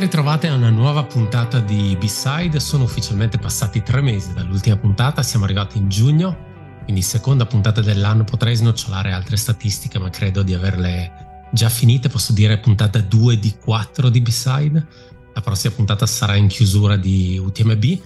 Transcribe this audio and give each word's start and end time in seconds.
Ben 0.00 0.08
ritrovate 0.08 0.48
a 0.48 0.54
una 0.54 0.70
nuova 0.70 1.04
puntata 1.04 1.60
di 1.60 1.94
B-Side. 1.94 2.58
Sono 2.58 2.84
ufficialmente 2.84 3.36
passati 3.36 3.82
tre 3.82 4.00
mesi 4.00 4.32
dall'ultima 4.32 4.78
puntata, 4.78 5.22
siamo 5.22 5.44
arrivati 5.44 5.76
in 5.76 5.90
giugno, 5.90 6.78
quindi 6.84 7.02
seconda 7.02 7.44
puntata 7.44 7.82
dell'anno. 7.82 8.24
Potrei 8.24 8.54
snocciolare 8.54 9.12
altre 9.12 9.36
statistiche, 9.36 9.98
ma 9.98 10.08
credo 10.08 10.42
di 10.42 10.54
averle 10.54 11.48
già 11.52 11.68
finite. 11.68 12.08
Posso 12.08 12.32
dire 12.32 12.56
puntata 12.56 12.98
2 12.98 13.38
di 13.38 13.54
4 13.62 14.08
di 14.08 14.22
B-Side. 14.22 14.86
La 15.34 15.40
prossima 15.42 15.74
puntata 15.74 16.06
sarà 16.06 16.34
in 16.34 16.46
chiusura 16.46 16.96
di 16.96 17.36
UTMB, 17.36 18.00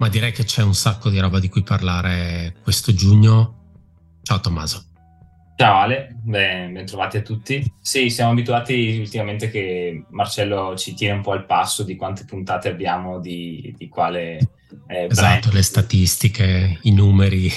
ma 0.00 0.10
direi 0.10 0.32
che 0.32 0.44
c'è 0.44 0.62
un 0.62 0.74
sacco 0.74 1.08
di 1.08 1.18
roba 1.18 1.38
di 1.38 1.48
cui 1.48 1.62
parlare 1.62 2.56
questo 2.62 2.92
giugno. 2.92 3.70
Ciao 4.20 4.38
Tommaso. 4.38 4.91
Ciao 5.62 5.78
Ale, 5.78 6.16
ben, 6.20 6.72
ben, 6.72 6.84
trovati 6.86 7.18
a 7.18 7.22
tutti. 7.22 7.64
Sì, 7.78 8.10
siamo 8.10 8.32
abituati 8.32 8.98
ultimamente 8.98 9.48
che 9.48 10.06
Marcello 10.08 10.74
ci 10.76 10.92
tiene 10.92 11.14
un 11.14 11.22
po' 11.22 11.30
al 11.30 11.46
passo 11.46 11.84
di 11.84 11.94
quante 11.94 12.24
puntate 12.24 12.68
abbiamo, 12.68 13.20
di, 13.20 13.72
di 13.78 13.88
quale 13.88 14.38
eh, 14.88 15.04
Esatto, 15.04 15.38
brand. 15.38 15.52
le 15.52 15.62
statistiche, 15.62 16.78
i 16.82 16.92
numeri. 16.92 17.48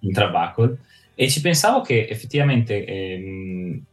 In 0.00 0.12
Trabacle. 0.12 0.78
E 1.14 1.30
ci 1.30 1.40
pensavo 1.40 1.80
che 1.80 2.08
effettivamente 2.10 2.84
ehm, 2.84 3.84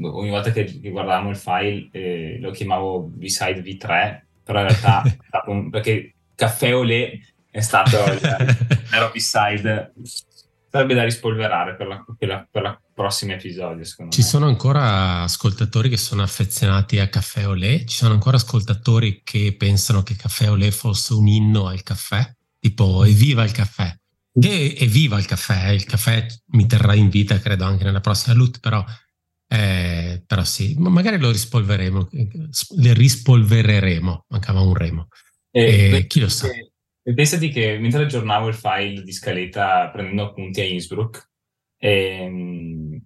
ogni 0.00 0.30
volta 0.30 0.50
che, 0.50 0.80
guardavamo 0.82 1.28
il 1.28 1.36
file 1.36 1.88
eh, 1.92 2.38
lo 2.40 2.52
chiamavo 2.52 3.02
B-Side 3.02 3.60
V3, 3.60 4.20
però 4.42 4.60
in 4.60 4.68
realtà 4.68 5.02
perché 5.70 6.14
Caffè 6.34 6.74
Olé 6.74 7.20
è 7.50 7.60
stato 7.60 7.98
l'ero 8.06 9.10
B-Side 9.12 9.92
sarebbe 10.76 10.94
da 10.94 11.04
rispolverare 11.04 11.74
per 11.74 11.86
la, 11.86 12.04
per 12.16 12.28
la, 12.28 12.48
per 12.50 12.62
la 12.62 12.80
prossima 12.92 13.32
episodio. 13.32 13.84
Ci 13.84 14.02
me. 14.02 14.10
sono 14.10 14.46
ancora 14.46 15.22
ascoltatori 15.22 15.88
che 15.88 15.96
sono 15.96 16.22
affezionati 16.22 16.98
a 16.98 17.08
Caffè 17.08 17.48
Olé, 17.48 17.84
ci 17.86 17.96
sono 17.96 18.12
ancora 18.12 18.36
ascoltatori 18.36 19.22
che 19.24 19.54
pensano 19.56 20.02
che 20.02 20.16
Caffè 20.16 20.50
Olé 20.50 20.70
fosse 20.70 21.14
un 21.14 21.26
inno 21.26 21.66
al 21.66 21.82
caffè, 21.82 22.30
tipo 22.58 23.04
evviva 23.04 23.42
il 23.44 23.52
caffè. 23.52 23.94
E 24.38 24.76
evviva 24.80 25.18
il 25.18 25.24
caffè, 25.24 25.70
il 25.70 25.86
caffè 25.86 26.26
mi 26.48 26.66
terrà 26.66 26.92
in 26.94 27.08
vita, 27.08 27.40
credo 27.40 27.64
anche 27.64 27.84
nella 27.84 28.00
prossima 28.00 28.34
loot, 28.34 28.60
però, 28.60 28.84
eh, 29.48 30.22
però 30.26 30.44
sì, 30.44 30.74
magari 30.76 31.18
lo 31.18 31.30
rispolveremo, 31.30 32.08
le 32.76 32.92
rispolvereremo, 32.92 34.26
mancava 34.28 34.60
un 34.60 34.74
remo. 34.74 35.08
E, 35.50 35.90
e 35.94 36.06
chi 36.06 36.20
lo 36.20 36.28
sa. 36.28 36.48
E 37.08 37.14
pensati 37.14 37.50
che 37.50 37.78
mentre 37.78 38.02
aggiornavo 38.02 38.48
il 38.48 38.54
file 38.54 39.04
di 39.04 39.12
scaletta 39.12 39.90
prendendo 39.90 40.24
appunti 40.24 40.60
a 40.60 40.64
Innsbruck, 40.64 41.30
ehm, 41.78 43.00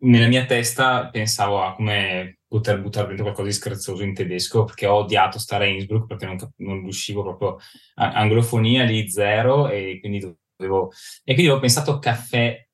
nella 0.00 0.26
mia 0.26 0.44
testa 0.44 1.08
pensavo 1.08 1.62
a 1.62 1.74
come 1.74 2.40
poter 2.46 2.78
buttare 2.78 3.06
dentro 3.06 3.24
qualcosa 3.24 3.48
di 3.48 3.54
scherzoso 3.54 4.02
in 4.02 4.12
tedesco, 4.12 4.64
perché 4.64 4.84
ho 4.84 4.96
odiato 4.96 5.38
stare 5.38 5.64
a 5.64 5.68
Innsbruck 5.68 6.06
perché 6.06 6.26
non, 6.26 6.36
non 6.56 6.82
riuscivo 6.82 7.22
proprio, 7.22 7.56
a, 7.94 8.12
anglofonia 8.12 8.84
lì 8.84 9.08
zero, 9.08 9.70
e 9.70 9.96
quindi 9.98 10.18
dovevo, 10.54 10.92
e 11.24 11.32
quindi 11.32 11.50
ho 11.50 11.58
pensato 11.58 11.98
caffè 11.98 12.67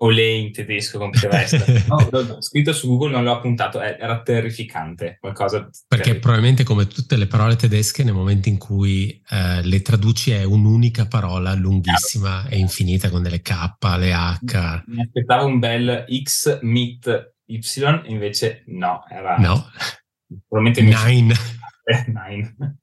Olé 0.00 0.30
in 0.34 0.52
tedesco 0.52 0.98
come 0.98 1.10
essere. 1.30 1.84
No, 1.88 2.08
l'ho 2.10 2.40
scritto 2.40 2.72
su 2.72 2.86
Google, 2.86 3.10
non 3.10 3.24
l'ho 3.24 3.32
appuntato, 3.32 3.80
era 3.80 4.22
terrificante. 4.22 5.18
Qualcosa 5.20 5.68
Perché 5.88 6.16
probabilmente 6.16 6.62
come 6.62 6.86
tutte 6.86 7.16
le 7.16 7.26
parole 7.26 7.56
tedesche, 7.56 8.04
nel 8.04 8.14
momento 8.14 8.48
in 8.48 8.58
cui 8.58 9.20
eh, 9.28 9.62
le 9.62 9.82
traduci 9.82 10.30
è 10.30 10.44
un'unica 10.44 11.06
parola 11.06 11.54
lunghissima 11.54 12.42
Chiaro. 12.42 12.54
e 12.54 12.58
infinita 12.58 13.10
con 13.10 13.22
delle 13.22 13.40
K, 13.40 13.52
le 13.98 14.12
H. 14.12 14.82
Mi 14.86 15.02
aspettavo 15.02 15.46
un 15.46 15.58
bel 15.58 16.04
X, 16.22 16.60
mit, 16.62 17.34
Y, 17.46 18.02
invece 18.06 18.62
no, 18.66 19.04
era... 19.08 19.36
No. 19.36 19.66
Probabilmente... 20.46 20.82
Nine. 20.82 21.34
Nine. 22.06 22.78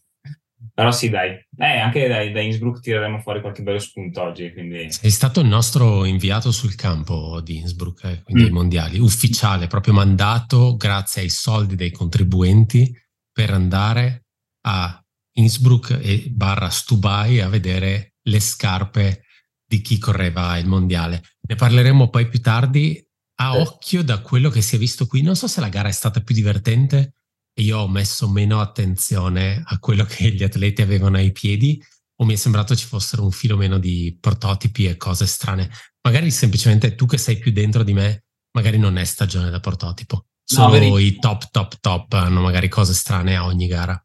Però 0.75 0.91
sì, 0.91 1.07
dai, 1.07 1.29
eh, 1.57 1.79
anche 1.79 2.05
da, 2.09 2.29
da 2.29 2.41
Innsbruck 2.41 2.81
tireremo 2.81 3.19
fuori 3.19 3.39
qualche 3.39 3.63
bello 3.63 3.79
spunto 3.79 4.21
oggi. 4.21 4.51
Quindi... 4.51 4.91
Sei 4.91 5.09
stato 5.09 5.39
il 5.39 5.47
nostro 5.47 6.03
inviato 6.03 6.51
sul 6.51 6.75
campo 6.75 7.39
di 7.39 7.59
Innsbruck, 7.59 8.03
eh, 8.03 8.21
quindi 8.23 8.43
mm. 8.43 8.45
ai 8.47 8.51
mondiali, 8.51 8.99
ufficiale, 8.99 9.67
proprio 9.67 9.93
mandato 9.93 10.75
grazie 10.75 11.21
ai 11.21 11.29
soldi 11.29 11.75
dei 11.75 11.91
contribuenti 11.91 12.93
per 13.31 13.51
andare 13.51 14.25
a 14.67 15.01
Innsbruck 15.37 15.97
e 16.01 16.25
barra 16.29 16.67
Stubai 16.67 17.39
a 17.39 17.47
vedere 17.47 18.15
le 18.23 18.41
scarpe 18.41 19.23
di 19.65 19.79
chi 19.79 19.97
correva 19.97 20.57
il 20.57 20.67
mondiale. 20.67 21.23
Ne 21.47 21.55
parleremo 21.55 22.09
poi 22.09 22.27
più 22.27 22.41
tardi. 22.41 23.01
A 23.37 23.57
occhio 23.57 24.03
da 24.03 24.19
quello 24.19 24.49
che 24.49 24.61
si 24.61 24.75
è 24.75 24.77
visto 24.77 25.07
qui, 25.07 25.21
non 25.21 25.37
so 25.37 25.47
se 25.47 25.61
la 25.61 25.69
gara 25.69 25.87
è 25.87 25.93
stata 25.93 26.19
più 26.19 26.35
divertente 26.35 27.15
io 27.55 27.79
ho 27.79 27.87
messo 27.87 28.29
meno 28.29 28.59
attenzione 28.59 29.61
a 29.65 29.79
quello 29.79 30.03
che 30.03 30.29
gli 30.31 30.43
atleti 30.43 30.81
avevano 30.81 31.17
ai 31.17 31.31
piedi 31.31 31.81
o 32.17 32.25
mi 32.25 32.33
è 32.33 32.37
sembrato 32.37 32.75
ci 32.75 32.85
fossero 32.85 33.23
un 33.23 33.31
filo 33.31 33.57
meno 33.57 33.77
di 33.77 34.17
prototipi 34.19 34.85
e 34.85 34.97
cose 34.97 35.25
strane. 35.25 35.69
Magari 36.01 36.31
semplicemente 36.31 36.95
tu 36.95 37.05
che 37.05 37.17
sei 37.17 37.37
più 37.37 37.51
dentro 37.51 37.83
di 37.83 37.93
me, 37.93 38.25
magari 38.51 38.77
non 38.77 38.97
è 38.97 39.03
stagione 39.03 39.49
da 39.49 39.59
prototipo. 39.59 40.27
Solo 40.43 40.77
no, 40.77 40.97
i 40.97 41.17
top, 41.17 41.49
top, 41.49 41.79
top 41.79 42.13
hanno 42.13 42.41
magari 42.41 42.69
cose 42.69 42.93
strane 42.93 43.35
a 43.35 43.45
ogni 43.45 43.67
gara. 43.67 43.99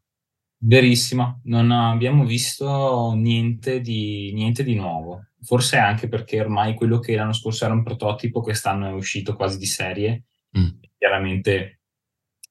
Verissimo, 0.63 1.41
non 1.45 1.71
abbiamo 1.71 2.25
visto 2.25 3.13
niente 3.15 3.79
di, 3.81 4.31
niente 4.33 4.63
di 4.63 4.75
nuovo. 4.75 5.27
Forse 5.41 5.77
anche 5.77 6.07
perché 6.07 6.39
ormai 6.39 6.75
quello 6.75 6.99
che 6.99 7.15
l'anno 7.15 7.33
scorso 7.33 7.65
era 7.65 7.73
un 7.73 7.83
prototipo, 7.83 8.41
quest'anno 8.41 8.87
è 8.87 8.91
uscito 8.91 9.35
quasi 9.35 9.57
di 9.57 9.65
serie. 9.65 10.25
Mm. 10.57 10.69
Chiaramente 10.97 11.80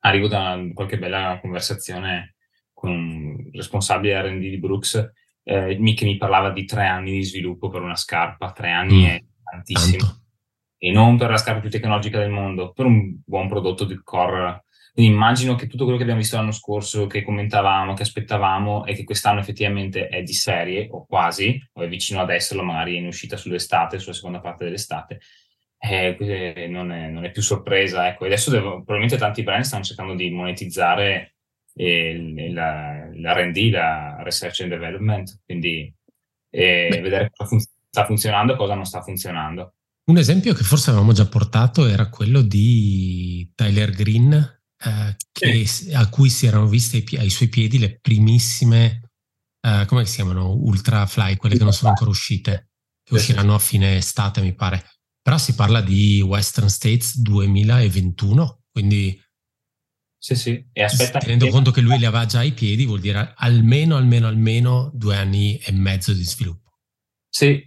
arrivo 0.00 0.28
da 0.28 0.58
qualche 0.74 0.98
bella 0.98 1.38
conversazione 1.40 2.34
con 2.72 2.90
un 2.90 3.50
responsabile 3.52 4.20
R&D 4.22 4.40
di 4.40 4.58
Brooks 4.58 5.12
eh, 5.42 5.94
che 5.94 6.04
mi 6.04 6.16
parlava 6.16 6.50
di 6.50 6.64
tre 6.64 6.86
anni 6.86 7.12
di 7.12 7.24
sviluppo 7.24 7.68
per 7.68 7.82
una 7.82 7.96
scarpa, 7.96 8.52
tre 8.52 8.70
anni 8.70 9.02
mm, 9.02 9.06
è 9.06 9.24
tantissimo. 9.42 9.98
Tanto. 9.98 10.18
E 10.78 10.90
non 10.92 11.18
per 11.18 11.30
la 11.30 11.36
scarpa 11.36 11.60
più 11.60 11.70
tecnologica 11.70 12.18
del 12.18 12.30
mondo, 12.30 12.72
per 12.72 12.86
un 12.86 13.20
buon 13.24 13.48
prodotto 13.48 13.84
di 13.84 14.00
core. 14.02 14.64
Quindi 14.94 15.12
immagino 15.12 15.54
che 15.54 15.66
tutto 15.66 15.82
quello 15.82 15.96
che 15.96 16.04
abbiamo 16.04 16.22
visto 16.22 16.36
l'anno 16.36 16.52
scorso, 16.52 17.06
che 17.06 17.22
commentavamo, 17.22 17.94
che 17.94 18.02
aspettavamo 18.02 18.86
e 18.86 18.94
che 18.94 19.04
quest'anno 19.04 19.40
effettivamente 19.40 20.08
è 20.08 20.22
di 20.22 20.32
serie, 20.32 20.88
o 20.90 21.04
quasi, 21.04 21.60
o 21.74 21.82
è 21.82 21.88
vicino 21.88 22.20
ad 22.20 22.30
esserlo, 22.30 22.62
magari 22.62 22.96
in 22.96 23.06
uscita 23.06 23.36
sull'estate, 23.36 23.98
sulla 23.98 24.14
seconda 24.14 24.40
parte 24.40 24.64
dell'estate, 24.64 25.20
eh, 25.80 26.66
non, 26.68 26.92
è, 26.92 27.08
non, 27.08 27.24
è, 27.24 27.30
più 27.30 27.42
sorpresa. 27.42 28.06
Ecco. 28.06 28.26
adesso 28.26 28.50
devo, 28.50 28.74
probabilmente 28.76 29.16
tanti 29.16 29.42
brand 29.42 29.64
stanno 29.64 29.82
cercando 29.82 30.14
di 30.14 30.30
monetizzare 30.30 31.36
eh, 31.74 32.50
la, 32.52 33.08
l'R&D, 33.12 33.70
la 33.70 34.22
Research 34.22 34.60
and 34.60 34.70
Development, 34.70 35.40
quindi 35.44 35.92
eh, 36.50 37.00
vedere 37.02 37.30
cosa 37.34 37.48
fun- 37.48 37.60
sta 37.60 38.04
funzionando 38.04 38.52
e 38.52 38.56
cosa 38.56 38.74
non 38.74 38.84
sta 38.84 39.02
funzionando. 39.02 39.74
Un 40.10 40.18
esempio 40.18 40.54
che 40.54 40.64
forse 40.64 40.90
avevamo 40.90 41.12
già 41.12 41.26
portato 41.26 41.86
era 41.86 42.08
quello 42.08 42.42
di 42.42 43.50
Tyler 43.54 43.90
Green, 43.90 44.32
eh, 44.32 45.16
che, 45.32 45.66
sì. 45.66 45.92
a 45.94 46.08
cui 46.08 46.28
si 46.28 46.46
erano 46.46 46.66
viste 46.66 46.96
ai, 46.96 47.18
ai 47.18 47.30
suoi 47.30 47.48
piedi 47.48 47.78
le 47.78 47.98
primissime, 48.00 49.10
eh, 49.60 49.84
come 49.86 50.04
si 50.06 50.16
chiamano, 50.16 50.52
Ultra 50.52 51.06
Fly, 51.06 51.36
quelle 51.36 51.56
che 51.56 51.64
non 51.64 51.72
sono 51.72 51.90
ancora 51.90 52.10
uscite, 52.10 52.70
che 53.02 53.14
usciranno 53.14 53.54
a 53.54 53.58
fine 53.58 53.96
estate 53.96 54.40
mi 54.40 54.54
pare. 54.54 54.84
Però 55.22 55.38
si 55.38 55.54
parla 55.54 55.80
di 55.80 56.20
Western 56.22 56.68
States 56.68 57.18
2021, 57.18 58.62
quindi 58.72 59.20
sì, 60.22 60.34
sì. 60.34 60.68
E 60.72 60.82
aspetta, 60.82 61.18
tenendo 61.18 61.46
che... 61.46 61.50
conto 61.50 61.70
che 61.70 61.80
lui 61.80 61.96
li 61.96 62.04
aveva 62.04 62.26
già 62.26 62.40
ai 62.40 62.52
piedi, 62.52 62.84
vuol 62.84 63.00
dire 63.00 63.32
almeno, 63.36 63.96
almeno, 63.96 64.26
almeno 64.26 64.90
due 64.92 65.16
anni 65.16 65.56
e 65.56 65.72
mezzo 65.72 66.12
di 66.12 66.22
sviluppo. 66.24 66.72
Sì, 67.26 67.66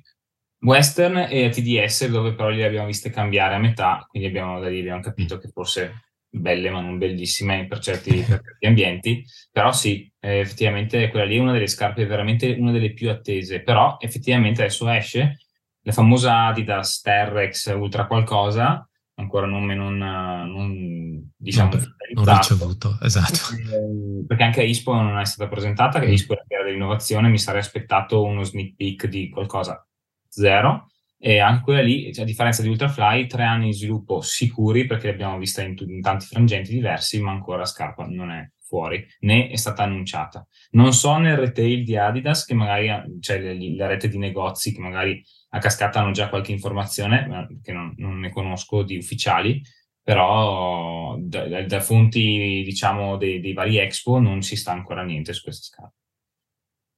Western 0.63 1.27
e 1.29 1.49
TDS, 1.49 2.07
dove 2.09 2.35
però 2.35 2.49
li 2.49 2.63
abbiamo 2.63 2.85
viste 2.85 3.09
cambiare 3.09 3.55
a 3.55 3.59
metà, 3.59 4.05
quindi 4.07 4.27
abbiamo, 4.27 4.59
da 4.59 4.69
dire, 4.69 4.81
abbiamo 4.81 5.01
capito 5.01 5.39
che 5.39 5.49
forse 5.49 6.11
belle 6.29 6.69
ma 6.69 6.79
non 6.79 6.97
bellissime 6.97 7.67
per 7.67 7.79
certi, 7.79 8.11
per 8.21 8.41
certi 8.43 8.65
ambienti, 8.65 9.25
però 9.51 9.71
sì, 9.71 10.11
effettivamente 10.19 11.09
quella 11.09 11.25
lì 11.25 11.37
è 11.37 11.39
una 11.39 11.53
delle 11.53 11.67
scarpe 11.67 12.05
veramente 12.05 12.55
una 12.57 12.71
delle 12.71 12.93
più 12.93 13.09
attese, 13.09 13.61
però 13.61 13.97
effettivamente 13.99 14.61
adesso 14.61 14.87
esce 14.89 15.37
la 15.83 15.91
famosa 15.91 16.47
Adidas 16.47 17.01
Terrex 17.01 17.73
Ultra 17.75 18.07
qualcosa, 18.07 18.87
ancora 19.15 19.45
non, 19.45 19.65
non, 19.65 19.97
non 19.97 21.31
diciamo 21.35 21.71
non, 21.73 21.93
non 22.13 22.37
ricevuto, 22.37 22.97
esatto. 23.01 23.55
Eh, 23.63 24.25
perché 24.25 24.43
anche 24.43 24.63
ISPO 24.63 24.93
non 24.93 25.19
è 25.19 25.25
stata 25.25 25.49
presentata, 25.49 25.99
che 25.99 26.07
mm. 26.07 26.11
ISPO 26.11 26.35
era 26.47 26.63
dell'innovazione, 26.63 27.29
mi 27.29 27.37
sarei 27.37 27.61
aspettato 27.61 28.23
uno 28.23 28.43
sneak 28.43 28.75
peek 28.75 29.07
di 29.07 29.29
qualcosa 29.29 29.85
zero. 30.27 30.87
E 31.25 31.39
anche 31.39 31.63
quella 31.63 31.81
lì, 31.81 32.13
cioè, 32.13 32.23
a 32.23 32.27
differenza 32.27 32.61
di 32.61 32.67
Ultrafly, 32.67 33.27
tre 33.27 33.43
anni 33.43 33.67
di 33.67 33.73
sviluppo 33.73 34.19
sicuri 34.19 34.85
perché 34.85 35.07
l'abbiamo 35.07 35.37
vista 35.37 35.61
in, 35.61 35.73
in 35.77 36.01
tanti 36.01 36.25
frangenti 36.25 36.73
diversi, 36.73 37.21
ma 37.21 37.31
ancora 37.31 37.63
Scarpa 37.63 38.05
non 38.05 38.29
è 38.29 38.49
fuori, 38.59 39.05
né 39.19 39.49
è 39.49 39.55
stata 39.55 39.83
annunciata. 39.83 40.45
Non 40.71 40.91
so 40.91 41.15
nel 41.17 41.37
retail 41.37 41.85
di 41.85 41.95
Adidas, 41.95 42.43
che 42.43 42.53
magari 42.53 42.87
c'è 43.19 43.39
cioè, 43.39 43.57
la 43.75 43.87
rete 43.87 44.09
di 44.09 44.17
negozi 44.17 44.73
che 44.73 44.81
magari 44.81 45.23
a 45.55 45.59
cascata 45.59 45.99
hanno 45.99 46.11
già 46.11 46.29
qualche 46.29 46.51
informazione, 46.51 47.47
che 47.61 47.71
non, 47.71 47.93
non, 47.97 48.19
ne 48.19 48.31
conosco 48.31 48.81
di 48.81 48.97
ufficiali, 48.97 49.61
però 50.01 51.15
da, 51.19 51.47
da, 51.47 51.63
da 51.63 51.79
fonti 51.79 52.63
diciamo 52.65 53.17
dei, 53.17 53.39
dei, 53.39 53.53
vari 53.53 53.77
expo 53.77 54.19
non 54.19 54.41
si 54.41 54.55
sta 54.55 54.71
ancora 54.71 55.03
niente 55.03 55.31
su 55.31 55.43
questa 55.43 55.63
scarpa. 55.63 55.93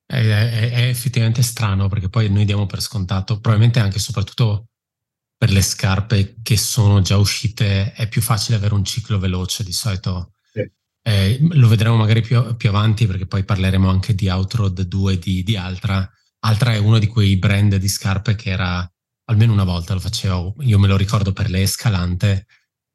È, 0.08 0.16
è, 0.16 0.72
è, 0.72 0.88
effettivamente 0.88 1.42
strano 1.42 1.90
perché 1.90 2.08
poi 2.08 2.32
noi 2.32 2.46
diamo 2.46 2.66
per 2.66 2.80
scontato, 2.82 3.42
probabilmente 3.42 3.80
anche 3.80 3.98
e 3.98 4.02
soprattutto 4.02 4.70
per 5.38 5.52
le 5.52 5.62
scarpe 5.62 6.38
che 6.42 6.56
sono 6.56 7.02
già 7.02 7.18
uscite 7.18 7.92
è 7.92 8.08
più 8.08 8.22
facile 8.22 8.56
avere 8.56 8.74
un 8.74 8.86
ciclo 8.86 9.20
veloce 9.20 9.66
di 9.66 9.74
solito. 9.74 10.32
Sì. 10.50 10.62
Eh, 11.02 11.40
lo 11.42 11.68
vedremo 11.68 11.98
magari 11.98 12.22
più, 12.22 12.56
più, 12.56 12.70
avanti 12.70 13.06
perché 13.06 13.28
poi 13.28 13.44
parleremo 13.44 13.90
anche 13.90 14.16
di 14.16 14.30
Outroad 14.30 14.82
2 14.82 15.20
di, 15.20 15.44
di 15.44 15.58
Altra. 15.58 16.10
Altra 16.46 16.74
è 16.74 16.78
uno 16.78 17.00
di 17.00 17.08
quei 17.08 17.38
brand 17.38 17.76
di 17.76 17.88
scarpe 17.88 18.36
che 18.36 18.52
era 18.52 18.88
almeno 19.30 19.52
una 19.52 19.64
volta 19.64 19.94
lo 19.96 20.00
facevo, 20.00 20.58
io 20.60 20.78
me 20.78 20.88
lo 20.88 20.96
ricordo 20.96 21.34
per 21.34 21.50
le 21.50 21.64
Escalante, 21.64 22.46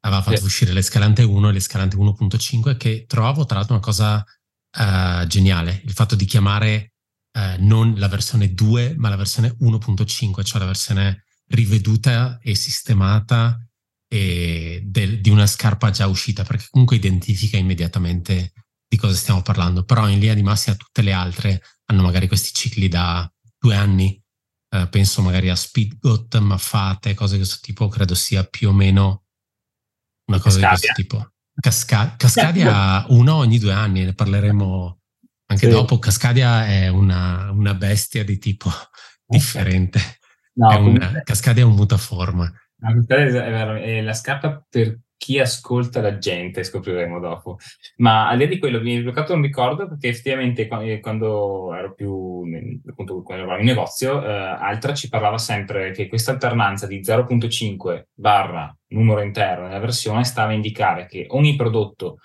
aveva 0.05 0.21
fatto 0.21 0.37
sì. 0.37 0.45
uscire 0.45 0.71
l'Escalante 0.71 1.23
1 1.23 1.49
e 1.49 1.51
l'Escalante 1.51 1.97
1.5 1.97 2.77
che 2.77 3.05
trovavo 3.05 3.45
tra 3.45 3.57
l'altro 3.57 3.75
una 3.75 3.83
cosa 3.83 4.23
uh, 4.23 5.27
geniale, 5.27 5.81
il 5.83 5.91
fatto 5.91 6.15
di 6.15 6.23
chiamare 6.23 6.93
uh, 7.37 7.61
non 7.61 7.95
la 7.97 8.07
versione 8.07 8.53
2 8.53 8.95
ma 8.97 9.09
la 9.09 9.17
versione 9.17 9.49
1.5, 9.59 10.43
cioè 10.43 10.59
la 10.59 10.65
versione 10.65 11.25
riveduta 11.47 12.39
e 12.41 12.55
sistemata 12.55 13.59
e 14.07 14.81
del, 14.85 15.19
di 15.19 15.29
una 15.29 15.45
scarpa 15.45 15.89
già 15.89 16.07
uscita, 16.07 16.45
perché 16.45 16.67
comunque 16.69 16.95
identifica 16.95 17.57
immediatamente 17.57 18.53
di 18.87 18.95
cosa 18.95 19.13
stiamo 19.13 19.41
parlando, 19.41 19.83
però 19.83 20.07
in 20.07 20.19
linea 20.19 20.35
di 20.35 20.41
massima 20.41 20.77
tutte 20.77 21.01
le 21.01 21.11
altre 21.11 21.61
hanno 21.85 22.01
magari 22.01 22.27
questi 22.27 22.53
cicli 22.53 22.87
da 22.87 23.29
due 23.61 23.75
anni, 23.75 24.19
Uh, 24.73 24.87
penso 24.87 25.21
magari 25.21 25.49
a 25.49 25.55
Speedgot, 25.55 26.37
Maffate, 26.37 27.13
cose 27.13 27.33
di 27.33 27.39
questo 27.39 27.59
tipo, 27.61 27.89
credo 27.89 28.15
sia 28.15 28.45
più 28.45 28.69
o 28.69 28.71
meno 28.71 29.25
una 30.29 30.39
cosa 30.39 30.61
Cascadia. 30.61 30.69
di 30.69 30.77
questo 30.77 30.93
tipo. 30.93 31.33
Casca- 31.59 32.15
Cascadia 32.15 33.05
uno 33.11 33.35
ogni 33.35 33.59
due 33.59 33.73
anni, 33.73 34.05
ne 34.05 34.13
parleremo 34.13 35.01
anche 35.47 35.65
sì. 35.65 35.71
dopo. 35.71 35.99
Cascadia 35.99 36.67
è 36.67 36.87
una, 36.87 37.51
una, 37.51 37.73
bestia 37.73 38.23
di 38.23 38.37
tipo 38.37 38.69
differente. 39.27 39.99
No, 40.53 40.71
è 40.71 40.75
un, 40.75 41.21
Cascadia 41.25 41.63
è 41.63 41.65
un 41.65 41.75
mutaforma. 41.75 42.49
Vero, 42.77 43.75
è 43.75 44.01
la 44.01 44.13
scarpa 44.13 44.65
per 44.69 44.97
chi 45.21 45.37
ascolta 45.37 46.01
la 46.01 46.17
gente, 46.17 46.63
scopriremo 46.63 47.19
dopo. 47.19 47.59
Ma 47.97 48.27
al 48.27 48.37
di 48.37 48.43
là 48.45 48.49
di 48.49 48.57
quello, 48.57 48.81
mi 48.81 48.97
è 48.97 49.01
bloccato 49.03 49.35
un 49.35 49.43
ricordo 49.43 49.87
perché 49.87 50.07
effettivamente 50.07 50.67
eh, 50.67 50.99
quando 50.99 51.75
ero 51.75 51.93
più 51.93 52.41
appunto, 52.89 53.21
quando 53.21 53.43
ero 53.43 53.59
in 53.59 53.65
negozio, 53.65 54.25
eh, 54.25 54.31
Altra 54.31 54.95
ci 54.95 55.09
parlava 55.09 55.37
sempre 55.37 55.91
che 55.91 56.07
questa 56.07 56.31
alternanza 56.31 56.87
di 56.87 57.01
0.5 57.01 58.05
barra 58.15 58.75
numero 58.87 59.21
intero 59.21 59.67
nella 59.67 59.77
versione 59.77 60.23
stava 60.23 60.49
a 60.51 60.55
indicare 60.55 61.05
che 61.05 61.27
ogni 61.29 61.55
prodotto 61.55 62.17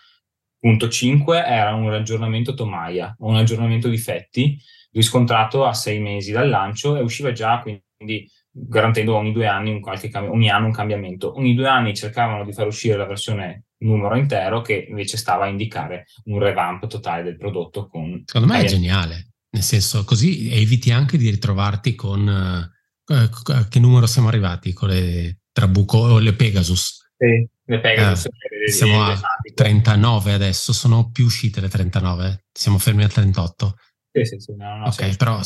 punto 0.59 0.89
5 0.89 1.45
era 1.45 1.75
un 1.75 1.93
aggiornamento 1.93 2.55
tomaia 2.55 3.15
un 3.21 3.37
aggiornamento 3.37 3.89
difetti 3.89 4.59
riscontrato 4.91 5.65
a 5.65 5.75
sei 5.75 6.01
mesi 6.01 6.33
dal 6.33 6.49
lancio 6.49 6.97
e 6.97 7.03
usciva 7.03 7.31
già 7.31 7.61
quindi 7.61 8.29
garantendo 8.59 9.15
ogni 9.15 9.33
due 9.33 9.47
anni 9.47 9.71
un 9.71 9.81
qualche 9.81 10.09
cambio, 10.09 10.33
ogni 10.33 10.49
anno 10.49 10.67
un 10.67 10.73
cambiamento. 10.73 11.37
Ogni 11.37 11.55
due 11.55 11.69
anni 11.69 11.95
cercavano 11.95 12.45
di 12.45 12.53
far 12.53 12.67
uscire 12.67 12.97
la 12.97 13.07
versione 13.07 13.65
numero 13.79 14.17
intero 14.17 14.63
che 14.63 14.87
invece 14.89 15.19
stava 15.19 15.45
a 15.45 15.49
indicare 15.49 16.07
un 16.25 16.39
revamp 16.39 16.87
totale 16.87 17.23
del 17.23 17.37
prodotto 17.37 17.87
con 17.87 18.23
Secondo 18.25 18.53
me 18.53 18.61
è 18.61 18.65
geniale, 18.65 19.33
nel 19.51 19.63
senso 19.63 20.05
così 20.05 20.51
eviti 20.51 20.91
anche 20.91 21.19
di 21.19 21.29
ritrovarti 21.29 21.95
con 21.95 22.73
uh, 23.07 23.69
che 23.69 23.79
numero 23.79 24.07
siamo 24.07 24.29
arrivati 24.29 24.73
con 24.73 24.89
le 24.89 25.41
Trabuco 25.53 25.99
o 25.99 26.19
le 26.19 26.35
Pegasus. 26.35 27.11
Sì, 27.17 27.49
le 27.65 27.81
Pegasus. 27.81 28.27
Eh, 28.27 28.71
siamo 28.71 29.03
a 29.03 29.19
39 29.55 30.33
adesso, 30.33 30.73
sono 30.73 31.11
più 31.11 31.25
uscite 31.25 31.61
le 31.61 31.69
39, 31.69 32.45
siamo 32.53 32.79
fermi 32.79 33.05
a 33.05 33.09
38. 33.09 33.77
Sì, 34.13 34.25
sì, 34.25 34.39
sì, 34.39 34.55
no, 34.57 34.77
no, 34.77 34.87
ok, 34.87 35.17
però 35.17 35.41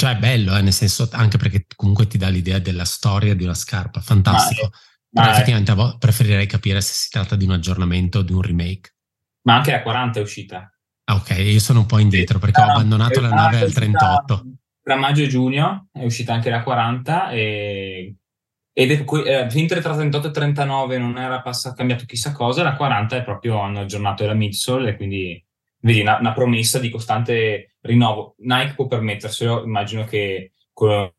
cioè 0.00 0.12
è 0.12 0.16
bello, 0.16 0.56
eh, 0.56 0.62
nel 0.62 0.72
senso 0.72 1.08
anche 1.10 1.38
perché 1.38 1.66
comunque 1.74 2.06
ti 2.06 2.18
dà 2.18 2.28
l'idea 2.28 2.60
della 2.60 2.84
storia 2.84 3.34
di 3.34 3.42
una 3.42 3.54
scarpa, 3.54 4.00
fantastico. 4.00 4.70
Ma, 5.10 5.22
ma 5.22 5.32
effettivamente 5.32 5.72
è... 5.72 5.96
preferirei 5.98 6.46
capire 6.46 6.80
se 6.80 6.92
si 6.92 7.10
tratta 7.10 7.34
di 7.34 7.44
un 7.44 7.50
aggiornamento 7.50 8.20
o 8.20 8.22
di 8.22 8.32
un 8.32 8.40
remake. 8.40 8.94
Ma 9.42 9.56
anche 9.56 9.72
la 9.72 9.82
40 9.82 10.20
è 10.20 10.22
uscita. 10.22 10.72
Ah, 11.06 11.16
ok, 11.16 11.30
io 11.38 11.58
sono 11.58 11.80
un 11.80 11.86
po' 11.86 11.98
indietro 11.98 12.38
perché 12.38 12.60
ho 12.60 12.66
abbandonato 12.66 13.20
la 13.20 13.30
nave 13.30 13.58
al 13.58 13.72
38. 13.72 14.44
Tra 14.80 14.94
maggio 14.94 15.24
e 15.24 15.26
giugno 15.26 15.88
è 15.90 16.04
uscita 16.04 16.32
anche 16.32 16.50
la 16.50 16.62
40 16.62 17.30
e 17.30 18.14
ed 18.72 18.92
è, 18.92 19.04
eh, 19.26 19.48
mentre 19.52 19.80
tra 19.80 19.96
38 19.96 20.28
e 20.28 20.30
39 20.30 20.98
non 20.98 21.18
era 21.18 21.40
passato, 21.40 21.74
cambiato 21.74 22.04
chissà 22.04 22.30
cosa, 22.30 22.62
la 22.62 22.76
40 22.76 23.16
è 23.16 23.24
proprio 23.24 23.60
hanno 23.60 23.80
aggiornato 23.80 24.24
la 24.24 24.34
midsole 24.34 24.90
e 24.90 24.96
quindi 24.96 25.44
vedi 25.88 26.00
una, 26.00 26.18
una, 26.18 26.34
promessa 26.34 26.78
di 26.78 26.90
costante 26.90 27.76
rinnovo. 27.80 28.34
Nike 28.38 28.74
può 28.74 28.86
permetterselo, 28.86 29.64
immagino 29.64 30.04
che 30.04 30.52
con 30.72 31.10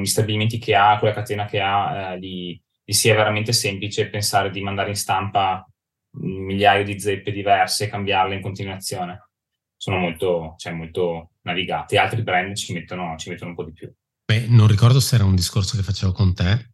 gli 0.00 0.06
stabilimenti 0.06 0.58
che 0.58 0.74
ha, 0.74 0.98
con 0.98 1.08
la 1.08 1.14
catena 1.14 1.44
che 1.44 1.60
ha, 1.60 2.12
eh, 2.12 2.18
gli, 2.18 2.60
gli, 2.82 2.92
sia 2.92 3.14
veramente 3.14 3.52
semplice 3.52 4.08
pensare 4.08 4.50
di 4.50 4.62
mandare 4.62 4.88
in 4.88 4.96
stampa 4.96 5.64
un 6.12 6.44
migliaio 6.44 6.82
di 6.82 6.98
zeppe 6.98 7.30
diverse 7.30 7.84
e 7.84 7.88
cambiarle 7.88 8.34
in 8.34 8.40
continuazione. 8.40 9.28
Sono 9.76 9.98
molto, 9.98 10.54
cioè, 10.56 10.72
molto 10.72 11.32
navigati. 11.42 11.96
Altri 11.96 12.22
brand 12.22 12.54
ci 12.54 12.72
mettono, 12.72 13.16
ci 13.16 13.28
mettono 13.28 13.50
un 13.50 13.56
po' 13.56 13.64
di 13.64 13.72
più. 13.72 13.92
Beh, 14.24 14.46
non 14.48 14.66
ricordo 14.66 15.00
se 15.00 15.14
era 15.14 15.24
un 15.24 15.34
discorso 15.34 15.76
che 15.76 15.82
facevo 15.82 16.12
con 16.12 16.34
te, 16.34 16.70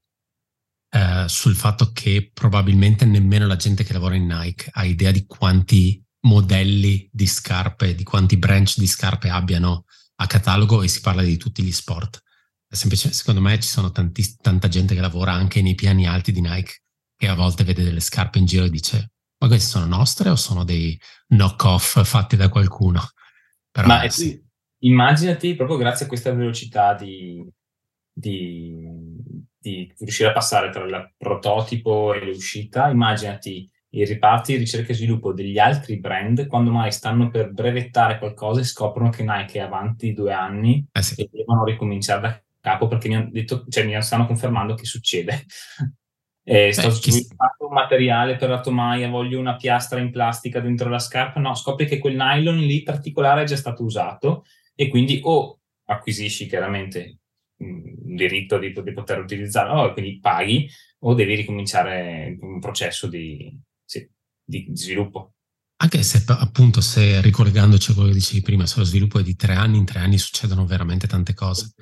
eh, 0.91 1.25
sul 1.27 1.57
fatto 1.57 1.91
che 1.93 2.31
probabilmente 2.33 3.05
nemmeno 3.05 3.47
la 3.47 3.57
gente 3.57 3.85
che 3.85 3.93
lavora 3.93 4.15
in 4.15 4.27
Nike 4.27 4.71
ha 4.73 4.85
idea 4.85 5.11
di 5.11 5.27
quanti 5.27 6.06
modelli 6.27 7.09
di 7.11 7.27
scarpe, 7.27 7.95
di 7.95 8.03
quanti 8.03 8.37
branch 8.37 8.79
di 8.79 8.87
scarpe 8.87 9.31
abbiano 9.31 9.85
a 10.17 10.27
catalogo 10.27 10.83
e 10.83 10.89
si 10.89 11.01
parla 11.01 11.23
di 11.23 11.37
tutti 11.37 11.63
gli 11.63 11.73
sport. 11.73 12.23
Semplice, 12.69 13.13
secondo 13.13 13.41
me 13.41 13.59
ci 13.61 13.69
sono 13.69 13.91
tanti, 13.91 14.37
tanta 14.41 14.69
gente 14.69 14.95
che 14.95 15.01
lavora 15.01 15.33
anche 15.33 15.63
nei 15.63 15.75
piani 15.75 16.07
alti 16.07 16.33
di 16.33 16.41
Nike 16.41 16.83
che 17.17 17.29
a 17.29 17.35
volte 17.35 17.65
vede 17.65 17.85
delle 17.85 18.01
scarpe 18.01 18.39
in 18.39 18.45
giro 18.45 18.65
e 18.65 18.71
dice 18.71 19.13
ma 19.39 19.49
queste 19.49 19.71
sono 19.71 19.87
nostre 19.87 20.29
o 20.29 20.37
sono 20.37 20.65
dei 20.65 20.99
knock-off 21.29 22.03
fatti 22.05 22.37
da 22.37 22.49
qualcuno? 22.49 23.01
Però, 23.71 23.87
ma 23.87 24.09
sì. 24.09 24.43
immaginati 24.81 25.55
proprio 25.55 25.77
grazie 25.77 26.07
a 26.07 26.09
questa 26.09 26.33
velocità 26.33 26.95
di, 26.95 27.47
di, 28.13 28.75
di 29.59 29.95
riuscire 29.99 30.31
a 30.31 30.33
passare 30.33 30.71
tra 30.71 30.85
il 30.85 31.15
prototipo 31.17 32.15
e 32.15 32.25
l'uscita, 32.25 32.89
immaginati 32.89 33.71
i 33.97 34.05
riparti 34.05 34.57
ricerca 34.57 34.93
e 34.93 34.95
sviluppo 34.95 35.33
degli 35.33 35.59
altri 35.59 35.99
brand 35.99 36.47
quando 36.47 36.71
mai 36.71 36.93
stanno 36.93 37.31
per 37.31 37.51
brevettare 37.51 38.19
qualcosa 38.19 38.61
e 38.61 38.65
scoprono 38.65 39.09
che 39.09 39.23
Nike 39.23 39.59
è 39.59 39.63
avanti 39.63 40.13
due 40.13 40.33
anni 40.33 40.87
eh 40.93 41.03
sì. 41.03 41.21
e 41.21 41.31
devono 41.33 41.65
ricominciare 41.65 42.21
da 42.21 42.41
capo 42.61 42.89
perché 42.89 43.09
mi 43.09 43.17
hanno 43.17 43.31
detto, 43.31 43.65
cioè 43.69 43.85
mi 43.85 44.01
stanno 44.03 44.27
confermando 44.27 44.75
che 44.75 44.85
succede. 44.85 45.45
Eh, 46.49 46.73
sto 46.73 46.91
sviluppando 46.91 47.67
un 47.67 47.73
materiale 47.73 48.37
per 48.37 48.49
la 48.49 48.61
tomaia, 48.61 49.09
voglio 49.09 49.41
una 49.41 49.57
piastra 49.57 49.99
in 49.99 50.13
plastica 50.13 50.61
dentro 50.61 50.89
la 50.89 51.01
scarpa. 51.01 51.41
No, 51.41 51.57
scopri 51.57 51.87
che 51.87 51.99
quel 51.99 52.15
nylon 52.15 52.59
lì 52.59 52.85
particolare 52.85 53.43
è 53.43 53.47
già 53.47 53.57
stato 53.57 53.83
usato 53.83 54.45
e 54.77 54.87
quindi 54.87 55.19
o 55.25 55.59
acquisisci 55.87 56.47
chiaramente 56.47 57.19
un 57.57 58.15
diritto 58.15 58.59
di, 58.59 58.73
di 58.73 58.93
poter 58.93 59.19
utilizzarlo, 59.19 59.83
o 59.83 59.93
quindi 59.93 60.21
paghi, 60.21 60.71
o 61.01 61.15
devi 61.15 61.35
ricominciare 61.35 62.37
un 62.41 62.61
processo 62.61 63.09
di, 63.09 63.53
sì, 63.87 64.07
di, 64.45 64.69
sviluppo. 64.75 65.33
Anche 65.79 66.03
se 66.03 66.25
appunto, 66.27 66.81
se 66.81 67.21
ricollegandoci 67.21 67.91
a 67.91 67.95
quello 67.95 68.09
che 68.09 68.15
dicevi 68.15 68.43
prima, 68.43 68.67
se 68.67 68.79
lo 68.79 68.85
sviluppo 68.85 69.19
è 69.19 69.23
di 69.23 69.37
tre 69.37 69.55
anni, 69.55 69.79
in 69.79 69.85
tre 69.85 70.01
anni 70.01 70.19
succedono 70.19 70.67
veramente 70.67 71.07
tante 71.07 71.35
cose. 71.35 71.75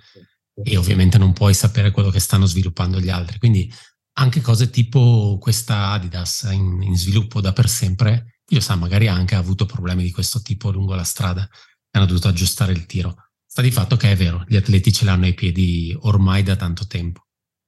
E 0.62 0.76
ovviamente 0.76 1.18
non 1.18 1.32
puoi 1.32 1.54
sapere 1.54 1.90
quello 1.90 2.10
che 2.10 2.20
stanno 2.20 2.46
sviluppando 2.46 3.00
gli 3.00 3.08
altri. 3.08 3.38
Quindi 3.38 3.72
anche 4.16 4.40
cose 4.40 4.70
tipo 4.70 5.38
questa 5.40 5.90
Adidas 5.90 6.48
in, 6.52 6.82
in 6.82 6.96
sviluppo 6.96 7.40
da 7.40 7.52
per 7.52 7.68
sempre, 7.68 8.40
io 8.48 8.60
sa, 8.60 8.76
magari 8.76 9.08
ha 9.08 9.14
anche 9.14 9.34
avuto 9.34 9.66
problemi 9.66 10.02
di 10.02 10.10
questo 10.10 10.40
tipo 10.42 10.70
lungo 10.70 10.94
la 10.94 11.04
strada 11.04 11.42
e 11.44 11.98
hanno 11.98 12.06
dovuto 12.06 12.28
aggiustare 12.28 12.72
il 12.72 12.86
tiro. 12.86 13.16
Sta 13.46 13.62
di 13.62 13.70
fatto 13.70 13.96
che 13.96 14.10
è 14.10 14.16
vero, 14.16 14.44
gli 14.46 14.56
atleti 14.56 14.92
ce 14.92 15.04
l'hanno 15.04 15.24
ai 15.24 15.34
piedi 15.34 15.96
ormai 16.00 16.42
da 16.42 16.56
tanto 16.56 16.86
tempo. 16.86 17.26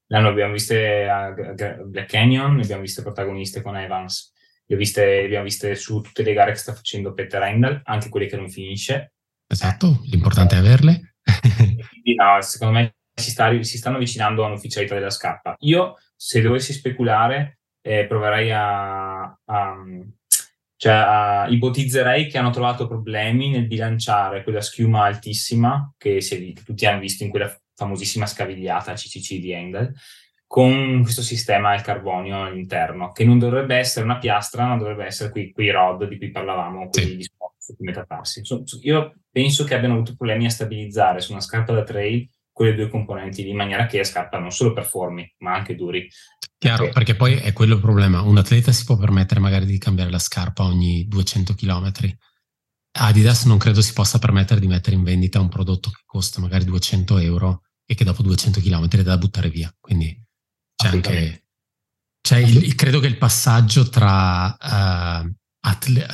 L'anno 0.09 0.29
abbiamo 0.29 0.53
viste 0.53 1.09
a 1.09 1.33
Black 1.33 2.09
Canyon, 2.09 2.57
ne 2.57 2.63
abbiamo 2.63 2.83
viste 2.83 3.03
protagoniste 3.03 3.61
con 3.61 3.77
Evans, 3.77 4.33
le, 4.67 4.77
viste, 4.77 5.05
le 5.05 5.25
abbiamo 5.25 5.45
viste 5.45 5.75
su 5.75 6.01
tutte 6.01 6.23
le 6.23 6.33
gare 6.33 6.53
che 6.53 6.59
sta 6.59 6.75
facendo 6.75 7.13
Peter 7.13 7.41
Randall, 7.41 7.81
anche 7.85 8.09
quelle 8.09 8.27
che 8.27 8.37
non 8.37 8.49
finisce. 8.49 9.15
Esatto, 9.47 10.01
l'importante 10.05 10.55
è 10.55 10.59
averle. 10.59 11.15
quindi 11.91 12.15
no, 12.15 12.41
secondo 12.41 12.75
me 12.75 12.97
si, 13.15 13.31
sta, 13.31 13.63
si, 13.63 13.79
stanno 13.79 13.97
avvicinando 13.97 14.45
a 14.45 14.49
un'ufficialità 14.49 14.95
della 14.95 15.11
scarpa. 15.11 15.57
Io, 15.61 15.97
se 16.15 16.41
dovessi 16.41 16.73
speculare, 16.73 17.59
eh, 17.81 18.07
proverei 18.07 18.51
a, 18.53 19.23
a, 19.23 19.77
cioè, 20.77 21.47
uh, 21.49 21.53
ipotizzerei 21.53 22.29
che 22.29 22.39
hanno 22.39 22.51
trovato 22.51 22.87
problemi 22.87 23.51
nel 23.51 23.67
bilanciare 23.67 24.43
quella 24.43 24.61
schiuma 24.61 25.05
altissima 25.05 25.93
che, 25.97 26.21
si, 26.21 26.53
che 26.53 26.63
tutti 26.63 26.87
hanno 26.87 27.01
visto 27.01 27.25
in 27.25 27.31
quella 27.31 27.49
famosissima 27.76 28.26
scavigliata 28.26 28.95
CCC 28.95 29.38
di 29.38 29.52
Engel, 29.52 29.92
con 30.47 31.02
questo 31.02 31.23
sistema 31.23 31.71
al 31.71 31.83
carbonio 31.83 32.45
all'interno, 32.45 33.12
che 33.12 33.25
non 33.25 33.38
dovrebbe 33.38 33.76
essere 33.76 34.04
una 34.04 34.18
piastra, 34.18 34.66
ma 34.66 34.76
dovrebbe 34.76 35.04
essere 35.04 35.30
quei, 35.30 35.52
quei 35.52 35.71
rod 35.71 36.09
di 36.09 36.18
cui 36.18 36.30
parlavamo, 36.30 36.88
quelli 36.88 37.23
sì. 37.23 37.30
su 37.59 37.76
cui 37.76 37.87
metatarsi. 37.87 38.42
Io 38.83 39.14
penso 39.30 39.64
che 39.64 39.75
abbiano 39.75 39.95
avuto 39.95 40.14
problemi 40.16 40.47
a 40.47 40.50
stabilizzare 40.50 41.21
su 41.21 41.33
una 41.33 41.40
scarpa 41.40 41.73
da 41.73 41.83
trail 41.83 42.28
quelle 42.52 42.75
due 42.75 42.88
componenti 42.88 43.42
lì, 43.42 43.50
in 43.50 43.56
maniera 43.56 43.85
che 43.85 43.99
la 43.99 44.04
scarpa 44.04 44.38
non 44.38 44.50
solo 44.50 44.73
performi, 44.73 45.35
ma 45.38 45.54
anche 45.54 45.75
duri. 45.75 46.09
Chiaro, 46.56 46.85
perché, 46.85 46.92
perché 46.95 47.14
poi 47.16 47.35
è 47.35 47.52
quello 47.52 47.75
il 47.75 47.83
problema. 47.83 48.23
Un 48.23 48.38
atleta 48.38 48.73
si 48.73 48.87
può 48.87 48.97
permettere 48.97 49.40
magari 49.40 49.66
di 49.66 49.76
cambiare 49.76 50.11
la 50.11 50.18
scarpa 50.18 50.64
ogni 50.64 51.06
200 51.06 51.54
km. 51.54 51.92
Adidas 52.92 53.45
non 53.45 53.59
credo 53.59 53.83
si 53.83 53.92
possa 53.92 54.18
permettere 54.18 54.59
di 54.59 54.68
mettere 54.68 54.97
in 54.97 55.02
vendita 55.02 55.38
un 55.38 55.50
prodotto 55.50 55.90
che 55.90 56.00
costa 56.06 56.40
magari 56.40 56.64
200 56.64 57.18
euro 57.18 57.65
e 57.87 57.95
che 57.95 58.05
dopo 58.05 58.23
200 58.23 58.61
km 58.61 58.88
è 58.88 59.02
da 59.02 59.16
buttare 59.16 59.49
via. 59.49 59.75
Quindi 59.81 60.23
c'è 60.75 60.88
anche... 60.88 61.40
C'è 62.21 62.38
il, 62.38 62.75
credo 62.75 62.99
che 62.99 63.07
il 63.07 63.19
passaggio 63.19 63.88
tra 63.88 64.47
uh, 64.49 65.33
atle- 65.61 66.09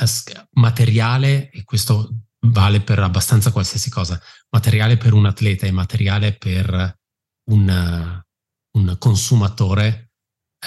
materiale, 0.51 1.49
e 1.49 1.63
questo 1.63 2.25
vale 2.45 2.81
per 2.81 2.99
abbastanza 2.99 3.51
qualsiasi 3.51 3.89
cosa, 3.89 4.21
materiale 4.49 4.97
per 4.97 5.13
un 5.13 5.25
atleta 5.25 5.65
e 5.65 5.71
materiale 5.71 6.33
per 6.33 6.99
un, 7.49 8.21
un 8.77 8.95
consumatore 8.99 10.11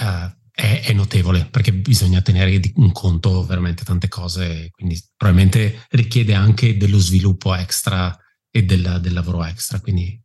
uh, 0.01 0.35
è, 0.51 0.83
è, 0.85 0.93
notevole 0.93 1.47
perché 1.47 1.73
bisogna 1.73 2.23
tenere 2.23 2.61
in 2.75 2.93
conto 2.93 3.45
veramente 3.45 3.85
tante 3.85 4.09
cose, 4.09 4.71
quindi 4.71 5.01
probabilmente 5.17 5.87
richiede 5.91 6.35
anche 6.35 6.77
dello 6.77 6.99
sviluppo 6.99 7.55
extra 7.55 8.17
e 8.51 8.65
del, 8.65 8.99
del 9.01 9.13
lavoro 9.13 9.45
extra, 9.45 9.81
quindi 9.81 10.19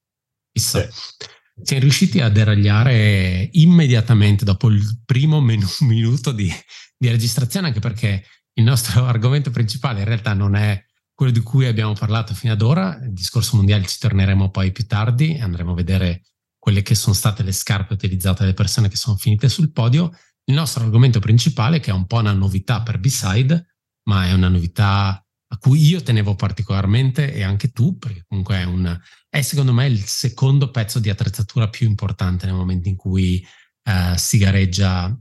chissà. 0.51 0.89
Sì. 0.89 1.25
Siamo 1.63 1.83
riusciti 1.83 2.19
a 2.19 2.29
deragliare 2.29 3.49
immediatamente 3.51 4.45
dopo 4.45 4.69
il 4.69 5.01
primo 5.05 5.39
menu, 5.41 5.67
minuto 5.81 6.31
di, 6.31 6.51
di 6.97 7.09
registrazione, 7.09 7.67
anche 7.67 7.79
perché 7.79 8.25
il 8.53 8.63
nostro 8.63 9.05
argomento 9.07 9.51
principale 9.51 9.99
in 9.99 10.05
realtà 10.05 10.33
non 10.33 10.55
è 10.55 10.83
quello 11.13 11.31
di 11.31 11.41
cui 11.41 11.67
abbiamo 11.67 11.93
parlato 11.93 12.33
fino 12.33 12.53
ad 12.53 12.61
ora, 12.61 12.99
il 13.03 13.13
discorso 13.13 13.55
mondiale 13.55 13.85
ci 13.85 13.99
torneremo 13.99 14.49
poi 14.49 14.71
più 14.71 14.87
tardi 14.87 15.35
e 15.35 15.41
andremo 15.41 15.73
a 15.73 15.75
vedere 15.75 16.23
quelle 16.57 16.81
che 16.81 16.95
sono 16.95 17.13
state 17.13 17.43
le 17.43 17.51
scarpe 17.51 17.93
utilizzate 17.93 18.41
dalle 18.41 18.53
persone 18.53 18.87
che 18.87 18.95
sono 18.95 19.17
finite 19.17 19.47
sul 19.47 19.71
podio. 19.71 20.11
Il 20.45 20.55
nostro 20.55 20.83
argomento 20.83 21.19
principale, 21.19 21.79
che 21.79 21.91
è 21.91 21.93
un 21.93 22.07
po' 22.07 22.17
una 22.17 22.33
novità 22.33 22.81
per 22.81 22.99
B-Side, 22.99 23.75
ma 24.03 24.27
è 24.27 24.33
una 24.33 24.47
novità 24.47 25.23
a 25.51 25.57
cui 25.57 25.81
io 25.81 26.01
tenevo 26.01 26.35
particolarmente 26.35 27.33
e 27.33 27.43
anche 27.43 27.71
tu, 27.71 27.97
perché 27.97 28.23
comunque 28.27 28.57
è, 28.57 28.63
un, 28.63 28.99
è 29.29 29.41
secondo 29.41 29.73
me 29.73 29.87
il 29.87 29.99
secondo 30.05 30.71
pezzo 30.71 30.99
di 30.99 31.09
attrezzatura 31.09 31.69
più 31.69 31.87
importante 31.87 32.45
nel 32.45 32.55
momento 32.55 32.87
in 32.87 32.95
cui 32.95 33.45
eh, 33.83 34.17
si 34.17 34.37
gareggia 34.37 35.17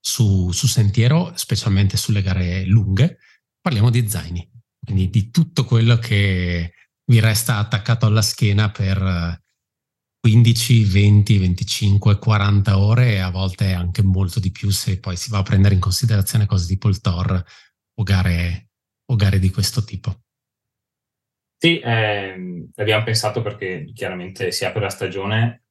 su, 0.00 0.50
su 0.52 0.66
sentiero, 0.66 1.32
specialmente 1.36 1.96
sulle 1.96 2.22
gare 2.22 2.64
lunghe. 2.64 3.18
Parliamo 3.60 3.90
di 3.90 4.08
zaini 4.08 4.48
quindi 4.86 5.10
di 5.10 5.30
tutto 5.30 5.64
quello 5.64 5.96
che 5.96 6.72
vi 7.06 7.18
resta 7.18 7.58
attaccato 7.58 8.06
alla 8.06 8.22
schiena 8.22 8.70
per 8.70 9.42
15, 10.20 10.84
20, 10.84 11.38
25, 11.38 12.18
40 12.18 12.78
ore 12.78 13.14
e 13.14 13.18
a 13.18 13.30
volte 13.30 13.72
anche 13.72 14.02
molto 14.02 14.38
di 14.38 14.52
più 14.52 14.70
se 14.70 15.00
poi 15.00 15.16
si 15.16 15.28
va 15.30 15.38
a 15.38 15.42
prendere 15.42 15.74
in 15.74 15.80
considerazione 15.80 16.46
cose 16.46 16.68
tipo 16.68 16.88
il 16.88 17.00
TOR 17.00 17.44
o 17.98 18.02
gare, 18.04 18.68
o 19.06 19.16
gare 19.16 19.38
di 19.38 19.50
questo 19.50 19.84
tipo. 19.84 20.14
Sì, 21.58 21.78
eh, 21.78 22.68
abbiamo 22.74 23.04
pensato 23.04 23.40
perché 23.40 23.90
chiaramente 23.94 24.52
si 24.52 24.64
apre 24.64 24.80
la 24.80 24.90
stagione, 24.90 25.64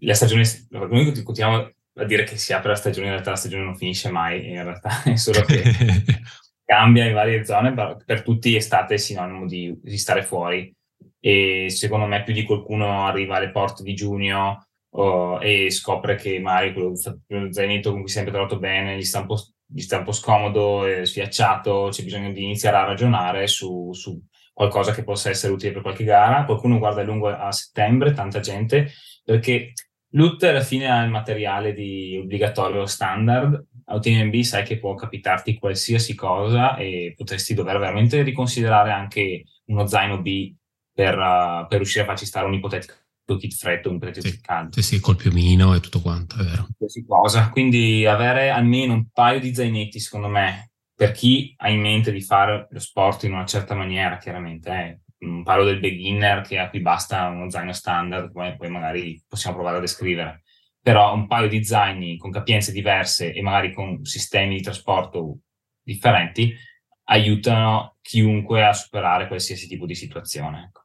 la 0.00 0.14
stagione, 0.14 0.44
noi 0.70 1.22
continuiamo 1.22 1.72
a 1.96 2.04
dire 2.04 2.24
che 2.24 2.36
si 2.36 2.52
apre 2.52 2.70
la 2.70 2.74
stagione, 2.74 3.06
in 3.06 3.12
realtà 3.12 3.30
la 3.30 3.36
stagione 3.36 3.62
non 3.62 3.76
finisce 3.76 4.10
mai, 4.10 4.48
in 4.48 4.62
realtà 4.62 5.02
è 5.04 5.14
solo 5.16 5.42
che 5.42 5.62
cambia 6.64 7.04
in 7.04 7.14
varie 7.14 7.44
zone, 7.44 7.72
per, 7.72 8.02
per 8.04 8.22
tutti 8.22 8.56
estate 8.56 8.94
è 8.94 8.98
sinonimo 8.98 9.46
di, 9.46 9.78
di, 9.80 9.98
stare 9.98 10.22
fuori 10.22 10.74
e 11.20 11.66
secondo 11.70 12.06
me 12.06 12.22
più 12.24 12.34
di 12.34 12.44
qualcuno 12.44 13.06
arriva 13.06 13.36
alle 13.36 13.50
porte 13.50 13.82
di 13.82 13.94
giugno 13.94 14.66
oh, 14.96 15.40
e 15.40 15.70
scopre 15.70 16.16
che 16.16 16.40
magari 16.40 16.72
quello, 16.72 16.94
zainetto 16.96 17.92
con 17.92 18.00
cui 18.00 18.08
si 18.08 18.14
è 18.14 18.22
sempre 18.22 18.32
trovato 18.32 18.58
bene 18.58 18.96
gli 18.96 19.04
sta 19.04 19.20
un 19.20 19.26
po', 19.26 19.53
sta 19.76 19.98
un 19.98 20.04
po 20.04 20.12
scomodo, 20.12 20.84
è 20.86 21.04
sfiacciato, 21.04 21.88
c'è 21.90 22.02
bisogno 22.02 22.32
di 22.32 22.44
iniziare 22.44 22.76
a 22.76 22.84
ragionare 22.84 23.46
su, 23.46 23.92
su 23.92 24.20
qualcosa 24.52 24.92
che 24.92 25.04
possa 25.04 25.30
essere 25.30 25.52
utile 25.52 25.72
per 25.72 25.82
qualche 25.82 26.04
gara. 26.04 26.44
Qualcuno 26.44 26.78
guarda 26.78 27.00
a 27.00 27.04
lungo 27.04 27.28
a 27.28 27.50
settembre, 27.52 28.12
tanta 28.12 28.40
gente, 28.40 28.90
perché 29.24 29.72
l'UT 30.10 30.42
alla 30.44 30.60
fine 30.60 30.90
ha 30.90 31.02
il 31.02 31.10
materiale 31.10 31.72
di 31.72 32.18
obbligatorio 32.22 32.86
standard 32.86 33.66
a 33.86 33.96
UTMB 33.96 34.40
sai 34.40 34.64
che 34.64 34.78
può 34.78 34.94
capitarti 34.94 35.58
qualsiasi 35.58 36.14
cosa 36.14 36.76
e 36.76 37.12
potresti 37.16 37.54
dover 37.54 37.78
veramente 37.78 38.22
riconsiderare 38.22 38.90
anche 38.90 39.44
uno 39.66 39.86
zaino 39.86 40.20
B 40.22 40.54
per, 40.92 41.18
uh, 41.18 41.66
per 41.66 41.78
riuscire 41.78 42.04
a 42.04 42.06
farci 42.06 42.24
stare 42.24 42.46
un 42.46 42.54
ipotetico 43.24 43.36
kit 43.36 43.54
freddo, 43.54 43.90
un 43.90 43.96
ipotetico 43.96 44.28
sì, 44.28 44.40
caldo. 44.40 44.72
Sì, 44.74 44.82
sì, 44.82 45.00
col 45.00 45.16
piumino 45.16 45.74
e 45.74 45.80
tutto 45.80 46.00
quanto, 46.00 46.36
è 46.36 46.44
vero. 46.44 46.66
Qualsiasi 46.76 47.06
cosa. 47.06 47.48
Quindi 47.50 48.06
avere 48.06 48.50
almeno 48.50 48.92
un 48.92 49.08
paio 49.10 49.40
di 49.40 49.54
zainetti, 49.54 49.98
secondo 49.98 50.28
me, 50.28 50.72
per 50.94 51.12
chi 51.12 51.54
ha 51.58 51.70
in 51.70 51.80
mente 51.80 52.12
di 52.12 52.20
fare 52.20 52.68
lo 52.70 52.78
sport 52.78 53.24
in 53.24 53.32
una 53.32 53.46
certa 53.46 53.74
maniera, 53.74 54.18
chiaramente, 54.18 54.70
eh. 55.18 55.42
parlo 55.42 55.64
del 55.64 55.80
beginner 55.80 56.42
che 56.42 56.58
a 56.58 56.68
cui 56.68 56.80
basta 56.80 57.28
uno 57.28 57.50
zaino 57.50 57.72
standard, 57.72 58.30
poi, 58.30 58.54
poi 58.56 58.70
magari 58.70 59.22
possiamo 59.26 59.56
provare 59.56 59.78
a 59.78 59.80
descrivere 59.80 60.44
però 60.84 61.14
un 61.14 61.26
paio 61.26 61.48
di 61.48 61.64
zaini 61.64 62.18
con 62.18 62.30
capienze 62.30 62.70
diverse 62.70 63.32
e 63.32 63.40
magari 63.40 63.72
con 63.72 64.04
sistemi 64.04 64.56
di 64.56 64.60
trasporto 64.60 65.38
differenti 65.82 66.54
aiutano 67.04 67.96
chiunque 68.02 68.62
a 68.62 68.74
superare 68.74 69.26
qualsiasi 69.26 69.66
tipo 69.66 69.86
di 69.86 69.94
situazione. 69.94 70.64
Ecco. 70.64 70.83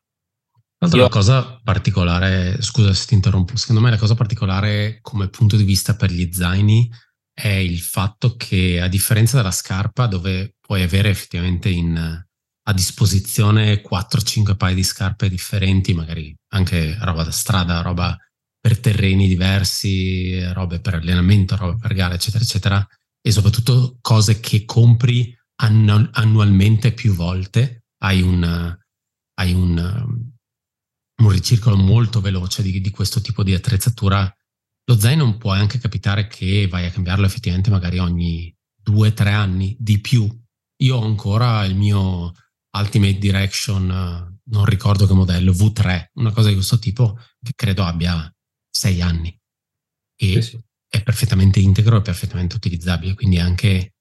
Io... 0.81 0.95
La 0.95 1.09
cosa 1.09 1.59
particolare, 1.61 2.61
scusa 2.61 2.93
se 2.93 3.07
ti 3.07 3.13
interrompo, 3.13 3.57
secondo 3.57 3.81
me 3.81 3.89
la 3.89 3.97
cosa 3.97 4.15
particolare 4.15 4.99
come 5.01 5.27
punto 5.27 5.57
di 5.57 5.63
vista 5.63 5.95
per 5.95 6.09
gli 6.09 6.31
zaini 6.31 6.89
è 7.33 7.49
il 7.49 7.79
fatto 7.79 8.35
che 8.37 8.79
a 8.79 8.87
differenza 8.87 9.37
della 9.37 9.51
scarpa 9.51 10.07
dove 10.07 10.55
puoi 10.59 10.81
avere 10.81 11.09
effettivamente 11.09 11.69
in, 11.69 11.97
a 11.97 12.73
disposizione 12.73 13.81
4-5 13.81 14.55
paia 14.55 14.75
di 14.75 14.83
scarpe 14.83 15.29
differenti, 15.29 15.93
magari 15.93 16.33
anche 16.53 16.97
roba 17.01 17.23
da 17.23 17.31
strada, 17.31 17.81
roba 17.81 18.15
per 18.59 18.79
terreni 18.79 19.27
diversi, 19.27 20.41
robe 20.53 20.79
per 20.79 20.95
allenamento, 20.95 21.55
robe 21.55 21.77
per 21.77 21.93
gare, 21.93 22.15
eccetera, 22.15 22.43
eccetera, 22.43 22.87
e 23.21 23.31
soprattutto 23.31 23.97
cose 24.01 24.39
che 24.39 24.63
compri 24.65 25.37
annu- 25.61 26.09
annualmente 26.13 26.93
più 26.93 27.13
volte, 27.13 27.83
hai 28.03 28.21
un, 28.21 28.77
hai 29.33 29.53
un, 29.53 30.28
un 31.19 31.29
ricircolo 31.29 31.75
molto 31.75 32.21
veloce 32.21 32.61
di, 32.61 32.79
di, 32.81 32.89
questo 32.89 33.21
tipo 33.21 33.43
di 33.43 33.53
attrezzatura. 33.53 34.31
Lo 34.85 34.99
zaino 34.99 35.37
può 35.37 35.51
anche 35.51 35.77
capitare 35.77 36.27
che 36.27 36.67
vai 36.67 36.85
a 36.85 36.91
cambiarlo 36.91 37.25
effettivamente 37.25 37.69
magari 37.69 37.99
ogni 37.99 38.53
due 38.75 39.09
o 39.09 39.13
tre 39.13 39.31
anni 39.31 39.75
di 39.79 39.99
più. 39.99 40.27
Io 40.81 40.95
ho 40.95 41.03
ancora 41.03 41.63
il 41.65 41.75
mio 41.75 42.33
Ultimate 42.77 43.17
Direction, 43.17 44.39
non 44.43 44.65
ricordo 44.65 45.05
che 45.05 45.13
modello, 45.13 45.51
V3, 45.51 46.05
una 46.13 46.31
cosa 46.31 46.49
di 46.49 46.55
questo 46.55 46.79
tipo 46.79 47.19
che 47.41 47.53
credo 47.55 47.83
abbia 47.83 48.31
sei 48.69 49.01
anni 49.01 49.37
e 50.21 50.41
sì, 50.41 50.49
sì. 50.49 50.59
è 50.89 51.01
perfettamente 51.01 51.59
integro 51.59 51.97
e 51.97 52.01
perfettamente 52.01 52.55
utilizzabile, 52.55 53.13
quindi 53.13 53.37
è 53.37 53.41
anche 53.41 53.93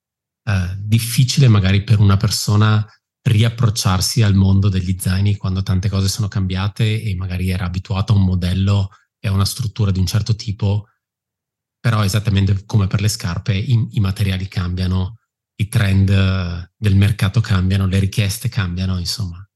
uh, 0.45 0.75
difficile 0.77 1.49
magari 1.49 1.85
per 1.85 2.01
una 2.01 2.17
persona 2.17 2.87
riapprocciarsi 3.29 4.23
al 4.23 4.35
mondo 4.35 4.69
degli 4.69 4.97
zaini 4.99 5.37
quando 5.37 5.63
tante 5.63 5.89
cose 5.89 6.09
sono 6.09 6.29
cambiate 6.29 7.03
e 7.03 7.15
magari 7.15 7.51
era 7.51 7.65
abituato 7.65 8.13
a 8.13 8.17
un 8.17 8.25
modello 8.25 8.91
e 9.19 9.29
a 9.29 9.33
una 9.33 9.45
struttura 9.45 9.91
di 9.91 9.99
un 9.99 10.07
certo 10.07 10.35
tipo, 10.35 10.89
però 11.81 12.05
esattamente 12.05 12.65
come 12.65 12.87
per 12.87 13.01
le 13.01 13.09
scarpe 13.09 13.55
i, 13.55 13.89
i 13.93 14.01
materiali 14.01 14.49
cambiano, 14.49 15.19
i 15.57 15.69
trend 15.69 16.71
del 16.77 16.97
mercato 16.97 17.41
cambiano, 17.41 17.87
le 17.87 17.99
richieste 17.99 18.49
cambiano, 18.49 18.99
insomma. 18.99 19.47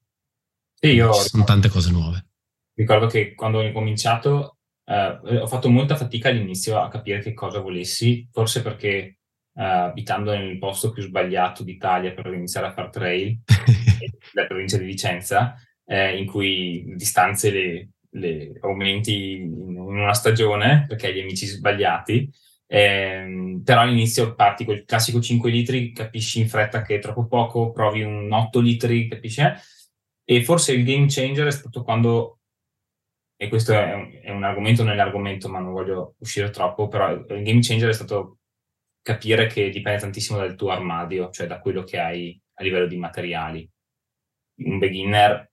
Sì, 0.74 0.88
io 0.88 1.12
sono 1.12 1.44
tante 1.44 1.68
cose 1.68 1.90
nuove. 1.90 2.26
Ricordo 2.74 3.06
che 3.06 3.34
quando 3.34 3.58
ho 3.58 3.62
incominciato 3.62 4.56
Uh, 4.84 5.38
ho 5.38 5.46
fatto 5.46 5.70
molta 5.70 5.94
fatica 5.94 6.28
all'inizio 6.28 6.80
a 6.80 6.88
capire 6.88 7.20
che 7.20 7.34
cosa 7.34 7.60
volessi, 7.60 8.28
forse 8.32 8.62
perché 8.62 9.20
uh, 9.54 9.60
abitando 9.62 10.32
nel 10.34 10.58
posto 10.58 10.90
più 10.92 11.02
sbagliato 11.02 11.62
d'Italia 11.62 12.12
per 12.12 12.26
iniziare 12.26 12.66
a 12.66 12.72
fare 12.72 12.90
trail, 12.90 13.40
la 14.32 14.46
provincia 14.46 14.78
di 14.78 14.84
Vicenza, 14.84 15.54
eh, 15.84 16.16
in 16.16 16.26
cui 16.26 16.84
le 16.86 16.94
distanze 16.94 17.50
le, 17.50 17.88
le 18.10 18.52
aumenti 18.60 19.34
in, 19.34 19.78
una 19.78 20.14
stagione 20.14 20.86
perché 20.88 21.08
hai 21.08 21.14
gli 21.14 21.20
amici 21.20 21.46
sbagliati. 21.46 22.30
Eh, 22.66 23.60
però 23.62 23.82
all'inizio 23.82 24.34
parti 24.34 24.64
col 24.64 24.84
classico 24.84 25.20
5 25.20 25.50
litri, 25.50 25.92
capisci 25.92 26.40
in 26.40 26.48
fretta 26.48 26.82
che 26.82 26.96
è 26.96 26.98
troppo 26.98 27.26
poco, 27.26 27.70
provi 27.70 28.02
un 28.02 28.32
8 28.32 28.60
litri, 28.60 29.08
capisci? 29.08 29.42
Eh? 29.42 29.54
E 30.24 30.42
forse 30.42 30.72
il 30.72 30.84
game 30.84 31.06
changer 31.08 31.46
è 31.46 31.50
stato 31.50 31.82
quando 31.82 32.38
e 33.42 33.48
questo 33.48 33.72
è 33.72 33.92
un, 33.92 34.20
è 34.22 34.30
un 34.30 34.44
argomento 34.44 34.84
nell'argomento, 34.84 35.48
ma 35.48 35.58
non 35.58 35.72
voglio 35.72 36.14
uscire 36.18 36.50
troppo, 36.50 36.86
però 36.86 37.10
il 37.10 37.42
game 37.42 37.58
changer 37.60 37.88
è 37.88 37.92
stato 37.92 38.38
capire 39.02 39.46
che 39.48 39.68
dipende 39.68 40.00
tantissimo 40.00 40.38
dal 40.38 40.54
tuo 40.54 40.70
armadio, 40.70 41.30
cioè 41.30 41.46
da 41.46 41.58
quello 41.58 41.82
che 41.82 41.98
hai 41.98 42.40
a 42.54 42.62
livello 42.62 42.86
di 42.86 42.96
materiali. 42.96 43.68
Un 44.64 44.78
beginner 44.78 45.50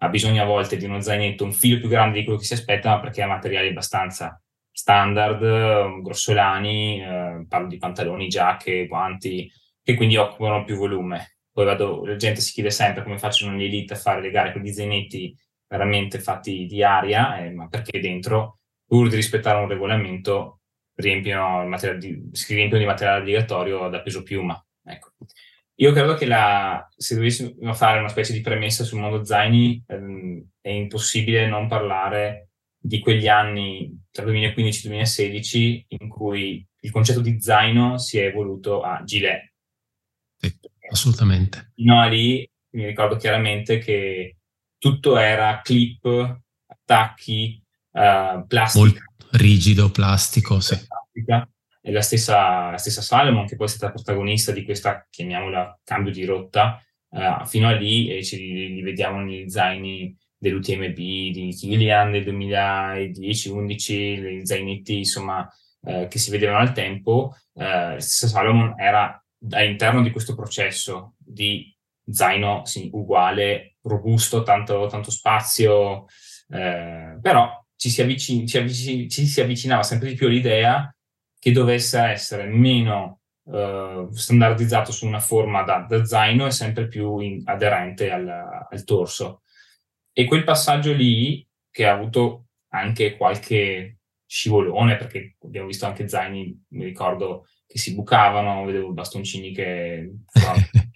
ha 0.00 0.08
bisogno 0.08 0.42
a 0.42 0.46
volte 0.46 0.76
di 0.76 0.84
uno 0.84 1.00
zainetto 1.00 1.44
un 1.44 1.52
filo 1.52 1.78
più 1.78 1.88
grande 1.88 2.18
di 2.18 2.24
quello 2.24 2.38
che 2.38 2.44
si 2.44 2.54
aspetta, 2.54 2.90
ma 2.90 3.00
perché 3.00 3.22
ha 3.22 3.26
materiali 3.26 3.68
abbastanza 3.68 4.40
standard, 4.70 6.02
grossolani, 6.02 7.02
eh, 7.02 7.46
parlo 7.48 7.66
di 7.66 7.78
pantaloni, 7.78 8.28
giacche, 8.28 8.86
guanti, 8.86 9.50
che 9.82 9.94
quindi 9.94 10.16
occupano 10.16 10.64
più 10.64 10.76
volume. 10.76 11.38
Poi 11.50 11.64
vado, 11.64 12.04
la 12.04 12.16
gente 12.16 12.40
si 12.40 12.52
chiede 12.52 12.70
sempre 12.70 13.02
come 13.02 13.18
facciano 13.18 13.56
gli 13.56 13.64
elite 13.64 13.94
a 13.94 13.96
fare 13.96 14.20
le 14.20 14.30
gare 14.30 14.52
con 14.52 14.62
gli 14.62 14.72
zainetti 14.72 15.36
veramente 15.66 16.20
fatti 16.20 16.66
di 16.66 16.82
aria, 16.82 17.38
eh, 17.38 17.50
ma 17.50 17.68
perché 17.68 17.98
dentro, 17.98 18.60
pur 18.86 19.08
di 19.08 19.16
rispettare 19.16 19.60
un 19.60 19.68
regolamento, 19.68 20.57
riempiono 20.98 21.68
di, 21.96 22.28
si 22.32 22.54
riempiono 22.54 22.82
di 22.82 22.88
materiale 22.88 23.20
obbligatorio 23.20 23.88
da 23.88 24.00
peso 24.00 24.22
piuma. 24.22 24.62
Ecco. 24.84 25.12
Io 25.76 25.92
credo 25.92 26.14
che 26.14 26.26
la, 26.26 26.88
se 26.96 27.14
dovessimo 27.14 27.72
fare 27.72 28.00
una 28.00 28.08
specie 28.08 28.32
di 28.32 28.40
premessa 28.40 28.82
sul 28.82 28.98
mondo 28.98 29.24
zaini, 29.24 29.82
ehm, 29.86 30.44
è 30.60 30.70
impossibile 30.70 31.46
non 31.46 31.68
parlare 31.68 32.50
di 32.80 32.98
quegli 32.98 33.28
anni 33.28 34.06
tra 34.10 34.24
2015 34.24 34.78
e 34.78 34.88
2016 34.88 35.86
in 35.88 36.08
cui 36.08 36.66
il 36.80 36.90
concetto 36.90 37.20
di 37.20 37.40
zaino 37.40 37.98
si 37.98 38.18
è 38.18 38.24
evoluto 38.24 38.82
a 38.82 39.02
gilet. 39.04 39.52
Sì, 40.36 40.52
assolutamente. 40.90 41.72
Fino 41.74 42.00
a 42.00 42.06
lì 42.06 42.48
mi 42.70 42.86
ricordo 42.86 43.16
chiaramente 43.16 43.78
che 43.78 44.36
tutto 44.78 45.16
era 45.16 45.60
clip, 45.62 46.40
attacchi, 46.66 47.62
uh, 47.92 48.44
plastica. 48.46 49.07
Rigido, 49.32 49.90
plastico, 49.90 50.60
sì. 50.60 50.78
Plastica. 50.86 51.48
E 51.80 51.92
la 51.92 52.02
stessa, 52.02 52.70
la 52.70 52.76
stessa 52.76 53.02
Salomon, 53.02 53.46
che 53.46 53.56
poi 53.56 53.66
è 53.66 53.70
stata 53.70 53.92
protagonista 53.92 54.52
di 54.52 54.64
questa, 54.64 55.06
chiamiamola, 55.08 55.80
cambio 55.84 56.12
di 56.12 56.24
rotta, 56.24 56.82
uh, 57.10 57.46
fino 57.46 57.68
a 57.68 57.72
lì 57.72 58.10
e 58.10 58.24
ci 58.24 58.36
li, 58.36 58.82
vediamo 58.82 59.20
negli 59.20 59.48
zaini 59.48 60.14
dell'UTMB 60.36 60.94
di 60.94 61.54
Kilian 61.58 62.10
del 62.12 62.24
2010-11, 62.24 64.38
gli 64.38 64.44
zainetti 64.44 64.98
insomma 64.98 65.48
uh, 65.80 66.06
che 66.08 66.18
si 66.18 66.30
vedevano 66.30 66.58
al 66.58 66.72
tempo, 66.72 67.34
stessa 67.52 68.28
Salomon 68.28 68.74
era 68.78 69.20
all'interno 69.50 70.02
di 70.02 70.10
questo 70.10 70.34
processo 70.34 71.14
di 71.18 71.74
zaino 72.10 72.64
sì, 72.64 72.88
uguale, 72.92 73.76
robusto, 73.82 74.42
tanto, 74.42 74.86
tanto 74.86 75.10
spazio, 75.10 76.06
eh, 76.48 77.18
però 77.20 77.66
ci 77.78 77.90
si, 77.90 78.02
avvicin- 78.02 78.44
ci, 78.46 78.58
avvicin- 78.58 79.08
ci 79.08 79.24
si, 79.24 79.40
avvicinava 79.40 79.84
sempre 79.84 80.08
di 80.08 80.16
più 80.16 80.26
all'idea 80.26 80.92
che 81.38 81.52
dovesse 81.52 82.00
essere 82.00 82.46
meno 82.46 83.20
eh, 83.46 84.08
standardizzato 84.10 84.90
su 84.90 85.06
una 85.06 85.20
forma 85.20 85.62
da, 85.62 85.86
da, 85.88 86.04
zaino 86.04 86.46
e 86.46 86.50
sempre 86.50 86.88
più 86.88 87.20
in- 87.20 87.42
aderente 87.44 88.10
al, 88.10 88.28
al 88.28 88.84
torso. 88.84 89.42
E 90.12 90.24
quel 90.24 90.42
passaggio 90.42 90.92
lì, 90.92 91.46
che 91.70 91.86
ha 91.86 91.92
avuto 91.92 92.46
anche 92.70 93.16
qualche 93.16 93.98
scivolone, 94.26 94.96
perché 94.96 95.36
abbiamo 95.44 95.68
visto 95.68 95.86
anche 95.86 96.08
zaini, 96.08 96.64
mi 96.70 96.84
ricordo, 96.84 97.46
che 97.64 97.78
si 97.78 97.94
bucavano, 97.94 98.64
vedevo 98.64 98.92
bastoncini 98.92 99.52
che 99.52 100.14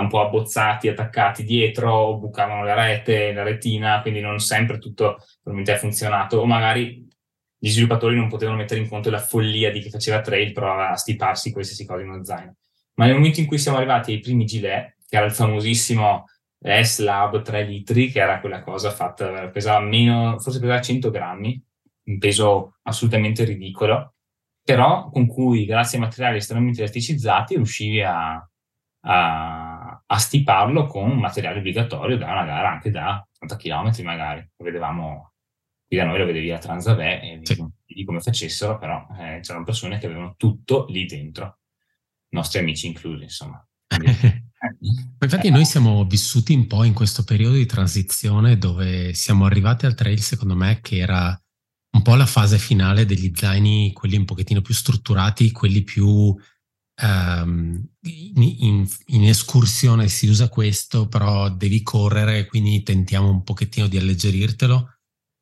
un 0.00 0.08
po' 0.08 0.20
abbozzati, 0.20 0.88
attaccati 0.88 1.44
dietro, 1.44 2.16
bucavano 2.16 2.64
la 2.64 2.74
rete, 2.74 3.32
la 3.32 3.42
retina, 3.42 4.00
quindi 4.02 4.20
non 4.20 4.38
sempre 4.40 4.78
tutto 4.78 5.18
ha 5.44 5.76
funzionato, 5.76 6.38
o 6.38 6.46
magari 6.46 7.06
gli 7.56 7.70
sviluppatori 7.70 8.16
non 8.16 8.28
potevano 8.28 8.58
mettere 8.58 8.80
in 8.80 8.88
conto 8.88 9.08
la 9.08 9.20
follia 9.20 9.70
di 9.70 9.80
chi 9.80 9.90
faceva 9.90 10.20
trail, 10.20 10.52
provava 10.52 10.90
a 10.90 10.96
stiparsi 10.96 11.52
qualsiasi 11.52 11.86
cosa 11.86 12.02
in 12.02 12.10
uno 12.10 12.24
zaino. 12.24 12.56
Ma 12.94 13.06
nel 13.06 13.14
momento 13.14 13.40
in 13.40 13.46
cui 13.46 13.58
siamo 13.58 13.78
arrivati 13.78 14.12
ai 14.12 14.20
primi 14.20 14.44
gilet, 14.44 14.96
che 15.08 15.16
era 15.16 15.24
il 15.24 15.32
famosissimo 15.32 16.26
S-Lab 16.60 17.42
3 17.42 17.62
litri, 17.64 18.10
che 18.10 18.20
era 18.20 18.40
quella 18.40 18.62
cosa 18.62 18.90
fatta, 18.90 19.48
pesava 19.48 19.80
meno, 19.80 20.38
forse 20.38 20.60
pesava 20.60 20.80
100 20.80 21.10
grammi, 21.10 21.62
un 22.04 22.18
peso 22.18 22.78
assolutamente 22.82 23.44
ridicolo, 23.44 24.14
però 24.62 25.08
con 25.10 25.26
cui, 25.26 25.66
grazie 25.66 25.98
ai 25.98 26.04
materiali 26.04 26.38
estremamente 26.38 26.80
elasticizzati, 26.80 27.54
riuscivi 27.56 28.02
a, 28.02 28.46
a 29.06 29.73
a 30.06 30.18
stiparlo 30.18 30.86
con 30.86 31.10
un 31.10 31.18
materiale 31.18 31.58
obbligatorio 31.58 32.16
da 32.16 32.30
una 32.30 32.44
gara 32.44 32.70
anche 32.70 32.90
da 32.90 33.26
80 33.40 33.56
km 33.56 34.04
magari. 34.04 34.48
Lo 34.56 34.64
vedevamo 34.64 35.32
qui 35.86 35.96
da 35.96 36.04
noi, 36.04 36.18
lo 36.18 36.26
vedevi 36.26 36.50
a 36.50 36.58
Transavè 36.58 37.20
e 37.22 37.40
sì. 37.42 37.64
vedi 37.86 38.04
come 38.04 38.20
facessero, 38.20 38.78
però 38.78 39.06
eh, 39.18 39.40
c'erano 39.40 39.64
persone 39.64 39.98
che 39.98 40.06
avevano 40.06 40.34
tutto 40.36 40.86
lì 40.88 41.06
dentro, 41.06 41.58
nostri 42.30 42.58
amici 42.58 42.86
inclusi, 42.86 43.24
insomma. 43.24 43.66
Infatti 45.20 45.50
noi 45.50 45.64
siamo 45.64 46.04
vissuti 46.04 46.54
un 46.54 46.66
po' 46.66 46.84
in 46.84 46.94
questo 46.94 47.22
periodo 47.22 47.54
di 47.56 47.66
transizione 47.66 48.56
dove 48.56 49.12
siamo 49.12 49.44
arrivati 49.44 49.86
al 49.86 49.94
trail, 49.94 50.20
secondo 50.20 50.54
me, 50.54 50.80
che 50.80 50.96
era 50.96 51.38
un 51.94 52.02
po' 52.02 52.14
la 52.14 52.26
fase 52.26 52.58
finale 52.58 53.04
degli 53.04 53.30
zaini, 53.34 53.92
quelli 53.92 54.16
un 54.16 54.24
pochettino 54.24 54.62
più 54.62 54.74
strutturati, 54.74 55.52
quelli 55.52 55.82
più 55.82 56.34
um, 57.02 57.82
in, 58.02 58.42
in, 58.42 58.88
in, 59.06 59.24
escursione 59.24 60.08
si 60.08 60.28
usa 60.28 60.48
questo, 60.48 61.08
però 61.08 61.48
devi 61.50 61.82
correre, 61.82 62.46
quindi 62.46 62.82
tentiamo 62.82 63.30
un 63.30 63.42
pochettino 63.42 63.86
di 63.88 63.96
alleggerirtelo. 63.96 64.98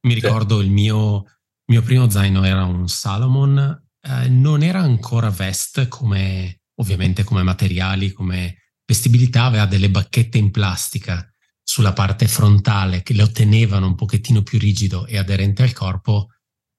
Mi 0.07 0.15
ricordo 0.15 0.61
il 0.61 0.71
mio, 0.71 1.25
mio, 1.67 1.83
primo 1.83 2.11
zaino 2.11 2.45
era 2.45 2.65
un 2.65 2.89
Salomon, 2.89 3.87
eh, 4.01 4.29
non 4.29 4.63
era 4.63 4.81
ancora 4.81 5.31
vest 5.31 5.89
come 5.89 6.63
ovviamente 6.77 7.25
come 7.25 7.43
materiali, 7.43 8.13
come 8.13 8.57
vestibilità, 8.85 9.45
aveva 9.45 9.67
delle 9.67 9.91
bacchette 9.91 10.39
in 10.39 10.51
plastica 10.51 11.27
sulla 11.63 11.93
parte 11.93 12.27
frontale 12.27 13.03
che 13.03 13.15
lo 13.15 13.31
tenevano 13.31 13.87
un 13.87 13.95
pochettino 13.95 14.43
più 14.43 14.59
rigido 14.59 15.07
e 15.07 15.17
aderente 15.17 15.63
al 15.63 15.73
corpo, 15.73 16.29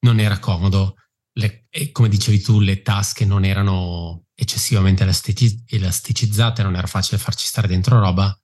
non 0.02 0.20
era 0.20 0.40
comodo. 0.40 0.98
Le, 1.36 1.68
come 1.92 2.10
dicevi 2.10 2.42
tu, 2.42 2.60
le 2.60 2.82
tasche 2.82 3.26
non 3.26 3.44
erano 3.44 4.26
eccessivamente 4.36 5.04
elastic- 5.04 5.72
elasticizzate, 5.72 6.64
non 6.64 6.76
era 6.76 6.88
facile 6.88 7.18
farci 7.18 7.46
stare 7.46 7.68
dentro 7.68 8.00
roba. 8.00 8.38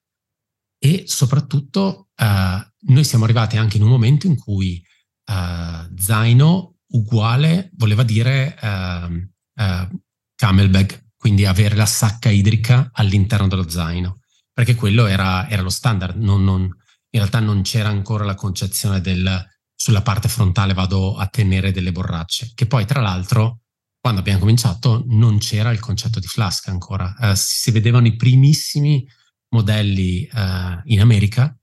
E 0.81 1.03
soprattutto 1.07 2.09
uh, 2.15 2.91
noi 2.91 3.03
siamo 3.03 3.25
arrivati 3.25 3.57
anche 3.57 3.77
in 3.77 3.83
un 3.83 3.89
momento 3.89 4.27
in 4.27 4.37
cui 4.37 4.81
uh, 5.25 5.93
zaino 5.95 6.77
uguale 6.91 7.69
voleva 7.75 8.03
dire 8.03 8.57
uh, 8.61 9.99
camelbag, 10.35 11.07
quindi 11.17 11.45
avere 11.45 11.75
la 11.75 11.85
sacca 11.85 12.29
idrica 12.29 12.89
all'interno 12.93 13.47
dello 13.47 13.69
zaino, 13.69 14.21
perché 14.53 14.75
quello 14.75 15.05
era, 15.05 15.49
era 15.49 15.61
lo 15.61 15.69
standard, 15.69 16.15
non, 16.15 16.43
non, 16.45 16.61
in 16.63 16.75
realtà 17.11 17.39
non 17.41 17.61
c'era 17.61 17.89
ancora 17.89 18.23
la 18.23 18.35
concezione 18.35 19.01
del 19.01 19.45
sulla 19.81 20.01
parte 20.01 20.27
frontale 20.27 20.73
vado 20.73 21.15
a 21.15 21.27
tenere 21.27 21.71
delle 21.71 21.93
borracce, 21.93 22.51
che 22.53 22.65
poi 22.65 22.85
tra 22.85 22.99
l'altro 22.99 23.61
quando 23.97 24.19
abbiamo 24.19 24.39
cominciato 24.39 25.05
non 25.07 25.37
c'era 25.37 25.71
il 25.71 25.79
concetto 25.79 26.19
di 26.19 26.27
flask 26.27 26.67
ancora, 26.67 27.15
uh, 27.17 27.31
si 27.33 27.71
vedevano 27.71 28.07
i 28.07 28.17
primissimi 28.17 29.07
modelli 29.53 30.29
uh, 30.33 30.81
in 30.83 30.99
America, 30.99 31.57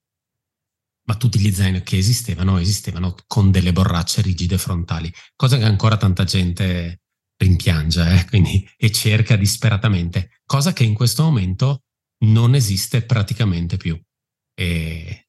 ma 1.09 1.15
tutti 1.17 1.39
gli 1.39 1.53
zaini 1.53 1.83
che 1.83 1.99
esistevano 1.99 2.57
esistevano 2.57 3.15
con 3.27 3.51
delle 3.51 3.73
borracce 3.73 4.23
rigide 4.23 4.57
frontali, 4.57 5.13
cosa 5.35 5.59
che 5.59 5.65
ancora 5.65 5.99
tanta 5.99 6.25
gente 6.25 7.03
rimpiange 7.37 8.21
eh, 8.21 8.25
quindi, 8.29 8.67
e 8.79 8.91
cerca 8.93 9.37
disperatamente, 9.37 10.41
cosa 10.47 10.73
che 10.73 10.85
in 10.85 10.95
questo 10.95 11.23
momento 11.23 11.83
non 12.25 12.55
esiste 12.55 13.03
praticamente 13.03 13.77
più. 13.77 14.01
E... 14.55 15.29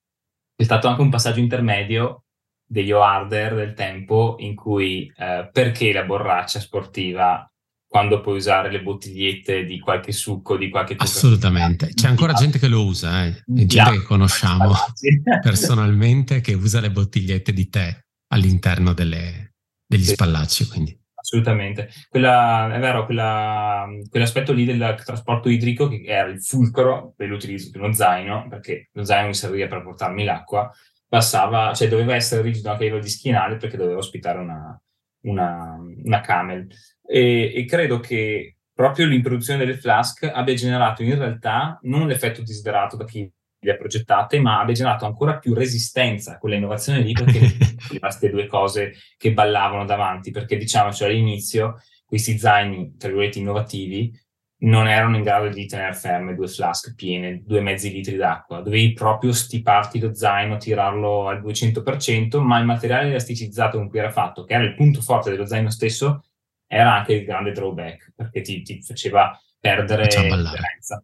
È 0.55 0.63
stato 0.63 0.87
anche 0.87 1.01
un 1.01 1.09
passaggio 1.09 1.39
intermedio 1.39 2.21
degli 2.67 2.91
harder 2.91 3.55
del 3.55 3.73
tempo 3.73 4.35
in 4.39 4.53
cui 4.53 5.11
eh, 5.15 5.49
perché 5.51 5.93
la 5.93 6.03
borraccia 6.03 6.59
sportiva 6.59 7.49
quando 7.87 8.19
puoi 8.19 8.35
usare 8.35 8.69
le 8.69 8.81
bottigliette 8.81 9.63
di 9.63 9.79
qualche 9.79 10.11
succo, 10.11 10.57
di 10.57 10.69
qualche... 10.69 10.95
Assolutamente, 10.97 11.93
c'è 11.93 12.07
ancora 12.07 12.33
gente 12.33 12.59
che 12.59 12.67
lo 12.67 12.83
usa, 12.83 13.25
eh. 13.25 13.41
gente 13.45 13.91
che 13.91 14.03
conosciamo 14.03 14.73
personalmente 15.41 16.41
che 16.41 16.53
usa 16.53 16.81
le 16.81 16.91
bottigliette 16.91 17.53
di 17.53 17.69
tè 17.69 17.97
all'interno 18.33 18.93
delle, 18.93 19.55
degli 19.85 20.03
sì. 20.03 20.11
spallacci. 20.11 20.67
Quindi. 20.67 20.99
Assolutamente, 21.13 21.89
quella, 22.09 22.73
è 22.73 22.79
vero, 22.79 23.05
quella, 23.05 23.85
quell'aspetto 24.09 24.53
lì 24.53 24.65
del 24.65 25.01
trasporto 25.03 25.49
idrico 25.49 25.87
che 25.87 26.03
era 26.05 26.29
il 26.29 26.41
fulcro 26.41 27.13
dell'utilizzo 27.17 27.69
di 27.71 27.77
uno 27.77 27.93
zaino, 27.93 28.47
perché 28.49 28.89
lo 28.93 29.03
zaino 29.03 29.27
mi 29.27 29.33
serviva 29.33 29.67
per 29.67 29.81
portarmi 29.81 30.23
l'acqua, 30.23 30.71
passava, 31.07 31.73
cioè 31.73 31.87
doveva 31.87 32.15
essere 32.15 32.41
rigido 32.41 32.69
anche 32.69 32.83
a 32.83 32.85
livello 32.85 33.03
di 33.03 33.09
schienale 33.09 33.57
perché 33.57 33.77
doveva 33.77 33.99
ospitare 33.99 34.39
una, 34.39 34.81
una, 35.21 35.77
una 36.03 36.21
camel. 36.21 36.67
E, 37.05 37.53
e, 37.55 37.65
credo 37.65 37.99
che 37.99 38.57
proprio 38.73 39.05
l'introduzione 39.05 39.59
delle 39.59 39.77
flask 39.77 40.23
abbia 40.23 40.53
generato 40.53 41.03
in 41.03 41.17
realtà 41.17 41.79
non 41.83 42.07
l'effetto 42.07 42.41
desiderato 42.41 42.97
da 42.97 43.05
chi 43.05 43.31
progettate, 43.77 44.39
ma 44.39 44.59
abbia 44.59 44.73
generato 44.73 45.05
ancora 45.05 45.39
più 45.39 45.53
resistenza 45.53 46.33
a 46.33 46.37
quella 46.37 46.55
innovazione 46.55 47.01
lì 47.01 47.11
perché 47.11 47.39
queste 47.99 48.29
due 48.29 48.45
cose 48.45 48.93
che 49.17 49.33
ballavano 49.33 49.83
davanti, 49.85 50.31
perché 50.31 50.57
diciamo 50.57 50.91
cioè, 50.91 51.09
all'inizio 51.09 51.81
questi 52.05 52.37
zaini, 52.37 52.95
tra 52.97 53.09
virgolette, 53.09 53.39
innovativi 53.39 54.13
non 54.59 54.87
erano 54.87 55.17
in 55.17 55.23
grado 55.23 55.49
di 55.49 55.67
tenere 55.67 55.93
ferme 55.93 56.33
due 56.33 56.47
flask 56.47 56.95
piene, 56.95 57.43
due 57.45 57.61
mezzi 57.61 57.91
litri 57.91 58.15
d'acqua. 58.15 58.61
Dovevi 58.61 58.93
proprio 58.93 59.31
stiparti 59.31 59.99
lo 59.99 60.15
zaino, 60.15 60.57
tirarlo 60.57 61.27
al 61.27 61.41
200%, 61.41 62.41
ma 62.41 62.57
il 62.57 62.65
materiale 62.65 63.09
elasticizzato 63.09 63.77
con 63.77 63.89
cui 63.89 63.99
era 63.99 64.11
fatto, 64.11 64.45
che 64.45 64.53
era 64.53 64.63
il 64.63 64.73
punto 64.73 65.01
forte 65.01 65.29
dello 65.29 65.45
zaino 65.45 65.69
stesso, 65.69 66.23
era 66.65 66.95
anche 66.95 67.13
il 67.13 67.25
grande 67.25 67.51
drawback, 67.51 68.13
perché 68.15 68.41
ti, 68.41 68.61
ti 68.63 68.81
faceva 68.81 69.39
perdere 69.59 70.05
l'esperienza. 70.05 71.03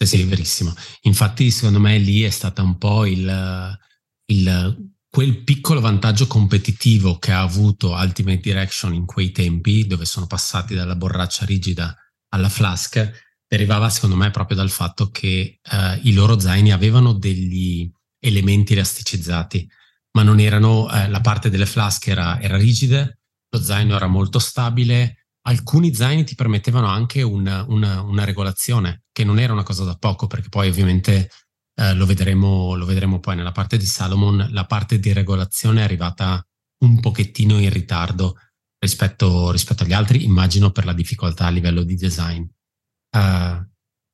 Eh 0.00 0.06
sì, 0.06 0.22
verissimo. 0.24 0.72
Infatti, 1.02 1.50
secondo 1.50 1.80
me 1.80 1.96
lì 1.96 2.22
è 2.22 2.30
stata 2.30 2.62
un 2.62 2.76
po' 2.76 3.06
il, 3.06 3.78
il, 4.26 4.92
quel 5.08 5.42
piccolo 5.42 5.80
vantaggio 5.80 6.26
competitivo 6.26 7.18
che 7.18 7.32
ha 7.32 7.40
avuto 7.40 7.94
Ultimate 7.94 8.40
Direction 8.40 8.92
in 8.92 9.06
quei 9.06 9.32
tempi, 9.32 9.86
dove 9.86 10.04
sono 10.04 10.26
passati 10.26 10.74
dalla 10.74 10.94
borraccia 10.94 11.46
rigida 11.46 11.96
alla 12.28 12.48
flask 12.48 13.26
derivava 13.46 13.88
secondo 13.88 14.16
me 14.16 14.30
proprio 14.30 14.56
dal 14.56 14.70
fatto 14.70 15.10
che 15.10 15.60
eh, 15.62 16.00
i 16.02 16.12
loro 16.12 16.38
zaini 16.38 16.70
avevano 16.72 17.14
degli 17.14 17.90
elementi 18.20 18.74
elasticizzati, 18.74 19.68
ma 20.12 20.22
non 20.22 20.38
erano, 20.40 20.90
eh, 20.90 21.08
la 21.08 21.20
parte 21.20 21.48
delle 21.48 21.66
flask 21.66 22.06
era, 22.08 22.40
era 22.40 22.56
rigida, 22.56 23.10
lo 23.50 23.62
zaino 23.62 23.96
era 23.96 24.06
molto 24.06 24.38
stabile, 24.38 25.28
alcuni 25.42 25.94
zaini 25.94 26.24
ti 26.24 26.34
permettevano 26.34 26.88
anche 26.88 27.22
una, 27.22 27.64
una, 27.68 28.02
una 28.02 28.24
regolazione, 28.24 29.04
che 29.12 29.24
non 29.24 29.38
era 29.38 29.52
una 29.52 29.62
cosa 29.62 29.84
da 29.84 29.94
poco, 29.94 30.26
perché 30.26 30.48
poi 30.50 30.68
ovviamente 30.68 31.30
eh, 31.74 31.94
lo, 31.94 32.04
vedremo, 32.04 32.74
lo 32.74 32.84
vedremo 32.84 33.18
poi. 33.20 33.36
Nella 33.36 33.52
parte 33.52 33.78
di 33.78 33.86
Salomon, 33.86 34.48
la 34.50 34.66
parte 34.66 34.98
di 34.98 35.12
regolazione 35.12 35.80
è 35.80 35.84
arrivata 35.84 36.44
un 36.80 37.00
pochettino 37.00 37.58
in 37.58 37.70
ritardo 37.70 38.36
rispetto, 38.78 39.50
rispetto 39.50 39.82
agli 39.82 39.92
altri, 39.92 40.24
immagino 40.24 40.70
per 40.70 40.84
la 40.84 40.92
difficoltà 40.92 41.46
a 41.46 41.50
livello 41.50 41.82
di 41.82 41.96
design. 41.96 42.42
Uh, 42.42 43.66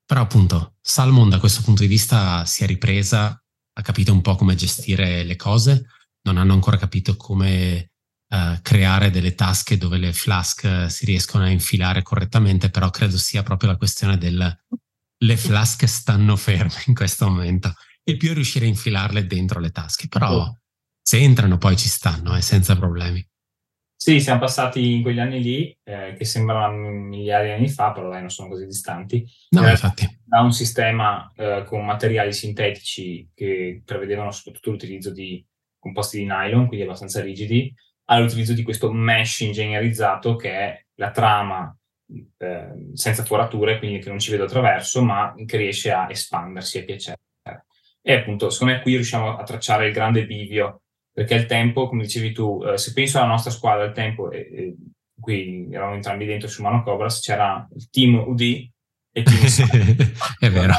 però 0.07 0.21
appunto, 0.21 0.77
Salmon 0.81 1.29
da 1.29 1.39
questo 1.39 1.63
punto 1.63 1.83
di 1.83 1.89
vista 1.89 2.45
si 2.45 2.63
è 2.63 2.67
ripresa, 2.67 3.27
ha 3.77 3.83
capito 3.83 4.13
un 4.13 4.21
po' 4.21 4.37
come 4.37 4.55
gestire 4.55 5.25
le 5.25 5.37
cose, 5.37 5.87
non 6.23 6.37
hanno 6.37 6.53
ancora 6.53 6.77
capito 6.77 7.17
come 7.17 7.93
uh, 8.29 8.61
creare 8.63 9.11
delle 9.11 9.35
tasche 9.35 9.79
dove 9.79 9.99
le 9.99 10.13
flask 10.13 10.91
si 10.91 11.05
riescono 11.05 11.45
a 11.45 11.49
infilare 11.49 12.03
correttamente, 12.03 12.71
però 12.71 12.91
credo 12.91 13.19
sia 13.19 13.43
proprio 13.43 13.71
la 13.71 13.77
questione 13.77 14.19
del 14.19 14.63
le 15.25 15.37
flask 15.37 15.87
stanno 15.87 16.37
ferme 16.37 16.83
in 16.87 16.95
questo 16.95 17.29
momento. 17.29 17.75
Il 18.05 18.17
più 18.17 18.35
riuscire 18.35 18.67
a 18.67 18.69
infilarle 18.69 19.27
dentro 19.27 19.61
le 19.61 19.71
tasche, 19.71 20.09
però 20.09 20.53
se 21.01 21.19
entrano 21.19 21.59
poi 21.59 21.77
ci 21.77 21.89
stanno, 21.89 22.37
eh, 22.37 22.43
senza 22.43 22.77
problemi. 22.77 23.27
Sì, 24.05 24.21
siamo 24.21 24.41
passati 24.41 24.97
in 24.97 25.01
quegli 25.01 25.19
anni 25.19 25.43
lì, 25.43 25.79
eh, 25.83 26.15
che 26.15 26.27
sembrano 26.27 26.91
migliaia 26.91 27.43
di 27.43 27.59
anni 27.59 27.71
fa, 27.71 27.91
però 27.91 28.11
dai, 28.11 28.21
non 28.21 28.29
sono 28.29 28.51
così 28.51 28.67
distanti. 28.67 29.27
No, 29.53 29.67
infatti. 29.67 30.21
Da 30.23 30.41
un 30.43 30.53
sistema 30.53 31.33
eh, 31.35 31.65
con 31.65 31.87
materiali 31.87 32.31
sintetici 32.35 33.31
che 33.33 33.81
prevedevano 33.83 34.31
soprattutto 34.31 34.73
l'utilizzo 34.73 35.11
di 35.11 35.43
composti 35.79 36.19
di 36.19 36.27
nylon, 36.27 36.67
quindi 36.67 36.85
abbastanza 36.85 37.23
rigidi, 37.23 37.75
all'utilizzo 38.11 38.53
di 38.53 38.63
questo 38.63 38.93
mesh 38.93 39.41
ingegnerizzato 39.41 40.37
che 40.37 40.51
è 40.51 40.85
la 40.97 41.11
trama 41.11 41.75
eh, 42.37 42.91
senza 42.93 43.25
forature, 43.25 43.79
quindi 43.79 44.01
che 44.01 44.11
non 44.11 44.19
ci 44.19 44.31
vedo 44.31 44.45
attraverso, 44.45 45.03
ma 45.03 45.33
che 45.47 45.57
riesce 45.57 45.91
a 45.93 46.11
espandersi 46.11 46.77
e 46.77 46.85
piacere. 46.85 47.21
E 48.03 48.13
appunto, 48.13 48.51
secondo 48.51 48.75
me 48.75 48.83
qui 48.83 48.97
riusciamo 48.97 49.39
a 49.39 49.43
tracciare 49.45 49.87
il 49.87 49.95
grande 49.95 50.27
bivio 50.27 50.83
perché 51.15 51.35
il 51.35 51.47
tempo, 51.47 51.87
come 51.87 52.03
dicevi 52.03 52.33
tu, 52.33 52.61
eh, 52.67 52.77
se 52.77 52.93
penso 52.93 53.19
alla 53.19 53.29
nostra 53.29 53.53
squadra, 53.53 53.85
il 53.85 53.93
tempo, 53.93 54.33
e, 54.33 54.39
e 54.53 54.75
qui 55.21 55.69
eravamo 55.71 55.95
entrambi 55.95 56.27
dentro 56.27 56.49
su 56.49 56.61
Mano 56.61 56.83
Cobras, 56.83 57.21
c'era 57.21 57.67
il 57.73 57.89
team 57.89 58.17
UD 58.17 58.41
e 58.41 58.71
il 59.13 59.23
team 59.23 60.11
È 60.41 60.51
vero. 60.51 60.75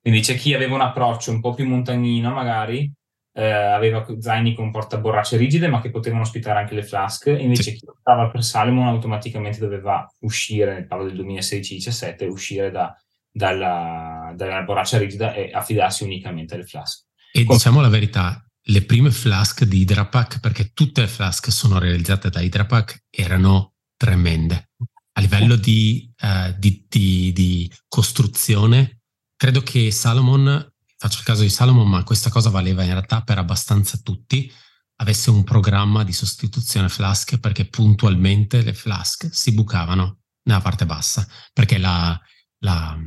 Quindi 0.00 0.20
c'è 0.20 0.36
chi 0.36 0.52
aveva 0.52 0.74
un 0.74 0.82
approccio 0.82 1.30
un 1.30 1.40
po' 1.40 1.54
più 1.54 1.66
montagnino 1.66 2.30
magari, 2.30 2.92
eh, 3.32 3.50
aveva 3.50 4.06
zaini 4.18 4.54
con 4.54 4.70
portaborracce 4.70 5.38
rigide 5.38 5.66
ma 5.66 5.80
che 5.80 5.90
potevano 5.90 6.22
ospitare 6.22 6.58
anche 6.58 6.74
le 6.74 6.82
flask, 6.82 7.26
invece 7.26 7.62
sì. 7.62 7.76
chi 7.76 7.86
optava 7.86 8.28
per 8.28 8.44
Salomon 8.44 8.86
automaticamente 8.86 9.58
doveva 9.58 10.06
uscire, 10.20 10.84
parlo 10.84 11.06
del 11.06 11.16
2016-17, 11.24 12.28
uscire 12.28 12.70
da, 12.70 12.94
dalla, 13.32 14.32
dalla 14.36 14.62
borraccia 14.62 14.98
rigida 14.98 15.32
e 15.32 15.50
affidarsi 15.52 16.04
unicamente 16.04 16.54
alle 16.54 16.64
flask. 16.64 17.04
E 17.32 17.44
Con... 17.44 17.56
diciamo 17.56 17.80
la 17.80 17.88
verità, 17.88 18.45
le 18.68 18.82
prime 18.82 19.10
flask 19.10 19.64
di 19.64 19.80
Hydrapack, 19.80 20.40
perché 20.40 20.72
tutte 20.72 21.02
le 21.02 21.08
flask 21.08 21.52
sono 21.52 21.78
realizzate 21.78 22.30
da 22.30 22.40
Hydrapack, 22.40 23.04
erano 23.10 23.74
tremende. 23.96 24.70
A 25.12 25.20
livello 25.20 25.56
di, 25.56 26.10
uh, 26.20 26.54
di, 26.58 26.84
di, 26.88 27.32
di, 27.32 27.72
costruzione, 27.88 29.00
credo 29.36 29.62
che 29.62 29.90
Salomon, 29.90 30.72
faccio 30.96 31.18
il 31.18 31.24
caso 31.24 31.42
di 31.42 31.48
Salomon, 31.48 31.88
ma 31.88 32.04
questa 32.04 32.28
cosa 32.28 32.50
valeva 32.50 32.82
in 32.82 32.90
realtà 32.90 33.22
per 33.22 33.38
abbastanza 33.38 33.98
tutti, 34.02 34.52
avesse 34.96 35.30
un 35.30 35.44
programma 35.44 36.04
di 36.04 36.12
sostituzione 36.12 36.88
flask 36.88 37.38
perché 37.38 37.66
puntualmente 37.66 38.62
le 38.62 38.74
flask 38.74 39.28
si 39.30 39.52
bucavano 39.52 40.20
nella 40.42 40.60
parte 40.60 40.86
bassa, 40.86 41.26
perché 41.52 41.78
la, 41.78 42.18
la, 42.58 42.98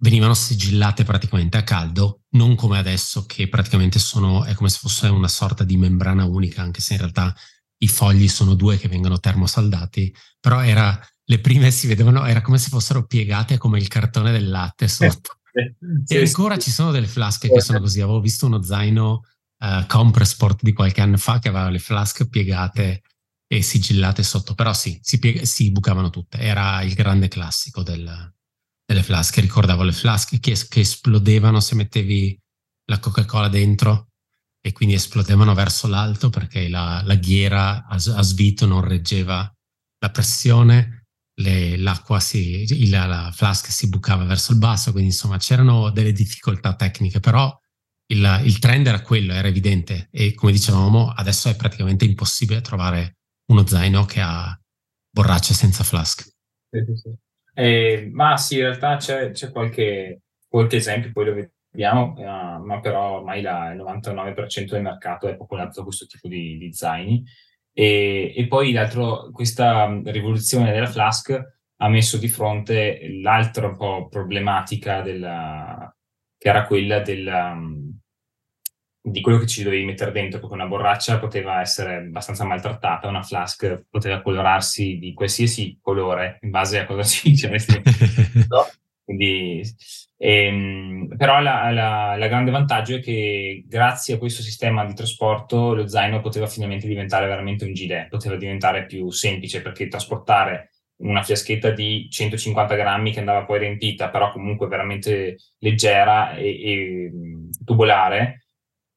venivano 0.00 0.34
sigillate 0.34 1.04
praticamente 1.04 1.56
a 1.56 1.62
caldo, 1.62 2.22
non 2.30 2.54
come 2.54 2.78
adesso 2.78 3.26
che 3.26 3.48
praticamente 3.48 3.98
sono, 3.98 4.44
è 4.44 4.54
come 4.54 4.68
se 4.68 4.78
fosse 4.80 5.08
una 5.08 5.28
sorta 5.28 5.64
di 5.64 5.76
membrana 5.76 6.24
unica, 6.24 6.62
anche 6.62 6.80
se 6.80 6.94
in 6.94 7.00
realtà 7.00 7.34
i 7.82 7.88
fogli 7.88 8.28
sono 8.28 8.54
due 8.54 8.78
che 8.78 8.88
vengono 8.88 9.18
termosaldati, 9.20 10.14
però 10.38 10.62
era, 10.62 10.98
le 11.24 11.38
prime 11.40 11.70
si 11.70 11.86
vedevano, 11.86 12.24
era 12.24 12.40
come 12.40 12.58
se 12.58 12.68
fossero 12.70 13.06
piegate 13.06 13.58
come 13.58 13.78
il 13.78 13.88
cartone 13.88 14.32
del 14.32 14.48
latte 14.48 14.88
sotto. 14.88 15.38
e 16.06 16.20
ancora 16.20 16.58
ci 16.58 16.70
sono 16.70 16.90
delle 16.90 17.06
flasche 17.06 17.50
che 17.50 17.60
sono 17.60 17.80
così, 17.80 18.00
avevo 18.00 18.20
visto 18.20 18.46
uno 18.46 18.62
zaino 18.62 19.22
uh, 19.58 19.86
Compressport 19.86 20.62
di 20.62 20.72
qualche 20.72 21.02
anno 21.02 21.18
fa 21.18 21.38
che 21.38 21.48
aveva 21.48 21.68
le 21.68 21.78
flasche 21.78 22.28
piegate 22.28 23.02
e 23.46 23.62
sigillate 23.62 24.22
sotto, 24.22 24.54
però 24.54 24.72
sì, 24.72 24.98
si, 25.02 25.18
piega, 25.18 25.44
si 25.44 25.70
bucavano 25.72 26.08
tutte, 26.08 26.38
era 26.38 26.80
il 26.82 26.94
grande 26.94 27.28
classico 27.28 27.82
del, 27.82 28.32
delle 28.90 29.04
flasche, 29.04 29.40
ricordavo 29.40 29.84
le 29.84 29.92
flasche 29.92 30.40
che, 30.40 30.56
che 30.68 30.80
esplodevano 30.80 31.60
se 31.60 31.76
mettevi 31.76 32.36
la 32.86 32.98
Coca-Cola 32.98 33.48
dentro 33.48 34.08
e 34.60 34.72
quindi 34.72 34.96
esplodevano 34.96 35.54
verso 35.54 35.86
l'alto 35.86 36.28
perché 36.28 36.68
la, 36.68 37.00
la 37.04 37.14
ghiera 37.14 37.86
a, 37.86 37.94
a, 37.94 38.22
svito 38.22 38.66
non 38.66 38.80
reggeva 38.80 39.48
la 40.00 40.10
pressione, 40.10 41.04
le, 41.40 41.76
l'acqua 41.76 42.18
si, 42.18 42.88
la, 42.90 43.06
la 43.06 43.30
flasca 43.32 43.70
si 43.70 43.88
bucava 43.88 44.24
verso 44.24 44.50
il 44.50 44.58
basso, 44.58 44.90
quindi 44.90 45.10
insomma 45.10 45.38
c'erano 45.38 45.90
delle 45.90 46.12
difficoltà 46.12 46.74
tecniche, 46.74 47.20
però 47.20 47.56
il, 48.08 48.42
il, 48.44 48.58
trend 48.58 48.88
era 48.88 49.02
quello, 49.02 49.32
era 49.32 49.46
evidente 49.46 50.08
e 50.10 50.34
come 50.34 50.50
dicevamo 50.50 51.10
adesso 51.10 51.48
è 51.48 51.54
praticamente 51.54 52.04
impossibile 52.04 52.60
trovare 52.60 53.18
uno 53.52 53.64
zaino 53.64 54.04
che 54.04 54.20
ha 54.20 54.60
borracce 55.08 55.54
senza 55.54 55.84
flask. 55.84 56.22
Sì, 56.70 56.96
sì. 56.96 57.28
Eh, 57.60 58.08
ma 58.10 58.38
sì, 58.38 58.54
in 58.54 58.62
realtà 58.62 58.96
c'è, 58.96 59.32
c'è 59.32 59.50
qualche, 59.52 60.22
qualche, 60.48 60.76
esempio, 60.76 61.12
poi 61.12 61.24
lo 61.26 61.48
vediamo, 61.70 62.14
uh, 62.16 62.64
ma 62.64 62.80
però 62.80 63.18
ormai 63.18 63.42
la, 63.42 63.72
il 63.72 63.80
99% 63.80 64.70
del 64.70 64.80
mercato 64.80 65.28
è 65.28 65.36
popolato 65.36 65.80
da 65.80 65.82
questo 65.84 66.06
tipo 66.06 66.26
di, 66.26 66.56
di 66.56 66.72
zaini. 66.72 67.22
E, 67.72 68.32
e 68.34 68.46
poi 68.46 68.74
questa 69.30 70.00
rivoluzione 70.06 70.72
della 70.72 70.86
Flask 70.86 71.38
ha 71.76 71.88
messo 71.90 72.16
di 72.16 72.28
fronte 72.28 72.98
l'altra 73.20 73.66
un 73.66 73.76
po' 73.76 74.08
problematica 74.08 75.02
della, 75.02 75.94
che 76.38 76.48
era 76.48 76.66
quella 76.66 77.00
della, 77.00 77.58
di 79.02 79.20
quello 79.20 79.38
che 79.38 79.46
ci 79.46 79.62
dovevi 79.62 79.84
mettere 79.84 80.12
dentro, 80.12 80.40
perché 80.40 80.54
una 80.54 80.66
borraccia 80.66 81.18
poteva 81.18 81.60
essere 81.60 81.96
abbastanza 81.96 82.44
maltrattata, 82.44 83.08
una 83.08 83.22
flask 83.22 83.86
poteva 83.88 84.20
colorarsi 84.20 84.98
di 84.98 85.14
qualsiasi 85.14 85.78
colore 85.80 86.38
in 86.42 86.50
base 86.50 86.78
a 86.78 86.86
cosa 86.86 87.02
ci 87.08 87.30
dicevesti. 87.30 87.80
Quindi, 89.04 89.62
ehm, 90.18 91.16
però 91.16 91.40
la, 91.40 91.70
la, 91.72 92.14
la, 92.16 92.26
grande 92.28 92.52
vantaggio 92.52 92.96
è 92.96 93.00
che 93.00 93.64
grazie 93.66 94.14
a 94.14 94.18
questo 94.18 94.40
sistema 94.40 94.84
di 94.84 94.94
trasporto 94.94 95.74
lo 95.74 95.88
zaino 95.88 96.20
poteva 96.20 96.46
finalmente 96.46 96.86
diventare 96.86 97.26
veramente 97.26 97.64
un 97.64 97.72
gilet, 97.72 98.08
poteva 98.08 98.36
diventare 98.36 98.86
più 98.86 99.10
semplice 99.10 99.62
perché 99.62 99.88
trasportare 99.88 100.70
una 100.98 101.22
fiaschetta 101.22 101.70
di 101.70 102.08
150 102.08 102.74
grammi 102.76 103.12
che 103.12 103.18
andava 103.18 103.44
poi 103.44 103.58
riempita, 103.60 104.10
però 104.10 104.30
comunque 104.30 104.68
veramente 104.68 105.38
leggera 105.58 106.34
e, 106.36 106.48
e 106.48 107.12
tubolare, 107.64 108.49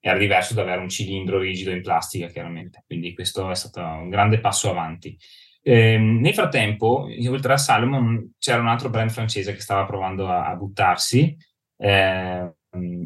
era 0.05 0.17
diverso 0.17 0.53
da 0.53 0.63
avere 0.63 0.81
un 0.81 0.89
cilindro 0.89 1.39
rigido 1.39 1.71
in 1.71 1.81
plastica, 1.81 2.27
chiaramente. 2.27 2.83
Quindi 2.85 3.13
questo 3.13 3.49
è 3.49 3.55
stato 3.55 3.79
un 3.79 4.09
grande 4.09 4.41
passo 4.41 4.69
avanti. 4.69 5.17
Eh, 5.61 5.97
nel 5.97 6.33
frattempo, 6.33 7.07
oltre 7.29 7.53
a 7.53 7.57
Salomon, 7.57 8.33
c'era 8.37 8.59
un 8.59 8.67
altro 8.67 8.89
brand 8.89 9.11
francese 9.11 9.53
che 9.53 9.61
stava 9.61 9.85
provando 9.85 10.27
a, 10.27 10.49
a 10.49 10.55
buttarsi, 10.55 11.37
eh, 11.77 12.53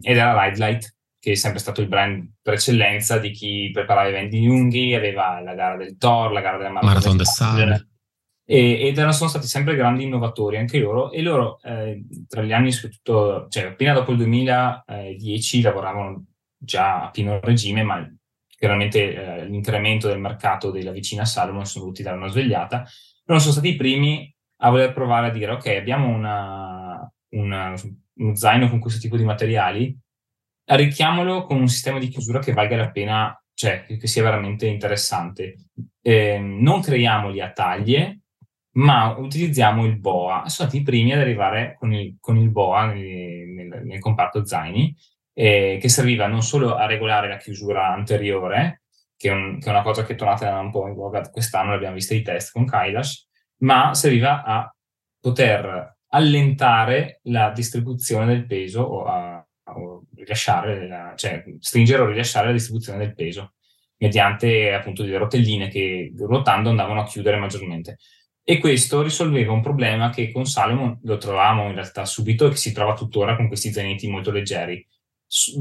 ed 0.02 0.18
era 0.18 0.44
Ride 0.44 0.58
Light, 0.58 0.96
che 1.20 1.34
è 1.34 1.36
sempre 1.36 1.60
stato 1.60 1.82
il 1.82 1.88
brand 1.88 2.32
per 2.42 2.56
eccellenza 2.56 3.20
di 3.20 3.30
chi 3.30 3.70
preparava 3.72 4.08
eventi 4.08 4.44
lunghi, 4.44 4.96
aveva 4.96 5.40
la 5.40 5.54
gara 5.54 5.78
del 5.78 5.98
Thor, 5.98 6.32
la 6.32 6.42
gara 6.42 6.58
della 6.58 6.72
Marathon, 6.72 7.16
Marathon 7.16 7.56
del 7.58 7.88
e, 8.44 8.88
ed 8.88 8.98
erano, 8.98 9.12
sono 9.12 9.30
stati 9.30 9.46
sempre 9.46 9.76
grandi 9.76 10.06
innovatori 10.06 10.58
anche 10.58 10.80
loro 10.80 11.12
e 11.12 11.22
loro 11.22 11.60
eh, 11.62 12.02
tra 12.28 12.42
gli 12.42 12.54
anni 12.54 12.72
soprattutto, 12.72 13.48
cioè 13.50 13.66
appena 13.66 13.94
dopo 13.94 14.12
il 14.12 14.18
2010 14.18 15.62
lavoravano 15.62 16.26
già 16.68 17.06
a 17.06 17.10
pieno 17.10 17.40
regime, 17.40 17.82
ma 17.82 18.06
chiaramente 18.48 19.14
eh, 19.14 19.46
l'incremento 19.46 20.08
del 20.08 20.20
mercato 20.20 20.70
della 20.70 20.92
vicina 20.92 21.26
Salomon 21.26 21.66
sono 21.66 21.86
dovuti 21.86 22.04
dare 22.04 22.18
una 22.18 22.28
svegliata, 22.28 22.86
però 23.24 23.40
sono 23.40 23.54
stati 23.54 23.70
i 23.70 23.76
primi 23.76 24.32
a 24.58 24.70
voler 24.70 24.92
provare 24.94 25.28
a 25.28 25.32
dire 25.32 25.52
ok, 25.52 25.68
abbiamo 25.68 26.10
una, 26.10 27.12
una, 27.30 27.74
uno 28.16 28.36
zaino 28.36 28.70
con 28.70 28.80
questo 28.80 29.00
tipo 29.00 29.16
di 29.16 29.24
materiali, 29.24 29.98
arricchiamolo 30.66 31.46
con 31.46 31.60
un 31.60 31.68
sistema 31.68 32.00
di 32.00 32.10
chiusura 32.10 32.40
che 32.40 32.54
valga 32.54 32.76
la 32.76 32.92
pena, 32.92 33.44
cioè 33.54 33.86
che 33.86 34.08
sia 34.08 34.24
veramente 34.24 34.68
interessante. 34.68 35.56
Eh, 36.02 36.40
non 36.40 36.82
creiamoli 36.82 37.40
a 37.42 37.52
taglie, 37.52 38.22
ma 38.78 39.16
utilizziamo 39.18 39.86
il 39.86 40.00
BOA. 40.00 40.48
Sono 40.48 40.70
stati 40.70 40.78
i 40.78 40.84
primi 40.84 41.14
ad 41.14 41.20
arrivare 41.20 41.76
con 41.78 41.94
il, 41.94 42.18
con 42.20 42.38
il 42.38 42.50
BOA 42.50 42.94
nel, 42.94 43.48
nel, 43.50 43.82
nel, 43.86 44.00
comparto 44.00 44.46
zaini, 44.46 44.96
eh, 45.40 45.78
che 45.80 45.88
serviva 45.88 46.26
non 46.26 46.42
solo 46.42 46.76
a 46.76 46.88
regolare 46.88 47.28
la 47.28 47.38
chiusura 47.38 47.94
anteriore, 47.94 48.82
che 49.16 49.30
è, 49.30 49.32
un, 49.32 49.60
che 49.60 49.68
è 49.68 49.70
una 49.70 49.84
cosa 49.84 50.04
che 50.04 50.14
è 50.14 50.16
tornata 50.16 50.58
un 50.60 50.72
po' 50.72 50.88
in 50.88 50.96
voga 50.96 51.30
quest'anno, 51.30 51.72
l'abbiamo 51.72 51.94
vista 51.94 52.16
i 52.16 52.24
test 52.24 52.52
con 52.52 52.66
Kailash, 52.66 53.28
ma 53.58 53.94
serviva 53.94 54.44
a 54.44 54.76
poter 55.20 55.98
allentare 56.10 57.20
la 57.26 57.52
distribuzione 57.52 58.26
del 58.26 58.48
peso 58.48 58.82
o 58.82 59.06
a, 59.06 59.48
o 59.76 60.06
la, 60.16 61.14
cioè 61.16 61.44
stringere 61.60 62.02
o 62.02 62.08
rilasciare 62.08 62.48
la 62.48 62.54
distribuzione 62.54 62.98
del 62.98 63.14
peso 63.14 63.54
mediante 63.98 64.74
appunto 64.74 65.04
delle 65.04 65.18
rotelline 65.20 65.68
che 65.70 66.14
ruotando 66.18 66.70
andavano 66.70 67.02
a 67.02 67.06
chiudere 67.06 67.38
maggiormente. 67.38 67.98
E 68.44 68.58
questo 68.58 69.04
risolveva 69.04 69.52
un 69.52 69.62
problema 69.62 70.10
che 70.10 70.32
con 70.32 70.46
Salomon 70.46 71.00
lo 71.04 71.18
trovavamo 71.18 71.68
in 71.68 71.74
realtà 71.74 72.06
subito 72.06 72.48
e 72.48 72.50
che 72.52 72.56
si 72.56 72.72
trova 72.72 72.96
tuttora 72.96 73.36
con 73.36 73.48
questi 73.48 73.72
zainetti 73.72 74.10
molto 74.10 74.32
leggeri. 74.32 74.84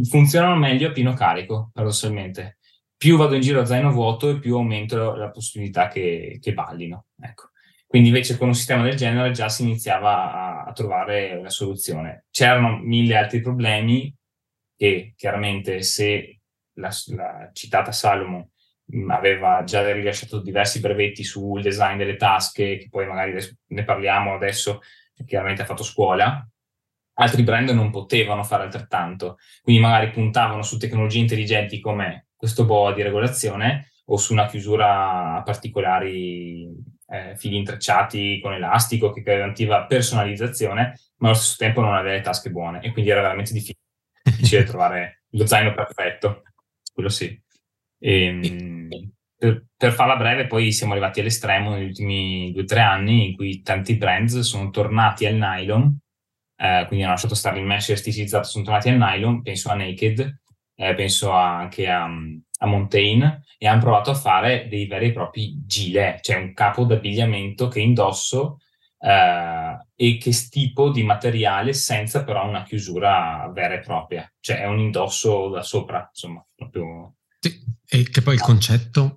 Funzionano 0.08 0.56
meglio 0.56 0.88
a 0.88 0.92
pieno 0.92 1.14
carico, 1.14 1.70
paradossalmente. 1.72 2.58
Più 2.96 3.16
vado 3.16 3.34
in 3.34 3.40
giro 3.40 3.60
a 3.60 3.64
zaino 3.64 3.90
vuoto 3.90 4.30
e 4.30 4.38
più 4.38 4.56
aumento 4.56 5.14
la 5.14 5.30
possibilità 5.30 5.88
che, 5.88 6.38
che 6.40 6.52
ballino. 6.52 7.06
Ecco. 7.20 7.50
Quindi 7.86 8.08
invece 8.08 8.36
con 8.36 8.48
un 8.48 8.54
sistema 8.54 8.82
del 8.82 8.96
genere 8.96 9.30
già 9.30 9.48
si 9.48 9.62
iniziava 9.62 10.32
a, 10.32 10.64
a 10.64 10.72
trovare 10.72 11.34
una 11.34 11.50
soluzione. 11.50 12.24
C'erano 12.30 12.78
mille 12.78 13.16
altri 13.16 13.40
problemi 13.40 14.12
e 14.76 15.14
chiaramente 15.16 15.82
se 15.82 16.40
la, 16.74 16.90
la 17.14 17.50
citata 17.52 17.92
Salomon 17.92 18.46
aveva 19.08 19.62
già 19.64 19.90
rilasciato 19.92 20.40
diversi 20.40 20.80
brevetti 20.80 21.24
sul 21.24 21.62
design 21.62 21.98
delle 21.98 22.16
tasche, 22.16 22.76
che 22.76 22.88
poi 22.88 23.06
magari 23.06 23.34
ne 23.68 23.84
parliamo 23.84 24.34
adesso, 24.34 24.80
chiaramente 25.24 25.62
ha 25.62 25.66
fatto 25.66 25.82
scuola. 25.82 26.46
Altri 27.18 27.42
brand 27.42 27.70
non 27.70 27.90
potevano 27.90 28.42
fare 28.44 28.64
altrettanto, 28.64 29.36
quindi 29.62 29.80
magari 29.80 30.10
puntavano 30.10 30.62
su 30.62 30.76
tecnologie 30.78 31.18
intelligenti 31.18 31.80
come 31.80 32.28
questo 32.36 32.64
BOA 32.64 32.92
di 32.92 33.02
regolazione 33.02 33.92
o 34.06 34.16
su 34.16 34.32
una 34.32 34.46
chiusura 34.46 35.36
a 35.36 35.42
particolari 35.42 36.68
eh, 37.08 37.34
fili 37.36 37.56
intrecciati 37.56 38.40
con 38.40 38.52
elastico 38.52 39.12
che 39.12 39.22
garantiva 39.22 39.86
personalizzazione, 39.86 40.98
ma 41.18 41.28
allo 41.28 41.36
stesso 41.36 41.56
tempo 41.58 41.80
non 41.80 41.94
aveva 41.94 42.14
le 42.14 42.20
tasche 42.20 42.50
buone 42.50 42.80
e 42.82 42.92
quindi 42.92 43.10
era 43.10 43.22
veramente 43.22 43.52
difficile 43.52 44.64
trovare 44.64 45.22
lo 45.30 45.46
zaino 45.46 45.74
perfetto. 45.74 46.42
Quello 46.92 47.08
sì. 47.08 47.40
E, 47.98 48.24
ehm, 48.24 48.88
per, 49.36 49.66
per, 49.76 49.92
farla 49.92 50.16
breve, 50.16 50.46
poi 50.46 50.72
siamo 50.72 50.92
arrivati 50.92 51.20
all'estremo 51.20 51.70
negli 51.70 51.86
ultimi 51.86 52.52
due 52.52 52.62
o 52.62 52.64
tre 52.64 52.80
anni 52.80 53.28
in 53.28 53.36
cui 53.36 53.62
tanti 53.62 53.96
brands 53.96 54.40
sono 54.40 54.70
tornati 54.70 55.26
al 55.26 55.34
nylon, 55.34 55.98
eh, 56.56 56.84
quindi 56.86 57.04
hanno 57.04 57.14
lasciato 57.14 57.34
stare 57.34 57.58
il 57.58 57.64
mesh 57.64 57.90
elasticizzato, 57.90 58.48
sono 58.48 58.64
tornati 58.64 58.88
al 58.88 58.96
nylon, 58.96 59.42
penso 59.42 59.70
a 59.70 59.74
Naked, 59.74 60.40
eh, 60.74 60.94
penso 60.94 61.32
a, 61.32 61.58
anche 61.58 61.88
a, 61.88 62.04
a, 62.04 62.66
Montaigne, 62.66 63.42
e 63.58 63.66
hanno 63.66 63.80
provato 63.80 64.10
a 64.10 64.14
fare 64.14 64.66
dei 64.68 64.86
veri 64.86 65.08
e 65.08 65.12
propri 65.12 65.62
gilet, 65.64 66.20
cioè 66.22 66.36
un 66.36 66.52
capo 66.54 66.84
d'abbigliamento 66.84 67.68
che 67.68 67.80
indosso 67.80 68.58
eh, 68.98 69.78
e 69.94 70.18
che 70.18 70.30
tipo 70.50 70.90
di 70.90 71.02
materiale 71.02 71.72
senza 71.72 72.24
però 72.24 72.46
una 72.46 72.62
chiusura 72.62 73.50
vera 73.52 73.74
e 73.74 73.80
propria, 73.80 74.30
cioè 74.40 74.60
è 74.60 74.66
un 74.66 74.78
indosso 74.78 75.48
da 75.48 75.62
sopra, 75.62 76.08
insomma, 76.08 76.44
proprio 76.54 77.14
sì, 77.38 77.62
e 77.88 78.08
che 78.10 78.22
poi 78.22 78.34
il 78.34 78.40
concetto 78.40 79.16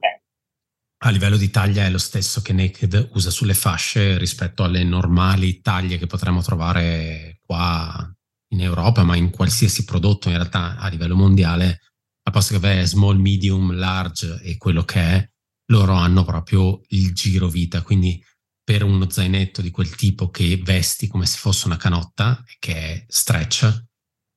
a 1.01 1.09
livello 1.11 1.37
di 1.37 1.49
taglia 1.49 1.85
è 1.85 1.89
lo 1.89 1.97
stesso 1.97 2.41
che 2.41 2.51
Naked 2.51 3.11
usa 3.13 3.29
sulle 3.29 3.53
fasce 3.53 4.17
rispetto 4.17 4.63
alle 4.63 4.83
normali 4.83 5.61
taglie 5.61 5.97
che 5.97 6.07
potremmo 6.07 6.41
trovare 6.41 7.39
qua 7.41 8.11
in 8.51 8.61
Europa, 8.61 9.03
ma 9.03 9.15
in 9.15 9.29
qualsiasi 9.29 9.85
prodotto 9.85 10.27
in 10.27 10.35
realtà 10.35 10.77
a 10.77 10.87
livello 10.89 11.15
mondiale, 11.15 11.79
a 12.23 12.31
posto 12.31 12.51
che 12.51 12.57
avere 12.57 12.85
small, 12.85 13.17
medium, 13.17 13.73
large 13.73 14.41
e 14.41 14.57
quello 14.57 14.83
che 14.83 14.99
è, 14.99 15.29
loro 15.67 15.93
hanno 15.93 16.25
proprio 16.25 16.81
il 16.89 17.13
giro 17.13 17.47
vita, 17.47 17.81
quindi 17.81 18.21
per 18.61 18.83
uno 18.83 19.09
zainetto 19.09 19.61
di 19.61 19.71
quel 19.71 19.95
tipo 19.95 20.29
che 20.29 20.57
vesti 20.57 21.07
come 21.07 21.25
se 21.25 21.37
fosse 21.37 21.67
una 21.67 21.77
canotta, 21.77 22.43
che 22.59 22.75
è 22.75 23.05
stretch, 23.07 23.63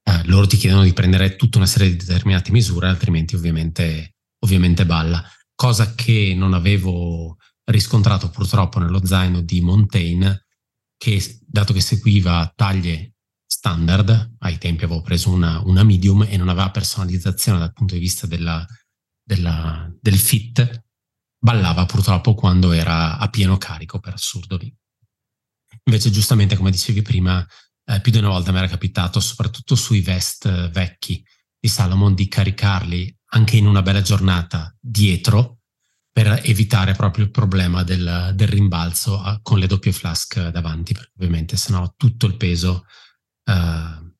eh, 0.05 0.25
loro 0.25 0.47
ti 0.47 0.57
chiedono 0.57 0.85
di 0.85 0.93
prendere 0.93 1.37
tutta 1.37 1.59
una 1.59 1.67
serie 1.67 1.91
di 1.91 1.97
determinate 1.97 2.51
misure, 2.51 2.89
altrimenti 2.89 3.35
ovviamente, 3.35 4.15
ovviamente 4.45 4.87
balla. 4.87 5.23
Cosa 5.55 5.95
che 5.95 6.35
non 6.37 6.55
avevo 6.55 7.37
riscontrato 7.65 8.31
purtroppo 8.31 8.79
nello 8.79 9.05
zaino 9.05 9.41
di 9.43 9.61
Montaigne, 9.61 10.47
che 10.97 11.39
dato 11.47 11.73
che 11.73 11.81
seguiva 11.81 12.53
taglie 12.55 13.15
standard, 13.47 14.37
ai 14.39 14.59
tempi 14.59 14.85
avevo 14.85 15.03
preso 15.03 15.31
una, 15.31 15.61
una 15.65 15.85
medium 15.85 16.27
e 16.29 16.37
non 16.37 16.49
aveva 16.49 16.71
personalizzazione 16.71 17.59
dal 17.59 17.73
punto 17.73 17.95
di 17.95 18.01
vista 18.01 18.27
della, 18.27 18.67
della, 19.23 19.89
del 20.01 20.19
fit, 20.19 20.85
ballava 21.39 21.87
purtroppo 21.87 22.35
quando 22.35 22.73
era 22.73 23.19
a 23.19 23.29
pieno 23.29 23.59
carico, 23.59 24.01
per 24.01 24.15
assurdo 24.15 24.57
lì. 24.57 24.75
Invece 25.85 26.11
giustamente, 26.11 26.57
come 26.57 26.71
dicevi 26.71 27.03
prima, 27.03 27.45
eh, 27.85 28.01
più 28.01 28.13
di 28.13 28.19
una 28.19 28.29
volta 28.29 28.53
mi 28.53 28.59
era 28.59 28.69
capitato, 28.69 29.21
soprattutto 29.21 29.75
sui 29.75 30.01
vest 30.01 30.47
eh, 30.47 30.69
vecchi 30.69 31.25
di 31.59 31.69
Salomon, 31.69 32.15
di 32.15 32.29
caricarli 32.29 33.19
anche 33.35 33.57
in 33.57 33.67
una 33.67 33.83
bella 33.83 34.03
giornata 34.03 34.75
dietro 34.81 35.59
per 36.13 36.41
evitare 36.45 36.93
proprio 36.93 37.25
il 37.25 37.31
problema 37.31 37.83
del, 37.83 38.33
del 38.35 38.49
rimbalzo 38.49 39.19
a, 39.19 39.41
con 39.43 39.59
le 39.59 39.67
doppie 39.67 39.93
flask 39.93 40.49
davanti, 40.49 40.93
perché 40.93 41.13
ovviamente 41.17 41.57
sennò 41.57 41.95
tutto 41.97 42.27
il 42.27 42.37
peso 42.37 42.85
eh, 43.45 44.13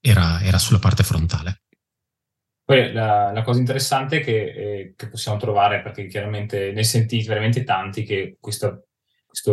era, 0.00 0.40
era, 0.42 0.58
sulla 0.58 0.78
parte 0.78 1.02
frontale. 1.02 1.62
Poi 2.64 2.92
la, 2.92 3.32
la 3.32 3.42
cosa 3.42 3.58
interessante 3.58 4.20
che, 4.20 4.44
eh, 4.44 4.94
che, 4.96 5.08
possiamo 5.08 5.38
trovare, 5.38 5.82
perché 5.82 6.06
chiaramente 6.06 6.70
ne 6.70 6.84
sentite 6.84 7.26
veramente 7.26 7.64
tanti, 7.64 8.04
che 8.04 8.36
questa, 8.38 8.80
questa 9.26 9.52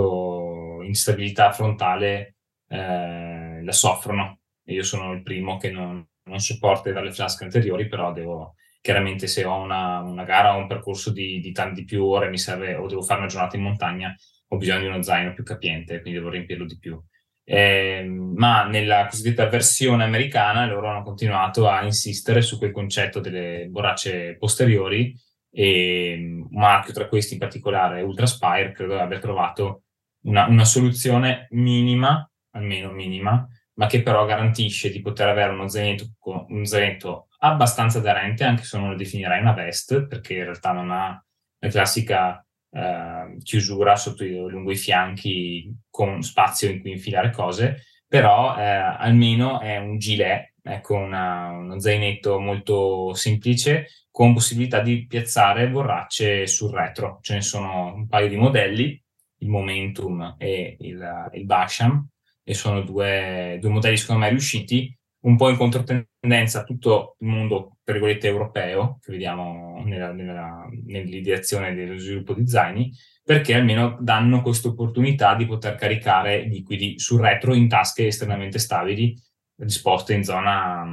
instabilità 0.83 1.51
frontale 1.51 2.35
eh, 2.67 3.63
la 3.63 3.71
soffrono. 3.71 4.41
Io 4.65 4.83
sono 4.83 5.13
il 5.13 5.23
primo 5.23 5.57
che 5.57 5.71
non, 5.71 6.07
non 6.25 6.39
sopporta 6.39 6.91
dalle 6.91 7.11
flasche 7.11 7.43
anteriori, 7.43 7.87
però 7.87 8.13
devo, 8.13 8.53
chiaramente 8.87 9.27
se 9.27 9.43
ho 9.43 9.57
una, 9.59 9.99
una 9.99 10.23
gara 10.23 10.55
o 10.55 10.59
un 10.59 10.67
percorso 10.67 11.11
di, 11.11 11.41
di 11.41 11.51
tante 11.51 11.83
più 11.83 12.05
ore 12.05 12.29
mi 12.29 12.37
serve 12.37 12.75
o 12.75 12.87
devo 12.87 13.01
fare 13.01 13.19
una 13.19 13.27
giornata 13.27 13.57
in 13.57 13.63
montagna, 13.63 14.15
ho 14.47 14.55
bisogno 14.55 14.79
di 14.79 14.85
uno 14.85 15.01
zaino 15.01 15.33
più 15.33 15.43
capiente, 15.43 15.99
quindi 15.99 16.19
devo 16.19 16.31
riempirlo 16.31 16.65
di 16.65 16.79
più. 16.79 16.97
Eh, 17.43 18.05
ma 18.07 18.65
nella 18.65 19.05
cosiddetta 19.07 19.49
versione 19.49 20.05
americana 20.05 20.65
loro 20.65 20.87
hanno 20.87 21.03
continuato 21.03 21.67
a 21.67 21.83
insistere 21.83 22.41
su 22.41 22.57
quel 22.57 22.71
concetto 22.71 23.19
delle 23.19 23.67
borracce 23.69 24.37
posteriori 24.37 25.13
e 25.51 26.15
un 26.17 26.47
marchio 26.51 26.93
tra 26.93 27.09
questi 27.09 27.33
in 27.33 27.39
particolare 27.39 28.01
Ultraspire 28.01 28.71
credo 28.71 28.97
abbia 28.99 29.19
trovato 29.19 29.83
una, 30.27 30.47
una 30.47 30.63
soluzione 30.63 31.47
minima 31.51 32.25
almeno 32.51 32.91
minima, 32.91 33.45
ma 33.73 33.85
che 33.87 34.01
però 34.01 34.25
garantisce 34.25 34.89
di 34.89 35.01
poter 35.01 35.27
avere 35.27 35.51
uno 35.51 35.67
zainetto, 35.67 36.05
un 36.47 36.65
zainetto 36.65 37.26
abbastanza 37.39 37.99
aderente, 37.99 38.43
anche 38.43 38.63
se 38.63 38.77
non 38.77 38.89
lo 38.89 38.95
definirei 38.95 39.41
una 39.41 39.53
vest, 39.53 40.07
perché 40.07 40.33
in 40.33 40.43
realtà 40.43 40.71
non 40.71 40.91
ha 40.91 41.23
la 41.59 41.69
classica 41.69 42.45
eh, 42.71 43.37
chiusura 43.43 43.95
sotto, 43.95 44.23
lungo 44.23 44.71
i 44.71 44.75
fianchi 44.75 45.73
con 45.89 46.21
spazio 46.21 46.69
in 46.69 46.81
cui 46.81 46.91
infilare 46.91 47.31
cose, 47.31 47.83
però 48.07 48.57
eh, 48.57 48.63
almeno 48.63 49.59
è 49.59 49.77
un 49.77 49.97
gilet, 49.97 50.53
ecco 50.61 50.95
una, 50.95 51.49
uno 51.49 51.79
zainetto 51.79 52.39
molto 52.39 53.13
semplice 53.13 53.87
con 54.09 54.33
possibilità 54.33 54.79
di 54.81 55.05
piazzare 55.05 55.69
borracce 55.69 56.47
sul 56.47 56.71
retro. 56.71 57.19
Ce 57.21 57.35
ne 57.35 57.41
sono 57.41 57.93
un 57.93 58.07
paio 58.07 58.27
di 58.29 58.35
modelli, 58.35 59.01
il 59.39 59.49
Momentum 59.49 60.35
e 60.39 60.75
il, 60.79 61.29
il 61.33 61.45
Basham, 61.45 62.07
e 62.43 62.53
sono 62.53 62.81
due, 62.81 63.57
due 63.59 63.69
modelli 63.69 63.97
secondo 63.97 64.23
me 64.23 64.29
riusciti, 64.29 64.96
un 65.19 65.35
po' 65.35 65.49
in 65.49 65.57
controtendenza 65.57 66.61
a 66.61 66.63
tutto 66.63 67.15
il 67.19 67.27
mondo, 67.27 67.77
per 67.83 67.95
virgolette, 67.95 68.27
europeo, 68.27 68.99
che 69.01 69.11
vediamo 69.11 69.81
nella, 69.83 70.11
nella, 70.11 70.67
nell'ideazione 70.85 71.73
dello 71.73 71.97
sviluppo 71.97 72.33
di 72.33 72.47
zaini, 72.47 72.91
perché 73.23 73.55
almeno 73.55 73.97
danno 73.99 74.41
questa 74.41 74.67
opportunità 74.67 75.35
di 75.35 75.45
poter 75.45 75.75
caricare 75.75 76.43
liquidi 76.43 76.99
sul 76.99 77.21
retro 77.21 77.53
in 77.53 77.67
tasche 77.67 78.07
estremamente 78.07 78.59
stabili, 78.59 79.19
disposte 79.55 80.13
in 80.13 80.23
zona, 80.23 80.85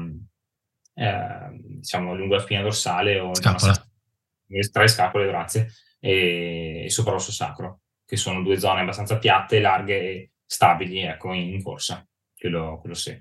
eh, 0.94 1.48
diciamo, 1.52 2.14
lungo 2.14 2.34
la 2.34 2.40
spina 2.40 2.62
dorsale 2.62 3.18
o 3.18 3.34
Scapola. 3.34 3.72
tra 4.72 4.82
le 4.82 4.88
scapole, 4.88 5.26
grazie, 5.26 5.68
e, 6.00 6.84
e 6.84 6.90
sopra 6.90 7.12
l'osso 7.12 7.32
sacro, 7.32 7.80
che 8.06 8.16
sono 8.16 8.42
due 8.42 8.58
zone 8.58 8.80
abbastanza 8.80 9.18
piatte, 9.18 9.60
larghe 9.60 10.00
e 10.00 10.30
stabili, 10.46 11.00
ecco, 11.00 11.32
in, 11.32 11.52
in 11.52 11.62
corsa, 11.62 12.06
quello, 12.34 12.78
quello 12.80 12.94
sì. 12.94 13.16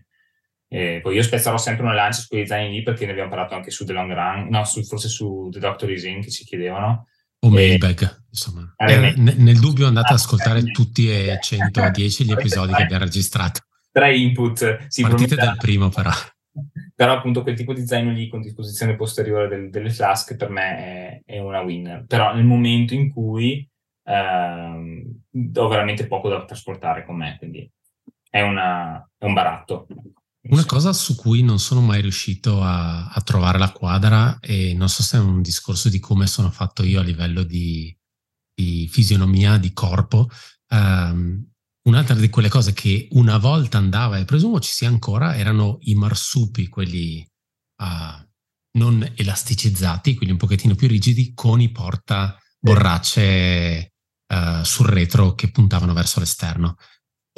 E 0.73 1.01
poi 1.03 1.13
io 1.13 1.21
spezzerò 1.21 1.55
sempre 1.59 1.83
una 1.83 1.93
lancia 1.93 2.21
su 2.21 2.29
quei 2.29 2.47
zaini 2.47 2.73
lì 2.73 2.81
perché 2.81 3.05
ne 3.05 3.12
abbiamo 3.12 3.29
parlato 3.29 3.53
anche 3.53 3.69
su 3.69 3.86
The 3.86 3.93
Long 3.93 4.12
Run, 4.12 4.47
no, 4.49 4.63
su, 4.63 4.83
forse 4.83 5.07
su 5.07 5.47
The 5.51 5.59
Doctor 5.59 5.91
Is 5.91 6.03
In 6.03 6.19
che 6.19 6.31
ci 6.31 6.43
chiedevano. 6.45 7.09
O 7.41 7.49
Mailbag, 7.49 8.23
insomma. 8.27 8.73
Eh, 8.77 9.13
nel 9.15 9.59
dubbio 9.59 9.86
andate 9.86 10.13
ad 10.13 10.17
ascoltare 10.17 10.59
ah, 10.62 10.63
tutti 10.63 11.12
e 11.12 11.38
110 11.39 12.25
gli 12.25 12.31
episodi 12.33 12.73
che 12.73 12.81
abbiamo 12.81 13.03
registrato. 13.03 13.62
Tre 13.91 14.17
input. 14.17 14.88
Sì, 14.88 15.03
Partite 15.03 15.36
dal 15.36 15.57
primo 15.57 15.89
però. 15.89 16.09
Però 16.95 17.13
appunto 17.13 17.43
quel 17.43 17.55
tipo 17.55 17.73
di 17.73 17.86
zaino 17.86 18.12
lì 18.12 18.27
con 18.27 18.41
disposizione 18.41 18.95
posteriore 18.95 19.47
del, 19.47 19.69
delle 19.69 19.89
flask 19.91 20.36
per 20.36 20.49
me 20.49 20.77
è, 20.77 21.21
è, 21.33 21.39
una 21.39 21.62
winner. 21.62 22.05
Però 22.07 22.33
nel 22.33 22.45
momento 22.45 22.95
in 22.95 23.12
cui 23.12 23.67
ehm, 24.05 25.21
ho 25.55 25.67
veramente 25.67 26.07
poco 26.07 26.29
da 26.29 26.45
trasportare 26.45 27.05
con 27.05 27.17
me, 27.17 27.36
quindi 27.38 27.69
è, 28.27 28.41
una, 28.41 29.07
è 29.17 29.25
un 29.25 29.33
baratto. 29.33 29.88
Una 30.45 30.65
cosa 30.65 30.91
su 30.91 31.15
cui 31.15 31.41
non 31.41 31.58
sono 31.58 31.79
mai 31.79 32.01
riuscito 32.01 32.62
a, 32.62 33.08
a, 33.08 33.21
trovare 33.21 33.58
la 33.58 33.71
quadra 33.71 34.39
e 34.41 34.73
non 34.73 34.89
so 34.89 35.01
se 35.01 35.15
è 35.15 35.19
un 35.21 35.41
discorso 35.41 35.88
di 35.88 35.99
come 35.99 36.27
sono 36.27 36.51
fatto 36.51 36.84
io 36.84 36.99
a 36.99 37.03
livello 37.03 37.43
di, 37.43 37.95
di 38.53 38.89
fisionomia, 38.91 39.58
di 39.58 39.71
corpo, 39.71 40.29
um, 40.69 41.49
un'altra 41.84 42.15
di 42.15 42.29
quelle 42.29 42.49
cose 42.49 42.73
che 42.73 43.08
una 43.12 43.38
volta 43.38 43.77
andava 43.77 44.17
e 44.17 44.25
presumo 44.25 44.60
ci 44.60 44.71
sia 44.71 44.89
ancora 44.89 45.38
erano 45.38 45.77
i 45.84 45.95
marsupi, 45.95 46.67
quelli 46.67 47.25
uh, 47.82 48.27
non 48.77 49.13
elasticizzati, 49.15 50.15
quelli 50.15 50.34
un 50.34 50.38
pochettino 50.38 50.75
più 50.75 50.89
rigidi, 50.89 51.34
con 51.34 51.62
i 51.62 51.71
porta 51.71 52.38
borracce 52.60 53.93
uh, 54.27 54.63
sul 54.63 54.88
retro 54.88 55.36
che 55.36 55.51
puntavano 55.51 55.93
verso 55.93 56.19
l'esterno 56.19 56.75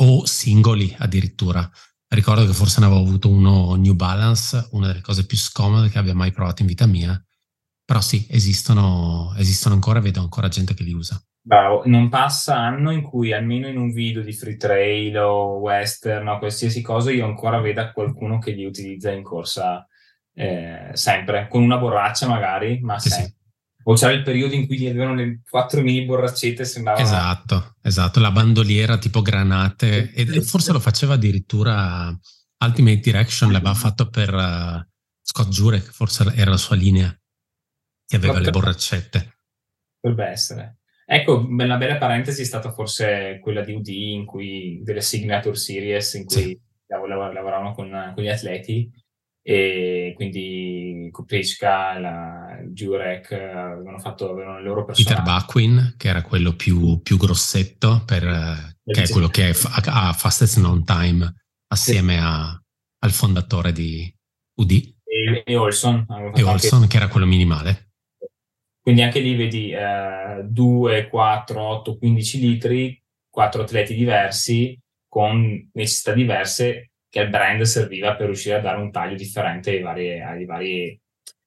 o 0.02 0.26
singoli 0.26 0.94
addirittura. 0.98 1.70
Ricordo 2.16 2.46
che 2.46 2.54
forse 2.54 2.80
ne 2.80 2.86
avevo 2.86 3.02
avuto 3.02 3.28
uno 3.28 3.76
New 3.76 3.94
Balance, 3.94 4.70
una 4.72 4.88
delle 4.88 5.02
cose 5.02 5.26
più 5.26 5.36
scomode 5.36 5.90
che 5.90 5.98
abbia 5.98 6.16
mai 6.16 6.32
provato 6.32 6.62
in 6.62 6.68
vita 6.70 6.86
mia. 6.86 7.22
Però 7.84 8.00
sì, 8.00 8.26
esistono, 8.30 9.34
esistono 9.38 9.76
ancora, 9.76 10.00
vedo 10.00 10.22
ancora 10.22 10.48
gente 10.48 10.74
che 10.74 10.84
li 10.84 10.94
usa. 10.94 11.22
Bravo, 11.42 11.84
non 11.88 12.08
passa 12.08 12.58
anno 12.58 12.92
in 12.92 13.02
cui 13.02 13.34
almeno 13.34 13.68
in 13.68 13.78
un 13.78 13.92
video 13.92 14.24
di 14.24 14.32
free 14.32 14.56
trail 14.56 15.18
o 15.18 15.58
western 15.58 16.26
o 16.30 16.40
qualsiasi 16.40 16.82
cosa 16.82 17.12
io 17.12 17.26
ancora 17.26 17.60
veda 17.60 17.92
qualcuno 17.92 18.40
che 18.40 18.52
li 18.52 18.64
utilizza 18.64 19.12
in 19.12 19.22
corsa 19.22 19.86
eh, 20.34 20.92
sempre, 20.94 21.48
con 21.50 21.62
una 21.62 21.78
borraccia 21.78 22.28
magari, 22.28 22.80
ma 22.80 22.98
sì, 22.98 23.10
sempre. 23.10 23.28
Sì 23.28 23.45
o 23.88 23.94
c'era 23.94 24.14
il 24.14 24.24
periodo 24.24 24.56
in 24.56 24.66
cui 24.66 24.78
gli 24.80 24.88
avevano 24.88 25.16
le 25.16 25.42
quattro 25.48 25.82
mini 25.82 26.06
borraccette 26.06 26.66
sembrava 26.66 27.00
esatto 27.00 27.76
esatto 27.82 28.20
la 28.20 28.32
bandoliera 28.32 28.98
tipo 28.98 29.22
granate 29.22 30.12
e 30.12 30.42
forse 30.42 30.72
lo 30.72 30.80
faceva 30.80 31.14
addirittura 31.14 32.18
Ultimate 32.64 33.00
Direction 33.00 33.52
l'aveva 33.52 33.74
fatto 33.74 34.10
per 34.10 34.34
uh, 34.34 34.84
Scott 35.22 35.50
Jurek 35.50 35.92
forse 35.92 36.34
era 36.36 36.52
la 36.52 36.58
sua 36.58 36.76
linea 36.76 37.16
che 38.08 38.16
aveva 38.16 38.40
le 38.40 38.50
borraccette 38.50 39.36
potrebbe 40.06 40.30
essere. 40.30 40.78
Ecco 41.08 41.46
una 41.48 41.78
bella 41.78 41.98
parentesi 41.98 42.42
è 42.42 42.46
stata 42.46 42.72
forse 42.72 43.40
quella 43.42 43.64
di 43.64 43.74
UD 43.74 43.88
in 43.88 44.26
cui 44.26 44.82
delle 44.84 45.02
Signature 45.02 45.56
Series 45.56 46.14
in 46.14 46.26
cui 46.26 46.42
sì. 46.42 46.60
lavoravano 46.88 47.74
con, 47.74 48.12
con 48.14 48.24
gli 48.24 48.30
atleti 48.30 48.92
e 49.48 50.14
quindi 50.16 51.08
Kupečka, 51.12 52.00
la 52.00 52.60
Jurek 52.64 53.32
avevano 53.32 54.00
fatto 54.00 54.32
avevano 54.32 54.58
il 54.58 54.64
loro 54.64 54.86
personaggio. 54.86 55.22
Peter 55.22 55.34
Buckwin, 55.34 55.94
che 55.98 56.08
era 56.08 56.24
quello 56.24 56.56
più, 56.56 57.00
più 57.04 57.16
grossetto, 57.16 58.02
per, 58.08 58.24
che 58.84 59.04
è 59.04 59.10
quello 59.10 59.28
che 59.28 59.50
ha 59.50 60.14
Fastest 60.14 60.58
Non 60.58 60.84
Time 60.84 61.32
assieme 61.68 62.14
sì. 62.14 62.20
a, 62.24 62.60
al 63.04 63.12
fondatore 63.12 63.72
di 63.72 64.12
UD. 64.56 64.72
E, 64.72 65.44
e 65.46 65.56
Olson. 65.56 66.08
E 66.34 66.42
Olson, 66.42 66.80
anche... 66.80 66.90
che 66.90 66.98
era 66.98 67.08
quello 67.08 67.28
minimale. 67.28 67.92
Quindi 68.82 69.04
anche 69.04 69.20
lì 69.20 69.36
vedi 69.36 69.70
eh, 69.70 70.44
2, 70.44 71.08
4, 71.08 71.62
8, 71.62 71.98
15 72.00 72.40
litri, 72.40 73.04
quattro 73.30 73.62
atleti 73.62 73.94
diversi 73.94 74.76
con 75.08 75.70
necessità 75.74 76.14
diverse 76.14 76.94
che 77.16 77.22
il 77.22 77.30
brand 77.30 77.62
serviva 77.62 78.14
per 78.14 78.26
riuscire 78.26 78.56
a 78.56 78.60
dare 78.60 78.78
un 78.78 78.92
taglio 78.92 79.16
differente 79.16 79.70
ai 79.70 79.82
vari, 79.82 80.20
ai 80.20 80.44
vari 80.44 81.02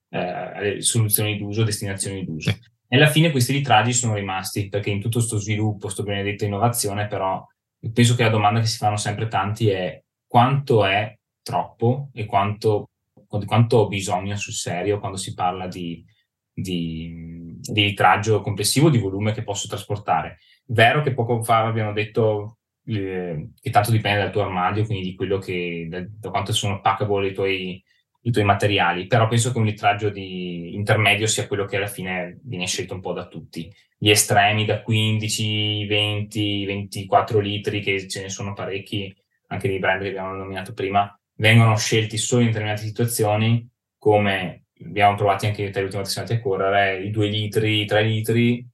eh, 0.08 0.80
soluzioni 0.80 1.36
d'uso, 1.36 1.62
destinazioni 1.62 2.24
d'uso. 2.24 2.56
E 2.88 2.96
alla 2.96 3.10
fine 3.10 3.30
questi 3.30 3.52
ritraggi 3.52 3.92
sono 3.92 4.14
rimasti 4.14 4.70
perché 4.70 4.88
in 4.88 5.02
tutto 5.02 5.18
questo 5.18 5.36
sviluppo, 5.36 5.80
questo 5.80 6.04
benedetto 6.04 6.46
innovazione, 6.46 7.06
però 7.06 7.46
penso 7.92 8.14
che 8.14 8.22
la 8.22 8.30
domanda 8.30 8.60
che 8.60 8.66
si 8.66 8.78
fanno 8.78 8.96
sempre 8.96 9.28
tanti 9.28 9.68
è 9.68 10.02
quanto 10.26 10.86
è 10.86 11.14
troppo 11.42 12.08
e 12.14 12.24
quanto, 12.24 12.88
quanto 13.26 13.76
ho 13.76 13.88
bisogno 13.88 14.36
sul 14.36 14.54
serio 14.54 14.98
quando 14.98 15.18
si 15.18 15.34
parla 15.34 15.66
di, 15.66 16.02
di, 16.50 17.58
di 17.60 17.82
ritraggio 17.82 18.40
complessivo 18.40 18.88
di 18.88 18.96
volume 18.96 19.32
che 19.32 19.42
posso 19.42 19.68
trasportare. 19.68 20.38
Vero 20.68 21.02
che 21.02 21.12
poco 21.12 21.42
fa 21.42 21.66
abbiamo 21.66 21.92
detto 21.92 22.57
che 22.88 23.70
tanto 23.70 23.90
dipende 23.90 24.20
dal 24.22 24.30
tuo 24.30 24.42
armadio, 24.42 24.86
quindi 24.86 25.14
che, 25.40 25.86
da, 25.90 26.06
da 26.08 26.30
quanto 26.30 26.52
sono 26.52 26.80
packable 26.80 27.28
i 27.28 27.34
tuoi, 27.34 27.84
i 28.22 28.30
tuoi, 28.30 28.44
materiali, 28.44 29.06
però 29.06 29.28
penso 29.28 29.52
che 29.52 29.58
un 29.58 29.66
litraggio 29.66 30.08
di 30.08 30.74
intermedio 30.74 31.26
sia 31.26 31.46
quello 31.46 31.66
che 31.66 31.76
alla 31.76 31.86
fine 31.86 32.38
viene 32.42 32.66
scelto 32.66 32.94
un 32.94 33.00
po' 33.00 33.12
da 33.12 33.26
tutti. 33.26 33.70
Gli 33.98 34.08
estremi 34.08 34.64
da 34.64 34.82
15, 34.82 35.86
20, 35.86 36.64
24 36.64 37.40
litri, 37.40 37.80
che 37.80 38.08
ce 38.08 38.22
ne 38.22 38.28
sono 38.30 38.54
parecchi, 38.54 39.14
anche 39.48 39.68
dei 39.68 39.78
brand 39.78 40.00
che 40.02 40.08
abbiamo 40.08 40.32
nominato 40.34 40.72
prima, 40.72 41.14
vengono 41.36 41.76
scelti 41.76 42.16
solo 42.16 42.40
in 42.42 42.48
determinate 42.48 42.82
situazioni, 42.82 43.68
come 43.98 44.64
abbiamo 44.82 45.14
provato 45.16 45.46
anche 45.46 45.68
te 45.70 45.80
l'ultima 45.82 46.02
volta 46.02 46.34
a 46.34 46.40
correre, 46.40 47.02
i 47.02 47.10
2 47.10 47.26
litri, 47.28 47.80
i 47.82 47.86
3 47.86 48.02
litri 48.02 48.66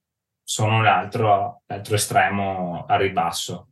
sono 0.42 0.82
l'altro, 0.82 1.62
l'altro 1.66 1.94
estremo 1.96 2.84
al 2.86 3.00
ribasso 3.00 3.70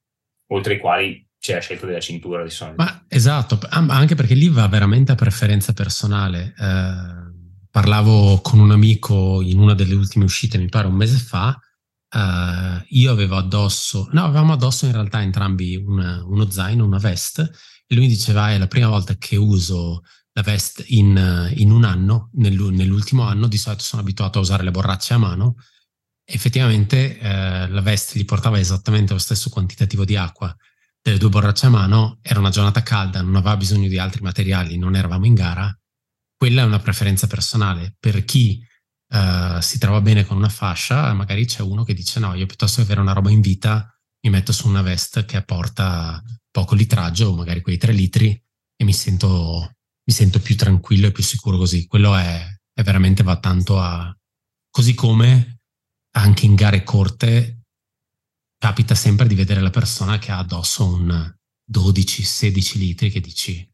oltre 0.53 0.75
i 0.75 0.79
quali 0.79 1.27
c'è 1.38 1.55
la 1.55 1.61
scelta 1.61 1.87
della 1.87 2.01
cintura 2.01 2.43
di 2.43 2.51
solito. 2.51 2.83
Ma 2.83 3.05
esatto, 3.09 3.59
anche 3.69 4.15
perché 4.15 4.35
lì 4.35 4.49
va 4.49 4.69
veramente 4.69 5.12
a 5.12 5.17
preferenza 5.17 5.73
personale. 5.73 6.55
Eh, 6.57 7.31
parlavo 7.71 8.41
con 8.41 8.61
un 8.61 8.71
amico 8.71 9.41
in 9.43 9.59
una 9.59 9.75
delle 9.75 9.95
ultime 9.95 10.25
uscite, 10.25 10.59
mi 10.59 10.69
pare 10.69 10.87
un 10.87 10.95
mese 10.95 11.17
fa, 11.17 11.59
eh, 12.15 12.85
io 12.87 13.11
avevo 13.11 13.37
addosso, 13.37 14.09
no, 14.12 14.25
avevamo 14.25 14.53
addosso 14.53 14.87
in 14.87 14.93
realtà 14.93 15.21
entrambi 15.23 15.75
una, 15.77 16.23
uno 16.25 16.49
zaino, 16.49 16.85
una 16.85 16.99
vest, 16.99 17.38
e 17.41 17.95
lui 17.95 18.05
mi 18.05 18.11
diceva 18.11 18.51
è 18.51 18.59
la 18.59 18.69
prima 18.69 18.88
volta 18.88 19.17
che 19.17 19.37
uso 19.37 20.03
la 20.35 20.43
vest 20.43 20.85
in, 20.88 21.51
in 21.57 21.71
un 21.71 21.85
anno, 21.85 22.31
nell'ultimo 22.35 23.23
anno, 23.23 23.48
di 23.48 23.59
solito 23.59 23.83
sono 23.83 24.03
abituato 24.03 24.38
a 24.38 24.42
usare 24.42 24.63
le 24.63 24.71
borracce 24.71 25.15
a 25.15 25.19
mano, 25.19 25.57
effettivamente 26.25 27.18
eh, 27.18 27.68
la 27.68 27.81
veste 27.81 28.18
gli 28.18 28.25
portava 28.25 28.58
esattamente 28.58 29.12
lo 29.12 29.18
stesso 29.18 29.50
quantitativo 29.50 30.04
di 30.04 30.16
acqua 30.16 30.54
delle 31.02 31.18
due 31.18 31.29
borracce 31.29 31.66
a 31.66 31.70
mano, 31.70 32.18
era 32.23 32.38
una 32.38 32.50
giornata 32.50 32.83
calda, 32.83 33.20
non 33.23 33.35
aveva 33.35 33.56
bisogno 33.56 33.88
di 33.88 33.98
altri 33.98 34.23
materiali, 34.23 34.79
non 34.79 34.94
eravamo 34.94 35.27
in 35.27 35.35
gara, 35.35 35.77
quella 36.37 36.62
è 36.62 36.64
una 36.64 36.79
preferenza 36.79 37.27
personale. 37.27 37.96
Per 37.98 38.25
chi 38.25 38.64
uh, 39.08 39.60
si 39.60 39.79
trova 39.79 40.00
bene 40.00 40.25
con 40.25 40.37
una 40.37 40.48
fascia, 40.48 41.12
magari 41.12 41.44
c'è 41.44 41.62
uno 41.62 41.83
che 41.83 41.94
dice 41.94 42.20
no, 42.20 42.35
io 42.35 42.46
piuttosto 42.46 42.77
che 42.77 42.83
avere 42.83 43.00
una 43.00 43.12
roba 43.12 43.31
in 43.31 43.40
vita, 43.40 43.92
mi 44.25 44.31
metto 44.31 44.52
su 44.52 44.68
una 44.68 44.83
veste 44.83 45.25
che 45.25 45.37
apporta 45.37 46.23
poco 46.52 46.77
litraggio, 46.77 47.35
magari 47.35 47.60
quei 47.62 47.79
tre 47.79 47.92
litri, 47.92 48.31
e 48.77 48.85
mi 48.85 48.92
sento, 48.92 49.73
mi 50.04 50.14
sento 50.14 50.38
più 50.38 50.56
tranquillo 50.56 51.08
e 51.08 51.12
più 51.12 51.25
sicuro 51.25 51.58
così. 51.58 51.87
Quello 51.87 52.14
è, 52.14 52.46
è 52.73 52.83
veramente 52.83 53.23
va 53.25 53.38
tanto 53.38 53.81
a... 53.81 54.16
Così 54.70 54.94
come 54.94 55.52
anche 56.13 56.46
in 56.46 56.54
gare 56.54 56.83
corte 56.83 57.63
capita 58.58 58.94
sempre 58.94 59.27
di 59.27 59.35
vedere 59.35 59.60
la 59.60 59.71
persona 59.71 60.19
che 60.19 60.31
ha 60.31 60.38
addosso 60.38 60.87
un 60.87 61.35
12-16 61.71 62.79
litri 62.79 63.10
che 63.10 63.21
dici 63.21 63.69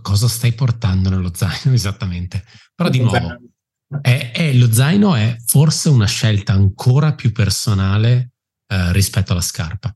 cosa 0.00 0.28
stai 0.28 0.52
portando 0.52 1.10
nello 1.10 1.34
zaino 1.34 1.74
esattamente. 1.74 2.44
Però 2.74 2.88
di 2.88 3.00
nuovo, 3.00 3.36
è, 4.00 4.30
è, 4.32 4.52
lo 4.54 4.72
zaino 4.72 5.14
è 5.14 5.36
forse 5.44 5.88
una 5.88 6.06
scelta 6.06 6.52
ancora 6.52 7.14
più 7.14 7.32
personale 7.32 8.32
eh, 8.66 8.92
rispetto 8.92 9.32
alla 9.32 9.40
scarpa. 9.40 9.94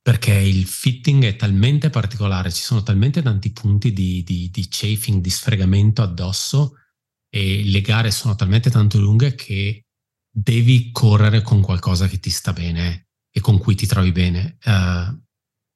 perché 0.00 0.32
il 0.32 0.66
fitting 0.66 1.24
è 1.24 1.36
talmente 1.36 1.90
particolare, 1.90 2.50
ci 2.50 2.62
sono 2.62 2.82
talmente 2.82 3.20
tanti 3.20 3.52
punti 3.52 3.92
di, 3.92 4.22
di, 4.22 4.48
di 4.50 4.66
chafing, 4.68 5.20
di 5.20 5.30
sfregamento 5.30 6.00
addosso 6.00 6.76
e 7.28 7.62
le 7.62 7.80
gare 7.82 8.10
sono 8.10 8.34
talmente 8.34 8.70
tanto 8.70 8.98
lunghe 8.98 9.34
che 9.34 9.87
devi 10.40 10.90
correre 10.92 11.42
con 11.42 11.60
qualcosa 11.60 12.06
che 12.06 12.20
ti 12.20 12.30
sta 12.30 12.52
bene 12.52 13.08
e 13.30 13.40
con 13.40 13.58
cui 13.58 13.74
ti 13.74 13.86
trovi 13.86 14.12
bene. 14.12 14.56
Uh, 14.64 15.16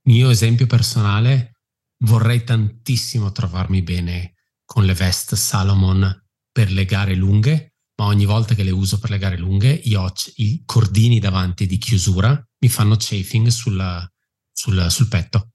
mio 0.04 0.30
esempio 0.30 0.66
personale, 0.66 1.60
vorrei 2.04 2.44
tantissimo 2.44 3.32
trovarmi 3.32 3.82
bene 3.82 4.34
con 4.64 4.84
le 4.84 4.94
vest 4.94 5.34
Salomon 5.34 6.24
per 6.50 6.70
le 6.70 6.84
gare 6.84 7.14
lunghe, 7.14 7.74
ma 7.96 8.06
ogni 8.06 8.24
volta 8.24 8.54
che 8.54 8.62
le 8.62 8.70
uso 8.70 8.98
per 8.98 9.10
le 9.10 9.18
gare 9.18 9.36
lunghe, 9.36 9.72
io 9.72 10.02
ho 10.02 10.12
i 10.36 10.62
cordini 10.64 11.18
davanti 11.18 11.66
di 11.66 11.78
chiusura, 11.78 12.30
mi 12.58 12.68
fanno 12.68 12.96
chafing 12.98 13.48
sulla, 13.48 14.08
sul, 14.52 14.90
sul 14.90 15.08
petto 15.08 15.52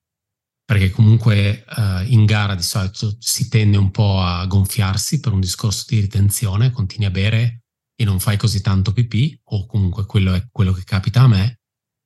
perché 0.68 0.90
comunque 0.90 1.64
uh, 1.78 2.04
in 2.12 2.26
gara 2.26 2.54
di 2.54 2.62
solito 2.62 3.16
si 3.20 3.48
tende 3.48 3.78
un 3.78 3.90
po' 3.90 4.20
a 4.20 4.46
gonfiarsi 4.48 5.22
per 5.22 5.32
un 5.32 5.40
discorso 5.40 5.86
di 5.88 6.02
ritenzione, 6.02 6.72
continui 6.72 7.06
a 7.06 7.10
bere 7.12 7.62
e 8.00 8.04
non 8.06 8.20
fai 8.20 8.38
così 8.38 8.62
tanto 8.62 8.94
pipì, 8.94 9.38
o 9.46 9.66
comunque 9.66 10.06
quello 10.06 10.34
è 10.36 10.48
quello 10.52 10.72
che 10.72 10.84
capita 10.84 11.22
a 11.22 11.28
me, 11.28 11.62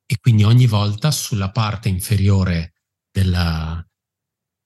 e 0.06 0.18
quindi 0.18 0.42
ogni 0.42 0.66
volta 0.66 1.10
sulla 1.10 1.50
parte 1.50 1.90
inferiore 1.90 2.72
della, 3.10 3.86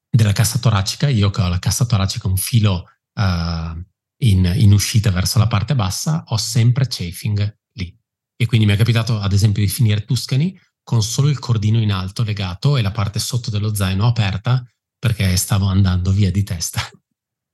della 0.08 0.32
cassa 0.32 0.60
toracica, 0.60 1.08
io 1.08 1.30
che 1.30 1.40
ho 1.40 1.48
la 1.48 1.58
cassa 1.58 1.84
toracica 1.84 2.28
un 2.28 2.36
filo 2.36 2.84
uh, 3.14 3.84
in, 4.18 4.52
in 4.56 4.72
uscita 4.72 5.10
verso 5.10 5.38
la 5.38 5.48
parte 5.48 5.74
bassa, 5.74 6.22
ho 6.28 6.36
sempre 6.36 6.86
chafing 6.88 7.58
lì. 7.72 7.96
E 8.36 8.46
quindi 8.46 8.66
mi 8.66 8.74
è 8.74 8.76
capitato 8.76 9.18
ad 9.18 9.32
esempio 9.32 9.62
di 9.62 9.68
finire 9.68 10.04
Tuscany 10.04 10.56
con 10.82 11.02
solo 11.02 11.28
il 11.28 11.40
cordino 11.40 11.80
in 11.80 11.90
alto 11.90 12.22
legato 12.22 12.76
e 12.76 12.82
la 12.82 12.92
parte 12.92 13.18
sotto 13.18 13.50
dello 13.50 13.74
zaino 13.74 14.06
aperta 14.06 14.64
perché 14.96 15.36
stavo 15.36 15.66
andando 15.66 16.12
via 16.12 16.30
di 16.30 16.44
testa. 16.44 16.80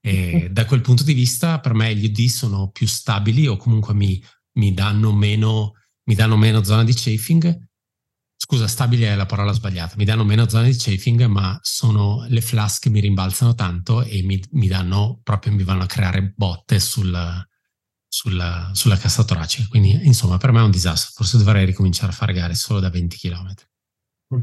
E 0.05 0.49
da 0.51 0.65
quel 0.65 0.81
punto 0.81 1.03
di 1.03 1.13
vista, 1.13 1.61
per 1.61 1.73
me 1.73 1.95
gli 1.95 2.05
UD 2.05 2.25
sono 2.25 2.69
più 2.71 2.85
stabili 2.85 3.47
o 3.47 3.55
comunque 3.55 3.93
mi, 3.93 4.21
mi, 4.57 4.73
danno, 4.73 5.13
meno, 5.13 5.75
mi 6.09 6.15
danno 6.15 6.35
meno 6.35 6.61
zona 6.61 6.83
di 6.83 6.93
chafing. 6.93 7.69
Scusa, 8.35 8.67
stabile 8.67 9.07
è 9.07 9.15
la 9.15 9.25
parola 9.25 9.53
sbagliata. 9.53 9.95
Mi 9.95 10.03
danno 10.03 10.25
meno 10.25 10.49
zona 10.49 10.65
di 10.65 10.75
chafing, 10.77 11.23
ma 11.27 11.57
sono 11.61 12.25
le 12.27 12.41
flask 12.41 12.81
che 12.81 12.89
mi 12.89 12.99
rimbalzano 12.99 13.55
tanto 13.55 14.03
e 14.03 14.21
mi, 14.23 14.43
mi 14.51 14.67
danno 14.67 15.21
proprio, 15.23 15.53
mi 15.53 15.63
vanno 15.63 15.83
a 15.83 15.87
creare 15.87 16.33
botte 16.35 16.81
sul, 16.81 17.47
sulla, 18.05 18.71
sulla 18.73 18.97
cassa 18.97 19.23
toracica. 19.23 19.69
Quindi, 19.69 20.05
insomma, 20.05 20.35
per 20.35 20.51
me 20.51 20.59
è 20.59 20.63
un 20.63 20.71
disastro. 20.71 21.11
Forse 21.15 21.37
dovrei 21.37 21.65
ricominciare 21.65 22.11
a 22.11 22.15
fare 22.15 22.33
gare 22.33 22.55
solo 22.55 22.81
da 22.81 22.89
20 22.89 23.17
km. 23.17 23.53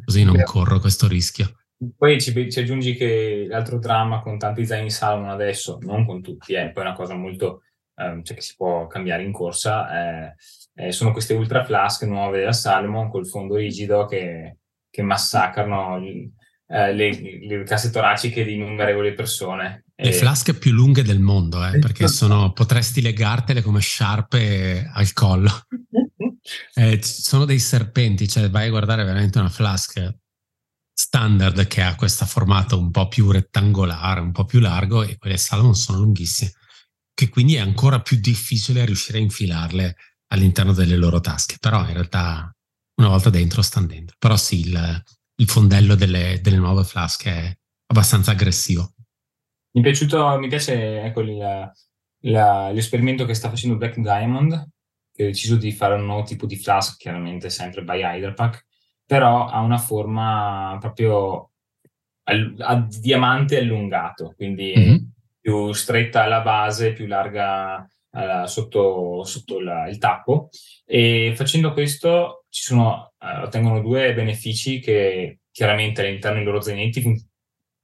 Così 0.06 0.24
non 0.24 0.40
corro 0.42 0.80
questo 0.80 1.06
rischio. 1.06 1.59
Poi 1.96 2.20
ci, 2.20 2.50
ci, 2.50 2.60
aggiungi 2.60 2.94
che 2.94 3.46
l'altro 3.48 3.78
dramma 3.78 4.20
con 4.20 4.36
tanti 4.36 4.66
zaini 4.66 4.90
Salomon 4.90 5.30
adesso, 5.30 5.78
non 5.80 6.04
con 6.04 6.20
tutti, 6.20 6.52
è 6.52 6.64
eh, 6.64 6.70
poi 6.72 6.82
una 6.82 6.92
cosa 6.92 7.14
molto 7.14 7.62
um, 7.94 8.22
cioè 8.22 8.36
che 8.36 8.42
si 8.42 8.54
può 8.54 8.86
cambiare 8.86 9.22
in 9.22 9.32
corsa, 9.32 10.28
eh, 10.28 10.34
eh, 10.74 10.92
sono 10.92 11.12
queste 11.12 11.32
ultra 11.32 11.64
flask 11.64 12.02
nuove 12.02 12.38
della 12.38 12.52
Salomon 12.52 13.08
col 13.08 13.26
fondo 13.26 13.56
rigido 13.56 14.04
che, 14.04 14.58
che 14.90 15.02
massacrano 15.02 15.98
eh, 16.66 16.92
le, 16.92 17.46
le, 17.46 17.64
casse 17.64 17.90
toraciche 17.90 18.44
di 18.44 18.54
innumerevoli 18.54 19.14
persone. 19.14 19.84
Le 19.94 20.12
flasche 20.12 20.54
più 20.54 20.72
lunghe 20.72 21.02
del 21.02 21.20
mondo, 21.20 21.64
eh, 21.66 21.78
perché 21.78 22.08
sono, 22.08 22.52
potresti 22.52 23.02
legartele 23.02 23.62
come 23.62 23.80
sciarpe 23.80 24.90
al 24.92 25.12
collo. 25.12 25.50
Eh, 26.74 26.98
sono 27.02 27.44
dei 27.44 27.58
serpenti, 27.58 28.26
cioè 28.26 28.48
vai 28.48 28.66
a 28.66 28.70
guardare 28.70 29.04
veramente 29.04 29.38
una 29.38 29.50
flask 29.50 30.19
standard 31.02 31.66
che 31.66 31.80
ha 31.80 31.96
questo 31.96 32.26
formato 32.26 32.78
un 32.78 32.90
po' 32.90 33.08
più 33.08 33.30
rettangolare, 33.30 34.20
un 34.20 34.32
po' 34.32 34.44
più 34.44 34.60
largo 34.60 35.02
e 35.02 35.16
quelle 35.16 35.38
Salomon 35.38 35.74
sono 35.74 35.98
lunghissime, 35.98 36.52
che 37.14 37.30
quindi 37.30 37.54
è 37.54 37.60
ancora 37.60 38.02
più 38.02 38.18
difficile 38.20 38.84
riuscire 38.84 39.16
a 39.16 39.22
infilarle 39.22 39.96
all'interno 40.28 40.74
delle 40.74 40.96
loro 40.96 41.18
tasche, 41.20 41.56
però 41.58 41.80
in 41.86 41.94
realtà 41.94 42.54
una 42.96 43.08
volta 43.08 43.30
dentro 43.30 43.62
stanno 43.62 43.86
dentro. 43.86 44.14
Però 44.18 44.36
sì, 44.36 44.60
il, 44.60 45.02
il 45.36 45.48
fondello 45.48 45.94
delle, 45.94 46.38
delle 46.42 46.58
nuove 46.58 46.84
flasche 46.84 47.30
è 47.30 47.58
abbastanza 47.86 48.32
aggressivo. 48.32 48.92
Mi 49.72 49.80
piaciuto, 49.80 50.38
mi 50.38 50.48
piace 50.48 51.00
ecco, 51.00 51.22
la, 51.22 51.72
la, 52.24 52.70
l'esperimento 52.72 53.24
che 53.24 53.32
sta 53.32 53.48
facendo 53.48 53.78
Black 53.78 53.96
Diamond, 53.96 54.68
che 55.10 55.22
ha 55.22 55.26
deciso 55.26 55.56
di 55.56 55.72
fare 55.72 55.94
un 55.94 56.04
nuovo 56.04 56.24
tipo 56.24 56.44
di 56.44 56.56
flask, 56.56 56.98
chiaramente 56.98 57.48
sempre 57.48 57.82
by 57.84 58.02
Hyderpack, 58.02 58.66
però 59.10 59.46
ha 59.46 59.58
una 59.58 59.78
forma 59.78 60.76
proprio 60.78 61.50
a, 62.22 62.32
a 62.58 62.86
diamante 62.88 63.58
allungato, 63.58 64.34
quindi 64.36 64.72
mm-hmm. 64.76 64.96
più 65.40 65.72
stretta 65.72 66.22
alla 66.22 66.42
base, 66.42 66.92
più 66.92 67.08
larga 67.08 67.90
uh, 68.10 68.46
sotto, 68.46 69.24
sotto 69.24 69.58
la, 69.58 69.88
il 69.88 69.98
tappo. 69.98 70.50
E 70.86 71.32
facendo 71.34 71.72
questo 71.72 72.44
ci 72.50 72.62
sono, 72.62 73.14
uh, 73.18 73.42
ottengono 73.42 73.80
due 73.80 74.14
benefici 74.14 74.78
che 74.78 75.40
chiaramente 75.50 76.02
all'interno 76.02 76.36
dei 76.36 76.46
loro 76.46 76.60
zainetti 76.60 77.00
fun- 77.00 77.28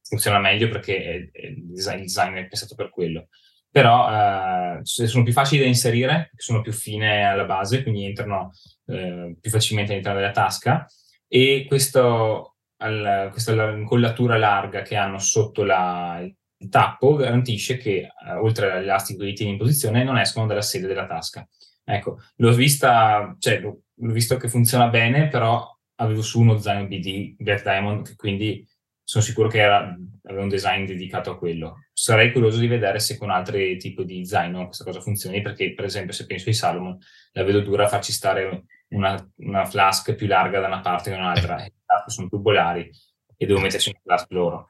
funziona 0.03 0.39
meglio 0.39 0.69
perché 0.69 0.97
è, 1.03 1.29
è 1.29 1.45
il, 1.47 1.65
design, 1.65 1.97
il, 1.97 2.03
design, 2.03 2.35
è 2.35 2.47
pensato 2.47 2.73
per 2.73 2.89
quello. 2.89 3.27
Però 3.69 4.07
uh, 4.07 4.79
sono 4.81 5.23
più 5.25 5.33
facili 5.33 5.59
da 5.59 5.67
inserire, 5.67 6.31
sono 6.37 6.61
più 6.61 6.71
fine 6.71 7.25
alla 7.25 7.43
base, 7.43 7.83
quindi 7.83 8.05
entrano 8.05 8.51
più 8.85 9.51
facilmente 9.51 9.91
all'interno 9.91 10.21
della 10.21 10.31
tasca. 10.31 10.87
E 11.27 11.65
questo, 11.67 12.55
al, 12.77 13.29
questa 13.31 13.71
incollatura 13.71 14.37
larga 14.37 14.81
che 14.81 14.95
hanno 14.95 15.19
sotto 15.19 15.63
la, 15.63 16.25
il 16.59 16.69
tappo 16.69 17.15
garantisce 17.15 17.77
che, 17.77 18.07
uh, 18.25 18.43
oltre 18.43 18.71
all'elastico 18.71 19.19
che 19.19 19.25
li 19.25 19.33
tiene 19.33 19.51
in 19.53 19.57
posizione, 19.57 20.03
non 20.03 20.17
escono 20.17 20.47
dalla 20.47 20.61
sede 20.61 20.87
della 20.87 21.05
tasca. 21.05 21.47
Ecco, 21.83 22.19
l'ho 22.37 22.53
vista, 22.53 23.35
cioè, 23.39 23.59
l'ho, 23.59 23.81
l'ho 23.93 24.11
visto 24.11 24.37
che 24.37 24.49
funziona 24.49 24.87
bene, 24.87 25.27
però 25.27 25.65
avevo 25.99 26.21
su 26.21 26.39
uno 26.39 26.57
zaino 26.57 26.87
BD 26.87 27.35
Black 27.37 27.63
Diamond, 27.63 28.15
quindi 28.15 28.67
sono 29.03 29.23
sicuro 29.23 29.47
che 29.47 29.59
era, 29.59 29.95
aveva 30.23 30.43
un 30.43 30.49
design 30.49 30.85
dedicato 30.85 31.31
a 31.31 31.37
quello. 31.37 31.85
Sarei 31.93 32.31
curioso 32.31 32.59
di 32.59 32.67
vedere 32.67 32.99
se 32.99 33.17
con 33.17 33.29
altri 33.29 33.77
tipi 33.77 34.03
di 34.03 34.25
zaino 34.25 34.65
questa 34.65 34.83
cosa 34.83 34.99
funzioni, 34.99 35.41
perché 35.41 35.73
per 35.73 35.85
esempio 35.85 36.13
se 36.13 36.25
penso 36.25 36.49
ai 36.49 36.55
Salomon, 36.55 36.97
la 37.31 37.43
vedo 37.43 37.61
dura 37.61 37.85
a 37.85 37.87
farci 37.87 38.11
stare 38.11 38.65
una, 38.89 39.31
una 39.37 39.65
flask 39.65 40.15
più 40.15 40.27
larga 40.27 40.59
da 40.59 40.67
una 40.67 40.81
parte 40.81 41.09
che 41.09 41.15
da 41.15 41.21
un'altra, 41.21 41.63
eh. 41.63 41.73
sono 42.07 42.27
tubolari 42.27 42.89
e 43.35 43.45
devo 43.45 43.59
metterci 43.59 43.89
una 43.89 43.99
flask 44.03 44.31
loro 44.31 44.69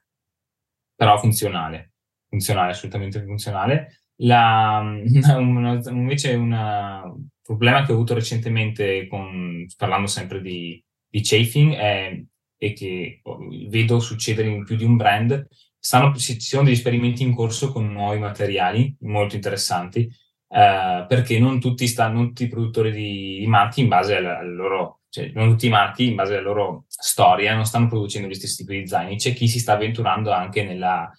però 0.97 1.18
funzionale, 1.20 1.93
funzionale, 2.28 2.72
assolutamente 2.72 3.24
funzionale. 3.24 4.01
La, 4.22 4.80
una, 5.38 5.80
invece 5.91 6.34
un 6.34 7.28
problema 7.43 7.86
che 7.86 7.91
ho 7.91 7.95
avuto 7.95 8.15
recentemente 8.15 9.07
con, 9.07 9.65
parlando 9.78 10.07
sempre 10.07 10.41
di, 10.41 10.84
di 11.07 11.22
chafing 11.22 11.76
è, 11.76 12.24
è, 12.57 12.74
che 12.74 13.22
vedo 13.70 13.99
succedere 13.99 14.49
in 14.49 14.65
più 14.65 14.76
di 14.76 14.84
un 14.84 14.97
brand, 14.97 15.47
stanno, 15.78 16.15
ci 16.15 16.41
sono 16.41 16.63
degli 16.63 16.74
esperimenti 16.74 17.22
in 17.22 17.36
corso 17.36 17.72
con 17.72 17.91
nuovi 17.91 18.18
materiali 18.18 18.97
molto 19.01 19.36
interessanti, 19.36 20.09
eh, 20.50 21.06
perché 21.08 21.39
non 21.39 21.60
tutti, 21.60 21.88
stanno, 21.88 22.16
non 22.16 22.28
tutti 22.28 22.43
i 22.43 22.50
produttori 22.50 22.91
di, 22.91 23.39
di 23.39 23.48
marchi 23.48 23.82
in 23.82 23.88
base 23.88 24.16
alla, 24.16 24.39
alla 24.39 24.54
loro 24.54 24.98
cioè 25.10 25.32
non 25.34 25.50
tutti 25.50 25.68
i 25.68 25.70
marchi 25.70 26.08
in 26.08 26.16
base 26.16 26.34
alla 26.34 26.43
loro 26.43 26.86
storia 26.88 27.56
non 27.56 27.66
stanno 27.66 27.88
producendo 27.88 28.28
gli 28.28 28.34
stessi 28.34 28.58
tipi 28.58 28.82
di 28.82 28.88
zaini, 28.88 29.16
c'è 29.16 29.34
chi 29.34 29.48
si 29.48 29.60
sta 29.60 29.74
avventurando 29.74 30.32
anche 30.32 30.64
nella 30.64 31.10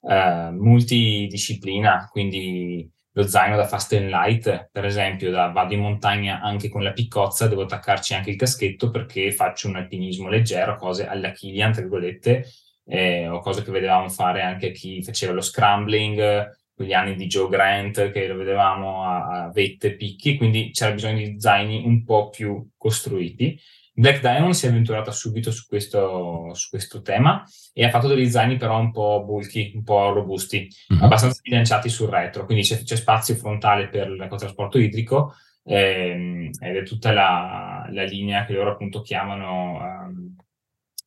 uh, 0.00 0.50
multidisciplina, 0.52 2.08
quindi 2.10 2.90
lo 3.12 3.26
zaino 3.26 3.56
da 3.56 3.66
fast 3.66 3.92
and 3.94 4.08
light, 4.08 4.68
per 4.70 4.84
esempio, 4.84 5.30
da 5.30 5.48
vado 5.48 5.74
in 5.74 5.80
montagna 5.80 6.40
anche 6.40 6.68
con 6.68 6.82
la 6.84 6.92
piccozza, 6.92 7.48
devo 7.48 7.62
attaccarci 7.62 8.14
anche 8.14 8.30
il 8.30 8.36
caschetto 8.36 8.90
perché 8.90 9.32
faccio 9.32 9.68
un 9.68 9.76
alpinismo 9.76 10.28
leggero, 10.28 10.76
cose 10.76 11.06
alla 11.06 11.32
Kilian, 11.32 11.72
tra 11.72 11.82
virgolette, 11.82 12.46
eh, 12.86 13.28
o 13.28 13.40
cose 13.40 13.62
che 13.64 13.72
vedevamo 13.72 14.08
fare 14.08 14.42
anche 14.42 14.70
chi 14.70 15.02
faceva 15.02 15.32
lo 15.32 15.40
scrambling, 15.40 16.56
quegli 16.78 16.92
anni 16.92 17.16
di 17.16 17.26
Joe 17.26 17.48
Grant 17.48 18.12
che 18.12 18.28
lo 18.28 18.36
vedevamo 18.36 19.02
a, 19.02 19.46
a 19.46 19.50
vette, 19.50 19.96
picchi, 19.96 20.36
quindi 20.36 20.70
c'era 20.70 20.92
bisogno 20.92 21.16
di 21.16 21.40
zaini 21.40 21.82
un 21.84 22.04
po' 22.04 22.28
più 22.28 22.70
costruiti. 22.76 23.60
Black 23.92 24.20
Diamond 24.20 24.54
si 24.54 24.66
è 24.66 24.68
avventurata 24.68 25.10
subito 25.10 25.50
su 25.50 25.66
questo, 25.66 26.54
su 26.54 26.68
questo, 26.70 27.02
tema 27.02 27.42
e 27.72 27.84
ha 27.84 27.90
fatto 27.90 28.06
degli 28.06 28.30
zaini 28.30 28.56
però 28.56 28.78
un 28.78 28.92
po' 28.92 29.24
bulky, 29.26 29.72
un 29.74 29.82
po' 29.82 30.12
robusti, 30.12 30.68
mm-hmm. 30.92 31.02
abbastanza 31.02 31.40
bilanciati 31.42 31.88
sul 31.88 32.08
retro, 32.08 32.44
quindi 32.44 32.62
c'è, 32.62 32.80
c'è 32.84 32.94
spazio 32.94 33.34
frontale 33.34 33.88
per 33.88 34.06
il 34.06 34.24
trasporto 34.38 34.78
idrico 34.78 35.34
ehm, 35.64 36.50
ed 36.60 36.76
è 36.76 36.84
tutta 36.84 37.10
la, 37.10 37.88
la, 37.90 38.04
linea 38.04 38.44
che 38.44 38.52
loro 38.52 38.70
appunto 38.70 39.00
chiamano 39.00 39.78
um, 39.80 40.36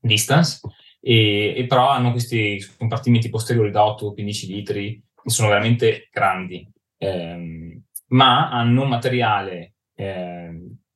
distance, 0.02 0.60
e, 1.00 1.54
e, 1.56 1.66
però 1.68 1.88
hanno 1.88 2.12
questi 2.12 2.62
compartimenti 2.78 3.30
posteriori 3.30 3.72
da 3.72 3.86
8-15 3.86 4.48
litri 4.48 5.02
sono 5.26 5.50
veramente 5.50 6.10
grandi, 6.12 6.68
ehm, 6.98 7.84
ma 8.08 8.50
hanno 8.50 8.84
un 8.84 8.90
materiale 8.90 9.76
eh, 9.96 10.52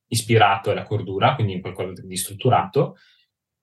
ispirato 0.08 0.70
alla 0.70 0.84
cordura, 0.84 1.34
quindi 1.34 1.60
qualcosa 1.60 2.02
di 2.02 2.16
strutturato, 2.16 2.96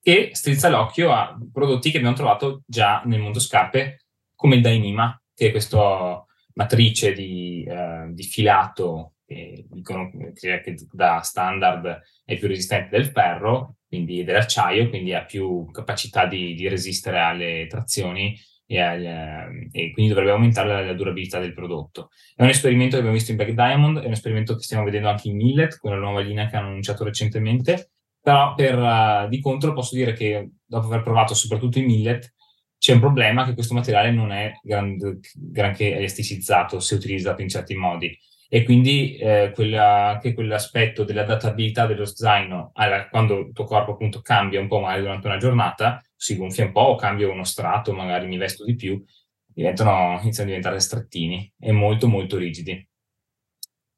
che 0.00 0.30
strizza 0.32 0.68
l'occhio 0.68 1.12
a 1.12 1.36
prodotti 1.52 1.90
che 1.90 1.96
abbiamo 1.96 2.16
trovato 2.16 2.62
già 2.66 3.02
nel 3.06 3.20
mondo 3.20 3.38
scarpe, 3.38 4.04
come 4.34 4.56
il 4.56 4.62
Dainima, 4.62 5.18
che 5.34 5.48
è 5.48 5.50
questa 5.50 6.22
matrice 6.54 7.12
di, 7.12 7.64
eh, 7.66 8.08
di 8.10 8.22
filato 8.22 9.14
che 9.26 9.64
dicono 9.70 10.10
che 10.34 10.76
da 10.92 11.20
standard 11.20 12.02
è 12.24 12.36
più 12.36 12.46
resistente 12.46 12.96
del 12.96 13.06
ferro, 13.06 13.76
quindi 13.88 14.22
dell'acciaio, 14.22 14.88
quindi 14.88 15.14
ha 15.14 15.24
più 15.24 15.70
capacità 15.70 16.26
di, 16.26 16.54
di 16.54 16.68
resistere 16.68 17.20
alle 17.20 17.66
trazioni 17.68 18.38
e, 18.66 18.80
al, 18.80 19.68
e, 19.70 19.92
quindi 19.92 20.12
dovrebbe 20.12 20.32
aumentare 20.32 20.68
la, 20.68 20.80
la, 20.82 20.92
durabilità 20.94 21.38
del 21.38 21.52
prodotto. 21.52 22.10
È 22.34 22.42
un 22.42 22.48
esperimento 22.48 22.92
che 22.92 22.98
abbiamo 22.98 23.16
visto 23.16 23.30
in 23.30 23.36
Black 23.36 23.52
Diamond, 23.52 23.98
è 24.00 24.06
un 24.06 24.12
esperimento 24.12 24.54
che 24.54 24.62
stiamo 24.62 24.84
vedendo 24.84 25.08
anche 25.08 25.28
in 25.28 25.36
Millet, 25.36 25.78
con 25.78 25.90
la 25.90 25.98
nuova 25.98 26.20
linea 26.20 26.46
che 26.46 26.56
hanno 26.56 26.68
annunciato 26.68 27.04
recentemente, 27.04 27.90
però 28.20 28.54
per, 28.54 28.78
uh, 28.78 29.28
di 29.28 29.40
contro 29.40 29.72
posso 29.72 29.94
dire 29.94 30.12
che 30.14 30.50
dopo 30.64 30.86
aver 30.86 31.02
provato 31.02 31.34
soprattutto 31.34 31.78
i 31.78 31.84
Millet, 31.84 32.32
c'è 32.78 32.92
un 32.92 33.00
problema 33.00 33.44
che 33.44 33.54
questo 33.54 33.74
materiale 33.74 34.10
non 34.10 34.30
è 34.32 34.52
gran, 34.62 34.96
granché 35.32 35.96
elasticizzato 35.96 36.80
se 36.80 36.94
utilizzato 36.94 37.40
in 37.40 37.48
certi 37.48 37.74
modi 37.74 38.14
e 38.48 38.62
quindi 38.62 39.16
eh, 39.16 39.52
quella, 39.54 40.10
anche 40.10 40.34
quell'aspetto 40.34 41.02
dell'adattabilità 41.02 41.86
dello 41.86 42.04
zaino 42.04 42.72
alla, 42.74 43.08
quando 43.08 43.38
il 43.38 43.52
tuo 43.52 43.64
corpo 43.64 43.92
appunto 43.92 44.20
cambia 44.20 44.60
un 44.60 44.68
po' 44.68 44.80
magari 44.80 45.00
durante 45.00 45.26
una 45.26 45.38
giornata, 45.38 46.02
si 46.24 46.38
gonfia 46.38 46.64
un 46.64 46.72
po' 46.72 46.80
o 46.80 46.96
cambia 46.96 47.30
uno 47.30 47.44
strato, 47.44 47.92
magari 47.92 48.26
mi 48.26 48.38
vesto 48.38 48.64
di 48.64 48.74
più, 48.76 49.04
diventano, 49.44 50.18
iniziano 50.22 50.48
a 50.48 50.54
diventare 50.54 50.80
strettini 50.80 51.52
e 51.60 51.70
molto 51.70 52.08
molto 52.08 52.38
rigidi. 52.38 52.88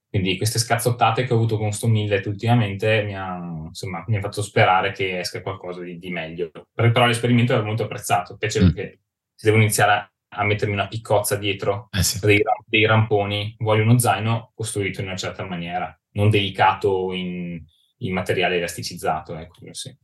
Quindi 0.09 0.37
queste 0.37 0.59
scazzottate 0.59 1.23
che 1.23 1.33
ho 1.33 1.37
avuto 1.37 1.57
con 1.57 1.71
sto 1.71 1.87
millet 1.87 2.27
ultimamente 2.27 3.05
mi 3.05 3.15
hanno 3.15 3.71
ha 3.71 4.21
fatto 4.21 4.43
sperare 4.43 4.91
che 4.91 5.21
esca 5.21 5.41
qualcosa 5.41 5.83
di, 5.83 5.99
di 5.99 6.11
meglio. 6.11 6.51
Però 6.75 7.07
l'esperimento 7.07 7.57
è 7.57 7.63
molto 7.63 7.85
apprezzato, 7.85 8.35
specie 8.35 8.61
mm. 8.61 8.65
perché 8.65 9.01
si 9.33 9.45
devono 9.45 9.63
iniziare 9.63 9.93
a, 9.93 10.13
a, 10.31 10.45
mettermi 10.45 10.75
una 10.75 10.89
piccozza 10.89 11.37
dietro, 11.37 11.89
eh 11.93 12.03
sì. 12.03 12.19
dei, 12.19 12.43
dei, 12.65 12.87
ramponi. 12.87 13.55
Voglio 13.59 13.83
uno 13.83 13.99
zaino 13.99 14.51
costruito 14.53 15.01
in 15.01 15.07
una 15.07 15.17
certa 15.17 15.45
maniera, 15.45 15.97
non 16.13 16.29
delicato 16.29 17.13
in, 17.13 17.63
in 17.99 18.13
materiale 18.13 18.57
elasticizzato. 18.57 19.37
Ecco, 19.37 19.55
sì. 19.71 19.97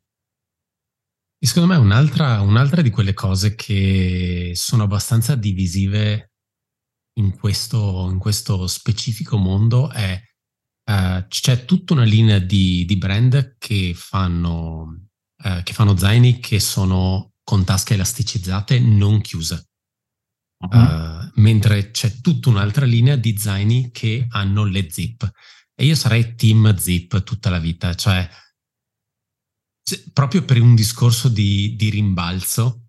Secondo 1.45 1.75
me 1.75 1.77
un'altra, 1.77 2.41
un'altra 2.41 2.83
di 2.83 2.91
quelle 2.91 3.15
cose 3.15 3.57
che 3.57 4.53
sono 4.55 4.85
abbastanza 4.85 5.35
divisive 5.35 6.35
in 7.19 7.37
questo, 7.37 8.09
in 8.09 8.19
questo 8.19 8.69
specifico 8.69 9.37
mondo 9.37 9.91
è 9.91 10.23
uh, 10.89 11.27
c'è 11.27 11.65
tutta 11.65 11.95
una 11.95 12.05
linea 12.05 12.39
di, 12.39 12.85
di 12.85 12.97
brand 12.97 13.57
che 13.59 13.93
fanno, 13.93 15.09
uh, 15.43 15.63
che 15.65 15.73
fanno, 15.73 15.97
zaini 15.97 16.39
che 16.39 16.61
sono 16.61 17.33
con 17.43 17.65
tasche 17.65 17.95
elasticizzate 17.95 18.79
non 18.79 19.21
chiuse. 19.21 19.71
Uh-huh. 20.59 20.79
Uh, 20.81 21.31
mentre 21.35 21.91
c'è 21.91 22.21
tutta 22.21 22.51
un'altra 22.51 22.87
linea 22.87 23.17
di 23.17 23.37
zaini 23.37 23.91
che 23.91 24.27
hanno 24.31 24.65
le 24.65 24.89
zip. 24.89 25.29
E 25.75 25.87
io 25.87 25.97
sarei 25.97 26.37
team 26.37 26.77
zip 26.77 27.25
tutta 27.25 27.51
la 27.51 27.59
vita, 27.59 27.95
cioè 27.95 28.29
proprio 30.13 30.45
per 30.45 30.61
un 30.61 30.75
discorso 30.75 31.29
di, 31.29 31.75
di 31.77 31.91
rimbalzo, 31.91 32.87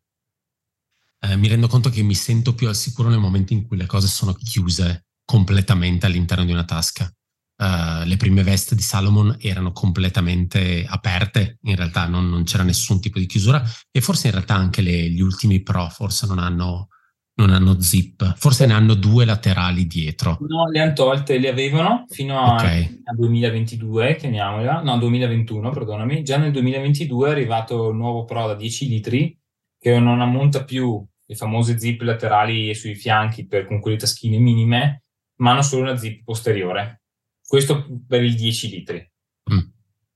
eh, 1.19 1.37
mi 1.37 1.47
rendo 1.47 1.67
conto 1.67 1.89
che 1.89 2.03
mi 2.03 2.15
sento 2.15 2.53
più 2.53 2.67
al 2.67 2.75
sicuro 2.75 3.09
nel 3.09 3.19
momento 3.19 3.53
in 3.53 3.65
cui 3.65 3.77
le 3.77 3.85
cose 3.85 4.07
sono 4.07 4.33
chiuse 4.33 5.05
completamente 5.25 6.05
all'interno 6.05 6.45
di 6.45 6.51
una 6.51 6.65
tasca. 6.65 7.11
Uh, 7.55 8.03
le 8.05 8.17
prime 8.17 8.43
veste 8.43 8.75
di 8.75 8.81
Salomon 8.81 9.37
erano 9.39 9.71
completamente 9.71 10.85
aperte, 10.85 11.59
in 11.61 11.75
realtà 11.75 12.07
non, 12.07 12.27
non, 12.27 12.43
c'era 12.43 12.63
nessun 12.63 12.99
tipo 12.99 13.19
di 13.19 13.27
chiusura 13.27 13.63
e 13.91 14.01
forse 14.01 14.27
in 14.27 14.33
realtà 14.33 14.55
anche 14.55 14.81
le, 14.81 15.09
gli 15.11 15.21
ultimi 15.21 15.61
Pro 15.61 15.87
forse 15.87 16.25
non 16.25 16.39
hanno, 16.39 16.89
non 17.35 17.49
hanno 17.49 17.81
zip, 17.81 18.35
forse 18.37 18.65
ne 18.67 18.73
hanno 18.73 18.93
due 18.93 19.25
laterali 19.25 19.87
dietro. 19.87 20.37
No, 20.41 20.67
le 20.69 20.79
hanno 20.79 20.93
tolte, 20.93 21.39
le 21.39 21.49
avevano 21.49 22.05
fino 22.07 22.39
a, 22.39 22.53
okay. 22.53 23.01
a 23.05 23.13
2022, 23.13 24.15
chiamiamola, 24.15 24.81
no 24.81 24.97
2021, 24.97 25.71
perdonami, 25.71 26.23
già 26.23 26.37
nel 26.37 26.51
2022 26.51 27.27
è 27.27 27.31
arrivato 27.31 27.89
il 27.89 27.95
nuovo 27.95 28.25
Pro 28.25 28.47
da 28.47 28.55
10 28.55 28.87
litri 28.87 29.37
che 29.79 29.99
non 29.99 30.21
ammonta 30.21 30.63
più 30.63 31.03
le 31.25 31.35
famose 31.35 31.79
zip 31.79 32.01
laterali 32.01 32.73
sui 32.75 32.95
fianchi 32.95 33.47
per, 33.47 33.65
con 33.65 33.79
quelle 33.79 33.97
taschine 33.97 34.37
minime, 34.37 35.03
ma 35.37 35.51
hanno 35.51 35.63
solo 35.63 35.83
una 35.83 35.97
zip 35.97 36.23
posteriore. 36.23 37.01
Questo 37.45 37.85
per 38.07 38.23
il 38.23 38.35
10 38.35 38.69
litri. 38.69 39.11
Mm. 39.51 39.59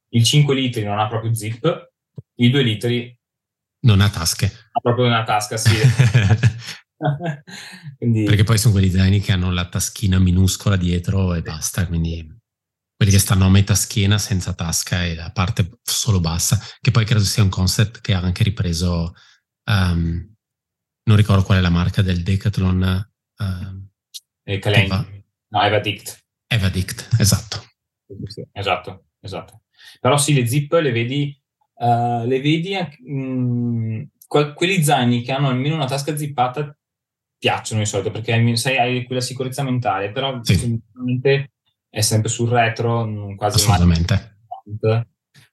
Il 0.10 0.24
5 0.24 0.56
litri 0.56 0.84
non 0.84 1.00
ha 1.00 1.08
proprio 1.08 1.34
zip, 1.34 1.92
il 2.36 2.52
2 2.52 2.62
litri 2.62 3.16
non 3.80 4.02
ha 4.02 4.10
tasche. 4.10 4.46
Ha 4.72 4.80
proprio 4.80 5.06
una 5.06 5.24
tasca, 5.24 5.58
sì. 5.58 5.76
quindi... 7.98 8.24
Perché 8.24 8.44
poi 8.44 8.58
sono 8.58 8.74
quelli 8.74 8.90
zaini 8.90 9.20
che 9.20 9.32
hanno 9.32 9.52
la 9.52 9.68
taschina 9.68 10.20
minuscola 10.20 10.76
dietro 10.76 11.34
e 11.34 11.42
basta, 11.42 11.88
quindi 11.88 12.36
quelli 12.96 13.12
che 13.12 13.20
stanno 13.20 13.46
a 13.46 13.50
metà 13.50 13.76
schiena 13.76 14.18
senza 14.18 14.54
tasca 14.54 15.06
e 15.06 15.14
la 15.14 15.32
parte 15.32 15.80
solo 15.84 16.20
bassa, 16.20 16.60
che 16.82 16.92
poi 16.92 17.06
credo 17.06 17.24
sia 17.24 17.44
un 17.44 17.50
concept 17.50 18.02
che 18.02 18.14
ha 18.14 18.20
anche 18.20 18.44
ripreso 18.44 19.14
um, 19.66 20.36
non 21.08 21.16
ricordo 21.16 21.44
qual 21.44 21.60
è 21.60 21.62
la 21.62 21.70
marca 21.70 22.02
del 22.02 22.22
Decathlon. 22.22 23.10
Uh, 23.38 23.88
Eva. 24.44 25.08
No, 25.50 25.62
Evadict. 25.62 26.26
Evadict, 26.48 27.16
esatto. 27.20 27.64
Esatto, 28.52 29.06
esatto. 29.22 29.62
Però 30.00 30.18
sì, 30.18 30.34
le 30.34 30.46
zip 30.46 30.74
le 30.74 30.92
vedi, 30.92 31.42
uh, 31.76 32.26
le 32.26 32.42
vedi 32.42 32.76
mh, 32.76 33.22
mm, 33.22 34.04
que- 34.28 34.54
quelli 34.54 34.84
zaini 34.84 35.22
che 35.22 35.32
hanno 35.32 35.48
almeno 35.48 35.76
una 35.76 35.88
tasca 35.88 36.16
zippata 36.16 36.78
piacciono 37.38 37.82
di 37.82 37.88
solito 37.88 38.12
perché 38.12 38.56
sai, 38.56 38.78
hai 38.78 39.06
quella 39.06 39.22
sicurezza 39.22 39.64
mentale, 39.64 40.12
però 40.12 40.40
sì. 40.42 40.80
è 41.90 42.02
sempre 42.02 42.30
sul 42.30 42.50
retro, 42.50 43.36
quasi 43.36 43.58
Assolutamente. 43.58 44.36
mai 44.74 45.06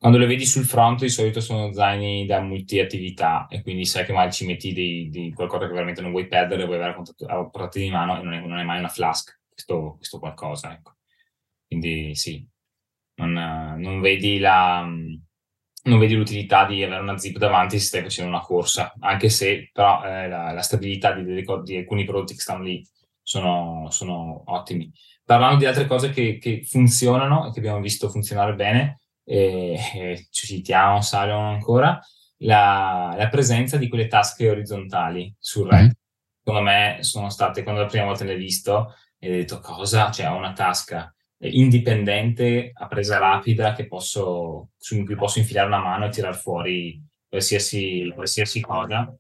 quando 0.05 0.19
le 0.19 0.27
vedi 0.27 0.45
sul 0.45 0.67
front 0.67 1.01
di 1.01 1.09
solito 1.09 1.41
sono 1.41 1.73
zaini 1.73 2.27
da 2.27 2.43
multi-attività 2.43 3.47
e 3.49 3.63
quindi 3.63 3.87
sai 3.87 4.05
che 4.05 4.13
magari 4.13 4.33
ci 4.33 4.45
metti 4.45 4.75
di, 4.75 5.09
di 5.09 5.33
qualcosa 5.33 5.67
che 5.67 5.73
veramente 5.73 6.03
non 6.03 6.11
vuoi 6.11 6.27
perdere, 6.27 6.67
vuoi 6.67 6.77
avere 6.77 6.91
a 6.91 7.45
portata 7.49 7.79
di 7.79 7.89
mano 7.89 8.19
e 8.19 8.23
non 8.23 8.35
è, 8.35 8.41
non 8.41 8.59
è 8.59 8.65
mai 8.65 8.81
una 8.81 8.89
flask, 8.89 9.41
questo, 9.49 9.95
questo 9.97 10.19
qualcosa. 10.19 10.75
Ecco. 10.75 10.97
Quindi 11.67 12.15
sì, 12.17 12.47
non, 13.15 13.33
non, 13.79 14.01
vedi 14.03 14.39
la, 14.39 14.87
non 15.85 15.99
vedi 15.99 16.15
l'utilità 16.15 16.65
di 16.67 16.83
avere 16.83 17.01
una 17.01 17.19
zip 17.19 17.37
davanti 17.37 17.79
se 17.79 17.87
stai 17.87 18.03
facendo 18.03 18.31
una 18.31 18.41
corsa, 18.41 18.93
anche 19.01 19.29
se 19.29 19.71
però 19.73 20.05
eh, 20.05 20.29
la, 20.29 20.53
la, 20.53 20.63
stabilità 20.63 21.13
di, 21.13 21.25
di, 21.25 21.77
alcuni 21.77 22.05
prodotti 22.05 22.35
che 22.35 22.41
stanno 22.41 22.63
lì 22.63 22.87
sono, 23.23 23.89
sono 23.91 24.43
ottimi. 24.47 24.91
Parlando 25.25 25.59
di 25.59 25.67
altre 25.67 25.87
cose 25.87 26.11
che, 26.11 26.39
che 26.39 26.63
funzionano 26.65 27.47
e 27.49 27.53
che 27.53 27.59
abbiamo 27.59 27.81
visto 27.81 28.09
funzionare 28.09 28.55
bene, 28.55 29.01
e, 29.25 29.79
e 29.95 30.27
ci 30.31 30.47
citiamo, 30.47 31.01
Salomon 31.01 31.55
ancora, 31.55 31.99
la, 32.39 33.15
la, 33.17 33.29
presenza 33.29 33.77
di 33.77 33.89
quelle 33.89 34.07
tasche 34.07 34.51
orizzontali 34.51 35.35
sul 35.39 35.69
retro. 35.69 35.87
Mm. 35.87 35.91
Secondo 36.45 36.63
me 36.63 36.99
sono 37.01 37.31
state, 37.31 37.63
quando 37.63 37.81
la 37.81 37.87
prima 37.87 38.05
volta 38.05 38.25
l'hai 38.25 38.37
visto, 38.37 38.95
e 39.19 39.31
hai 39.31 39.37
detto 39.39 39.61
cosa? 39.61 40.11
Cioè 40.11 40.29
ho 40.31 40.37
una 40.37 40.53
tasca 40.53 41.14
indipendente 41.49 42.71
a 42.73 42.87
presa 42.87 43.19
rapida 43.19 43.75
posso, 43.87 44.71
su 44.77 45.03
cui 45.05 45.17
posso 45.17 45.39
infilare 45.39 45.67
una 45.67 45.81
mano 45.81 46.07
e 46.07 46.11
tirare 46.11 46.37
fuori 46.37 47.03
qualsiasi, 47.29 48.11
qualsiasi 48.15 48.61
cosa. 48.61 49.15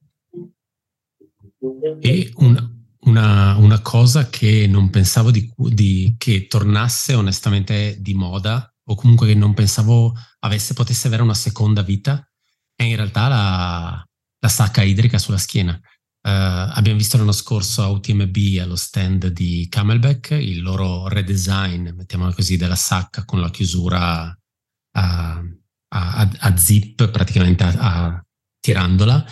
E 2.00 2.32
una, 2.36 2.70
una, 3.00 3.56
una, 3.56 3.80
cosa 3.80 4.28
che 4.28 4.66
non 4.68 4.90
pensavo 4.90 5.30
di, 5.30 5.52
di, 5.56 6.14
che 6.18 6.46
tornasse 6.46 7.14
onestamente 7.14 7.96
di 8.00 8.14
moda 8.14 8.72
o 8.86 8.94
comunque 8.94 9.26
che 9.26 9.34
non 9.34 9.54
pensavo 9.54 10.12
avesse, 10.40 10.74
potesse 10.74 11.06
avere 11.06 11.22
una 11.22 11.34
seconda 11.34 11.82
vita, 11.82 12.28
è 12.74 12.82
in 12.82 12.96
realtà 12.96 13.28
la, 13.28 14.06
la 14.38 14.48
sacca 14.48 14.82
idrica 14.82 15.18
sulla 15.18 15.38
schiena. 15.38 15.80
Uh, 16.26 16.72
abbiamo 16.72 16.96
visto 16.96 17.18
l'anno 17.18 17.32
scorso 17.32 17.82
a 17.82 17.88
UTMB 17.88 18.36
allo 18.58 18.76
stand 18.76 19.26
di 19.26 19.66
Camelback 19.68 20.30
il 20.30 20.62
loro 20.62 21.06
redesign, 21.06 21.90
mettiamola 21.90 22.32
così, 22.32 22.56
della 22.56 22.76
sacca 22.76 23.26
con 23.26 23.42
la 23.42 23.50
chiusura 23.50 24.34
a, 24.96 25.42
a, 25.88 26.30
a 26.38 26.56
zip 26.56 27.10
praticamente 27.10 27.64
a, 27.64 28.24
tirandola 28.58 29.22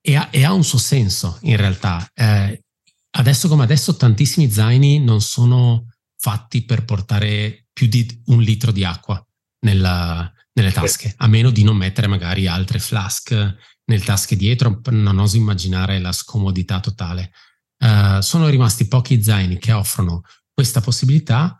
e 0.00 0.16
ha, 0.16 0.28
e 0.32 0.44
ha, 0.44 0.52
un 0.52 0.64
suo 0.64 0.78
senso 0.78 1.38
in 1.42 1.56
realtà. 1.56 2.10
Eh, 2.12 2.64
adesso 3.10 3.46
come 3.46 3.62
adesso 3.62 3.94
tantissimi 3.94 4.50
zaini 4.50 4.98
non 4.98 5.20
sono 5.20 5.92
fatti 6.16 6.64
per 6.64 6.84
portare 6.84 7.66
più 7.72 7.86
di 7.86 8.22
un 8.26 8.42
litro 8.42 8.72
di 8.72 8.84
acqua 8.84 9.24
nella, 9.60 10.28
nelle 10.54 10.72
tasche, 10.72 11.14
a 11.18 11.28
meno 11.28 11.50
di 11.50 11.62
non 11.62 11.76
mettere 11.76 12.08
magari 12.08 12.48
altre 12.48 12.80
flask 12.80 13.56
nelle 13.88 14.04
tasche 14.04 14.36
dietro, 14.36 14.80
non 14.90 15.18
oso 15.18 15.36
immaginare 15.36 15.98
la 15.98 16.12
scomodità 16.12 16.80
totale. 16.80 17.32
Uh, 17.78 18.20
sono 18.20 18.48
rimasti 18.48 18.86
pochi 18.86 19.22
zaini 19.22 19.58
che 19.58 19.72
offrono 19.72 20.22
questa 20.52 20.80
possibilità. 20.80 21.58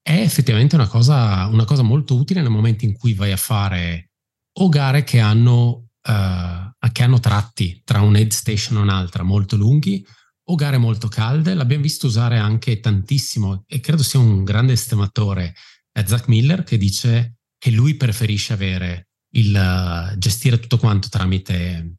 È 0.00 0.20
effettivamente 0.20 0.74
una 0.74 0.86
cosa, 0.86 1.46
una 1.46 1.64
cosa 1.64 1.82
molto 1.82 2.16
utile 2.16 2.40
nel 2.40 2.50
momento 2.50 2.84
in 2.84 2.96
cui 2.96 3.14
vai 3.14 3.32
a 3.32 3.36
fare 3.36 4.10
o 4.58 4.68
gare 4.68 5.04
che 5.04 5.20
hanno, 5.20 5.88
uh, 6.08 6.90
che 6.92 7.02
hanno 7.02 7.20
tratti 7.20 7.82
tra 7.84 8.00
un 8.00 8.14
aid 8.14 8.30
station 8.30 8.78
e 8.78 8.82
un'altra 8.82 9.22
molto 9.22 9.56
lunghi 9.56 10.06
o 10.44 10.54
gare 10.54 10.78
molto 10.78 11.08
calde. 11.08 11.54
L'abbiamo 11.54 11.82
visto 11.82 12.06
usare 12.06 12.38
anche 12.38 12.80
tantissimo 12.80 13.64
e 13.66 13.80
credo 13.80 14.02
sia 14.02 14.20
un 14.20 14.44
grande 14.44 14.72
estimatore, 14.72 15.54
è 15.90 16.04
Zach 16.06 16.28
Miller, 16.28 16.62
che 16.62 16.78
dice 16.78 17.36
che 17.58 17.70
lui 17.70 17.96
preferisce 17.96 18.52
avere 18.52 19.08
il 19.34 19.54
uh, 19.54 20.18
gestire 20.18 20.58
tutto 20.58 20.78
quanto 20.78 21.08
tramite 21.08 21.96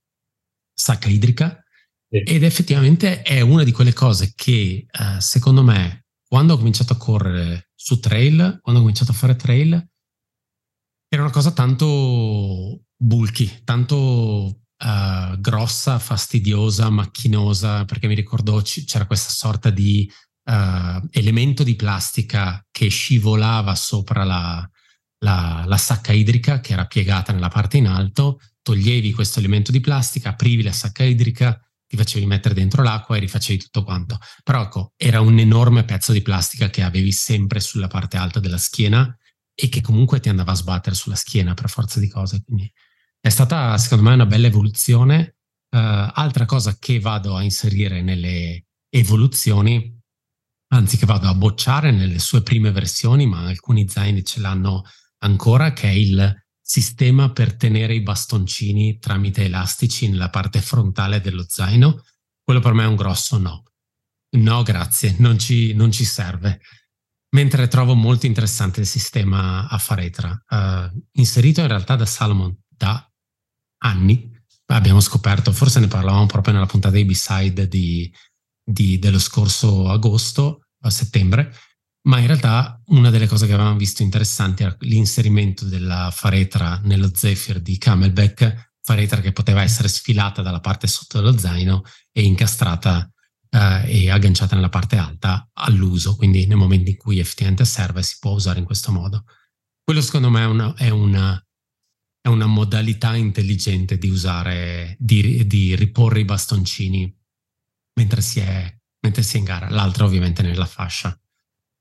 sacca 0.73 1.07
idrica 1.07 1.63
sì. 2.09 2.17
ed 2.19 2.43
effettivamente 2.43 3.21
è 3.21 3.41
una 3.41 3.63
di 3.63 3.71
quelle 3.71 3.93
cose 3.93 4.33
che 4.35 4.85
uh, 4.91 5.19
secondo 5.19 5.63
me 5.63 6.05
quando 6.27 6.53
ho 6.53 6.57
cominciato 6.57 6.93
a 6.93 6.97
correre 6.97 7.69
su 7.75 7.99
trail, 7.99 8.59
quando 8.61 8.81
ho 8.81 8.83
cominciato 8.83 9.11
a 9.11 9.15
fare 9.15 9.35
trail, 9.35 9.89
era 11.07 11.21
una 11.21 11.31
cosa 11.31 11.51
tanto 11.51 12.81
bulky, 12.97 13.61
tanto 13.63 14.61
uh, 14.83 15.39
grossa, 15.39 15.99
fastidiosa, 15.99 16.89
macchinosa, 16.89 17.85
perché 17.85 18.07
mi 18.07 18.15
ricordo 18.15 18.61
c- 18.61 18.85
c'era 18.85 19.05
questa 19.05 19.29
sorta 19.29 19.69
di 19.69 20.11
uh, 20.49 21.07
elemento 21.11 21.63
di 21.63 21.75
plastica 21.75 22.65
che 22.71 22.89
scivolava 22.89 23.75
sopra 23.75 24.23
la, 24.23 24.69
la, 25.19 25.63
la 25.65 25.77
sacca 25.77 26.11
idrica 26.11 26.59
che 26.59 26.73
era 26.73 26.85
piegata 26.85 27.31
nella 27.31 27.49
parte 27.49 27.77
in 27.77 27.87
alto, 27.87 28.39
toglievi 28.61 29.11
questo 29.13 29.39
elemento 29.39 29.71
di 29.71 29.79
plastica, 29.79 30.29
aprivi 30.29 30.63
la 30.63 30.71
sacca 30.71 31.03
idrica, 31.03 31.59
ti 31.87 31.95
facevi 31.95 32.25
mettere 32.25 32.55
dentro 32.55 32.81
l'acqua 32.81 33.15
e 33.15 33.19
rifacevi 33.19 33.59
tutto 33.59 33.83
quanto. 33.83 34.17
Però 34.43 34.63
ecco, 34.63 34.93
era 34.97 35.21
un 35.21 35.37
enorme 35.37 35.83
pezzo 35.83 36.11
di 36.11 36.21
plastica 36.21 36.69
che 36.69 36.81
avevi 36.81 37.11
sempre 37.11 37.59
sulla 37.59 37.87
parte 37.87 38.17
alta 38.17 38.39
della 38.39 38.57
schiena 38.57 39.15
e 39.53 39.69
che 39.69 39.81
comunque 39.81 40.19
ti 40.19 40.29
andava 40.29 40.51
a 40.51 40.55
sbattere 40.55 40.95
sulla 40.95 41.15
schiena 41.15 41.53
per 41.53 41.69
forza 41.69 41.99
di 41.99 42.09
cose. 42.09 42.41
Quindi 42.43 42.71
è 43.19 43.29
stata, 43.29 43.77
secondo 43.77 44.03
me, 44.03 44.13
una 44.13 44.25
bella 44.25 44.47
evoluzione. 44.47 45.37
Uh, 45.69 46.09
altra 46.13 46.45
cosa 46.45 46.77
che 46.79 46.99
vado 46.99 47.35
a 47.35 47.43
inserire 47.43 48.01
nelle 48.01 48.65
evoluzioni, 48.89 49.99
anzi 50.69 50.97
che 50.97 51.05
vado 51.05 51.27
a 51.27 51.35
bocciare 51.35 51.91
nelle 51.91 52.19
sue 52.19 52.41
prime 52.41 52.71
versioni, 52.71 53.25
ma 53.25 53.45
alcuni 53.45 53.87
zaini 53.87 54.23
ce 54.23 54.39
l'hanno 54.39 54.83
ancora, 55.25 55.73
che 55.73 55.87
è 55.87 55.91
il 55.91 56.43
sistema 56.61 57.31
per 57.31 57.55
tenere 57.55 57.93
i 57.93 58.01
bastoncini 58.01 58.97
tramite 58.97 59.45
elastici 59.45 60.09
nella 60.09 60.29
parte 60.29 60.61
frontale 60.61 61.21
dello 61.21 61.45
zaino. 61.47 62.03
Quello 62.43 62.59
per 62.59 62.73
me 62.73 62.83
è 62.83 62.87
un 62.87 62.95
grosso 62.95 63.37
no. 63.37 63.63
No, 64.37 64.63
grazie, 64.63 65.15
non 65.19 65.37
ci, 65.37 65.73
non 65.73 65.91
ci 65.91 66.05
serve. 66.05 66.61
Mentre 67.35 67.67
trovo 67.67 67.95
molto 67.95 68.25
interessante 68.25 68.79
il 68.79 68.87
sistema 68.87 69.67
a 69.67 69.77
faretra, 69.77 70.31
uh, 70.47 71.03
inserito 71.13 71.61
in 71.61 71.67
realtà 71.67 71.95
da 71.95 72.05
Salomon 72.05 72.55
da 72.67 73.11
anni, 73.83 74.31
abbiamo 74.67 74.99
scoperto, 74.99 75.51
forse 75.51 75.79
ne 75.79 75.87
parlavamo 75.87 76.25
proprio 76.25 76.53
nella 76.53 76.65
puntata 76.65 76.95
di 76.95 77.05
B-Side 77.05 77.67
di, 77.67 78.11
di, 78.63 78.99
dello 78.99 79.19
scorso 79.19 79.89
agosto, 79.89 80.67
a 80.81 80.89
settembre, 80.89 81.53
ma 82.05 82.19
in 82.19 82.27
realtà 82.27 82.81
una 82.87 83.09
delle 83.09 83.27
cose 83.27 83.47
che 83.47 83.53
avevamo 83.53 83.77
visto 83.77 84.03
interessanti 84.03 84.63
era 84.63 84.75
l'inserimento 84.79 85.65
della 85.65 86.11
faretra 86.11 86.79
nello 86.83 87.11
Zephyr 87.13 87.59
di 87.59 87.77
Camelback, 87.77 88.73
faretra 88.81 89.21
che 89.21 89.31
poteva 89.31 89.63
essere 89.63 89.87
sfilata 89.87 90.41
dalla 90.41 90.59
parte 90.59 90.87
sotto 90.87 91.19
dello 91.19 91.37
zaino 91.37 91.83
e 92.11 92.23
incastrata 92.23 93.11
eh, 93.49 94.03
e 94.03 94.11
agganciata 94.11 94.55
nella 94.55 94.69
parte 94.69 94.97
alta 94.97 95.49
all'uso, 95.53 96.15
quindi 96.15 96.45
nel 96.45 96.57
momento 96.57 96.89
in 96.89 96.97
cui 96.97 97.19
effettivamente 97.19 97.65
serve 97.65 98.03
si 98.03 98.17
può 98.19 98.31
usare 98.31 98.59
in 98.59 98.65
questo 98.65 98.91
modo. 98.91 99.23
Quello 99.83 100.01
secondo 100.01 100.29
me 100.29 100.41
è 100.41 100.45
una, 100.45 100.73
è 100.75 100.89
una 100.89 101.39
è 102.25 102.27
una 102.27 102.47
modalità 102.47 103.15
intelligente 103.15 103.99
di 103.99 104.09
usare, 104.09 104.95
di, 104.97 105.45
di 105.45 105.75
riporre 105.75 106.21
i 106.21 106.25
bastoncini 106.25 107.15
mentre 107.99 108.21
si, 108.21 108.39
è, 108.39 108.75
mentre 109.01 109.21
si, 109.21 109.35
è, 109.35 109.39
in 109.39 109.45
gara, 109.45 109.69
l'altra 109.69 110.05
ovviamente 110.05 110.41
nella 110.41 110.65
fascia. 110.65 111.15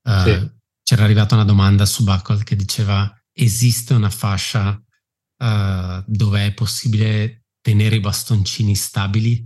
Uh, 0.07 0.23
sì. 0.23 0.51
C'era 0.83 1.05
arrivata 1.05 1.35
una 1.35 1.45
domanda 1.45 1.87
su 1.87 2.05
Buckle 2.05 2.45
che 2.45 2.57
diceva 2.57 3.11
esiste 3.33 3.95
una 3.95 4.11
fascia 4.11 4.71
uh, 4.71 6.05
dove 6.07 6.47
è 6.47 6.53
possibile 6.53 7.47
tenere 7.61 7.97
i 7.97 8.01
bastoncini 8.01 8.75
stabili? 8.75 9.45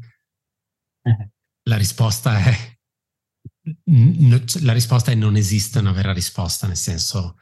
La 1.63 1.77
risposta 1.77 2.39
è 2.39 2.77
la 4.63 4.73
risposta 4.73 5.11
è 5.11 5.15
non 5.15 5.37
esiste 5.37 5.79
una 5.79 5.93
vera 5.93 6.13
risposta, 6.13 6.67
nel 6.67 6.77
senso 6.77 7.37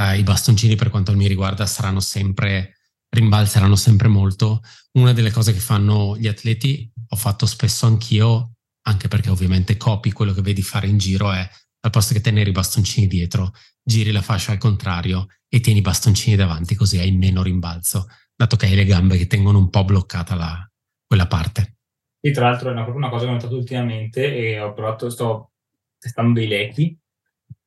uh, 0.00 0.14
i 0.14 0.22
bastoncini 0.22 0.74
per 0.74 0.90
quanto 0.90 1.14
mi 1.14 1.26
riguarda 1.26 1.66
saranno 1.66 2.00
sempre 2.00 2.76
rimbalzeranno 3.08 3.76
sempre 3.76 4.08
molto. 4.08 4.62
Una 4.92 5.12
delle 5.12 5.30
cose 5.30 5.52
che 5.52 5.60
fanno 5.60 6.16
gli 6.16 6.26
atleti, 6.26 6.90
ho 7.08 7.16
fatto 7.16 7.46
spesso 7.46 7.86
anch'io, 7.86 8.56
anche 8.82 9.08
perché 9.08 9.30
ovviamente 9.30 9.76
copi 9.76 10.12
quello 10.12 10.32
che 10.32 10.42
vedi 10.42 10.62
fare 10.62 10.86
in 10.86 10.98
giro, 10.98 11.32
è 11.32 11.48
al 11.86 11.92
posto 11.92 12.14
che 12.14 12.20
tenere 12.20 12.50
i 12.50 12.52
bastoncini 12.52 13.06
dietro, 13.06 13.52
giri 13.82 14.10
la 14.12 14.22
fascia 14.22 14.52
al 14.52 14.58
contrario 14.58 15.28
e 15.48 15.60
tieni 15.60 15.78
i 15.78 15.82
bastoncini 15.82 16.36
davanti, 16.36 16.74
così 16.74 16.98
hai 16.98 17.12
meno 17.12 17.42
rimbalzo, 17.42 18.06
dato 18.34 18.56
che 18.56 18.66
hai 18.66 18.74
le 18.74 18.84
gambe 18.84 19.16
che 19.16 19.26
tengono 19.26 19.58
un 19.58 19.70
po' 19.70 19.84
bloccata 19.84 20.34
la, 20.34 20.70
quella 21.06 21.26
parte. 21.26 21.76
E 22.20 22.32
tra 22.32 22.50
l'altro 22.50 22.70
è 22.70 22.72
una, 22.72 22.84
una 22.86 23.08
cosa 23.08 23.24
che 23.24 23.30
ho 23.30 23.34
notato 23.34 23.56
ultimamente 23.56 24.36
e 24.36 24.60
ho 24.60 24.72
provato, 24.72 25.08
sto 25.10 25.52
testando 25.98 26.40
dei 26.40 26.48
lechi 26.48 26.98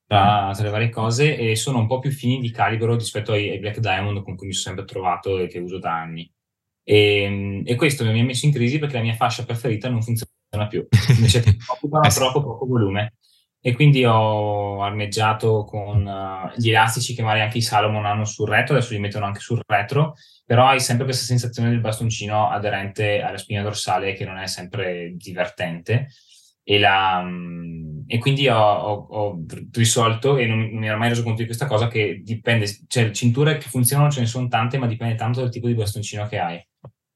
tra, 0.06 0.52
tra, 0.54 0.64
le 0.64 0.70
varie 0.70 0.90
cose 0.90 1.38
e 1.38 1.56
sono 1.56 1.80
un 1.80 1.88
po' 1.88 2.00
più 2.00 2.12
fini 2.12 2.42
di 2.42 2.52
calibro 2.52 2.96
rispetto 2.96 3.32
ai, 3.32 3.50
ai 3.50 3.60
Black 3.60 3.80
Diamond 3.80 4.22
con 4.24 4.36
cui 4.36 4.48
mi 4.48 4.54
sono 4.54 4.76
sempre 4.76 4.92
trovato 4.92 5.40
e 5.40 5.48
che 5.48 5.60
uso 5.60 5.80
da 5.80 5.94
anni. 5.94 6.30
E, 6.84 7.62
e, 7.64 7.76
questo 7.76 8.04
mi 8.04 8.20
ha 8.20 8.24
messo 8.24 8.46
in 8.46 8.52
crisi 8.52 8.80
perché 8.80 8.96
la 8.96 9.04
mia 9.04 9.14
fascia 9.14 9.46
preferita 9.46 9.88
non 9.88 10.02
funziona 10.02 10.68
più, 10.68 10.86
invece 11.16 11.58
occupano 11.68 12.08
eh 12.08 12.10
troppo 12.10 12.44
poco 12.44 12.66
volume. 12.66 13.19
E 13.62 13.74
quindi 13.74 14.06
ho 14.06 14.82
armeggiato 14.82 15.66
con 15.66 16.06
uh, 16.06 16.52
gli 16.56 16.70
elastici 16.70 17.14
che 17.14 17.22
magari 17.22 17.42
anche 17.42 17.58
i 17.58 17.62
Salomon 17.62 18.06
hanno 18.06 18.24
sul 18.24 18.48
retro, 18.48 18.76
adesso 18.76 18.94
li 18.94 19.00
mettono 19.00 19.26
anche 19.26 19.42
sul 19.42 19.60
retro, 19.66 20.16
però 20.46 20.68
hai 20.68 20.80
sempre 20.80 21.04
questa 21.04 21.26
sensazione 21.26 21.70
del 21.70 21.82
bastoncino 21.82 22.50
aderente 22.50 23.22
alla 23.22 23.38
spina 23.38 23.62
dorsale 23.62 24.14
che 24.14 24.24
non 24.24 24.38
è 24.38 24.48
sempre 24.48 25.14
divertente. 25.16 26.08
E 26.64 26.80
la, 26.80 27.22
um, 27.24 28.04
e 28.08 28.18
quindi 28.18 28.48
ho, 28.48 28.58
ho, 28.58 29.08
ho, 29.10 29.46
risolto 29.74 30.38
e 30.38 30.46
non, 30.46 30.60
mi 30.60 30.88
ero 30.88 30.98
mai 30.98 31.10
reso 31.10 31.24
conto 31.24 31.42
di 31.42 31.46
questa 31.46 31.66
cosa 31.66 31.88
che 31.88 32.22
dipende, 32.24 32.66
cioè 32.88 33.12
cinture 33.12 33.58
che 33.58 33.68
funzionano 33.68 34.10
ce 34.10 34.22
ne 34.22 34.26
sono 34.26 34.48
tante, 34.48 34.78
ma 34.78 34.88
dipende 34.88 35.16
tanto 35.16 35.42
dal 35.42 35.52
tipo 35.52 35.68
di 35.68 35.74
bastoncino 35.74 36.28
che 36.28 36.40
hai. 36.40 36.68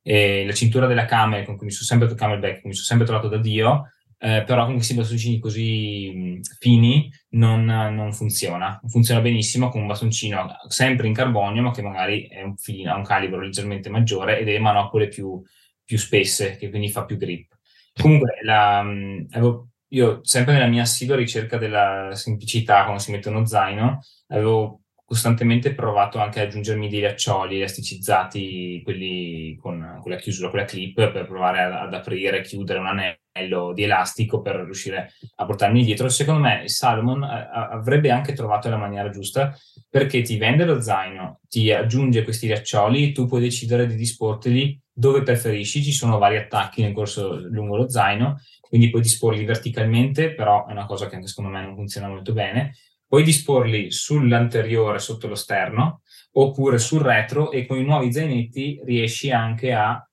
E 0.02 0.46
la 0.46 0.54
cintura 0.54 0.88
della 0.88 1.06
camel, 1.06 1.46
con 1.46 1.56
cui 1.56 1.68
mi 1.68 1.72
sono 1.72 1.86
sempre, 1.86 2.14
camelback, 2.14 2.66
mi 2.66 2.74
sono 2.74 2.86
sempre 2.86 3.06
trovato 3.06 3.30
da 3.30 3.38
Dio, 3.38 3.88
eh, 4.24 4.44
però 4.46 4.64
con 4.64 4.76
questi 4.76 4.94
bastoncini 4.94 5.38
così 5.38 6.10
mh, 6.16 6.40
fini 6.58 7.12
non, 7.32 7.66
non, 7.66 8.14
funziona. 8.14 8.80
Funziona 8.88 9.20
benissimo 9.20 9.68
con 9.68 9.82
un 9.82 9.88
bastoncino 9.88 10.48
sempre 10.70 11.08
in 11.08 11.14
carbonio, 11.14 11.62
ma 11.62 11.72
che 11.72 11.82
magari 11.82 12.30
un 12.42 12.56
filo, 12.56 12.94
ha 12.94 12.96
un 12.96 13.04
calibro 13.04 13.42
leggermente 13.42 13.90
maggiore 13.90 14.40
e 14.40 14.46
delle 14.46 14.60
manopole 14.60 15.10
più, 15.10 15.42
più 15.84 15.98
spesse, 15.98 16.56
che 16.56 16.70
quindi 16.70 16.90
fa 16.90 17.04
più 17.04 17.18
grip. 17.18 17.58
Comunque, 18.02 18.38
la, 18.44 18.80
avevo 18.80 19.72
io 19.90 20.22
sempre 20.24 20.54
nella 20.54 20.68
mia 20.68 20.84
assidua 20.84 21.18
ricerca 21.18 21.58
della 21.58 22.12
semplicità 22.14 22.84
quando 22.84 23.02
si 23.02 23.12
mette 23.12 23.28
uno 23.28 23.46
zaino, 23.46 24.00
avevo 24.28 24.83
costantemente 25.14 25.76
provato 25.76 26.18
anche 26.18 26.42
ad 26.42 26.48
aggiungermi 26.48 26.90
dei 26.90 27.02
laccioli 27.02 27.58
elasticizzati, 27.58 28.82
quelli 28.84 29.56
con, 29.62 30.00
con 30.02 30.12
la 30.12 30.18
chiusura, 30.18 30.50
con 30.50 30.58
la 30.58 30.66
clip, 30.66 30.96
per 31.12 31.28
provare 31.28 31.62
ad, 31.62 31.72
ad 31.72 31.94
aprire 31.94 32.40
e 32.40 32.42
chiudere 32.42 32.80
un 32.80 32.88
anello 32.88 33.74
di 33.74 33.84
elastico 33.84 34.42
per 34.42 34.56
riuscire 34.56 35.14
a 35.36 35.46
portarmi 35.46 35.84
dietro. 35.84 36.10
Secondo 36.10 36.42
me 36.42 36.68
Salomon 36.68 37.22
a, 37.22 37.70
avrebbe 37.70 38.10
anche 38.10 38.34
trovato 38.34 38.70
la 38.70 38.78
maniera 38.78 39.12
giusta 39.12 39.56
perché 39.88 40.24
ti 40.24 40.38
vende 40.38 40.66
lo 40.66 40.82
zaino, 40.82 41.42
ti 41.48 41.72
aggiunge 41.72 42.24
questi 42.24 42.48
laccioli, 42.48 43.12
tu 43.12 43.28
puoi 43.28 43.42
decidere 43.42 43.86
di 43.86 43.96
disporteli 43.96 44.82
dove 44.92 45.22
preferisci, 45.22 45.84
ci 45.84 45.92
sono 45.92 46.18
vari 46.18 46.38
attacchi 46.38 46.82
nel 46.82 46.94
corso 46.94 47.38
lungo 47.50 47.78
lo 47.78 47.88
zaino 47.88 48.40
quindi 48.74 48.90
puoi 48.90 49.04
disporli 49.04 49.46
verticalmente, 49.46 50.34
però 50.34 50.66
è 50.66 50.72
una 50.72 50.88
cosa 50.88 51.08
che 51.08 51.14
anche 51.14 51.28
secondo 51.28 51.52
me 51.52 51.62
non 51.62 51.76
funziona 51.76 52.08
molto 52.08 52.34
bene. 52.34 52.74
Puoi 53.14 53.26
disporli 53.26 53.92
sull'anteriore, 53.92 54.98
sotto 54.98 55.28
lo 55.28 55.36
sterno, 55.36 56.02
oppure 56.32 56.80
sul 56.80 57.02
retro 57.02 57.52
e 57.52 57.68
con 57.68 57.78
i 57.78 57.84
nuovi 57.84 58.12
zainetti 58.12 58.82
riesci 58.84 59.30
anche 59.30 59.72
a 59.72 60.04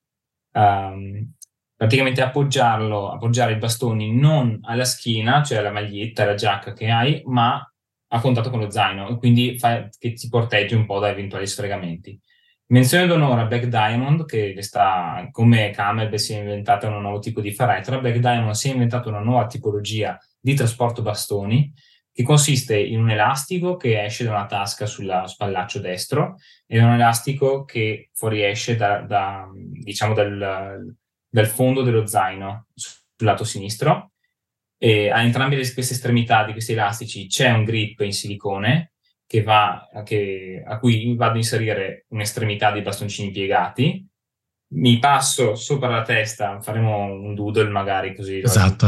um, 0.52 1.32
praticamente 1.74 2.20
appoggiarlo, 2.20 3.10
appoggiare 3.10 3.52
i 3.52 3.56
bastoni 3.56 4.14
non 4.14 4.58
alla 4.64 4.84
schiena, 4.84 5.42
cioè 5.42 5.56
alla 5.56 5.70
maglietta, 5.70 6.24
alla 6.24 6.34
giacca 6.34 6.74
che 6.74 6.90
hai, 6.90 7.22
ma 7.24 7.66
a 8.08 8.20
contatto 8.20 8.50
con 8.50 8.60
lo 8.60 8.68
zaino 8.68 9.08
e 9.08 9.16
quindi 9.16 9.58
fa, 9.58 9.88
che 9.98 10.12
ti 10.12 10.28
protegge 10.28 10.76
un 10.76 10.84
po' 10.84 10.98
da 10.98 11.08
eventuali 11.08 11.46
sfregamenti. 11.46 12.20
Menzione 12.66 13.06
d'onore 13.06 13.40
a 13.40 13.46
Black 13.46 13.64
Diamond, 13.64 14.26
che 14.26 14.54
sta, 14.60 15.26
come 15.30 15.70
Camel 15.70 16.18
si 16.20 16.34
è 16.34 16.40
inventata 16.40 16.88
un 16.88 17.00
nuovo 17.00 17.18
tipo 17.18 17.40
di 17.40 17.54
faretra, 17.54 17.98
Black 17.98 18.18
Diamond 18.18 18.52
si 18.52 18.68
è 18.68 18.72
inventato 18.72 19.08
una 19.08 19.20
nuova 19.20 19.46
tipologia 19.46 20.18
di 20.38 20.52
trasporto 20.52 21.00
bastoni, 21.00 21.72
che 22.20 22.22
consiste 22.22 22.78
in 22.78 23.00
un 23.00 23.10
elastico 23.10 23.76
che 23.76 24.04
esce 24.04 24.24
da 24.24 24.30
una 24.30 24.46
tasca 24.46 24.84
sul 24.84 25.22
spallaccio 25.24 25.80
destro 25.80 26.36
e 26.66 26.82
un 26.82 26.92
elastico 26.92 27.64
che 27.64 28.10
fuoriesce 28.12 28.76
da, 28.76 29.00
da, 29.00 29.48
diciamo 29.54 30.12
dal, 30.12 30.96
dal 31.28 31.46
fondo 31.46 31.82
dello 31.82 32.06
zaino 32.06 32.66
sul 32.74 33.00
lato 33.26 33.44
sinistro. 33.44 34.12
E 34.76 35.10
a 35.10 35.22
entrambe 35.22 35.56
queste 35.56 35.80
estremità 35.80 36.44
di 36.44 36.52
questi 36.52 36.72
elastici 36.72 37.26
c'è 37.26 37.50
un 37.50 37.64
grip 37.64 38.00
in 38.00 38.12
silicone 38.12 38.92
che 39.26 39.42
va, 39.42 39.88
che, 40.04 40.62
a 40.66 40.78
cui 40.78 41.14
vado 41.14 41.34
a 41.34 41.36
inserire 41.36 42.04
un'estremità 42.08 42.70
dei 42.70 42.82
bastoncini 42.82 43.30
piegati 43.30 44.06
mi 44.72 44.98
passo 44.98 45.54
sopra 45.56 45.88
la 45.88 46.02
testa, 46.02 46.60
faremo 46.60 47.04
un 47.04 47.34
doodle 47.34 47.68
magari 47.70 48.14
così. 48.14 48.40
Esatto. 48.40 48.86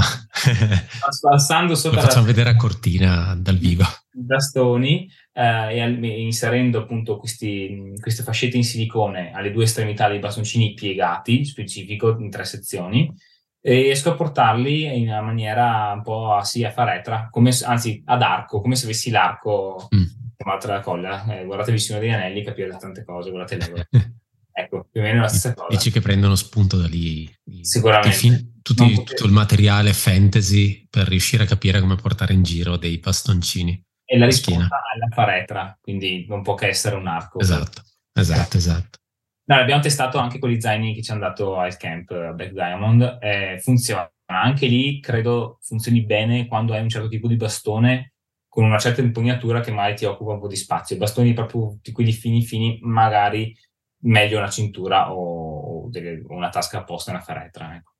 Passando 1.20 1.74
sopra 1.74 2.00
Lo 2.00 2.06
facciamo 2.06 2.26
vedere 2.26 2.50
a 2.50 2.56
cortina 2.56 3.34
dal 3.36 3.56
vivo. 3.56 3.82
I 4.14 4.24
bastoni 4.24 5.10
eh, 5.32 5.78
e 5.80 6.20
inserendo 6.20 6.78
appunto 6.78 7.16
questi, 7.16 7.94
queste 8.00 8.22
fascette 8.22 8.56
in 8.56 8.64
silicone 8.64 9.32
alle 9.32 9.50
due 9.50 9.64
estremità 9.64 10.08
dei 10.08 10.20
bastoncini 10.20 10.74
piegati, 10.74 11.44
specifico, 11.44 12.16
in 12.18 12.30
tre 12.30 12.44
sezioni, 12.44 13.12
e 13.60 13.82
riesco 13.82 14.10
a 14.10 14.14
portarli 14.14 14.98
in 14.98 15.08
una 15.08 15.22
maniera 15.22 15.92
un 15.94 16.02
po' 16.02 16.38
sì, 16.42 16.62
a 16.62 16.70
faretra, 16.70 17.28
come, 17.30 17.50
anzi 17.64 18.02
ad 18.04 18.22
arco, 18.22 18.60
come 18.60 18.76
se 18.76 18.84
avessi 18.84 19.10
l'arco 19.10 19.88
mm. 19.94 20.02
chiamata 20.36 20.68
la 20.68 20.80
colla. 20.80 21.24
Eh, 21.26 21.44
guardate 21.44 21.70
il 21.70 21.76
vicino 21.76 21.98
degli 21.98 22.10
anelli, 22.10 22.44
capire 22.44 22.76
tante 22.76 23.04
cose, 23.04 23.30
guardate 23.30 23.56
l'ego. 23.56 23.82
Ecco, 24.52 24.88
più 24.90 25.00
o 25.00 25.04
meno 25.04 25.22
la 25.22 25.28
stessa 25.28 25.54
cosa. 25.54 25.68
Dici 25.68 25.90
che 25.90 26.00
prendono 26.00 26.34
spunto 26.34 26.76
da 26.76 26.86
lì. 26.86 27.30
Sicuramente. 27.60 28.16
Fin, 28.16 28.60
tutti, 28.62 28.94
tutto 28.94 29.26
il 29.26 29.32
materiale 29.32 29.92
fantasy 29.92 30.86
per 30.88 31.08
riuscire 31.08 31.44
a 31.44 31.46
capire 31.46 31.80
come 31.80 31.96
portare 31.96 32.32
in 32.34 32.42
giro 32.42 32.76
dei 32.76 32.98
bastoncini. 32.98 33.82
E 34.04 34.18
la 34.18 34.26
risposta 34.26 34.64
è 34.64 34.98
la 34.98 35.08
faretra, 35.10 35.78
quindi 35.80 36.26
non 36.28 36.42
può 36.42 36.54
che 36.54 36.68
essere 36.68 36.96
un 36.96 37.06
arco. 37.06 37.38
Esatto, 37.38 37.82
esatto, 38.12 38.56
esatto. 38.56 38.98
No, 39.44 39.56
abbiamo 39.56 39.82
testato 39.82 40.18
anche 40.18 40.38
con 40.38 40.50
gli 40.50 40.60
zaini 40.60 40.94
che 40.94 41.02
ci 41.02 41.10
hanno 41.10 41.20
dato 41.20 41.56
al 41.56 41.76
camp 41.76 42.10
a 42.10 42.32
Black 42.32 42.52
Diamond. 42.52 43.18
Eh, 43.20 43.58
funziona. 43.60 44.08
Anche 44.26 44.66
lì 44.66 45.00
credo 45.00 45.58
funzioni 45.62 46.04
bene 46.04 46.46
quando 46.46 46.72
hai 46.72 46.80
un 46.80 46.88
certo 46.88 47.08
tipo 47.08 47.26
di 47.26 47.36
bastone 47.36 48.12
con 48.48 48.64
una 48.64 48.78
certa 48.78 49.00
impugnatura 49.00 49.60
che 49.60 49.70
magari 49.70 49.96
ti 49.96 50.04
occupa 50.04 50.32
un 50.32 50.40
po' 50.40 50.46
di 50.46 50.56
spazio. 50.56 50.96
Bastoni 50.96 51.32
proprio 51.32 51.78
di 51.80 51.90
quelli 51.90 52.12
fini 52.12 52.42
fini 52.42 52.78
magari 52.82 53.54
meglio 54.02 54.38
una 54.38 54.50
cintura 54.50 55.12
o, 55.12 55.84
o 55.84 55.88
delle, 55.90 56.22
una 56.28 56.48
tasca 56.48 56.78
apposta 56.78 57.10
una 57.10 57.20
faretra. 57.20 57.74
Ecco. 57.76 57.92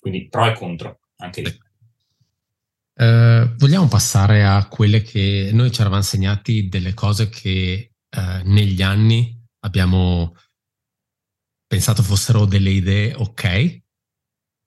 Quindi 0.00 0.28
pro 0.28 0.46
e 0.46 0.54
contro 0.54 1.00
anche 1.16 1.42
lì. 1.42 1.58
Eh, 2.94 3.54
vogliamo 3.56 3.88
passare 3.88 4.44
a 4.44 4.66
quelle 4.68 5.02
che 5.02 5.50
noi 5.52 5.70
ci 5.70 5.80
eravamo 5.80 6.02
segnati 6.02 6.68
delle 6.68 6.94
cose 6.94 7.28
che 7.28 7.92
eh, 8.08 8.42
negli 8.44 8.82
anni 8.82 9.38
abbiamo 9.60 10.34
pensato 11.66 12.02
fossero 12.02 12.46
delle 12.46 12.70
idee 12.70 13.14
ok, 13.14 13.80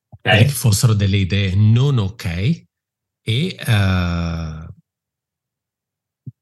okay. 0.10 0.48
fossero 0.48 0.94
delle 0.94 1.18
idee 1.18 1.54
non 1.56 1.98
ok 1.98 2.26
e 2.26 3.56
eh, 3.60 4.63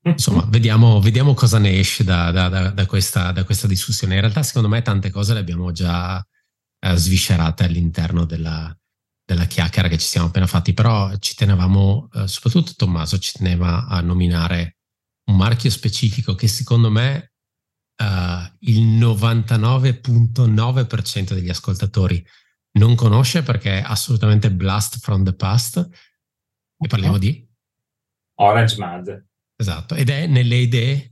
Insomma, 0.04 0.46
vediamo, 0.50 1.00
vediamo, 1.00 1.34
cosa 1.34 1.60
ne 1.60 1.80
esce 1.80 2.04
da, 2.04 2.32
da, 2.32 2.70
da, 2.70 2.86
questa, 2.86 3.32
da 3.32 3.44
questa 3.44 3.68
discussione. 3.68 4.16
In 4.16 4.22
realtà, 4.22 4.44
secondo 4.44 4.68
me, 4.68 4.82
tante 4.82 5.10
cose 5.10 5.34
le 5.34 5.40
abbiamo 5.40 5.72
già 5.72 6.22
eh, 6.80 6.96
sviscerate 6.96 7.64
all'interno 7.64 8.26
della, 8.26 8.76
della, 9.24 9.46
chiacchiera 9.46 9.88
che 9.88 9.98
ci 9.98 10.08
siamo 10.08 10.28
appena 10.28 10.48
fatti, 10.48 10.74
però 10.74 11.16
ci 11.18 11.36
tenevamo, 11.36 12.10
eh, 12.14 12.28
soprattutto 12.28 12.74
Tommaso 12.76 13.18
ci 13.20 13.38
teneva 13.38 13.86
a 13.88 14.02
nominare 14.02 14.78
un 15.26 15.38
marchio 15.38 15.70
specifico 15.70 16.34
che 16.36 16.48
secondo 16.48 16.90
me 16.90 17.34
eh, 17.96 18.54
il 18.62 19.00
99.9% 19.00 21.34
degli 21.34 21.50
ascoltatori 21.50 22.26
non 22.74 22.96
conosce 22.96 23.44
perché 23.44 23.80
è 23.80 23.84
assolutamente 23.86 24.52
blast 24.52 25.00
from 25.00 25.24
the 25.24 25.34
past. 25.34 25.78
E 26.78 26.88
parliamo 26.88 27.20
di 27.20 27.48
Orange 28.40 28.78
Mad. 28.78 29.30
Esatto, 29.62 29.94
ed 29.94 30.10
è 30.10 30.26
nelle 30.26 30.56
idee 30.56 31.12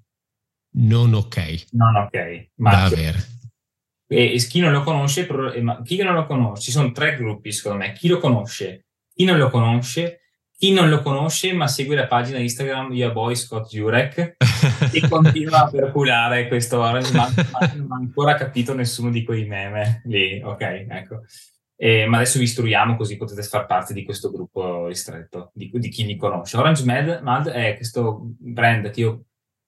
non 0.72 1.14
ok. 1.14 1.66
Non 1.74 1.96
ok. 1.96 2.48
Ma 2.56 2.72
da 2.72 2.84
avere. 2.86 3.18
E, 4.08 4.34
e, 4.34 4.38
chi 4.48 4.60
non 4.60 4.72
lo 4.72 4.82
conosce, 4.82 5.28
chi 5.84 6.02
non 6.02 6.16
lo 6.16 6.26
conosce, 6.26 6.64
ci 6.64 6.72
sono 6.72 6.92
tre 6.92 7.16
gruppi 7.16 7.52
secondo 7.52 7.78
me, 7.78 7.94
chi 7.94 8.08
lo 8.08 8.18
conosce, 8.18 8.88
chi 9.14 9.24
non 9.24 9.38
lo 9.38 9.52
conosce, 9.52 10.22
chi 10.58 10.74
non 10.74 10.90
lo 10.90 11.04
conosce 11.04 11.54
ma 11.54 11.68
segue 11.68 11.96
la 11.96 12.08
pagina 12.08 12.40
Instagram 12.40 12.92
Your 12.92 13.14
Boy 13.14 13.36
Scott 13.36 13.70
Jurek 13.70 14.38
e 14.92 15.08
continua 15.08 15.66
a 15.66 15.70
perculare 15.70 16.48
questo 16.48 16.80
orange, 16.80 17.14
ma, 17.14 17.30
ma 17.52 17.72
non 17.76 17.92
ha 17.92 17.96
ancora 17.98 18.34
capito 18.34 18.74
nessuno 18.74 19.12
di 19.12 19.24
quei 19.24 19.46
meme 19.46 20.02
lì, 20.06 20.42
ok, 20.44 20.62
ecco. 20.90 21.22
Eh, 21.82 22.08
ma 22.08 22.18
adesso 22.18 22.40
vi 22.40 22.44
istruiamo 22.44 22.98
così 22.98 23.16
potete 23.16 23.42
far 23.42 23.66
parte 23.66 23.94
di 23.94 24.04
questo 24.04 24.30
gruppo 24.30 24.88
ristretto, 24.88 25.52
di, 25.54 25.72
di 25.74 25.88
chi 25.88 26.06
li 26.06 26.18
conosce. 26.18 26.58
Orange 26.58 26.84
Mad, 26.84 27.22
Mad, 27.24 27.48
è 27.48 27.76
questo 27.78 28.20
brand 28.38 28.90
che 28.90 29.00
io 29.00 29.24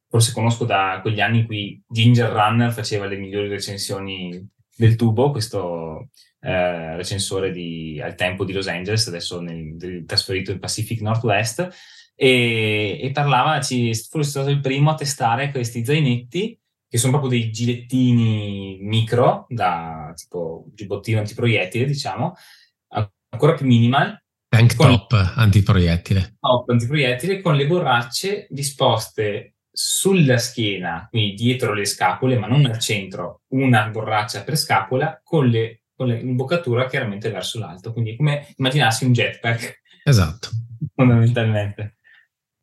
forse 0.10 0.34
conosco 0.34 0.66
da 0.66 1.00
quegli 1.02 1.22
anni 1.22 1.40
in 1.40 1.46
cui 1.46 1.82
Ginger 1.88 2.30
Runner 2.30 2.74
faceva 2.74 3.06
le 3.06 3.16
migliori 3.16 3.48
recensioni 3.48 4.46
del 4.76 4.98
tubo, 4.98 5.32
questo 5.32 6.10
eh, 6.42 6.98
recensore 6.98 7.50
di, 7.50 8.02
al 8.04 8.16
tempo 8.16 8.44
di 8.44 8.52
Los 8.52 8.68
Angeles, 8.68 9.08
adesso 9.08 9.40
nel, 9.40 10.04
trasferito 10.06 10.52
in 10.52 10.60
Pacific 10.60 11.00
Northwest, 11.00 11.70
e, 12.14 13.00
e 13.02 13.12
parlava, 13.12 13.62
ci, 13.62 13.96
forse 13.96 14.32
stato 14.32 14.50
il 14.50 14.60
primo 14.60 14.90
a 14.90 14.96
testare 14.96 15.50
questi 15.50 15.86
zainetti 15.86 16.60
che 16.92 16.98
sono 16.98 17.18
proprio 17.18 17.40
dei 17.40 17.52
gilettini 17.52 18.80
micro, 18.82 19.46
da 19.48 20.12
tipo 20.14 20.66
giubbottino 20.74 21.20
antiproiettile, 21.20 21.86
diciamo, 21.86 22.36
ancora 23.30 23.54
più 23.54 23.66
minimal. 23.66 24.22
Tank 24.50 24.76
top 24.76 25.14
antiproiettile. 25.14 26.36
Top 26.38 26.68
antiproiettile 26.68 27.40
con 27.40 27.56
le 27.56 27.66
borracce 27.66 28.46
disposte 28.50 29.56
sulla 29.72 30.38
schiena, 30.38 31.08
quindi 31.10 31.34
dietro 31.36 31.74
le 31.74 31.86
scapole, 31.86 32.38
ma 32.38 32.48
non 32.48 32.66
al 32.66 32.78
centro, 32.78 33.44
una 33.52 33.88
borraccia 33.88 34.44
per 34.44 34.58
scapola 34.58 35.22
con, 35.24 35.48
le, 35.48 35.84
con 35.96 36.10
l'imboccatura 36.10 36.88
chiaramente 36.88 37.30
verso 37.32 37.58
l'alto. 37.58 37.94
Quindi 37.94 38.18
come 38.18 38.54
immaginarsi 38.58 39.06
un 39.06 39.14
jetpack. 39.14 39.82
Esatto. 40.04 40.50
Fondamentalmente. 40.94 42.00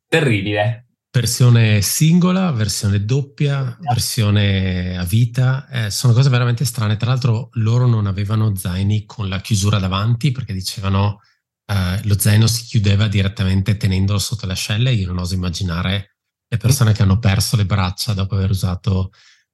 Terribile. 0.07 0.88
Versione 1.11 1.81
singola, 1.81 2.51
versione 2.51 3.03
doppia, 3.03 3.75
versione 3.81 4.95
a 4.95 5.03
vita, 5.03 5.67
eh, 5.67 5.89
sono 5.89 6.13
cose 6.13 6.29
veramente 6.29 6.65
strane. 6.65 6.97
Tra 6.97 7.09
l'altro 7.09 7.49
loro 7.53 7.87
non 7.87 8.05
avevano 8.05 8.55
zaini 8.55 9.05
con 9.05 9.27
la 9.27 9.41
chiusura 9.41 9.79
davanti 9.79 10.31
perché 10.31 10.53
dicevano 10.53 11.21
eh, 11.65 11.99
lo 12.03 12.19
zaino 12.19 12.45
si 12.45 12.63
chiudeva 12.65 13.07
direttamente 13.07 13.75
tenendolo 13.75 14.19
sotto 14.19 14.45
le 14.45 14.51
ascelle. 14.51 14.93
Io 14.93 15.07
non 15.07 15.17
oso 15.17 15.33
immaginare 15.33 16.17
le 16.47 16.57
persone 16.57 16.93
che 16.93 17.01
hanno 17.01 17.17
perso 17.17 17.55
le 17.55 17.65
braccia 17.65 18.13
dopo 18.13 18.35
aver 18.35 18.51
usato 18.51 19.09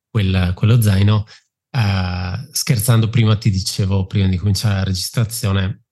quel, 0.10 0.52
quello 0.56 0.82
zaino. 0.82 1.26
Eh, 1.72 2.50
scherzando 2.52 3.08
prima 3.08 3.38
ti 3.38 3.50
dicevo, 3.50 4.08
prima 4.08 4.28
di 4.28 4.36
cominciare 4.36 4.76
la 4.76 4.84
registrazione, 4.84 5.84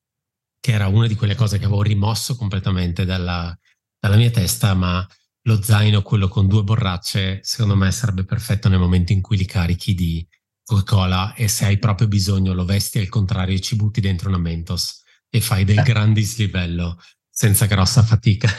che 0.59 0.73
era 0.73 0.87
una 0.87 1.07
di 1.07 1.15
quelle 1.15 1.35
cose 1.35 1.57
che 1.57 1.65
avevo 1.65 1.83
rimosso 1.83 2.35
completamente 2.35 3.05
dalla, 3.05 3.57
dalla 3.97 4.17
mia 4.17 4.29
testa, 4.29 4.73
ma 4.73 5.07
lo 5.43 5.61
zaino, 5.61 6.01
quello 6.01 6.27
con 6.27 6.47
due 6.47 6.63
borracce, 6.63 7.39
secondo 7.43 7.75
me 7.75 7.91
sarebbe 7.91 8.23
perfetto 8.23 8.69
nel 8.69 8.79
momento 8.79 9.11
in 9.11 9.21
cui 9.21 9.37
li 9.37 9.45
carichi 9.45 9.93
di 9.93 10.25
Coca-Cola 10.63 11.33
e 11.33 11.47
se 11.47 11.65
hai 11.65 11.77
proprio 11.77 12.07
bisogno 12.07 12.53
lo 12.53 12.65
vesti 12.65 12.99
al 12.99 13.09
contrario 13.09 13.55
e 13.55 13.59
ci 13.59 13.75
butti 13.75 13.99
dentro 13.99 14.29
una 14.29 14.37
Mentos 14.37 15.03
e 15.29 15.41
fai 15.41 15.65
del 15.65 15.81
grande 15.83 16.21
dislivello 16.21 16.97
senza 17.29 17.65
grossa 17.65 18.03
fatica. 18.03 18.49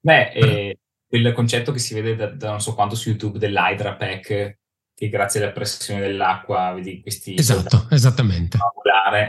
Beh, 0.00 0.30
eh, 0.32 0.78
quel 1.08 1.32
concetto 1.32 1.72
che 1.72 1.78
si 1.78 1.94
vede 1.94 2.14
da, 2.14 2.26
da, 2.26 2.50
non 2.50 2.60
so 2.60 2.74
quanto 2.74 2.94
su 2.94 3.08
YouTube 3.08 3.38
dell'Hydra 3.38 3.96
Pack, 3.96 4.58
che 4.94 5.08
grazie 5.08 5.42
alla 5.42 5.52
pressione 5.52 6.00
dell'acqua 6.00 6.72
vedi 6.72 7.00
questi... 7.00 7.34
Esatto, 7.36 7.88
esattamente. 7.90 8.58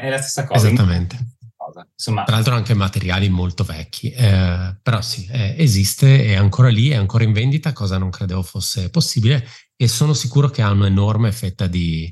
È 0.02 0.10
la 0.10 0.18
stessa 0.18 0.46
cosa. 0.46 0.68
Esattamente 0.68 1.37
cosa. 1.78 1.88
Insomma, 1.92 2.24
Tra 2.24 2.36
l'altro 2.36 2.56
anche 2.56 2.74
materiali 2.74 3.30
molto 3.30 3.64
vecchi, 3.64 4.12
eh, 4.12 4.78
però 4.82 5.02
sì, 5.02 5.28
eh, 5.32 5.56
esiste, 5.58 6.26
è 6.26 6.36
ancora 6.36 6.70
lì, 6.70 6.90
è 6.90 6.96
ancora 6.96 7.24
in 7.24 7.34
vendita, 7.34 7.74
cosa 7.74 7.98
non 7.98 8.10
credevo 8.10 8.42
fosse 8.42 8.90
possibile 8.90 9.46
e 9.76 9.88
sono 9.88 10.14
sicuro 10.14 10.50
che 10.50 10.62
ha 10.62 10.72
un'enorme 10.72 11.32
fetta 11.32 11.68
di 11.68 12.12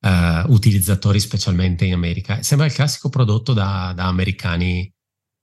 eh, 0.00 0.42
utilizzatori, 0.46 1.20
specialmente 1.20 1.84
in 1.84 1.94
America. 1.94 2.42
Sembra 2.42 2.66
il 2.66 2.72
classico 2.72 3.08
prodotto 3.08 3.52
da, 3.52 3.92
da 3.94 4.06
americani, 4.06 4.92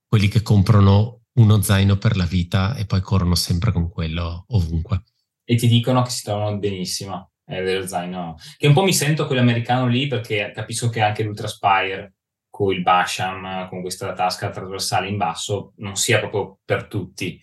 quelli 0.07 0.27
che 0.27 0.41
comprano 0.41 1.21
uno 1.37 1.61
zaino 1.61 1.97
per 1.97 2.15
la 2.15 2.25
vita 2.25 2.75
e 2.75 2.85
poi 2.85 3.01
corrono 3.01 3.35
sempre 3.35 3.71
con 3.71 3.89
quello 3.89 4.45
ovunque. 4.49 5.03
E 5.43 5.55
ti 5.55 5.67
dicono 5.67 6.01
che 6.01 6.09
si 6.09 6.23
trovano 6.23 6.57
benissimo 6.57 7.31
eh, 7.45 7.61
dello 7.61 7.85
zaino. 7.85 8.35
Che 8.57 8.67
un 8.67 8.73
po' 8.73 8.83
mi 8.83 8.93
sento 8.93 9.27
quell'americano 9.27 9.87
lì 9.87 10.07
perché 10.07 10.51
capisco 10.55 10.89
che 10.89 11.01
anche 11.01 11.23
l'Ultraspire 11.23 12.14
con 12.55 12.73
il 12.73 12.83
Basham, 12.83 13.67
con 13.67 13.81
questa 13.81 14.13
tasca 14.13 14.49
trasversale 14.49 15.09
in 15.09 15.17
basso, 15.17 15.73
non 15.79 15.97
sia 15.97 16.19
proprio 16.19 16.59
per 16.63 16.87
tutti. 16.87 17.37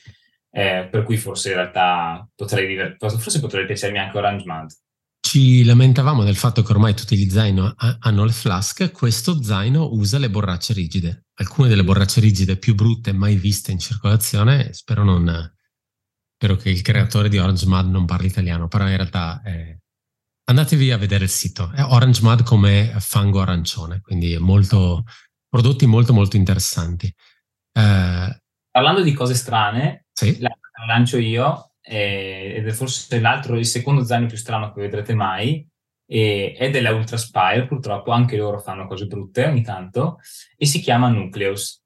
Eh, 0.50 0.88
per 0.90 1.02
cui 1.02 1.18
forse 1.18 1.50
in 1.50 1.56
realtà 1.56 2.26
potrei, 2.34 2.96
forse 2.98 3.38
potrei 3.38 3.66
piacermi 3.66 3.98
anche 3.98 4.16
Orange 4.16 4.44
Mud. 4.46 4.70
Ci 5.20 5.64
lamentavamo 5.64 6.24
del 6.24 6.36
fatto 6.36 6.62
che 6.62 6.72
ormai 6.72 6.94
tutti 6.94 7.16
gli 7.16 7.28
zaino 7.28 7.74
hanno 7.76 8.24
le 8.24 8.32
flask, 8.32 8.90
questo 8.90 9.42
zaino 9.42 9.90
usa 9.92 10.16
le 10.16 10.30
borracce 10.30 10.72
rigide. 10.72 11.26
Alcune 11.34 11.68
delle 11.68 11.84
borracce 11.84 12.20
rigide 12.20 12.56
più 12.56 12.74
brutte 12.74 13.12
mai 13.12 13.36
viste 13.36 13.70
in 13.70 13.78
circolazione, 13.78 14.72
spero, 14.72 15.04
non, 15.04 15.54
spero 16.36 16.56
che 16.56 16.70
il 16.70 16.80
creatore 16.80 17.28
di 17.28 17.38
Orange 17.38 17.66
Mud 17.66 17.90
non 17.90 18.06
parli 18.06 18.28
italiano, 18.28 18.66
però 18.66 18.88
in 18.88 18.96
realtà 18.96 19.42
è, 19.42 19.76
andatevi 20.44 20.90
a 20.90 20.96
vedere 20.96 21.24
il 21.24 21.30
sito. 21.30 21.70
È 21.74 21.82
Orange 21.82 22.22
Mud 22.22 22.42
come 22.42 22.94
fango 22.98 23.40
arancione, 23.40 24.00
quindi 24.00 24.36
molto, 24.38 25.04
prodotti 25.48 25.86
molto 25.86 26.12
molto 26.12 26.36
interessanti. 26.36 27.06
Eh, 27.06 28.40
Parlando 28.70 29.02
di 29.02 29.12
cose 29.12 29.34
strane, 29.34 30.06
sì? 30.12 30.38
la, 30.40 30.50
lancio 30.86 31.18
io, 31.18 31.74
eh, 31.80 32.54
ed 32.56 32.66
è 32.66 32.72
forse 32.72 33.20
l'altro, 33.20 33.58
il 33.58 33.66
secondo 33.66 34.04
zaino 34.04 34.26
più 34.26 34.36
strano 34.36 34.72
che 34.72 34.80
vedrete 34.80 35.14
mai, 35.14 35.66
e, 36.06 36.54
è 36.56 36.70
della 36.70 36.92
Ultra 36.92 37.16
Spire, 37.16 37.66
purtroppo 37.66 38.10
anche 38.10 38.36
loro 38.36 38.60
fanno 38.60 38.86
cose 38.86 39.06
brutte 39.06 39.44
ogni 39.44 39.62
tanto, 39.62 40.18
e 40.56 40.66
si 40.66 40.80
chiama 40.80 41.08
Nucleus. 41.08 41.80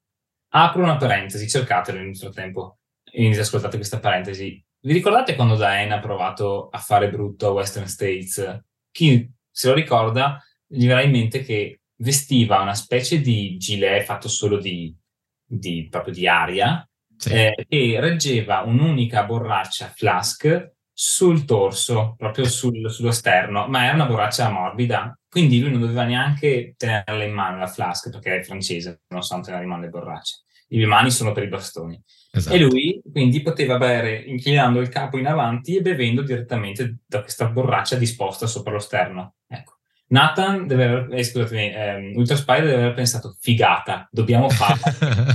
Apro 0.49 0.81
una 0.81 0.97
parentesi, 0.97 1.47
cercatelo 1.47 1.99
nel 1.99 2.17
frattempo, 2.17 2.79
e 3.03 3.37
ascoltate 3.37 3.77
questa 3.77 3.99
parentesi. 3.99 4.63
Vi 4.79 4.93
ricordate 4.93 5.35
quando 5.35 5.55
Diane 5.55 5.93
ha 5.93 5.99
provato 5.99 6.69
a 6.69 6.77
fare 6.77 7.09
brutto 7.09 7.47
a 7.47 7.51
Western 7.51 7.87
States? 7.87 8.63
Chi 8.91 9.29
se 9.49 9.67
lo 9.69 9.73
ricorda 9.73 10.41
gli 10.65 10.85
verrà 10.85 11.01
in 11.01 11.11
mente 11.11 11.41
che 11.41 11.81
vestiva 11.97 12.61
una 12.61 12.75
specie 12.75 13.19
di 13.19 13.57
gilet 13.57 14.03
fatto 14.03 14.27
solo 14.27 14.57
di, 14.57 14.95
di 15.43 15.87
proprio 15.89 16.13
di 16.13 16.27
aria 16.27 16.87
sì. 17.15 17.33
eh, 17.33 17.65
e 17.67 17.99
reggeva 17.99 18.61
un'unica 18.61 19.23
borraccia 19.23 19.87
flask 19.87 20.75
sul 20.93 21.45
torso, 21.45 22.15
proprio 22.17 22.45
sul, 22.45 22.89
sullo 22.89 23.11
sterno, 23.11 23.67
ma 23.67 23.85
era 23.85 23.93
una 23.93 24.05
borraccia 24.05 24.49
morbida, 24.49 25.17
quindi 25.29 25.59
lui 25.59 25.71
non 25.71 25.81
doveva 25.81 26.03
neanche 26.03 26.73
tenerla 26.75 27.23
in 27.23 27.33
mano 27.33 27.57
la 27.57 27.67
flask 27.67 28.09
perché 28.09 28.37
è 28.37 28.43
francese, 28.43 29.01
non 29.09 29.21
sanno 29.21 29.43
tenere 29.43 29.63
in 29.63 29.69
mano 29.69 29.83
le 29.83 29.89
borracce. 29.89 30.43
I 30.69 30.85
mani 30.85 31.11
sono 31.11 31.31
per 31.31 31.43
i 31.43 31.47
bastoni. 31.47 32.01
Esatto. 32.37 32.55
E 32.55 32.59
lui 32.59 33.01
quindi 33.11 33.41
poteva 33.41 33.77
bere 33.77 34.15
inclinando 34.15 34.79
il 34.79 34.89
capo 34.89 35.17
in 35.17 35.27
avanti 35.27 35.75
e 35.75 35.81
bevendo 35.81 36.21
direttamente 36.21 36.99
da 37.05 37.21
questa 37.21 37.47
borraccia 37.47 37.95
disposta 37.95 38.47
sopra 38.47 38.73
lo 38.73 38.79
sterno. 38.79 39.35
Ecco. 39.47 39.77
Nathan 40.09 40.67
deve 40.67 40.83
aver, 40.85 41.13
eh, 41.13 41.23
scusatemi, 41.23 41.71
eh, 41.73 42.13
Ultra 42.15 42.37
Spider 42.37 42.65
deve 42.65 42.81
aver 42.81 42.93
pensato, 42.93 43.35
figata, 43.39 44.07
dobbiamo 44.09 44.49
farlo. 44.49 44.83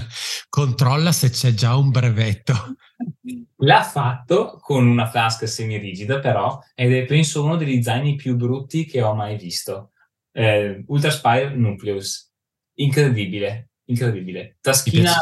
Controlla 0.48 1.12
se 1.12 1.28
c'è 1.30 1.52
già 1.52 1.76
un 1.76 1.90
brevetto. 1.90 2.54
L'ha 3.62 3.82
fatto 3.82 4.58
con 4.60 4.86
una 4.86 5.08
flasca 5.08 5.46
semi-rigida 5.46 6.20
però, 6.20 6.58
ed 6.74 6.92
è 6.92 7.04
penso 7.04 7.44
uno 7.44 7.56
degli 7.56 7.82
zaini 7.82 8.14
più 8.16 8.34
brutti 8.36 8.86
che 8.86 9.02
ho 9.02 9.14
mai 9.14 9.36
visto. 9.36 9.90
Eh, 10.32 10.82
Ultra 10.86 11.10
Spider 11.10 11.54
Nucleus. 11.54 12.30
Incredibile, 12.74 13.72
incredibile. 13.84 14.56
Taschina 14.60 15.12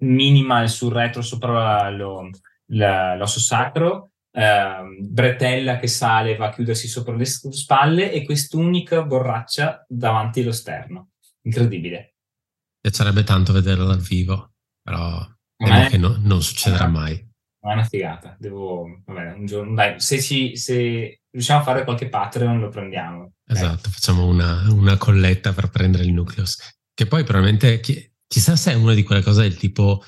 minima 0.00 0.66
sul 0.66 0.92
retro 0.92 1.22
sopra 1.22 1.88
lo, 1.90 2.30
l'osso 2.66 3.40
sacro, 3.40 4.10
eh, 4.32 4.96
bretella 5.00 5.78
che 5.78 5.86
sale 5.86 6.36
va 6.36 6.48
a 6.48 6.52
chiudersi 6.52 6.88
sopra 6.88 7.14
le 7.14 7.24
spalle 7.24 8.12
e 8.12 8.24
quest'unica 8.24 9.02
borraccia 9.02 9.84
davanti 9.88 10.40
allo 10.40 10.52
sterno. 10.52 11.10
Incredibile. 11.42 12.16
Piacerebbe 12.80 13.24
tanto 13.24 13.52
vederla 13.52 13.84
dal 13.84 14.00
vivo, 14.00 14.52
però 14.82 15.26
temo 15.56 15.88
che 15.88 15.96
no, 15.96 16.16
non 16.20 16.42
succederà 16.42 16.86
mai. 16.86 17.14
è 17.14 17.72
una 17.72 17.84
figata. 17.84 18.36
Devo, 18.38 19.02
vabbè, 19.06 19.32
un 19.32 19.46
giorno, 19.46 19.74
dai, 19.74 19.98
se, 20.00 20.20
ci, 20.20 20.56
se 20.56 21.22
riusciamo 21.30 21.60
a 21.60 21.64
fare 21.64 21.84
qualche 21.84 22.08
Patreon 22.08 22.60
lo 22.60 22.68
prendiamo. 22.68 23.32
Esatto, 23.46 23.90
facciamo 23.90 24.26
una, 24.26 24.66
una, 24.70 24.96
colletta 24.96 25.52
per 25.52 25.70
prendere 25.70 26.04
il 26.04 26.12
Nucleus. 26.12 26.58
Che 26.92 27.06
poi 27.06 27.24
probabilmente 27.24 27.80
chi, 27.80 28.12
Chissà 28.26 28.56
se 28.56 28.72
è 28.72 28.74
una 28.74 28.94
di 28.94 29.02
quelle 29.02 29.22
cose 29.22 29.42
del 29.42 29.56
tipo 29.56 30.02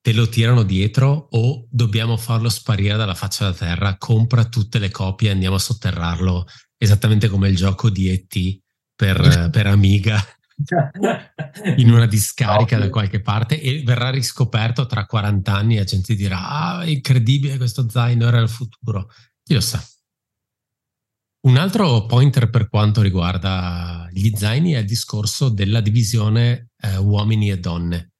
te 0.00 0.12
lo 0.12 0.28
tirano 0.28 0.64
dietro 0.64 1.28
o 1.30 1.66
dobbiamo 1.70 2.16
farlo 2.16 2.50
sparire 2.50 2.96
dalla 2.96 3.14
faccia 3.14 3.44
della 3.44 3.56
terra, 3.56 3.96
compra 3.96 4.44
tutte 4.44 4.78
le 4.78 4.90
copie 4.90 5.28
e 5.28 5.32
andiamo 5.32 5.56
a 5.56 5.60
sotterrarlo, 5.60 6.46
esattamente 6.76 7.28
come 7.28 7.48
il 7.48 7.56
gioco 7.56 7.88
di 7.88 8.10
ET 8.10 8.60
per, 8.94 9.48
per 9.50 9.66
Amiga 9.66 10.22
in 11.76 11.90
una 11.90 12.06
discarica 12.06 12.78
da 12.78 12.90
qualche 12.90 13.20
parte 13.20 13.60
e 13.60 13.82
verrà 13.82 14.10
riscoperto 14.10 14.86
tra 14.86 15.06
40 15.06 15.52
anni 15.52 15.76
e 15.76 15.78
la 15.78 15.84
gente 15.84 16.14
dirà 16.14 16.48
ah, 16.48 16.84
incredibile 16.86 17.56
questo 17.56 17.88
zaino 17.88 18.26
era 18.26 18.40
il 18.40 18.48
futuro. 18.48 19.08
Chi 19.42 19.54
lo 19.54 19.60
sa. 19.60 19.82
Un 21.44 21.58
altro 21.58 22.06
pointer 22.06 22.48
per 22.48 22.70
quanto 22.70 23.02
riguarda 23.02 24.08
gli 24.10 24.30
zaini 24.34 24.72
è 24.72 24.78
il 24.78 24.86
discorso 24.86 25.50
della 25.50 25.82
divisione 25.82 26.70
eh, 26.80 26.96
uomini 26.96 27.50
e 27.50 27.58
donne. 27.58 28.12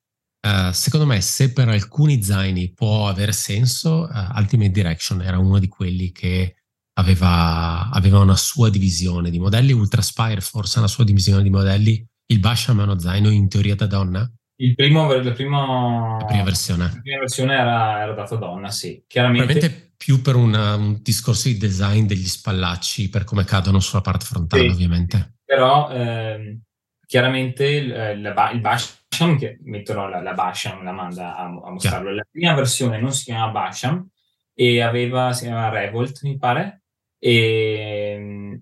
Uh, 0.47 0.72
secondo 0.72 1.07
me, 1.07 1.22
se 1.22 1.55
per 1.55 1.70
alcuni 1.70 2.22
zaini 2.22 2.75
può 2.75 3.09
avere 3.09 3.33
senso, 3.33 4.07
uh, 4.12 4.39
Ultimate 4.39 4.70
Direction 4.70 5.22
era 5.22 5.39
uno 5.39 5.59
di 5.59 5.68
quelli 5.68 6.12
che 6.12 6.57
aveva, 6.99 7.89
aveva, 7.89 8.18
una 8.18 8.37
sua 8.37 8.68
divisione 8.68 9.31
di 9.31 9.39
modelli. 9.39 9.72
Ultra 9.72 10.03
Spire 10.03 10.43
forse 10.43 10.77
ha 10.77 10.81
una 10.81 10.89
sua 10.89 11.05
divisione 11.05 11.43
di 11.43 11.49
modelli. 11.49 12.07
Il 12.27 12.41
Basham 12.41 12.81
è 12.81 12.83
uno 12.83 12.99
zaino 12.99 13.31
in 13.31 13.49
teoria 13.49 13.75
da 13.75 13.87
donna? 13.87 14.31
Il 14.57 14.77
primo, 14.77 15.13
la, 15.13 15.33
primo, 15.33 16.19
la 16.21 16.27
prima 16.27 16.45
versione, 16.45 16.85
la 16.85 17.01
prima 17.03 17.19
versione 17.19 17.55
era, 17.55 18.01
era 18.03 18.13
dato 18.13 18.37
donna, 18.37 18.71
sì. 18.71 19.03
Chiaramente, 19.07 19.95
più 19.97 20.23
per 20.23 20.37
una, 20.37 20.77
un 20.77 21.01
discorso 21.03 21.49
di 21.49 21.57
design 21.57 22.07
degli 22.07 22.27
spallacci, 22.27 23.09
per 23.09 23.25
come 23.25 23.45
cadono 23.45 23.81
sulla 23.81 24.01
parte 24.01 24.25
frontale, 24.27 24.63
sì, 24.63 24.69
ovviamente. 24.69 25.39
Però 25.45 25.91
ehm, 25.91 26.61
chiaramente 27.05 27.67
il, 27.67 27.87
il, 27.87 28.51
il 28.53 28.61
Basham, 28.61 29.37
che 29.37 29.59
metterò 29.65 30.09
la, 30.09 30.23
la 30.23 30.35
Basham, 30.35 30.85
la 30.85 30.93
manda 30.93 31.37
a, 31.37 31.45
a 31.47 31.71
mostrarlo. 31.71 32.11
Chiaro. 32.11 32.15
La 32.15 32.27
prima 32.31 32.55
versione 32.55 33.01
non 33.01 33.13
si 33.13 33.25
chiama 33.25 33.51
Basham 33.51 34.09
e 34.55 34.81
aveva, 34.83 35.33
si 35.33 35.47
chiama 35.47 35.69
Revolt, 35.69 36.23
mi 36.23 36.39
pare, 36.39 36.83
e, 37.19 38.61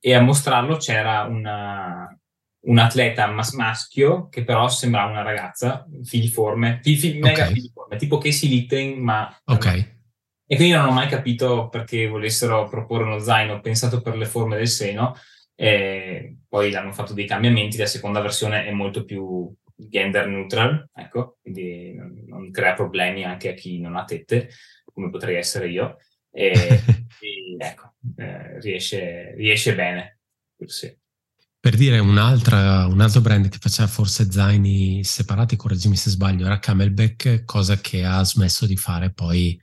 e 0.00 0.14
a 0.14 0.20
mostrarlo 0.20 0.76
c'era 0.76 1.22
una, 1.22 2.19
un 2.62 2.78
atleta 2.78 3.26
mas- 3.28 3.52
maschio 3.54 4.28
che 4.28 4.44
però 4.44 4.68
sembrava 4.68 5.10
una 5.10 5.22
ragazza 5.22 5.86
filiforme, 6.02 6.80
fi- 6.82 6.96
fi- 6.96 7.18
mega 7.18 7.44
okay. 7.44 7.54
filiforme, 7.54 7.96
tipo 7.96 8.18
Casey 8.18 8.48
Litten, 8.48 8.98
ma... 8.98 9.40
Ok. 9.44 9.98
E 10.46 10.56
quindi 10.56 10.74
non 10.74 10.86
ho 10.86 10.92
mai 10.92 11.08
capito 11.08 11.68
perché 11.68 12.08
volessero 12.08 12.68
proporre 12.68 13.04
uno 13.04 13.18
zaino 13.20 13.60
pensato 13.60 14.00
per 14.00 14.16
le 14.16 14.26
forme 14.26 14.56
del 14.56 14.68
seno, 14.68 15.14
e 15.54 16.38
poi 16.48 16.74
hanno 16.74 16.92
fatto 16.92 17.14
dei 17.14 17.26
cambiamenti, 17.26 17.76
la 17.76 17.86
seconda 17.86 18.20
versione 18.20 18.66
è 18.66 18.72
molto 18.72 19.04
più 19.04 19.52
gender 19.76 20.26
neutral, 20.26 20.88
ecco, 20.92 21.38
quindi 21.40 21.94
non, 21.94 22.24
non 22.26 22.50
crea 22.50 22.74
problemi 22.74 23.24
anche 23.24 23.50
a 23.50 23.54
chi 23.54 23.78
non 23.78 23.94
ha 23.96 24.04
tette, 24.04 24.50
come 24.92 25.08
potrei 25.08 25.36
essere 25.36 25.68
io, 25.68 25.98
e, 26.32 26.50
e 27.20 27.56
ecco, 27.56 27.94
eh, 28.16 28.58
riesce, 28.60 29.34
riesce 29.36 29.74
bene. 29.74 30.18
Sì. 30.64 30.94
Per 31.62 31.76
dire 31.76 31.98
un 31.98 32.16
altro 32.16 33.20
brand 33.20 33.48
che 33.48 33.58
faceva 33.60 33.86
forse 33.86 34.30
zaini 34.30 35.04
separati, 35.04 35.56
correggimi 35.56 35.94
se 35.94 36.08
sbaglio, 36.08 36.46
era 36.46 36.58
Camelback, 36.58 37.44
cosa 37.44 37.78
che 37.78 38.02
ha 38.02 38.24
smesso 38.24 38.64
di 38.64 38.78
fare 38.78 39.12
poi 39.12 39.60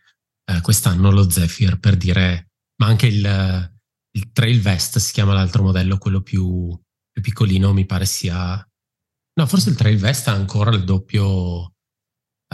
eh, 0.49 0.61
quest'anno 0.61 1.11
lo 1.11 1.29
Zephyr, 1.29 1.79
per 1.79 1.97
dire, 1.97 2.51
ma 2.79 2.87
anche 2.87 3.07
il, 3.07 3.71
il, 4.11 4.31
Trail 4.31 4.61
Vest 4.61 4.99
si 4.99 5.11
chiama 5.11 5.33
l'altro 5.33 5.63
modello, 5.63 5.97
quello 5.97 6.21
più, 6.21 6.79
più, 7.11 7.21
piccolino, 7.21 7.73
mi 7.73 7.85
pare 7.85 8.05
sia... 8.05 8.63
No, 9.33 9.45
forse 9.45 9.69
il 9.69 9.75
Trail 9.75 9.97
Vest 9.97 10.27
ha 10.27 10.33
ancora 10.33 10.69
il 10.69 10.83
doppio... 10.83 11.73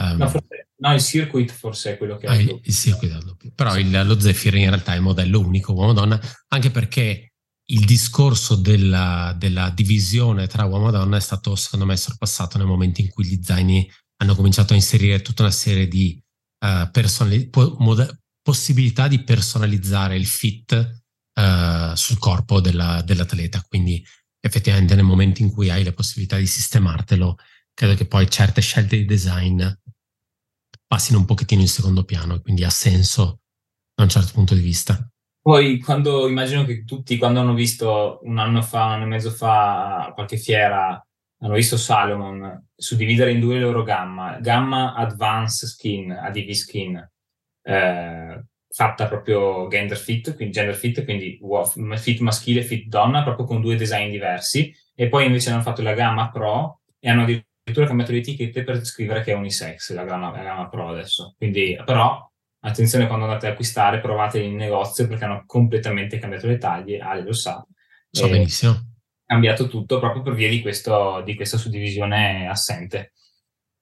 Um... 0.00 0.16
No, 0.16 0.28
forse, 0.28 0.70
no, 0.76 0.94
il 0.94 1.02
Circuit 1.02 1.52
forse 1.52 1.92
è 1.92 1.98
quello 1.98 2.16
che 2.16 2.26
ah, 2.26 2.32
ha 2.32 2.36
il, 2.36 2.48
il, 2.48 2.60
il 2.64 2.74
Circuit 2.74 3.12
ha 3.12 3.18
il 3.18 3.24
doppio. 3.24 3.52
Però 3.54 3.78
il, 3.78 4.06
lo 4.06 4.18
Zephyr 4.18 4.54
in 4.54 4.70
realtà 4.70 4.94
è 4.94 4.98
modello 4.98 5.38
unico 5.40 5.74
uomo-donna, 5.74 6.18
anche 6.48 6.70
perché 6.70 7.33
il 7.66 7.84
discorso 7.84 8.56
della, 8.56 9.34
della, 9.38 9.70
divisione 9.70 10.46
tra 10.46 10.64
uomo 10.64 10.88
e 10.88 10.92
donna 10.92 11.16
è 11.16 11.20
stato, 11.20 11.56
secondo 11.56 11.86
me, 11.86 11.96
sorpassato 11.96 12.58
nel 12.58 12.66
momento 12.66 13.00
in 13.00 13.08
cui 13.08 13.24
gli 13.24 13.42
zaini 13.42 13.90
hanno 14.16 14.34
cominciato 14.34 14.72
a 14.72 14.76
inserire 14.76 15.22
tutta 15.22 15.42
una 15.42 15.50
serie 15.50 15.88
di 15.88 16.22
uh, 16.64 16.90
personali- 16.90 17.48
po- 17.48 17.76
mod- 17.78 18.20
possibilità 18.42 19.08
di 19.08 19.22
personalizzare 19.22 20.16
il 20.16 20.26
fit 20.26 21.02
uh, 21.34 21.94
sul 21.94 22.18
corpo 22.18 22.60
della, 22.60 23.00
dell'atleta. 23.02 23.62
Quindi, 23.66 24.04
effettivamente, 24.40 24.94
nel 24.94 25.04
momento 25.04 25.40
in 25.40 25.50
cui 25.50 25.70
hai 25.70 25.84
la 25.84 25.92
possibilità 25.92 26.36
di 26.36 26.46
sistemartelo, 26.46 27.36
credo 27.72 27.94
che 27.94 28.06
poi 28.06 28.30
certe 28.30 28.60
scelte 28.60 28.96
di 28.96 29.06
design 29.06 29.66
passino 30.86 31.18
un 31.18 31.24
pochettino 31.24 31.62
in 31.62 31.68
secondo 31.68 32.04
piano, 32.04 32.40
quindi 32.40 32.62
ha 32.62 32.70
senso 32.70 33.40
da 33.94 34.02
un 34.02 34.10
certo 34.10 34.32
punto 34.32 34.54
di 34.54 34.60
vista. 34.60 35.08
Poi 35.44 35.78
quando 35.78 36.26
immagino 36.26 36.64
che 36.64 36.84
tutti 36.84 37.18
quando 37.18 37.40
hanno 37.40 37.52
visto 37.52 38.20
un 38.22 38.38
anno 38.38 38.62
fa, 38.62 38.86
un 38.86 38.92
anno 38.92 39.02
e 39.04 39.06
mezzo 39.08 39.30
fa 39.30 40.10
qualche 40.14 40.38
fiera 40.38 41.06
hanno 41.40 41.52
visto 41.52 41.76
Salomon 41.76 42.68
suddividere 42.74 43.30
in 43.32 43.40
due 43.40 43.56
le 43.56 43.60
loro 43.60 43.82
gamma, 43.82 44.38
gamma 44.40 44.94
Advanced 44.94 45.68
Skin, 45.68 46.10
ADV 46.12 46.50
Skin, 46.52 47.10
eh, 47.62 48.44
fatta 48.70 49.06
proprio 49.06 49.68
gender 49.68 49.98
fit, 49.98 50.34
quindi 50.34 50.54
gender 50.54 50.74
fit, 50.74 51.04
quindi 51.04 51.38
fit 51.96 52.20
maschile, 52.20 52.62
fit 52.62 52.88
donna, 52.88 53.22
proprio 53.22 53.44
con 53.44 53.60
due 53.60 53.76
design 53.76 54.10
diversi, 54.10 54.74
e 54.94 55.08
poi 55.08 55.26
invece 55.26 55.50
hanno 55.50 55.60
fatto 55.60 55.82
la 55.82 55.92
gamma 55.92 56.30
Pro 56.30 56.80
e 56.98 57.10
hanno 57.10 57.24
addirittura 57.24 57.86
cambiato 57.86 58.12
le 58.12 58.18
etichette 58.18 58.64
per 58.64 58.82
scrivere 58.86 59.22
che 59.22 59.32
è 59.32 59.34
unisex, 59.34 59.92
la 59.92 60.04
gamma, 60.04 60.30
la 60.30 60.42
gamma 60.42 60.68
Pro 60.70 60.88
adesso. 60.88 61.34
Quindi, 61.36 61.76
però, 61.84 62.32
attenzione 62.64 63.06
quando 63.06 63.26
andate 63.26 63.46
ad 63.46 63.52
acquistare, 63.52 64.00
provate 64.00 64.40
in 64.40 64.56
negozio 64.56 65.06
perché 65.06 65.24
hanno 65.24 65.44
completamente 65.46 66.18
cambiato 66.18 66.46
le 66.46 66.58
taglie, 66.58 66.98
Ale 66.98 67.22
lo 67.22 67.32
sa. 67.32 67.64
So 68.10 68.28
benissimo. 68.28 68.92
Cambiato 69.26 69.68
tutto 69.68 69.98
proprio 69.98 70.22
per 70.22 70.34
via 70.34 70.48
di, 70.48 70.60
questo, 70.60 71.22
di 71.24 71.34
questa 71.34 71.56
suddivisione 71.56 72.48
assente. 72.48 73.12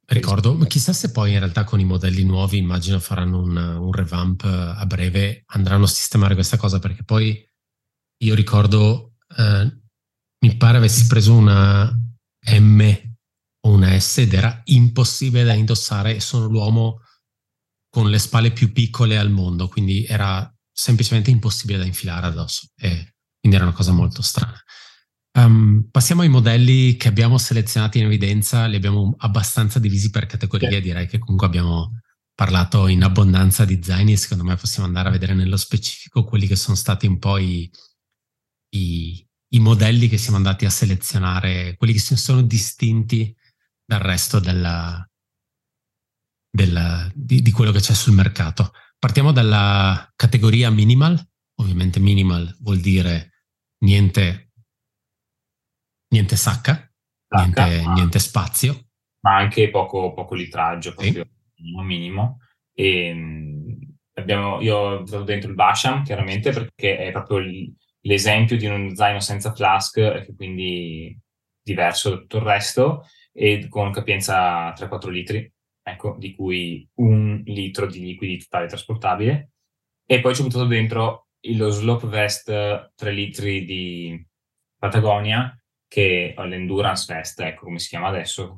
Ricordo, 0.05 0.57
chissà 0.67 0.93
se 0.93 1.11
poi 1.11 1.33
in 1.33 1.39
realtà 1.39 1.65
con 1.65 1.81
i 1.81 1.85
modelli 1.85 2.25
nuovi, 2.25 2.59
immagino 2.59 2.99
faranno 2.99 3.41
un, 3.41 3.57
un, 3.57 3.93
revamp 3.93 4.45
a 4.45 4.85
breve, 4.85 5.45
andranno 5.47 5.85
a 5.85 5.89
sistemare 5.89 6.35
questa 6.35 6.57
cosa 6.57 6.79
perché 6.79 7.05
poi 7.05 7.49
io 8.19 8.35
ricordo, 8.35 9.15
eh, 9.37 9.81
mi 10.41 10.57
pare 10.57 10.79
avessi 10.79 11.07
preso 11.07 11.35
una 11.35 11.91
M 12.51 12.81
o 13.65 13.71
una 13.71 13.99
S 13.99 14.19
ed 14.19 14.35
era 14.35 14.61
impossibile 14.65 15.45
da 15.45 15.55
indossare 15.55 16.17
e 16.17 16.21
sono 16.21 16.47
l'uomo 16.47 17.02
con 17.93 18.09
le 18.09 18.19
spalle 18.19 18.53
più 18.53 18.73
piccole 18.73 19.19
al 19.19 19.31
mondo, 19.31 19.69
quindi 19.69 20.07
era 20.07 20.51
semplicemente 20.73 21.31
impossibile 21.31 21.77
da 21.77 21.85
infilare 21.85 22.27
addosso 22.27 22.69
e 22.75 23.17
quindi 23.39 23.59
era 23.59 23.67
una 23.67 23.77
cosa 23.77 23.93
molto 23.93 24.23
strana. 24.23 24.59
Um, 25.39 25.89
passiamo 25.91 26.23
ai 26.23 26.31
modelli 26.31 26.97
che 26.97 27.09
abbiamo 27.09 27.37
selezionati 27.37 27.99
in 27.99 28.07
evidenza, 28.07 28.65
li 28.65 28.77
abbiamo 28.77 29.15
abbastanza 29.19 29.79
divisi 29.79 30.09
per 30.09 30.25
categorie, 30.25 30.81
direi 30.81 31.07
che 31.07 31.19
comunque 31.19 31.47
abbiamo 31.47 32.01
parlato 32.35 32.87
in 32.87 33.03
abbondanza 33.03 33.67
di 33.67 33.79
zaini 33.83 34.13
e 34.13 34.17
secondo 34.17 34.45
me 34.45 34.57
possiamo 34.57 34.87
andare 34.87 35.09
a 35.09 35.13
vedere 35.13 35.35
nello 35.35 35.59
specifico 35.59 36.25
quelli 36.25 36.47
che 36.47 36.57
sono 36.57 36.77
stati 36.77 37.07
un 37.07 37.19
po' 37.19 37.37
i, 37.37 37.71
i, 38.71 39.29
i 39.49 39.59
modelli 39.59 40.09
che 40.09 40.17
siamo 40.17 40.39
andati 40.39 40.65
a 40.65 40.71
selezionare, 40.71 41.77
quelli 41.77 41.93
che 41.93 41.99
si 41.99 42.17
sono 42.17 42.41
distinti 42.41 43.37
dal 43.85 44.01
resto 44.01 44.41
della, 44.41 45.07
della, 46.53 47.11
di, 47.15 47.41
di 47.41 47.51
quello 47.51 47.73
che 47.73 47.81
c'è 47.81 47.95
sul 47.95 48.15
mercato. 48.15 48.73
Partiamo 48.99 49.33
dalla 49.33 50.13
categoria 50.15 50.71
minimal, 50.71 51.19
ovviamente 51.57 51.99
minimal 51.99 52.57
vuol 52.61 52.79
dire 52.79 53.31
niente 53.79 54.53
niente 56.13 56.37
sacca, 56.37 56.93
sacca 57.27 57.65
niente, 57.67 57.87
ma, 57.87 57.93
niente, 57.95 58.19
spazio. 58.19 58.89
Ma 59.21 59.37
anche 59.37 59.71
poco, 59.71 60.13
poco 60.13 60.35
litraggio, 60.35 60.95
proprio 60.95 61.25
sì. 61.25 61.63
minimo 61.63 61.83
minimo. 61.83 62.39
E, 62.75 63.07
ehm, 63.07 63.79
abbiamo, 64.15 64.61
io 64.61 64.77
ho 64.77 64.99
buttato 65.03 65.25
dentro 65.25 65.49
il 65.49 65.55
Basham, 65.55 66.05
chiaramente, 66.05 66.53
perché 66.53 66.99
è 66.99 67.11
proprio 67.11 67.41
l'esempio 68.03 68.57
di 68.57 68.67
uno 68.67 68.95
zaino 68.95 69.21
senza 69.21 69.55
flask, 69.55 69.95
che 69.95 70.35
quindi 70.37 71.19
diverso 71.63 72.11
da 72.11 72.17
tutto 72.17 72.37
il 72.37 72.45
resto, 72.45 73.07
e 73.33 73.67
con 73.69 73.91
capienza 73.91 74.73
3-4 74.75 75.09
litri, 75.09 75.52
ecco, 75.83 76.17
di 76.19 76.35
cui 76.35 76.89
un 76.97 77.43
litro 77.45 77.87
di 77.87 78.01
liquidi 78.01 78.39
totale 78.39 78.67
trasportabile. 78.67 79.51
E 80.07 80.21
poi 80.21 80.35
ci 80.35 80.41
ho 80.41 80.45
buttato 80.45 80.67
dentro 80.67 81.29
lo 81.41 81.71
Slope 81.71 82.07
Vest 82.07 82.93
3 82.95 83.11
litri 83.13 83.65
di 83.65 84.27
Patagonia, 84.79 85.57
che 85.89 86.35
l'Endurance 86.37 87.13
Fest, 87.13 87.41
ecco 87.41 87.65
come 87.65 87.79
si 87.79 87.89
chiama 87.89 88.09
adesso, 88.09 88.57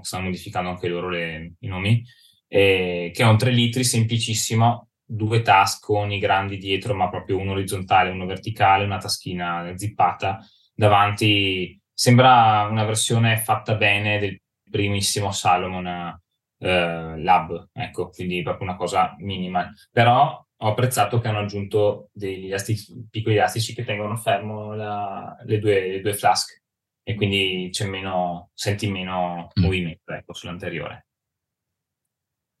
stanno 0.00 0.24
modificando 0.24 0.70
anche 0.70 0.88
loro 0.88 1.08
le, 1.08 1.54
i 1.60 1.66
nomi, 1.68 2.02
eh, 2.48 3.10
che 3.14 3.22
è 3.22 3.26
un 3.26 3.38
3 3.38 3.50
litri 3.50 3.84
semplicissimo, 3.84 4.88
due 5.04 5.42
tasconi 5.42 6.18
grandi 6.18 6.56
dietro, 6.56 6.94
ma 6.94 7.08
proprio 7.08 7.38
uno 7.38 7.52
orizzontale, 7.52 8.10
uno 8.10 8.26
verticale, 8.26 8.84
una 8.84 8.98
taschina 8.98 9.72
zippata. 9.76 10.38
Davanti 10.74 11.78
sembra 11.92 12.66
una 12.70 12.84
versione 12.84 13.36
fatta 13.36 13.74
bene 13.74 14.18
del 14.18 14.40
primissimo 14.70 15.32
Salomon 15.32 16.20
eh, 16.62 17.20
Lab, 17.20 17.68
ecco, 17.72 18.10
quindi 18.10 18.42
proprio 18.42 18.68
una 18.68 18.76
cosa 18.76 19.14
minima. 19.18 19.70
Però 19.90 20.46
ho 20.56 20.68
apprezzato 20.68 21.20
che 21.20 21.28
hanno 21.28 21.40
aggiunto 21.40 22.10
degli 22.12 22.46
elastici, 22.46 23.06
piccoli 23.10 23.34
elastici 23.34 23.74
che 23.74 23.84
tengono 23.84 24.16
fermo 24.16 24.74
la, 24.74 25.36
le, 25.44 25.58
due, 25.58 25.88
le 25.88 26.00
due 26.00 26.14
flask 26.14 26.60
e 27.04 27.14
quindi 27.16 27.68
c'è 27.72 27.86
meno, 27.86 28.50
senti 28.54 28.88
meno 28.88 29.50
mm. 29.58 29.62
movimento 29.62 30.12
ecco, 30.12 30.34
sull'anteriore. 30.34 31.06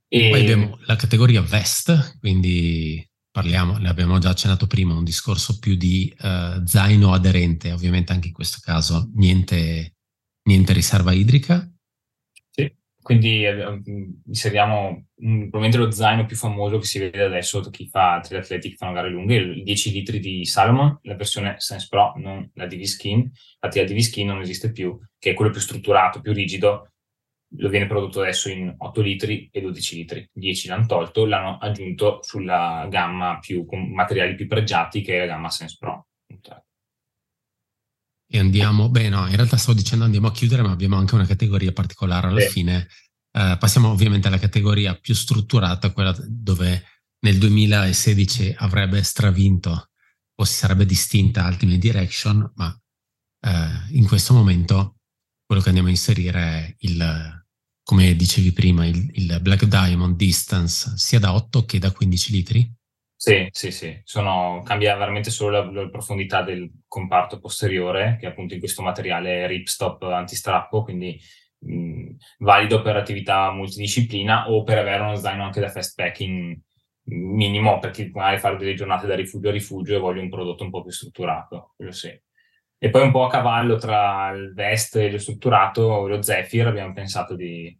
E... 0.08 0.28
Poi 0.30 0.40
abbiamo 0.40 0.78
la 0.86 0.96
categoria 0.96 1.40
vest, 1.40 2.18
quindi 2.18 3.08
parliamo, 3.30 3.78
ne 3.78 3.88
abbiamo 3.88 4.18
già 4.18 4.30
accennato 4.30 4.66
prima, 4.66 4.94
un 4.94 5.04
discorso 5.04 5.58
più 5.58 5.76
di 5.76 6.12
uh, 6.20 6.66
zaino 6.66 7.14
aderente, 7.14 7.72
ovviamente 7.72 8.12
anche 8.12 8.28
in 8.28 8.34
questo 8.34 8.58
caso 8.60 9.10
niente, 9.14 9.94
niente 10.42 10.72
riserva 10.74 11.12
idrica, 11.12 11.66
quindi 13.02 13.44
eh, 13.44 13.82
inseriamo 14.26 15.06
probabilmente 15.16 15.76
lo 15.76 15.90
zaino 15.90 16.24
più 16.24 16.36
famoso 16.36 16.78
che 16.78 16.86
si 16.86 16.98
vede 17.00 17.24
adesso 17.24 17.60
da 17.60 17.68
chi 17.70 17.88
fa 17.88 18.20
triatleti 18.22 18.70
che 18.70 18.76
fanno 18.76 18.92
gare 18.92 19.10
lunghe, 19.10 19.36
il 19.36 19.62
10 19.64 19.92
litri 19.92 20.20
di 20.20 20.44
Salomon, 20.44 20.98
la 21.02 21.16
versione 21.16 21.56
Sense 21.58 21.88
Pro, 21.90 22.12
non 22.16 22.48
la 22.54 22.66
DV 22.66 22.82
Skin. 22.82 23.18
Infatti 23.18 23.78
la 23.78 23.84
DV 23.84 23.98
Skin 23.98 24.26
non 24.26 24.40
esiste 24.40 24.72
più, 24.72 24.98
che 25.18 25.30
è 25.30 25.34
quello 25.34 25.50
più 25.50 25.60
strutturato, 25.60 26.20
più 26.20 26.32
rigido, 26.32 26.92
lo 27.56 27.68
viene 27.68 27.86
prodotto 27.86 28.20
adesso 28.20 28.48
in 28.48 28.72
8 28.76 29.00
litri 29.00 29.48
e 29.52 29.60
12 29.60 29.96
litri. 29.96 30.28
10 30.32 30.68
l'hanno 30.68 30.86
tolto, 30.86 31.26
l'hanno 31.26 31.58
aggiunto 31.58 32.20
sulla 32.22 32.86
gamma 32.88 33.38
più, 33.40 33.66
con 33.66 33.92
materiali 33.92 34.34
più 34.34 34.46
pregiati 34.46 35.02
che 35.02 35.16
è 35.16 35.18
la 35.20 35.26
gamma 35.26 35.50
Sense 35.50 35.76
Pro. 35.78 36.06
E 38.34 38.38
andiamo, 38.38 38.88
beh 38.88 39.10
no, 39.10 39.26
in 39.26 39.36
realtà 39.36 39.58
stavo 39.58 39.76
dicendo 39.76 40.06
andiamo 40.06 40.28
a 40.28 40.32
chiudere, 40.32 40.62
ma 40.62 40.70
abbiamo 40.70 40.96
anche 40.96 41.14
una 41.14 41.26
categoria 41.26 41.70
particolare 41.70 42.28
alla 42.28 42.40
sì. 42.40 42.48
fine. 42.48 42.88
Uh, 43.30 43.58
passiamo 43.58 43.90
ovviamente 43.90 44.28
alla 44.28 44.38
categoria 44.38 44.94
più 44.94 45.12
strutturata, 45.12 45.92
quella 45.92 46.16
dove 46.26 46.82
nel 47.26 47.36
2016 47.36 48.54
avrebbe 48.56 49.02
stravinto 49.02 49.90
o 50.34 50.44
si 50.44 50.54
sarebbe 50.54 50.86
distinta 50.86 51.46
Ultimate 51.46 51.76
Direction, 51.76 52.52
ma 52.54 52.68
uh, 52.68 53.94
in 53.94 54.06
questo 54.06 54.32
momento 54.32 55.00
quello 55.44 55.60
che 55.60 55.68
andiamo 55.68 55.88
a 55.88 55.92
inserire 55.92 56.40
è 56.40 56.74
il, 56.78 57.44
come 57.82 58.16
dicevi 58.16 58.52
prima, 58.52 58.86
il, 58.86 59.10
il 59.12 59.40
Black 59.42 59.66
Diamond 59.66 60.16
Distance 60.16 60.94
sia 60.96 61.18
da 61.18 61.34
8 61.34 61.66
che 61.66 61.78
da 61.78 61.90
15 61.90 62.32
litri. 62.32 62.74
Sì, 63.24 63.46
sì, 63.52 63.70
sì, 63.70 64.00
Sono, 64.02 64.62
cambia 64.64 64.96
veramente 64.96 65.30
solo 65.30 65.62
la, 65.62 65.82
la, 65.82 65.88
profondità 65.88 66.42
del 66.42 66.68
comparto 66.88 67.38
posteriore, 67.38 68.16
che 68.18 68.26
appunto 68.26 68.54
in 68.54 68.58
questo 68.58 68.82
materiale 68.82 69.46
ripstop 69.46 70.02
antistrappo, 70.02 70.82
quindi 70.82 71.20
mh, 71.58 72.16
valido 72.38 72.82
per 72.82 72.96
attività 72.96 73.52
multidisciplina 73.52 74.50
o 74.50 74.64
per 74.64 74.78
avere 74.78 75.04
uno 75.04 75.14
zaino 75.14 75.44
anche 75.44 75.60
da 75.60 75.68
fast 75.68 75.94
packing 75.94 76.60
minimo, 77.04 77.78
perché 77.78 78.10
magari 78.12 78.40
fare 78.40 78.56
delle 78.56 78.74
giornate 78.74 79.06
da 79.06 79.14
rifugio 79.14 79.50
a 79.50 79.52
rifugio 79.52 79.94
e 79.94 79.98
voglio 80.00 80.20
un 80.20 80.28
prodotto 80.28 80.64
un 80.64 80.70
po' 80.70 80.82
più 80.82 80.90
strutturato, 80.90 81.74
quello 81.76 81.92
sì. 81.92 82.08
E 82.76 82.90
poi 82.90 83.02
un 83.02 83.12
po' 83.12 83.26
a 83.26 83.30
cavallo 83.30 83.76
tra 83.76 84.30
il 84.30 84.52
vest 84.52 84.96
e 84.96 85.12
lo 85.12 85.18
strutturato, 85.18 86.08
lo 86.08 86.20
Zephyr, 86.22 86.66
abbiamo 86.66 86.92
pensato 86.92 87.36
di, 87.36 87.78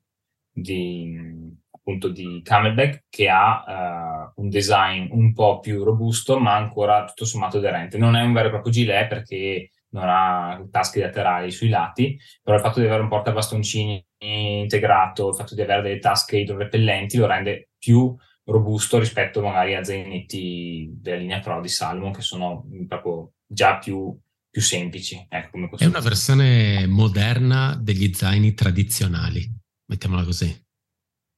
di 0.52 1.60
appunto 1.82 2.08
di 2.08 2.40
Camelback 2.44 3.04
che 3.10 3.28
ha 3.28 4.30
uh, 4.36 4.40
un 4.40 4.48
design 4.48 5.08
un 5.10 5.32
po' 5.32 5.58
più 5.58 5.82
robusto 5.82 6.38
ma 6.38 6.54
ancora 6.54 7.04
tutto 7.04 7.24
sommato 7.24 7.58
aderente. 7.58 7.98
Non 7.98 8.14
è 8.14 8.22
un 8.22 8.32
vero 8.32 8.46
e 8.46 8.50
proprio 8.50 8.72
gilet 8.72 9.08
perché 9.08 9.70
non 9.90 10.04
ha 10.06 10.64
tasche 10.70 11.00
laterali 11.00 11.50
sui 11.50 11.68
lati, 11.68 12.18
però 12.42 12.56
il 12.56 12.62
fatto 12.62 12.80
di 12.80 12.86
avere 12.86 13.02
un 13.02 13.08
portabastoncini 13.08 14.02
integrato, 14.18 15.28
il 15.28 15.34
fatto 15.34 15.54
di 15.54 15.60
avere 15.60 15.82
delle 15.82 15.98
tasche 15.98 16.38
idrorepellenti 16.38 17.18
lo 17.18 17.26
rende 17.26 17.70
più 17.78 18.14
robusto 18.44 18.98
rispetto 18.98 19.42
magari 19.42 19.74
a 19.74 19.84
zainetti 19.84 20.88
della 20.98 21.18
linea 21.18 21.40
Pro 21.40 21.60
di 21.60 21.68
Salmon 21.68 22.12
che 22.12 22.22
sono 22.22 22.64
proprio 22.86 23.32
già 23.44 23.78
più, 23.78 24.16
più 24.48 24.62
semplici. 24.62 25.26
Ecco, 25.28 25.58
è 25.76 25.84
una 25.84 26.00
versione 26.00 26.86
moderna 26.86 27.76
degli 27.78 28.12
zaini 28.14 28.54
tradizionali, 28.54 29.44
mettiamola 29.86 30.24
così 30.24 30.70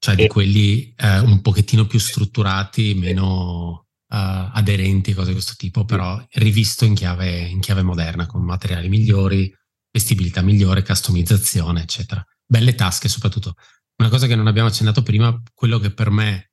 cioè 0.04 0.16
di 0.16 0.26
quelli 0.26 0.92
eh, 0.98 1.18
un 1.20 1.40
pochettino 1.40 1.86
più 1.86 1.98
strutturati, 1.98 2.92
meno 2.92 3.70
uh, 3.70 4.52
aderenti, 4.52 5.14
cose 5.14 5.28
di 5.28 5.32
questo 5.32 5.54
tipo, 5.56 5.86
però 5.86 6.22
rivisto 6.32 6.84
in 6.84 6.92
chiave, 6.92 7.38
in 7.38 7.58
chiave 7.60 7.80
moderna, 7.80 8.26
con 8.26 8.44
materiali 8.44 8.90
migliori, 8.90 9.50
vestibilità 9.90 10.42
migliore, 10.42 10.82
customizzazione, 10.82 11.80
eccetera. 11.80 12.22
Belle 12.44 12.74
tasche 12.74 13.08
soprattutto. 13.08 13.54
Una 13.96 14.10
cosa 14.10 14.26
che 14.26 14.34
non 14.34 14.46
abbiamo 14.46 14.68
accennato 14.68 15.02
prima, 15.02 15.42
quello 15.54 15.78
che 15.78 15.90
per 15.90 16.10
me 16.10 16.50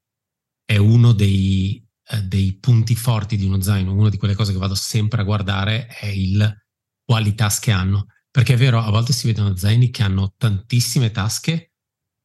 è 0.63 0.77
uno 0.77 1.11
dei, 1.11 1.85
eh, 2.07 2.21
dei 2.21 2.57
punti 2.57 2.95
forti 2.95 3.35
di 3.35 3.47
uno 3.47 3.59
zaino, 3.59 3.93
una 3.93 4.07
di 4.07 4.17
quelle 4.17 4.33
cose 4.33 4.53
che 4.53 4.59
vado 4.59 4.75
sempre 4.75 5.19
a 5.19 5.25
guardare 5.25 5.87
è 5.87 6.05
il 6.05 6.57
quali 7.03 7.35
tasche 7.35 7.71
hanno. 7.71 8.05
perché 8.31 8.53
è 8.53 8.57
vero, 8.57 8.79
a 8.79 8.89
volte 8.89 9.11
si 9.11 9.27
vedono 9.27 9.57
zaini 9.57 9.89
che 9.89 10.03
hanno 10.03 10.35
tantissime 10.37 11.11
tasche, 11.11 11.70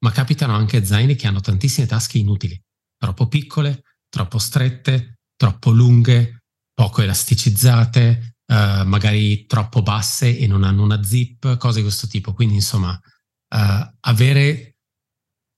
ma 0.07 0.13
capitano 0.13 0.55
anche 0.55 0.85
zaini 0.85 1.17
che 1.17 1.27
hanno 1.27 1.41
tantissime 1.41 1.89
tasche 1.89 2.19
inutili, 2.19 2.57
troppo 2.97 3.27
piccole, 3.27 3.83
troppo 4.09 4.39
strette, 4.39 5.19
troppo 5.35 5.73
lunghe, 5.73 6.45
poco 6.73 7.03
elasticizzate, 7.03 8.37
uh, 8.47 8.87
magari 8.87 9.47
troppo 9.47 9.83
basse 9.83 10.39
e 10.39 10.47
non 10.47 10.63
hanno 10.63 10.85
una 10.85 11.03
zip, 11.03 11.57
cose 11.57 11.79
di 11.79 11.83
questo 11.83 12.07
tipo. 12.07 12.35
Quindi, 12.35 12.55
insomma, 12.55 12.93
uh, 12.93 13.97
avere, 13.99 14.77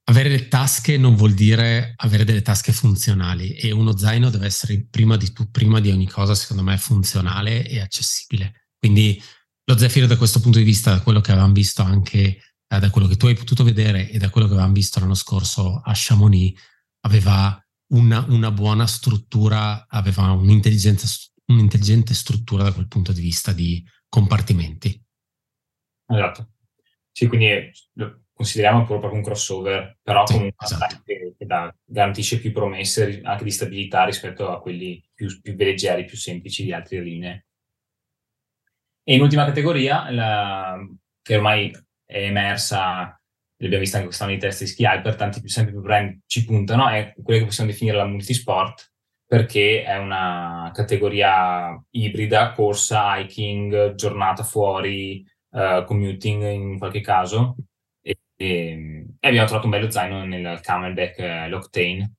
avere 0.05 0.31
le 0.31 0.49
tasche 0.49 0.97
non 0.97 1.15
vuol 1.15 1.35
dire 1.35 1.93
avere 1.97 2.25
delle 2.25 2.41
tasche 2.41 2.73
funzionali 2.73 3.53
e 3.53 3.71
uno 3.71 3.99
zaino 3.99 4.31
deve 4.31 4.47
essere 4.47 4.87
prima 4.89 5.19
di, 5.19 5.31
tu, 5.31 5.51
prima 5.51 5.79
di 5.79 5.91
ogni 5.91 6.09
cosa, 6.09 6.35
secondo 6.35 6.63
me, 6.63 6.79
funzionale 6.79 7.69
e 7.69 7.81
accessibile. 7.81 8.71
Quindi 8.79 9.23
lo 9.65 9.77
Zephyr 9.77 10.07
da 10.07 10.17
questo 10.17 10.41
punto 10.41 10.57
di 10.57 10.65
vista, 10.65 10.93
da 10.93 11.03
quello 11.03 11.21
che 11.21 11.33
avevamo 11.33 11.53
visto 11.53 11.83
anche 11.83 12.39
eh, 12.69 12.79
da 12.79 12.91
quello 12.91 13.07
che 13.07 13.17
tu 13.17 13.27
hai 13.27 13.35
potuto 13.35 13.65
vedere 13.65 14.11
e 14.11 14.19
da 14.19 14.31
quello 14.31 14.47
che 14.47 14.53
avevamo 14.53 14.75
visto 14.75 15.01
l'anno 15.01 15.15
scorso 15.15 15.81
a 15.83 15.93
Chamonix, 15.95 16.59
aveva 17.01 17.61
una, 17.93 18.25
una 18.29 18.51
buona 18.51 18.87
struttura, 18.87 19.87
aveva 19.89 20.31
un'intelligente 20.33 22.15
struttura 22.15 22.63
da 22.63 22.73
quel 22.73 22.89
punto 22.89 23.13
di 23.13 23.21
vista 23.21 23.53
di 23.53 23.83
compartimenti. 24.09 25.03
Esatto. 26.07 26.53
Sì, 27.11 27.27
quindi 27.27 27.71
lo 27.95 28.25
consideriamo 28.33 28.85
proprio 28.85 29.13
un 29.13 29.23
crossover, 29.23 29.99
però 30.03 30.27
sì, 30.27 30.35
comunque 30.35 30.65
esatto. 30.65 31.03
che, 31.05 31.35
che 31.37 31.47
da, 31.47 31.75
garantisce 31.85 32.39
più 32.39 32.53
promesse 32.53 33.21
anche 33.23 33.45
di 33.45 33.51
stabilità 33.51 34.05
rispetto 34.05 34.51
a 34.51 34.61
quelli 34.61 35.03
più, 35.13 35.41
più 35.41 35.57
leggeri, 35.57 36.05
più 36.05 36.17
semplici 36.17 36.63
di 36.63 36.73
altre 36.73 37.03
linee. 37.03 37.47
E 39.03 39.15
in 39.15 39.23
ultima 39.23 39.45
categoria, 39.45 40.11
la, 40.11 40.79
che 41.23 41.37
ormai 41.37 41.73
è 42.09 42.23
emersa, 42.23 43.21
l'abbiamo 43.59 43.83
vista 43.83 43.97
anche 43.97 44.09
quest'anno 44.09 44.33
di 44.33 44.39
test 44.39 44.61
di 44.61 44.67
ski 44.67 44.85
hyper, 44.85 45.15
tanti 45.15 45.41
più, 45.41 45.51
sempre 45.51 45.73
più 45.73 45.83
brand 45.83 46.21
ci 46.27 46.45
puntano, 46.45 46.89
è 46.89 47.13
quella 47.23 47.41
che 47.41 47.47
possiamo 47.47 47.71
definire 47.71 47.97
la 47.97 48.07
multisport, 48.07 48.93
perché 49.27 49.85
è 49.85 49.99
una 49.99 50.71
categoria 50.73 51.79
ibrida, 51.91 52.53
corsa, 52.53 53.19
hiking, 53.19 53.95
giornata 53.95 54.43
fuori, 54.43 55.23
uh, 55.51 55.85
commuting 55.85 56.45
in 56.45 56.79
qualche 56.79 57.03
caso. 57.03 57.57
E, 58.01 58.17
e, 58.37 59.07
e, 59.21 59.29
abbiamo 59.29 59.47
trovato 59.47 59.67
un 59.67 59.73
bello 59.73 59.91
zaino 59.91 60.25
nel 60.25 60.61
Camelback 60.63 61.19
uh, 61.19 61.51
L'Octane. 61.51 62.15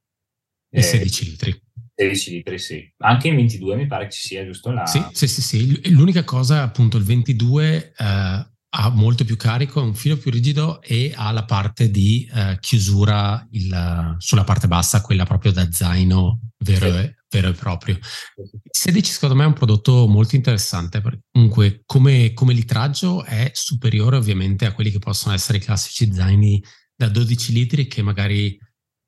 E 0.69 0.81
16 0.83 1.25
litri. 1.25 1.61
16 1.95 2.31
litri, 2.31 2.59
sì. 2.59 2.93
Anche 2.97 3.27
in 3.27 3.37
22 3.37 3.75
mi 3.75 3.87
pare 3.87 4.05
che 4.05 4.11
ci 4.11 4.27
sia, 4.27 4.45
giusto? 4.45 4.71
La... 4.71 4.85
Sì, 4.85 5.03
sì, 5.11 5.27
sì, 5.27 5.41
sì. 5.41 5.91
L'unica 5.91 6.23
cosa, 6.23 6.61
appunto, 6.61 6.97
il 6.97 7.05
22 7.05 7.93
eh, 7.97 8.49
ha 8.71 8.89
molto 8.89 9.25
più 9.25 9.35
carico, 9.35 9.79
è 9.79 9.83
un 9.83 9.95
filo 9.95 10.17
più 10.17 10.29
rigido 10.29 10.81
e 10.81 11.11
ha 11.15 11.31
la 11.31 11.45
parte 11.45 11.89
di 11.89 12.29
eh, 12.31 12.57
chiusura 12.59 13.47
il, 13.51 14.15
sulla 14.19 14.43
parte 14.43 14.67
bassa, 14.67 15.01
quella 15.01 15.25
proprio 15.25 15.51
da 15.51 15.71
zaino 15.71 16.51
vero, 16.59 16.91
sì. 16.91 16.97
e, 16.97 17.15
vero 17.29 17.47
e, 17.49 17.53
proprio. 17.53 17.95
Il 17.95 18.59
16 18.69 19.11
secondo 19.11 19.35
me 19.35 19.43
è 19.43 19.47
un 19.47 19.53
prodotto 19.53 20.07
molto 20.07 20.35
interessante 20.35 21.01
perché 21.01 21.21
comunque 21.31 21.81
come, 21.85 22.33
come 22.33 22.53
litraggio 22.53 23.23
è 23.23 23.49
superiore 23.53 24.17
ovviamente 24.17 24.65
a 24.65 24.73
quelli 24.73 24.91
che 24.91 24.99
possono 24.99 25.33
essere 25.33 25.57
i 25.57 25.61
classici 25.61 26.13
zaini 26.13 26.63
da 26.95 27.09
12 27.09 27.53
litri 27.53 27.87
che 27.87 28.03
magari 28.03 28.55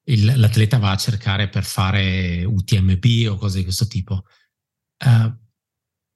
il, 0.06 0.40
l'atleta 0.40 0.80
va 0.80 0.92
a 0.92 0.98
cercare 0.98 1.50
per 1.50 1.64
fare 1.64 2.44
UTMP 2.44 3.30
o 3.30 3.36
cose 3.36 3.60
di 3.60 3.64
questo 3.64 3.86
tipo. 3.86 4.24
Uh, 5.06 5.36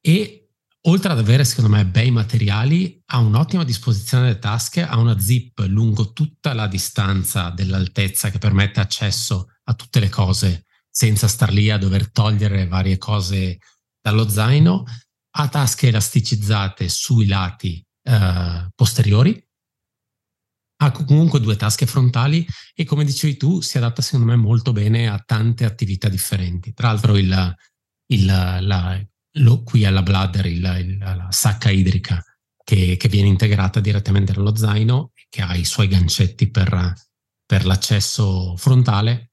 e 0.02 0.45
oltre 0.88 1.12
ad 1.12 1.20
avere, 1.20 1.46
secondo 1.46 1.70
me, 1.70 1.86
bei 1.86 2.12
materiali, 2.12 3.02
ha 3.08 3.20
un'ottima 3.20 3.64
disposizione 3.64 4.26
delle 4.28 4.40
tasche, 4.40 4.84
ha 4.84 4.98
una 4.98 5.20
zip 5.20 5.60
lungo 5.68 6.14
tutta 6.14 6.54
la 6.54 6.68
distanza 6.68 7.50
dell'altezza 7.50 8.30
che 8.30 8.38
permette 8.38 8.80
accesso 8.80 9.50
a 9.64 9.74
tutte 9.74 10.00
le 10.00 10.10
cose 10.10 10.66
senza 10.90 11.28
star 11.28 11.52
lì 11.52 11.70
a 11.70 11.78
dover 11.78 12.12
togliere 12.12 12.68
varie 12.68 12.98
cose 12.98 13.58
dallo 14.02 14.30
zaino, 14.30 14.86
ha 15.38 15.48
tasche 15.50 15.88
elasticizzate 15.88 16.88
sui 16.88 17.26
lati 17.26 17.86
uh, 18.04 18.70
posteriori, 18.74 19.44
ha 20.78 20.92
comunque 20.92 21.40
due 21.40 21.56
tasche 21.56 21.86
frontali 21.86 22.48
e 22.74 22.86
come 22.86 23.04
dicevi 23.04 23.36
tu 23.36 23.62
si 23.62 23.78
adatta 23.78 24.02
secondo 24.02 24.28
me 24.28 24.36
molto 24.36 24.72
bene 24.72 25.10
a 25.10 25.20
tante 25.20 25.66
attività 25.66 26.08
differenti. 26.08 26.74
Tra 26.74 26.90
l'altro 26.90 27.18
il, 27.18 27.56
il, 28.08 28.26
la, 28.26 29.02
lo, 29.36 29.64
qui 29.64 29.86
alla 29.86 30.04
bladder 30.04 30.46
il, 30.46 30.76
il, 30.80 30.98
la 30.98 31.28
sacca 31.30 31.70
idrica 31.70 32.24
che, 32.64 32.98
che, 32.98 33.08
viene 33.08 33.28
integrata 33.28 33.80
direttamente 33.80 34.34
nello 34.34 34.56
zaino 34.56 35.12
e 35.14 35.26
che 35.30 35.42
ha 35.42 35.56
i 35.56 35.66
suoi 35.66 35.88
gancetti 35.88 36.50
per, 36.50 36.94
per 37.46 37.66
l'accesso 37.66 38.56
frontale. 38.58 39.32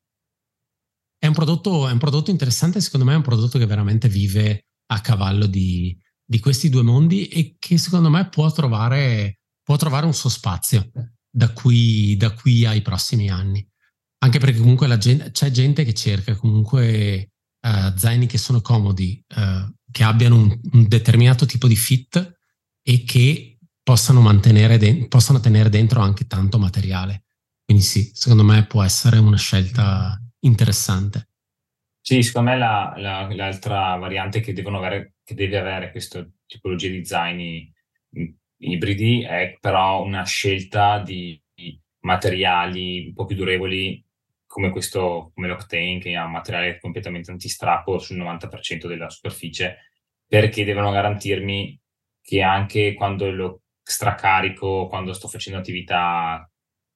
È 1.18 1.26
un, 1.26 1.34
prodotto, 1.34 1.88
è 1.88 1.92
un 1.92 1.98
prodotto 1.98 2.30
interessante, 2.30 2.80
secondo 2.80 3.06
me 3.06 3.12
è 3.12 3.16
un 3.16 3.22
prodotto 3.22 3.58
che 3.58 3.66
veramente 3.66 4.08
vive 4.08 4.66
a 4.86 5.00
cavallo 5.00 5.46
di, 5.46 5.96
di 6.24 6.40
questi 6.40 6.68
due 6.68 6.82
mondi 6.82 7.28
e 7.28 7.56
che 7.58 7.78
secondo 7.78 8.10
me 8.10 8.28
può 8.28 8.50
trovare, 8.50 9.40
può 9.62 9.76
trovare 9.76 10.06
un 10.06 10.14
suo 10.14 10.28
spazio 10.28 10.90
da 11.30 11.52
qui, 11.52 12.16
da 12.16 12.32
qui 12.32 12.66
ai 12.66 12.82
prossimi 12.82 13.30
anni. 13.30 13.66
Anche 14.18 14.38
perché 14.38 14.58
comunque 14.58 14.98
gente, 14.98 15.30
c'è 15.30 15.50
gente 15.50 15.84
che 15.84 15.94
cerca 15.94 16.36
comunque 16.36 17.32
uh, 17.66 17.96
zaini 17.96 18.26
che 18.26 18.38
sono 18.38 18.60
comodi, 18.60 19.24
uh, 19.36 19.72
che 19.92 20.02
abbiano 20.02 20.36
un, 20.36 20.60
un, 20.72 20.88
determinato 20.88 21.46
tipo 21.46 21.68
di 21.68 21.76
fit 21.76 22.38
e 22.82 23.04
che 23.04 23.58
possano 23.82 24.20
mantenere, 24.20 24.78
de- 24.78 25.06
possano 25.06 25.38
tenere 25.38 25.68
dentro 25.68 26.00
anche 26.00 26.26
tanto 26.26 26.58
materiale. 26.58 27.24
Quindi 27.64 27.84
sì, 27.84 28.10
secondo 28.12 28.42
me 28.42 28.66
può 28.66 28.82
essere 28.82 29.18
una 29.18 29.36
scelta 29.36 30.20
interessante. 30.40 31.28
Sì, 32.00 32.22
secondo 32.22 32.50
me 32.50 32.58
la, 32.58 32.94
la, 32.96 33.32
l'altra 33.32 33.94
variante 33.94 34.40
che, 34.40 34.52
avere, 34.60 35.14
che 35.22 35.34
deve 35.34 35.58
avere 35.58 35.92
questa 35.92 36.28
tipologia 36.46 36.88
di 36.88 37.04
zaini 37.04 37.72
ibridi 38.58 39.22
è 39.22 39.56
però 39.60 40.02
una 40.02 40.24
scelta 40.24 40.98
di 40.98 41.40
materiali 42.02 43.06
un 43.06 43.12
po' 43.14 43.24
più 43.26 43.36
durevoli 43.36 44.04
come 44.52 44.68
questo, 44.68 45.32
come 45.34 45.48
l'Octane, 45.48 45.98
che 45.98 46.14
ha 46.14 46.26
un 46.26 46.32
materiale 46.32 46.78
completamente 46.78 47.30
antistrappo 47.30 47.98
sul 47.98 48.18
90% 48.18 48.86
della 48.86 49.08
superficie, 49.08 49.78
perché 50.26 50.62
devono 50.66 50.90
garantirmi 50.90 51.80
che 52.20 52.42
anche 52.42 52.92
quando 52.92 53.30
lo 53.30 53.62
stracarico, 53.82 54.88
quando 54.88 55.14
sto 55.14 55.26
facendo 55.26 55.58
attività 55.58 56.46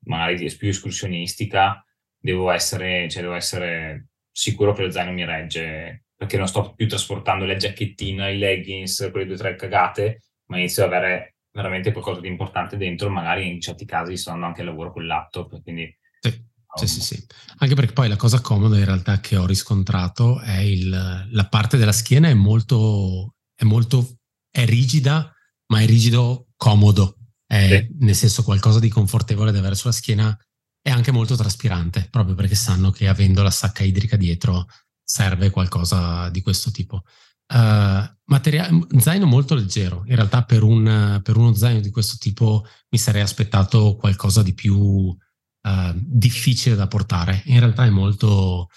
magari 0.01 0.55
più 0.55 0.69
escursionistica, 0.69 1.83
devo 2.19 2.51
essere, 2.51 3.09
cioè 3.09 3.23
devo 3.23 3.35
essere 3.35 4.09
sicuro 4.31 4.75
che 4.75 4.83
lo 4.83 4.91
zaino 4.91 5.13
mi 5.13 5.25
regge, 5.25 6.05
perché 6.15 6.37
non 6.37 6.49
sto 6.49 6.75
più 6.75 6.87
trasportando 6.87 7.47
la 7.47 7.57
giacchettina, 7.57 8.29
i 8.29 8.37
leggings, 8.37 9.09
quelle 9.11 9.25
due 9.25 9.35
o 9.35 9.39
tre 9.39 9.57
cagate, 9.57 10.25
ma 10.49 10.59
inizio 10.59 10.85
ad 10.85 10.93
avere 10.93 11.37
veramente 11.53 11.91
qualcosa 11.91 12.21
di 12.21 12.29
importante 12.29 12.77
dentro, 12.77 13.09
magari 13.09 13.49
in 13.49 13.63
certi 13.63 13.87
casi 13.87 14.15
sto 14.19 14.29
andando 14.29 14.49
anche 14.49 14.61
al 14.61 14.67
lavoro 14.67 14.93
con 14.93 15.07
laptop, 15.07 15.63
quindi... 15.63 15.91
Sì. 16.77 16.87
Sì, 16.87 17.01
sì. 17.01 17.27
Anche 17.59 17.75
perché 17.75 17.93
poi 17.93 18.09
la 18.09 18.17
cosa 18.17 18.41
comoda 18.41 18.77
in 18.77 18.85
realtà 18.85 19.21
che 19.21 19.37
ho 19.37 19.47
riscontrato 19.47 20.41
è 20.41 20.59
il, 20.59 20.89
la 21.31 21.49
parte 21.49 21.77
della 21.77 21.93
schiena 21.93 22.29
è 22.29 22.35
molto, 22.35 23.35
è 23.55 23.65
molto, 23.65 24.19
è 24.51 24.65
rigida, 24.65 25.33
ma 25.69 25.81
è 25.81 25.87
rigido 25.87 26.49
comodo. 26.57 27.17
È, 27.47 27.69
sì. 27.69 27.97
Nel 28.05 28.15
senso 28.15 28.43
qualcosa 28.43 28.79
di 28.79 28.89
confortevole 28.89 29.53
da 29.53 29.59
avere 29.59 29.75
sulla 29.75 29.93
schiena 29.93 30.37
è 30.83 30.91
anche 30.91 31.11
molto 31.11 31.35
traspirante, 31.35 32.09
proprio 32.11 32.35
perché 32.35 32.55
sanno 32.55 32.91
che 32.91 33.09
avendo 33.09 33.43
la 33.43 33.51
sacca 33.51 33.83
idrica 33.83 34.17
dietro 34.17 34.67
serve 35.03 35.51
qualcosa 35.51 36.29
di 36.31 36.43
questo 36.43 36.71
tipo. 36.71 37.03
Uh, 37.49 38.05
materiale, 38.25 38.87
zaino 38.99 39.25
molto 39.25 39.55
leggero. 39.55 40.03
In 40.07 40.17
realtà 40.17 40.45
per, 40.45 40.63
un, 40.63 41.21
per, 41.23 41.37
uno 41.37 41.55
zaino 41.55 41.81
di 41.81 41.91
questo 41.91 42.17
tipo 42.19 42.65
mi 42.91 42.99
sarei 42.99 43.23
aspettato 43.23 43.97
qualcosa 43.97 44.43
di 44.43 44.53
più 44.53 45.17
uh, 45.67 45.93
difficile 45.95 46.77
da 46.77 46.87
portare. 46.87 47.43
In 47.47 47.59
realtà 47.59 47.85
è 47.85 47.91
molto... 47.91 48.69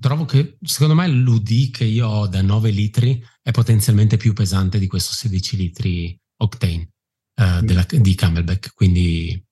Trovo 0.00 0.24
che 0.24 0.58
secondo 0.62 0.94
me 0.94 1.06
l'UD 1.06 1.70
che 1.70 1.84
io 1.84 2.08
ho 2.08 2.26
da 2.26 2.42
9 2.42 2.70
litri 2.70 3.22
è 3.40 3.52
potenzialmente 3.52 4.16
più 4.16 4.32
pesante 4.32 4.80
di 4.80 4.88
questo 4.88 5.12
16 5.12 5.56
litri 5.56 6.18
Octane 6.38 6.90
uh, 7.40 7.60
della, 7.60 7.86
di 7.88 8.14
Camelback, 8.14 8.74
quindi 8.74 9.46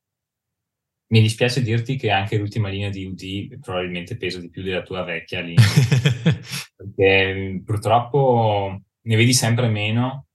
mi 1.15 1.21
dispiace 1.21 1.63
dirti 1.63 1.97
che 1.97 2.11
anche 2.11 2.37
l'ultima 2.37 2.69
linea 2.69 2.89
di 2.89 3.05
UD 3.05 3.61
probabilmente 3.61 4.17
pesa 4.17 4.41
di 4.41 4.51
più 4.51 4.63
della 4.63 4.83
tua 4.83 5.05
vecchia 5.05 5.41
linea, 5.41 5.65
perché 6.75 7.35
mm, 7.35 7.59
purtroppo 7.65 8.81
ne 9.01 9.17
vedi 9.17 9.33
sempre 9.33 9.69
meno 9.69 10.27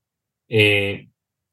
e 0.46 1.10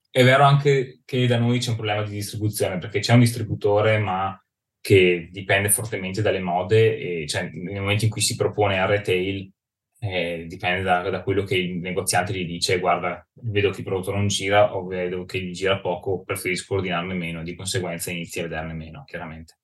è 0.09 0.23
vero 0.23 0.45
anche 0.45 1.01
che 1.03 1.27
da 1.27 1.37
noi 1.37 1.59
c'è 1.59 1.71
un 1.71 1.75
problema 1.75 2.03
di 2.03 2.13
distribuzione, 2.13 2.77
perché 2.77 2.99
c'è 2.99 3.13
un 3.13 3.19
distributore 3.19 3.97
ma 3.97 4.39
che 4.81 5.29
dipende 5.31 5.69
fortemente 5.69 6.21
dalle 6.21 6.39
mode 6.39 6.97
e 6.97 7.27
cioè, 7.27 7.49
nel 7.51 7.81
momento 7.81 8.05
in 8.05 8.09
cui 8.09 8.21
si 8.21 8.35
propone 8.35 8.79
a 8.79 8.85
retail 8.85 9.51
eh, 9.99 10.45
dipende 10.47 10.83
da, 10.83 11.09
da, 11.09 11.23
quello 11.23 11.43
che 11.43 11.55
il 11.55 11.77
negoziante 11.77 12.33
gli 12.33 12.45
dice, 12.45 12.79
guarda, 12.79 13.25
vedo 13.41 13.71
che 13.71 13.79
il 13.79 13.83
prodotto 13.85 14.13
non 14.13 14.27
gira 14.27 14.75
o 14.75 14.85
vedo 14.85 15.25
che 15.25 15.41
gli 15.41 15.51
gira 15.51 15.79
poco, 15.79 16.23
preferisco 16.23 16.75
ordinarne 16.75 17.13
meno, 17.13 17.43
di 17.43 17.55
conseguenza 17.55 18.11
inizi 18.11 18.39
a 18.39 18.43
vederne 18.43 18.73
meno, 18.73 19.03
chiaramente. 19.05 19.57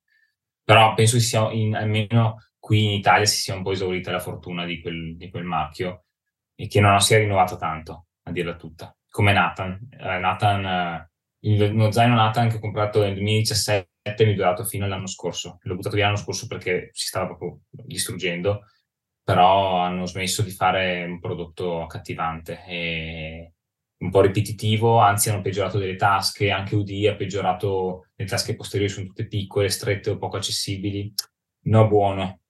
Però 0.64 0.94
penso 0.94 1.18
che 1.18 1.24
sia 1.24 1.52
in, 1.52 1.76
almeno 1.76 2.38
qui 2.58 2.86
in 2.86 2.92
Italia 2.92 3.26
si 3.26 3.42
sia 3.42 3.56
un 3.56 3.64
po' 3.64 3.72
esaurita 3.72 4.12
la 4.12 4.20
fortuna 4.20 4.66
di 4.66 4.82
quel, 4.82 5.16
di 5.18 5.30
quel 5.30 5.44
marchio 5.44 6.06
e 6.56 6.68
che 6.68 6.80
non 6.80 7.00
sia 7.00 7.18
rinnovato 7.18 7.58
tanto, 7.58 8.08
a 8.24 8.32
dirla 8.32 8.56
tutta. 8.56 8.96
Come 9.10 9.34
Nathan. 9.34 9.88
Eh, 9.92 10.18
Nathan 10.18 10.66
eh, 10.66 11.12
il, 11.42 11.62
uno 11.62 11.92
zaino 11.92 12.16
Nathan 12.16 12.50
che 12.50 12.56
ho 12.56 12.60
comprato 12.60 13.02
nel 13.02 13.14
2017 13.16 13.90
mi 14.26 14.36
durato 14.36 14.66
fino 14.66 14.86
all'anno 14.86 15.08
scorso. 15.08 15.60
L'ho 15.62 15.76
buttato 15.76 15.96
via 15.96 16.06
l'anno 16.06 16.18
scorso 16.18 16.48
perché 16.48 16.90
si 16.92 17.08
stava 17.08 17.28
proprio 17.28 17.62
distruggendo, 17.70 18.66
però 19.24 19.80
hanno 19.80 20.06
smesso 20.06 20.42
di 20.42 20.52
fare 20.52 21.06
un 21.06 21.20
prodotto 21.20 21.84
accattivante 21.84 22.64
e 22.68 23.54
un 23.98 24.12
po' 24.12 24.22
ripetitivo, 24.22 25.00
anzi 25.00 25.30
hanno 25.30 25.42
peggiorato 25.42 25.78
delle 25.78 25.96
tasche, 25.96 26.52
anche 26.52 26.76
UD 26.76 27.08
ha 27.10 27.16
peggiorato, 27.16 28.08
le 28.16 28.26
tasche 28.26 28.56
posteriori 28.56 28.92
sono 28.92 29.06
tutte 29.08 29.28
piccole, 29.28 29.70
strette 29.70 30.10
o 30.10 30.18
poco 30.18 30.36
accessibili. 30.36 31.14
No, 31.66 31.88
buono. 31.88 32.42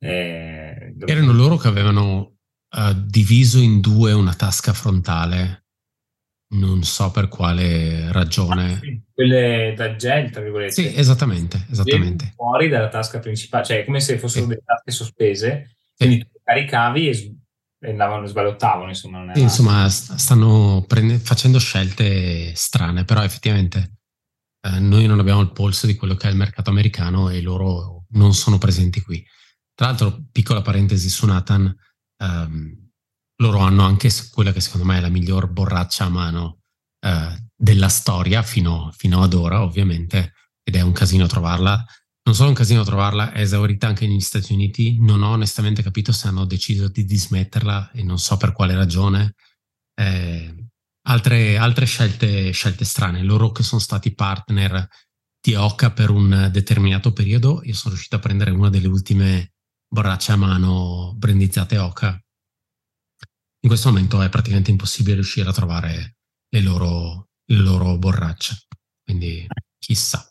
Eh, 0.00 0.94
Erano 1.06 1.32
loro 1.32 1.56
che 1.56 1.68
avevano 1.68 2.38
uh, 2.70 2.92
diviso 2.94 3.60
in 3.60 3.78
due 3.78 4.12
una 4.12 4.34
tasca 4.34 4.72
frontale 4.72 5.67
non 6.50 6.82
so 6.82 7.10
per 7.10 7.28
quale 7.28 8.10
ragione. 8.12 8.72
Ah, 8.72 8.78
sì. 8.78 9.02
Quelle 9.12 9.74
da 9.76 9.96
gel, 9.96 10.30
tra 10.30 10.40
virgolette. 10.40 10.72
Sì, 10.72 10.94
esattamente, 10.94 11.66
esattamente. 11.70 12.32
Fuori 12.36 12.68
dalla 12.68 12.88
tasca 12.88 13.18
principale, 13.18 13.64
cioè 13.64 13.84
come 13.84 14.00
se 14.00 14.18
fossero 14.18 14.44
sì. 14.44 14.48
delle 14.50 14.62
tasche 14.64 14.90
sospese, 14.90 15.76
quindi 15.96 16.20
tu 16.20 16.38
caricavi 16.42 17.08
e, 17.80 17.90
andavano, 17.90 18.26
sballottavano, 18.26 18.88
insomma. 18.88 19.22
Era... 19.22 19.38
Insomma, 19.38 19.88
stanno 19.88 20.84
prende- 20.86 21.18
facendo 21.18 21.58
scelte 21.58 22.54
strane, 22.54 23.04
però 23.04 23.22
effettivamente 23.22 23.98
eh, 24.62 24.78
noi 24.78 25.06
non 25.06 25.18
abbiamo 25.18 25.40
il 25.40 25.52
polso 25.52 25.86
di 25.86 25.96
quello 25.96 26.14
che 26.14 26.28
è 26.28 26.30
il 26.30 26.36
mercato 26.36 26.70
americano 26.70 27.28
e 27.28 27.40
loro 27.40 28.04
non 28.10 28.34
sono 28.34 28.58
presenti 28.58 29.00
qui. 29.02 29.24
Tra 29.74 29.86
l'altro, 29.86 30.24
piccola 30.32 30.62
parentesi 30.62 31.08
su 31.08 31.26
Nathan, 31.26 31.72
ehm, 32.18 32.87
loro 33.40 33.58
hanno 33.58 33.84
anche 33.84 34.10
quella 34.32 34.52
che 34.52 34.60
secondo 34.60 34.86
me 34.86 34.98
è 34.98 35.00
la 35.00 35.08
miglior 35.08 35.48
borraccia 35.48 36.04
a 36.04 36.08
mano 36.08 36.60
eh, 37.00 37.46
della 37.54 37.88
storia 37.88 38.42
fino, 38.42 38.92
fino, 38.96 39.22
ad 39.22 39.34
ora, 39.34 39.62
ovviamente, 39.62 40.34
ed 40.62 40.76
è 40.76 40.80
un 40.80 40.92
casino 40.92 41.26
trovarla. 41.26 41.84
Non 42.24 42.34
solo 42.34 42.50
un 42.50 42.54
casino 42.54 42.84
trovarla, 42.84 43.32
è 43.32 43.40
esaurita 43.40 43.86
anche 43.86 44.06
negli 44.06 44.20
Stati 44.20 44.52
Uniti. 44.52 44.98
Non 45.00 45.22
ho 45.22 45.30
onestamente 45.30 45.82
capito 45.82 46.12
se 46.12 46.28
hanno 46.28 46.44
deciso 46.44 46.88
di 46.88 47.04
dismetterla 47.04 47.92
e 47.92 48.02
non 48.02 48.18
so 48.18 48.36
per 48.36 48.52
quale 48.52 48.74
ragione. 48.74 49.34
Eh, 49.94 50.54
altre, 51.06 51.56
altre 51.56 51.86
scelte, 51.86 52.50
scelte 52.50 52.84
strane. 52.84 53.22
Loro 53.22 53.50
che 53.50 53.62
sono 53.62 53.80
stati 53.80 54.14
partner 54.14 54.86
di 55.40 55.54
Oca 55.54 55.92
per 55.92 56.10
un 56.10 56.50
determinato 56.52 57.12
periodo, 57.12 57.60
io 57.62 57.74
sono 57.74 57.94
riuscito 57.94 58.16
a 58.16 58.20
prendere 58.20 58.50
una 58.50 58.68
delle 58.68 58.88
ultime 58.88 59.52
borracce 59.88 60.32
a 60.32 60.36
mano 60.36 61.14
brandizzate 61.16 61.78
Oca 61.78 62.20
in 63.68 63.74
questo 63.74 63.92
momento 63.92 64.22
è 64.22 64.30
praticamente 64.30 64.70
impossibile 64.70 65.16
riuscire 65.16 65.46
a 65.46 65.52
trovare 65.52 66.16
le 66.48 66.62
loro, 66.62 67.28
le 67.44 67.58
loro 67.58 67.98
borracce. 67.98 68.66
Quindi 69.04 69.46
chissà. 69.78 70.26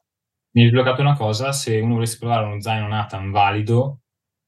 Mi 0.55 0.63
hai 0.63 0.69
sbloccato 0.69 1.01
una 1.01 1.15
cosa, 1.15 1.51
se 1.51 1.77
uno 1.79 1.93
volesse 1.93 2.17
provare 2.17 2.47
uno 2.47 2.59
zaino 2.59 2.87
Nathan 2.87 3.29
valido, 3.29 3.99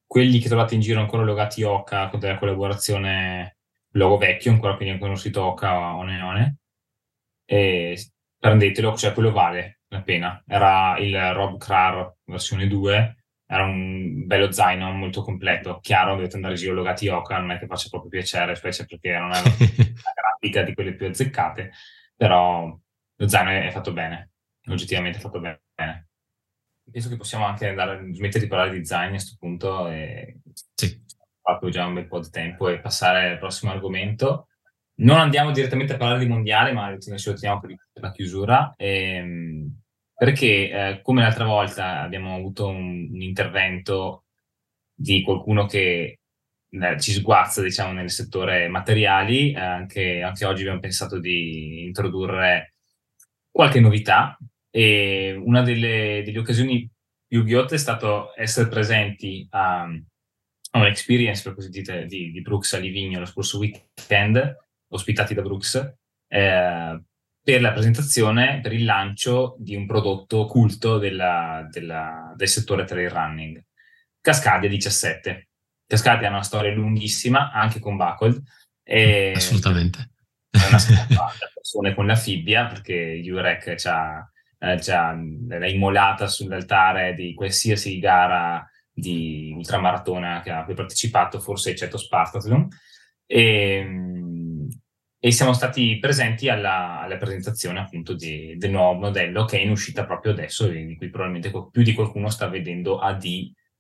quelli 0.08 0.40
che 0.40 0.48
trovate 0.48 0.74
in 0.74 0.82
giro 0.82 1.02
ancora 1.02 1.24
logati 1.24 1.62
Oca 1.62 2.10
con 2.10 2.20
della 2.20 2.40
collaborazione 2.40 3.58
logo 3.92 4.18
vecchio, 4.18 4.52
ancora 4.52 4.76
quindi 4.76 4.94
ancora 4.94 5.12
non 5.12 5.20
si 5.20 5.30
tocca 5.30 5.94
o 5.94 6.02
neone, 6.02 6.58
prendetelo, 7.46 8.98
cioè 8.98 9.14
quello 9.14 9.32
vale 9.32 9.82
la 9.90 10.02
pena. 10.02 10.44
Era 10.48 10.98
il 10.98 11.16
Rob 11.34 11.60
Krar 11.60 12.16
versione 12.26 12.68
2 12.68 13.19
era 13.52 13.64
un 13.64 14.28
bello 14.28 14.52
zaino 14.52 14.92
molto 14.92 15.24
completo. 15.24 15.80
Chiaro, 15.82 16.14
dovete 16.14 16.36
andare 16.36 16.54
giro 16.54 16.76
logati 16.76 17.08
Oka, 17.08 17.40
non 17.40 17.50
è 17.50 17.58
che 17.58 17.66
faccia 17.66 17.90
proprio 17.90 18.12
piacere, 18.12 18.54
specie 18.54 18.86
perché 18.86 19.18
non 19.18 19.32
è 19.32 19.40
una 19.42 20.14
grafica 20.14 20.62
di 20.62 20.76
quelle 20.76 20.94
più 20.94 21.08
azzeccate, 21.08 21.72
però 22.16 22.80
lo 23.16 23.28
zaino 23.28 23.50
è, 23.50 23.72
fatto 23.72 23.92
bene, 23.92 24.34
oggettivamente 24.68 25.18
è 25.18 25.22
fatto 25.22 25.40
bene. 25.40 25.62
Penso 26.92 27.10
che 27.10 27.18
possiamo 27.18 27.46
anche 27.46 27.68
andare, 27.68 28.14
smettere 28.14 28.44
di 28.44 28.50
parlare 28.50 28.70
di 28.70 28.86
zaini 28.86 29.08
a 29.08 29.18
questo 29.18 29.36
punto 29.40 29.88
e 29.88 30.42
sì. 30.76 31.04
fatto 31.42 31.70
già 31.70 31.88
un 31.88 31.96
bel 31.96 32.08
po' 32.08 32.20
di 32.20 32.30
tempo 32.30 32.70
e 32.70 32.80
passare 32.80 33.32
al 33.32 33.40
prossimo 33.40 33.72
argomento. 33.72 34.50
Non 34.98 35.18
andiamo 35.18 35.50
direttamente 35.50 35.94
a 35.94 35.98
parlare 35.98 36.20
di 36.20 36.28
mondiale, 36.28 36.72
ma 36.72 36.96
ci 37.00 37.34
teniamo 37.34 37.60
per 37.60 37.76
la 37.94 38.12
chiusura. 38.12 38.76
E, 38.78 39.16
ehm, 39.16 39.80
perché 40.20 40.70
eh, 40.70 41.02
come 41.02 41.22
l'altra 41.22 41.46
volta 41.46 42.02
abbiamo 42.02 42.36
avuto 42.36 42.68
un, 42.68 43.08
un 43.10 43.22
intervento 43.22 44.26
di 44.94 45.22
qualcuno 45.22 45.66
che 45.66 46.20
eh, 46.70 47.00
ci 47.00 47.14
sguazza 47.14 47.62
diciamo 47.62 47.94
nel 47.94 48.12
settore 48.12 48.68
materiali, 48.68 49.54
eh, 49.54 49.60
anche, 49.62 50.22
anche, 50.22 50.44
oggi 50.44 50.64
abbiamo 50.64 50.82
pensato 50.82 51.20
di 51.20 51.86
introdurre 51.86 52.74
qualche 53.50 53.80
novità 53.80 54.38
e 54.70 55.42
una 55.42 55.62
delle, 55.62 56.22
delle 56.26 56.40
occasioni 56.40 56.86
più 57.26 57.46
ghiotte 57.46 57.76
è 57.76 57.78
stato 57.78 58.34
essere 58.36 58.68
presenti 58.68 59.48
a, 59.52 59.84
a 59.84 60.80
un'experience 60.80 61.44
per 61.44 61.54
così 61.54 61.70
dire 61.70 62.06
di, 62.08 62.30
di 62.32 62.42
Brooks 62.42 62.74
a 62.74 62.78
Livigno 62.78 63.20
lo 63.20 63.26
scorso 63.26 63.58
weekend, 63.58 64.58
ospitati 64.90 65.34
da 65.34 65.44
Brooks, 65.44 65.96
eh, 66.28 67.04
per 67.42 67.62
la 67.62 67.72
presentazione, 67.72 68.60
per 68.62 68.74
il 68.74 68.86
lancio 68.86 69.56
di 69.60 69.76
un 69.76 69.86
prodotto 69.86 70.46
culto 70.46 70.98
della, 70.98 71.68
della, 71.70 72.34
del 72.36 72.48
settore 72.48 72.86
trail 72.86 73.10
running, 73.10 73.64
Cascadia 74.22 74.70
17. 74.70 75.48
Cascadia 75.88 76.28
ha 76.28 76.32
una 76.32 76.44
storia 76.44 76.72
lunghissima, 76.72 77.52
anche 77.52 77.80
con 77.80 77.96
Buckled. 77.96 78.42
E 78.84 79.34
Assolutamente. 79.36 80.12
È 80.50 80.68
una 80.68 80.78
scappata 80.78 81.50
persone 81.54 81.96
con 81.96 82.06
la 82.06 82.16
fibbia, 82.16 82.66
perché 82.68 83.20
Jurek 83.24 83.76
ci 83.76 83.88
ha, 83.88 84.28
eh, 84.60 84.80
l'ha 84.86 85.68
immolata 85.68 86.28
sull'altare 86.28 87.14
di 87.14 87.34
qualsiasi 87.34 88.00
gara 88.00 88.68
di 88.92 89.54
ultramaratona 89.56 90.42
che 90.42 90.52
ha 90.52 90.64
partecipato, 90.64 91.40
forse 91.40 91.72
eccetto 91.72 91.98
Spartathlon. 91.98 92.68
E, 93.26 93.84
e 95.20 95.32
siamo 95.32 95.52
stati 95.52 95.98
presenti 96.00 96.48
alla, 96.48 97.02
alla 97.02 97.18
presentazione 97.18 97.80
appunto 97.80 98.14
di, 98.14 98.56
del 98.58 98.72
nuovo 98.72 99.00
modello 99.00 99.44
che 99.44 99.58
è 99.60 99.62
in 99.62 99.70
uscita 99.70 100.06
proprio 100.06 100.32
adesso 100.32 100.66
e 100.68 100.86
di 100.86 100.96
cui 100.96 101.10
probabilmente 101.10 101.52
più 101.70 101.84
di 101.84 101.94
qualcuno 101.94 102.30
sta 102.30 102.48
vedendo 102.48 103.00
AD 103.00 103.26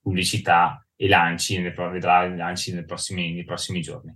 pubblicità 0.01 0.85
e 0.95 1.07
lanci, 1.07 1.61
vedrà 1.61 2.27
lanci 2.27 2.73
nei 2.73 2.83
prossimi, 2.83 3.33
nei 3.33 3.45
prossimi 3.45 3.81
giorni. 3.81 4.13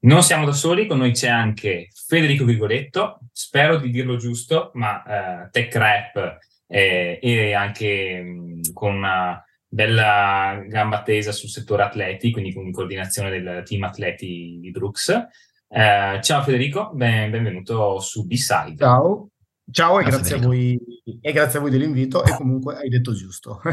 Non 0.00 0.22
siamo 0.22 0.44
da 0.44 0.52
soli, 0.52 0.86
con 0.86 0.98
noi 0.98 1.12
c'è 1.12 1.28
anche 1.28 1.88
Federico 2.06 2.44
Grigoletto, 2.44 3.20
spero 3.32 3.78
di 3.78 3.90
dirlo 3.90 4.16
giusto, 4.16 4.70
ma 4.74 5.02
eh, 5.46 5.50
tech 5.50 5.74
rap 5.74 6.38
eh, 6.66 7.18
e 7.20 7.54
anche 7.54 8.22
mh, 8.22 8.72
con 8.74 8.94
una 8.94 9.42
bella 9.66 10.62
gamba 10.68 11.02
tesa 11.02 11.32
sul 11.32 11.48
settore 11.48 11.82
atleti, 11.82 12.30
quindi 12.30 12.52
con 12.52 12.70
coordinazione 12.70 13.30
del 13.30 13.62
team 13.64 13.84
atleti 13.84 14.58
di 14.60 14.70
Brooks. 14.70 15.26
Eh, 15.68 16.20
ciao 16.22 16.42
Federico, 16.42 16.90
ben, 16.94 17.30
benvenuto 17.30 17.98
su 17.98 18.24
B-Side. 18.24 18.76
Ciao, 18.76 19.30
ciao 19.70 19.98
e, 19.98 20.04
grazie 20.04 20.36
a, 20.36 20.38
voi, 20.38 20.78
e 21.20 21.32
grazie 21.32 21.58
a 21.58 21.62
voi 21.62 21.72
dell'invito 21.72 22.24
e 22.24 22.30
comunque 22.36 22.76
hai 22.76 22.88
detto 22.88 23.12
giusto. 23.12 23.60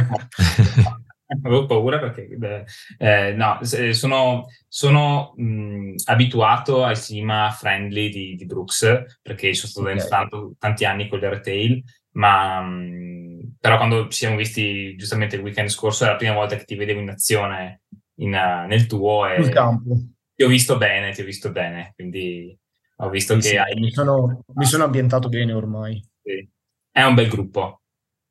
Avevo 1.44 1.66
paura 1.66 2.00
perché 2.00 2.28
beh, 2.36 2.66
eh, 2.98 3.34
no, 3.34 3.60
sono, 3.92 4.46
sono 4.68 5.34
mh, 5.36 5.96
abituato 6.06 6.84
al 6.84 7.00
clima 7.00 7.50
friendly 7.52 8.10
di, 8.10 8.36
di, 8.36 8.46
Brooks 8.46 9.20
perché 9.22 9.54
sono 9.54 9.72
stato 9.72 9.82
okay. 9.82 10.20
dentro 10.20 10.52
tanti 10.58 10.86
anni 10.86 11.08
con 11.08 11.20
il 11.20 11.30
retail, 11.30 11.84
ma 12.14 12.60
mh, 12.62 13.56
però 13.60 13.78
quando 13.78 14.08
ci 14.10 14.18
siamo 14.18 14.36
visti 14.36 14.96
giustamente 14.96 15.36
il 15.36 15.44
weekend 15.44 15.70
scorso 15.70 16.06
è 16.06 16.08
la 16.08 16.16
prima 16.16 16.34
volta 16.34 16.56
che 16.56 16.66
ti 16.66 16.76
vedevo 16.76 17.00
in 17.00 17.10
azione 17.10 17.84
in, 18.16 18.34
uh, 18.34 18.68
nel 18.68 18.88
tuo 18.88 19.28
e, 19.28 19.50
campo 19.50 19.96
ti 20.36 20.44
ho 20.44 20.48
visto 20.48 20.78
bene, 20.78 21.12
ti 21.12 21.22
ho 21.22 21.26
visto 21.26 21.52
bene, 21.52 21.94
quindi 21.96 22.58
ho 22.98 23.10
visto 23.10 23.34
sì, 23.36 23.40
che 23.42 23.48
sì, 23.48 23.58
hai... 23.58 23.80
Mi 23.80 23.92
sono, 23.92 24.44
mi 24.54 24.66
sono, 24.66 24.84
ambientato 24.84 25.30
bene 25.30 25.54
ormai. 25.54 26.04
Sì. 26.22 26.50
È 26.92 27.04
un 27.04 27.16
bel 27.16 27.30
gruppo. 27.30 27.82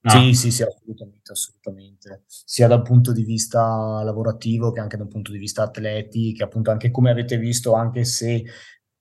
No? 0.05 0.11
Sì, 0.11 0.35
sì, 0.35 0.51
sì, 0.51 0.63
assolutamente, 0.63 1.31
assolutamente. 1.31 2.25
Sia 2.27 2.67
dal 2.67 2.83
punto 2.83 3.13
di 3.13 3.23
vista 3.23 4.03
lavorativo 4.03 4.73
che 4.73 4.81
anche 4.81 4.97
dal 4.97 5.07
punto 5.07 5.31
di 5.31 5.39
vista 5.39 5.63
atleti, 5.63 6.33
che 6.33 6.43
appunto 6.43 6.71
anche 6.73 6.91
come 6.91 7.11
avete 7.11 7.37
visto, 7.39 7.75
anche 7.75 8.05
se 8.05 8.45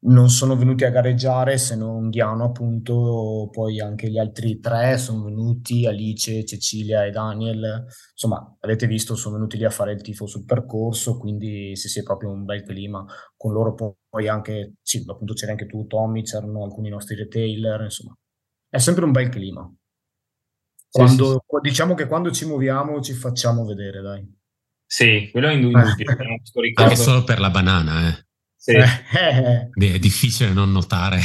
non 0.03 0.30
sono 0.30 0.56
venuti 0.56 0.84
a 0.84 0.90
gareggiare 0.90 1.57
se 1.57 1.76
non 1.76 2.10
Ghiano 2.10 2.45
appunto, 2.45 3.49
poi 3.52 3.80
anche 3.80 4.10
gli 4.10 4.18
altri 4.18 4.60
tre 4.60 4.98
sono 4.98 5.26
venuti, 5.26 5.86
Alice, 5.86 6.44
Cecilia 6.44 7.06
e 7.06 7.11
Daniel, 7.11 7.86
insomma 8.11 8.57
avete 8.61 8.88
visto 8.88 9.15
sono 9.15 9.36
venuti 9.36 9.57
lì 9.57 9.65
a 9.65 9.69
fare 9.69 9.94
il 9.94 10.02
tifo 10.02 10.26
sul 10.26 10.45
percorso, 10.45 11.18
quindi 11.18 11.76
sì 11.76 11.88
sì 11.88 11.99
è 11.99 12.03
proprio 12.03 12.32
un 12.32 12.45
bel 12.45 12.64
clima, 12.64 13.06
con 13.38 13.53
loro 13.53 13.76
poi 14.10 14.28
anche, 14.28 14.73
sì 14.82 15.03
appunto 15.07 15.34
c'era 15.34 15.52
anche 15.52 15.68
tu 15.68 15.86
Tommy, 15.86 16.23
c'erano 16.23 16.64
alcuni 16.64 16.90
nostri 16.90 17.15
retailer, 17.15 17.82
insomma 17.82 18.15
è 18.69 18.80
sempre 18.80 19.06
un 19.06 19.11
bel 19.11 19.30
clima. 19.30 19.72
Quando, 20.90 21.26
sì, 21.26 21.32
sì. 21.32 21.69
Diciamo 21.69 21.94
che 21.94 22.07
quando 22.07 22.32
ci 22.32 22.45
muoviamo 22.45 23.02
ci 23.02 23.14
facciamo 23.14 23.65
vedere, 23.65 24.02
dai. 24.02 24.40
Sì, 24.86 25.30
quello 25.32 25.48
è 25.48 25.53
indubbio. 25.53 25.80
Anche 26.76 26.95
solo 26.95 27.23
per 27.23 27.40
la 27.40 27.49
banana, 27.49 28.10
eh. 28.10 28.26
Sì. 28.61 28.73
è 28.77 29.97
difficile 29.97 30.51
non 30.51 30.71
notare 30.71 31.19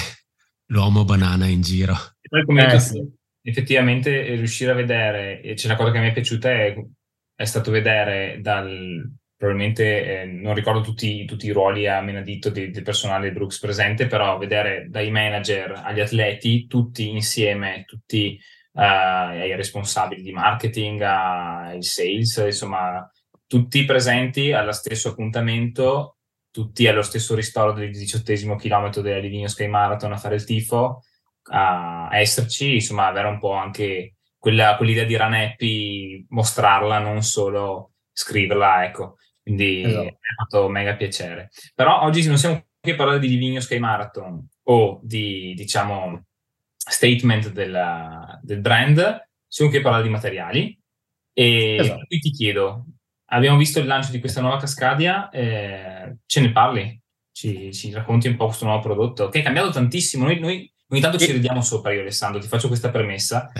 l'uomo 0.68 1.04
banana 1.04 1.44
in 1.44 1.60
giro. 1.60 1.92
E 2.18 2.28
poi 2.30 2.44
come 2.46 2.72
eh, 2.72 2.80
sì. 2.80 3.06
effettivamente 3.42 4.34
riuscire 4.36 4.70
a 4.70 4.74
vedere, 4.74 5.42
e 5.42 5.52
c'è 5.52 5.66
una 5.66 5.76
cosa 5.76 5.90
che 5.90 5.98
mi 5.98 6.08
è 6.08 6.12
piaciuta 6.14 6.50
è, 6.50 6.74
è 7.34 7.44
stato 7.44 7.70
vedere 7.70 8.38
dal, 8.40 9.06
probabilmente 9.36 10.22
eh, 10.22 10.24
non 10.24 10.54
ricordo 10.54 10.80
tutti, 10.80 11.26
tutti, 11.26 11.44
i 11.44 11.52
ruoli 11.52 11.86
a 11.86 12.00
menadito 12.00 12.48
del, 12.48 12.72
del 12.72 12.82
personale 12.82 13.32
Brooks 13.32 13.58
presente, 13.58 14.06
però 14.06 14.38
vedere 14.38 14.86
dai 14.88 15.10
manager 15.10 15.82
agli 15.84 16.00
atleti 16.00 16.66
tutti 16.66 17.10
insieme, 17.10 17.84
tutti 17.86 18.40
uh, 18.72 18.80
ai 18.80 19.54
responsabili 19.56 20.22
di 20.22 20.32
marketing, 20.32 21.02
ai 21.02 21.82
sales, 21.82 22.36
insomma, 22.46 23.06
tutti 23.46 23.84
presenti 23.84 24.52
allo 24.52 24.72
stesso 24.72 25.10
appuntamento 25.10 26.15
tutti 26.56 26.88
allo 26.88 27.02
stesso 27.02 27.34
ristoro 27.34 27.74
del 27.74 27.90
diciottesimo 27.90 28.56
chilometro 28.56 29.02
della 29.02 29.18
Livigno 29.18 29.46
Sky 29.46 29.66
Marathon 29.66 30.12
a 30.12 30.16
fare 30.16 30.36
il 30.36 30.44
tifo, 30.44 31.02
a 31.50 32.08
esserci, 32.12 32.76
insomma, 32.76 33.08
avere 33.08 33.28
un 33.28 33.38
po' 33.38 33.52
anche 33.52 34.14
quella, 34.38 34.74
quell'idea 34.78 35.04
di 35.04 35.16
Raneppi, 35.16 36.24
mostrarla, 36.30 36.98
non 36.98 37.22
solo 37.22 37.92
scriverla, 38.10 38.86
ecco. 38.86 39.16
Quindi 39.42 39.82
esatto. 39.82 40.02
mi 40.02 40.08
ha 40.08 40.44
fatto 40.44 40.68
mega 40.70 40.96
piacere. 40.96 41.50
Però 41.74 42.00
oggi 42.00 42.26
non 42.26 42.38
siamo 42.38 42.64
qui 42.80 42.92
a 42.92 42.96
parlare 42.96 43.18
di 43.18 43.28
Livigno 43.28 43.60
Sky 43.60 43.78
Marathon 43.78 44.48
o 44.62 44.98
di, 45.02 45.52
diciamo, 45.54 46.24
statement 46.74 47.50
della, 47.50 48.40
del 48.42 48.62
brand, 48.62 49.28
siamo 49.46 49.70
qui 49.70 49.80
a 49.80 49.82
parlare 49.82 50.04
di 50.04 50.08
materiali. 50.08 50.80
E 51.34 51.76
esatto. 51.80 52.06
qui 52.06 52.18
ti 52.18 52.30
chiedo, 52.30 52.86
abbiamo 53.26 53.56
visto 53.56 53.78
il 53.78 53.86
lancio 53.86 54.10
di 54.10 54.20
questa 54.20 54.40
nuova 54.40 54.58
Cascadia, 54.58 55.30
eh, 55.30 56.16
ce 56.26 56.40
ne 56.40 56.52
parli? 56.52 57.00
Ci, 57.32 57.72
ci, 57.72 57.92
racconti 57.92 58.28
un 58.28 58.36
po' 58.36 58.46
questo 58.46 58.64
nuovo 58.64 58.80
prodotto 58.80 59.28
che 59.28 59.40
è 59.40 59.42
cambiato 59.42 59.70
tantissimo. 59.70 60.24
Noi, 60.24 60.38
noi 60.38 60.72
ogni 60.88 61.00
tanto 61.00 61.18
ci 61.18 61.32
ridiamo 61.32 61.60
sopra, 61.60 61.92
io 61.92 62.00
Alessandro, 62.00 62.40
ti 62.40 62.48
faccio 62.48 62.68
questa 62.68 62.90
premessa. 62.90 63.50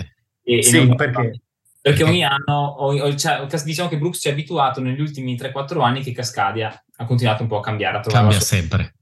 E, 0.41 0.63
sì, 0.63 0.77
e 0.77 0.95
perché? 0.95 1.41
Perché 1.79 2.03
ogni 2.03 2.23
anno, 2.23 2.75
cioè, 3.15 3.45
diciamo 3.63 3.87
che 3.87 3.97
Brooks 3.97 4.19
ci 4.19 4.27
ha 4.27 4.31
abituato 4.31 4.81
negli 4.81 4.99
ultimi 4.99 5.35
3-4 5.35 5.81
anni 5.81 6.01
che 6.01 6.11
Cascadia 6.11 6.83
ha 6.95 7.05
continuato 7.05 7.43
un 7.43 7.49
po' 7.49 7.59
a 7.59 7.61
cambiare. 7.61 7.97
A 7.97 8.01
Cambia 8.01 8.39
sempre. 8.39 8.95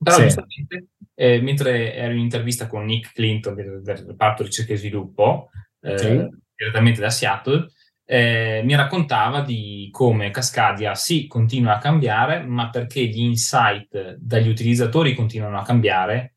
Però 0.00 0.16
sì. 0.16 0.22
giustamente, 0.22 0.88
eh, 1.14 1.40
mentre 1.40 1.94
ero 1.94 2.12
in 2.12 2.20
intervista 2.20 2.68
con 2.68 2.84
Nick 2.84 3.12
Clinton 3.12 3.54
del, 3.54 3.82
del 3.82 3.96
reparto 3.96 4.44
ricerca 4.44 4.74
e 4.74 4.76
sviluppo, 4.76 5.50
eh, 5.80 5.98
sì. 5.98 6.28
direttamente 6.54 7.00
da 7.00 7.10
Seattle, 7.10 7.68
eh, 8.10 8.62
mi 8.64 8.74
raccontava 8.74 9.42
di 9.42 9.90
come 9.92 10.30
Cascadia 10.30 10.94
sì 10.94 11.26
continua 11.26 11.74
a 11.74 11.78
cambiare, 11.78 12.42
ma 12.42 12.70
perché 12.70 13.04
gli 13.04 13.20
insight 13.20 14.16
dagli 14.18 14.48
utilizzatori 14.48 15.14
continuano 15.14 15.58
a 15.58 15.62
cambiare 15.62 16.36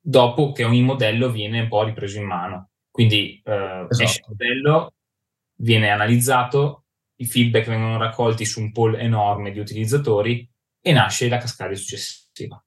dopo 0.00 0.52
che 0.52 0.62
ogni 0.62 0.82
modello 0.82 1.28
viene 1.28 1.62
un 1.62 1.68
po' 1.68 1.82
ripreso 1.82 2.18
in 2.18 2.26
mano. 2.26 2.70
Quindi 2.92 3.42
eh, 3.44 3.52
esatto. 3.52 4.02
esce 4.04 4.20
il 4.20 4.26
modello, 4.28 4.94
viene 5.56 5.90
analizzato, 5.90 6.84
i 7.16 7.26
feedback 7.26 7.66
vengono 7.66 7.98
raccolti 7.98 8.44
su 8.44 8.60
un 8.60 8.70
pool 8.70 8.94
enorme 8.94 9.50
di 9.50 9.58
utilizzatori 9.58 10.48
e 10.80 10.92
nasce 10.92 11.28
la 11.28 11.38
cascata 11.38 11.74
successiva. 11.74 12.62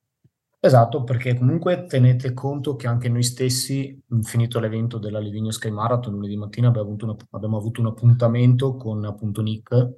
Esatto, 0.65 1.03
perché 1.03 1.35
comunque 1.37 1.83
tenete 1.87 2.33
conto 2.33 2.77
che 2.77 2.87
anche 2.87 3.09
noi 3.09 3.21
stessi, 3.23 4.01
finito 4.21 4.61
l'evento 4.61 4.97
della 4.97 5.19
Livigno 5.19 5.51
Sky 5.51 5.69
Marathon, 5.69 6.13
lunedì 6.13 6.37
mattina 6.37 6.69
abbiamo 6.69 6.87
avuto, 6.87 7.03
una, 7.03 7.15
abbiamo 7.31 7.57
avuto 7.57 7.81
un 7.81 7.87
appuntamento 7.87 8.77
con 8.77 9.03
appunto 9.03 9.41
Nick, 9.41 9.95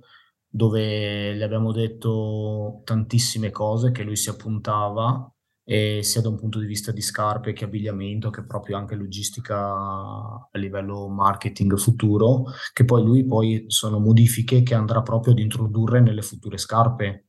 dove 0.47 1.35
gli 1.35 1.41
abbiamo 1.43 1.71
detto 1.71 2.81
tantissime 2.83 3.51
cose 3.51 3.91
che 3.91 4.01
lui 4.01 4.15
si 4.15 4.29
appuntava, 4.29 5.31
e 5.63 6.01
sia 6.01 6.21
da 6.21 6.29
un 6.29 6.35
punto 6.35 6.57
di 6.59 6.65
vista 6.65 6.91
di 6.91 7.01
scarpe 7.01 7.53
che 7.53 7.65
abbigliamento, 7.65 8.31
che 8.31 8.43
proprio 8.43 8.77
anche 8.77 8.95
logistica 8.95 9.55
a 9.55 10.49
livello 10.53 11.07
marketing 11.09 11.75
futuro, 11.77 12.45
che 12.73 12.85
poi 12.85 13.03
lui 13.03 13.23
poi 13.25 13.65
sono 13.67 13.99
modifiche 13.99 14.63
che 14.63 14.73
andrà 14.73 15.03
proprio 15.03 15.33
ad 15.33 15.39
introdurre 15.39 15.99
nelle 16.01 16.23
future 16.23 16.57
scarpe 16.57 17.24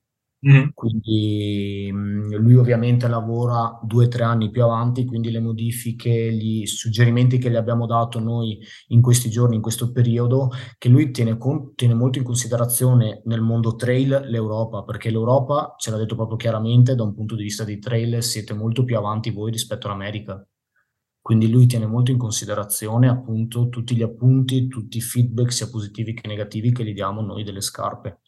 Mm. 0.48 0.68
Quindi 0.74 1.90
mh, 1.93 2.36
lui 2.36 2.55
ovviamente 2.55 3.09
lavora 3.09 3.81
due 3.82 4.05
o 4.05 4.09
tre 4.09 4.23
anni 4.23 4.51
più 4.51 4.62
avanti, 4.62 5.05
quindi 5.05 5.31
le 5.31 5.40
modifiche, 5.40 6.32
gli 6.32 6.64
suggerimenti 6.66 7.39
che 7.39 7.51
gli 7.51 7.56
abbiamo 7.56 7.85
dato 7.86 8.20
noi 8.20 8.60
in 8.89 9.01
questi 9.01 9.28
giorni, 9.28 9.56
in 9.56 9.62
questo 9.62 9.90
periodo, 9.90 10.51
che 10.78 10.89
lui 10.89 11.10
tiene, 11.10 11.36
con, 11.36 11.74
tiene 11.74 11.94
molto 11.94 12.18
in 12.18 12.24
considerazione 12.24 13.23
nel 13.24 13.40
mondo 13.40 13.74
trail 13.74 14.24
l'Europa, 14.28 14.85
perché 14.85 15.10
l'Europa, 15.10 15.74
ce 15.78 15.90
l'ha 15.90 15.97
detto 15.97 16.14
proprio 16.14 16.36
chiaramente, 16.36 16.94
da 16.94 17.02
un 17.02 17.14
punto 17.14 17.35
di 17.35 17.43
vista 17.43 17.64
di 17.64 17.81
trail 17.81 18.23
siete 18.23 18.55
molto 18.55 18.85
più 18.85 18.97
avanti 18.97 19.31
voi 19.31 19.51
rispetto 19.51 19.89
all'America. 19.89 20.47
Quindi 21.20 21.51
lui 21.51 21.66
tiene 21.66 21.86
molto 21.86 22.12
in 22.12 22.18
considerazione 22.18 23.09
appunto 23.09 23.68
tutti 23.68 23.97
gli 23.97 24.02
appunti, 24.02 24.68
tutti 24.68 24.98
i 24.98 25.01
feedback 25.01 25.52
sia 25.52 25.68
positivi 25.68 26.14
che 26.14 26.28
negativi 26.28 26.70
che 26.70 26.85
gli 26.85 26.93
diamo 26.94 27.20
noi 27.20 27.43
delle 27.43 27.60
scarpe. 27.60 28.20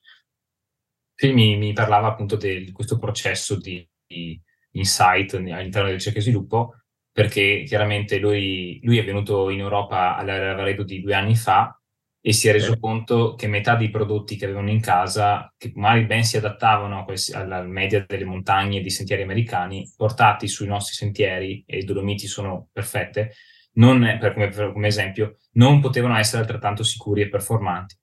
Sì, 1.21 1.33
mi, 1.33 1.57
mi 1.57 1.73
parlava 1.73 2.07
appunto 2.07 2.37
di 2.37 2.71
questo 2.71 2.97
processo 2.97 3.59
di, 3.59 3.85
di 4.07 4.41
insight 4.75 5.35
all'interno 5.35 5.89
del 5.89 5.97
ricerca 5.97 6.21
e 6.21 6.23
sviluppo, 6.23 6.75
perché 7.11 7.65
chiaramente 7.67 8.19
lui, 8.19 8.79
lui 8.85 8.99
è 8.99 9.05
venuto 9.05 9.51
in 9.51 9.59
Europa 9.59 10.15
all'Avaredo 10.15 10.85
di 10.85 11.01
due 11.01 11.15
anni 11.15 11.35
fa 11.35 11.77
e 12.21 12.33
si 12.33 12.47
è 12.47 12.53
reso 12.53 12.75
eh. 12.75 12.79
conto 12.79 13.35
che 13.35 13.49
metà 13.49 13.75
dei 13.75 13.91
prodotti 13.91 14.37
che 14.37 14.45
avevano 14.45 14.71
in 14.71 14.81
casa, 14.81 15.53
che 15.59 15.73
magari 15.75 16.05
ben 16.05 16.23
si 16.23 16.37
adattavano 16.37 17.05
alla 17.33 17.63
media 17.63 18.05
delle 18.07 18.25
montagne 18.25 18.79
e 18.79 18.81
dei 18.83 18.91
sentieri 18.91 19.23
americani, 19.23 19.93
portati 19.97 20.47
sui 20.47 20.69
nostri 20.69 20.95
sentieri, 20.95 21.65
e 21.67 21.79
i 21.79 21.85
Dolomiti 21.85 22.29
sono 22.29 22.69
perfette, 22.73 23.33
non, 23.73 24.19
per, 24.21 24.35
come, 24.35 24.51
per, 24.51 24.73
come 24.73 24.87
esempio, 24.87 25.39
non 25.55 25.81
potevano 25.81 26.17
essere 26.17 26.43
altrettanto 26.43 26.85
sicuri 26.85 27.23
e 27.23 27.29
performanti 27.29 27.97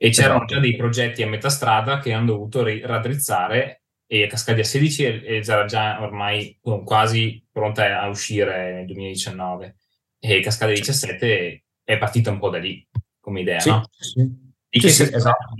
e 0.00 0.10
c'erano 0.10 0.44
esatto. 0.44 0.54
già 0.54 0.60
dei 0.60 0.76
progetti 0.76 1.22
a 1.22 1.28
metà 1.28 1.50
strada 1.50 1.98
che 1.98 2.12
hanno 2.12 2.26
dovuto 2.26 2.62
ri- 2.62 2.80
raddrizzare 2.80 3.82
e 4.06 4.26
Cascadia 4.28 4.64
16 4.64 5.04
era 5.04 5.64
già 5.66 6.00
ormai 6.00 6.58
quasi 6.84 7.44
pronta 7.50 8.00
a 8.00 8.08
uscire 8.08 8.72
nel 8.74 8.86
2019 8.86 9.76
e 10.20 10.40
Cascadia 10.40 10.74
17 10.76 11.64
è 11.82 11.98
partita 11.98 12.30
un 12.30 12.38
po' 12.38 12.48
da 12.48 12.58
lì 12.58 12.86
come 13.20 13.40
idea, 13.40 13.60
sì, 13.60 13.68
no? 13.68 13.84
Sì. 13.90 14.22
Di 14.70 14.78
che 14.78 14.88
sì, 14.88 15.04
sì, 15.04 15.14
esatto. 15.14 15.54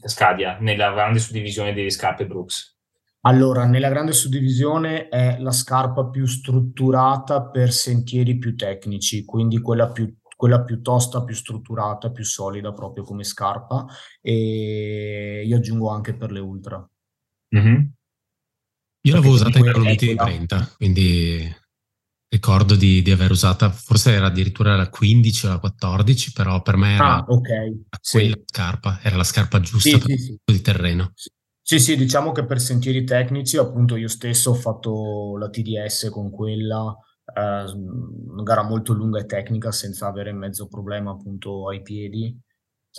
Cascadia 0.00 0.58
nella 0.60 0.92
grande 0.92 1.18
suddivisione 1.18 1.72
delle 1.72 1.90
scarpe 1.90 2.26
Brooks? 2.26 2.78
Allora, 3.22 3.66
nella 3.66 3.90
grande 3.90 4.12
suddivisione 4.12 5.08
è 5.08 5.36
la 5.38 5.50
scarpa 5.50 6.06
più 6.06 6.24
strutturata 6.24 7.42
per 7.50 7.70
sentieri 7.70 8.38
più 8.38 8.56
tecnici, 8.56 9.24
quindi 9.24 9.60
quella 9.60 9.90
più 9.90 10.19
quella 10.40 10.62
più 10.62 10.80
tosta, 10.80 11.22
più 11.22 11.34
strutturata, 11.34 12.10
più 12.10 12.24
solida 12.24 12.72
proprio 12.72 13.04
come 13.04 13.24
scarpa 13.24 13.84
e 14.22 15.44
io 15.44 15.56
aggiungo 15.58 15.90
anche 15.90 16.14
per 16.14 16.32
le 16.32 16.40
ultra. 16.40 16.82
Mm-hmm. 17.54 17.84
Io 19.02 19.14
l'avevo 19.14 19.34
usata 19.34 19.58
in 19.58 19.70
Dolomiti 19.70 20.06
di 20.06 20.14
30, 20.14 20.76
quindi 20.78 21.56
ricordo 22.30 22.74
di, 22.74 23.02
di, 23.02 23.10
aver 23.10 23.32
usata, 23.32 23.68
forse 23.68 24.12
era 24.12 24.28
addirittura 24.28 24.76
la 24.76 24.88
15 24.88 25.44
o 25.44 25.48
la 25.50 25.58
14, 25.58 26.32
però 26.32 26.62
per 26.62 26.76
me 26.78 26.94
era 26.94 27.16
ah, 27.16 27.24
okay. 27.28 27.84
quella 28.10 28.34
sì. 28.36 28.42
scarpa, 28.46 28.98
era 29.02 29.16
la 29.16 29.24
scarpa 29.24 29.60
giusta 29.60 29.90
sì, 29.90 29.98
per 29.98 30.18
sì, 30.18 30.38
il 30.42 30.54
sì. 30.54 30.62
terreno. 30.62 31.12
Sì, 31.60 31.78
sì, 31.78 31.96
diciamo 31.96 32.32
che 32.32 32.46
per 32.46 32.62
sentieri 32.62 33.04
tecnici, 33.04 33.58
appunto 33.58 33.94
io 33.96 34.08
stesso 34.08 34.52
ho 34.52 34.54
fatto 34.54 35.36
la 35.36 35.50
TDS 35.50 36.08
con 36.10 36.30
quella, 36.30 36.96
una 37.34 38.42
gara 38.42 38.62
molto 38.62 38.92
lunga 38.92 39.18
e 39.20 39.26
tecnica 39.26 39.70
senza 39.72 40.06
avere 40.06 40.32
mezzo 40.32 40.68
problema 40.68 41.12
appunto 41.12 41.68
ai 41.68 41.82
piedi 41.82 42.36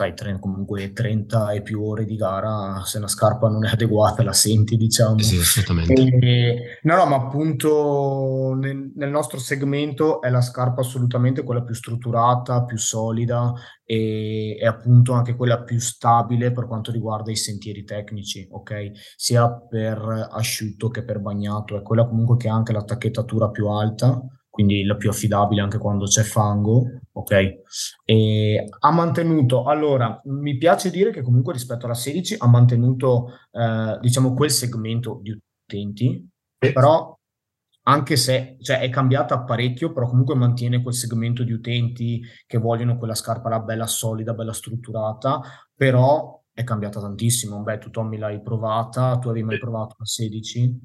sai, 0.09 0.39
comunque 0.39 0.91
30 0.93 1.51
e 1.51 1.61
più 1.61 1.83
ore 1.83 2.05
di 2.05 2.15
gara, 2.15 2.81
se 2.85 2.97
una 2.97 3.07
scarpa 3.07 3.49
non 3.49 3.65
è 3.65 3.71
adeguata 3.71 4.23
la 4.23 4.33
senti, 4.33 4.77
diciamo. 4.77 5.19
Sì, 5.19 5.37
assolutamente. 5.37 5.93
E, 6.01 6.79
no, 6.83 6.95
no, 6.95 7.05
ma 7.05 7.15
appunto 7.17 8.55
nel, 8.57 8.91
nel, 8.95 9.09
nostro 9.09 9.37
segmento 9.37 10.21
è 10.21 10.29
la 10.29 10.41
scarpa 10.41 10.81
assolutamente 10.81 11.43
quella 11.43 11.61
più 11.61 11.75
strutturata, 11.75 12.63
più 12.63 12.77
solida 12.77 13.53
e, 13.83 14.57
e, 14.59 14.65
appunto 14.65 15.13
anche 15.13 15.35
quella 15.35 15.61
più 15.61 15.79
stabile 15.79 16.51
per 16.51 16.65
quanto 16.65 16.91
riguarda 16.91 17.29
i 17.29 17.35
sentieri 17.35 17.83
tecnici, 17.83 18.47
ok? 18.49 18.91
Sia 19.15 19.51
per 19.51 20.29
asciutto 20.31 20.89
che 20.89 21.03
per 21.03 21.19
bagnato, 21.19 21.77
è 21.77 21.81
quella 21.81 22.07
comunque 22.07 22.37
che 22.37 22.49
ha 22.49 22.55
anche 22.55 22.73
la 22.73 22.83
tacchettatura 22.83 23.49
più 23.49 23.67
alta 23.67 24.19
quindi 24.51 24.83
la 24.83 24.95
più 24.97 25.09
affidabile 25.09 25.61
anche 25.61 25.77
quando 25.77 26.05
c'è 26.05 26.23
fango, 26.23 26.83
ok? 27.21 27.61
E 28.05 28.67
ha 28.79 28.91
mantenuto, 28.91 29.63
allora, 29.63 30.21
mi 30.25 30.57
piace 30.57 30.91
dire 30.91 31.11
che 31.11 31.21
comunque 31.21 31.53
rispetto 31.53 31.85
alla 31.85 31.95
16 31.95 32.35
ha 32.39 32.47
mantenuto, 32.47 33.29
eh, 33.51 33.97
diciamo, 33.99 34.33
quel 34.33 34.51
segmento 34.51 35.19
di 35.21 35.31
utenti, 35.65 36.29
sì. 36.59 36.71
però 36.71 37.17
anche 37.83 38.15
se 38.15 38.57
cioè, 38.59 38.79
è 38.79 38.89
cambiata 38.89 39.43
parecchio, 39.43 39.91
però 39.91 40.07
comunque 40.07 40.35
mantiene 40.35 40.81
quel 40.81 40.93
segmento 40.93 41.43
di 41.43 41.51
utenti 41.51 42.21
che 42.45 42.57
vogliono 42.59 42.97
quella 42.97 43.15
scarpa 43.15 43.49
là 43.49 43.59
bella 43.59 43.87
solida, 43.87 44.33
bella 44.33 44.53
strutturata, 44.53 45.41
però 45.73 46.39
è 46.51 46.63
cambiata 46.63 46.99
tantissimo. 46.99 47.61
Beh, 47.61 47.79
tu 47.79 47.89
Tommy 47.89 48.17
l'hai 48.17 48.41
provata, 48.41 49.17
tu 49.17 49.29
avevi 49.29 49.45
mai 49.45 49.57
provato 49.57 49.95
la 49.97 50.05
16? 50.05 50.79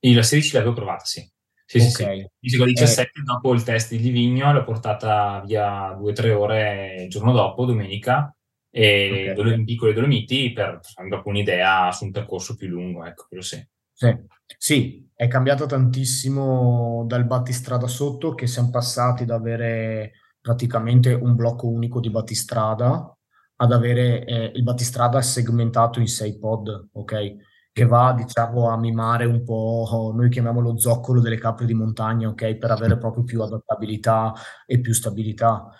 Io 0.00 0.14
la 0.14 0.22
16 0.22 0.54
l'avevo 0.54 0.74
provata, 0.74 1.04
sì. 1.04 1.28
Sì, 1.70 1.80
okay. 1.80 2.30
sì, 2.40 2.48
sì. 2.48 2.56
Io 2.56 2.64
17 2.64 3.18
eh, 3.20 3.22
dopo 3.22 3.52
il 3.52 3.62
test 3.62 3.90
di 3.90 3.98
Livigno 3.98 4.50
l'ho 4.54 4.64
portata 4.64 5.42
via 5.44 5.94
due 5.98 6.12
o 6.12 6.14
tre 6.14 6.32
ore 6.32 7.02
il 7.02 7.10
giorno 7.10 7.30
dopo, 7.32 7.66
domenica, 7.66 8.34
e 8.70 9.34
okay. 9.36 9.54
in 9.54 9.66
piccole 9.66 9.92
Dolomiti 9.92 10.50
per 10.54 10.80
dopo 11.06 11.28
un'idea 11.28 11.92
su 11.92 12.06
un 12.06 12.10
percorso 12.10 12.56
più 12.56 12.68
lungo, 12.68 13.04
ecco, 13.04 13.26
quello 13.28 13.42
sì. 13.42 13.62
Sì. 13.92 14.16
sì, 14.56 15.10
è 15.14 15.28
cambiato 15.28 15.66
tantissimo 15.66 17.04
dal 17.06 17.26
battistrada 17.26 17.86
sotto 17.86 18.34
che 18.34 18.46
siamo 18.46 18.70
passati 18.70 19.26
da 19.26 19.34
avere 19.34 20.12
praticamente 20.40 21.12
un 21.12 21.34
blocco 21.34 21.68
unico 21.68 22.00
di 22.00 22.08
battistrada 22.08 23.14
ad 23.56 23.72
avere 23.72 24.24
eh, 24.24 24.52
il 24.54 24.62
battistrada 24.62 25.20
segmentato 25.20 26.00
in 26.00 26.06
sei 26.06 26.38
pod, 26.38 26.88
ok? 26.92 27.36
Che 27.78 27.86
va 27.86 28.12
diciamo 28.12 28.70
a 28.70 28.76
mimare 28.76 29.24
un 29.24 29.44
po', 29.44 30.12
noi 30.12 30.28
chiamiamolo 30.28 30.76
zoccolo 30.78 31.20
delle 31.20 31.38
capre 31.38 31.64
di 31.64 31.74
montagna, 31.74 32.28
ok? 32.28 32.56
Per 32.56 32.72
avere 32.72 32.98
proprio 32.98 33.22
più 33.22 33.40
adattabilità 33.40 34.34
e 34.66 34.80
più 34.80 34.92
stabilità. 34.92 35.70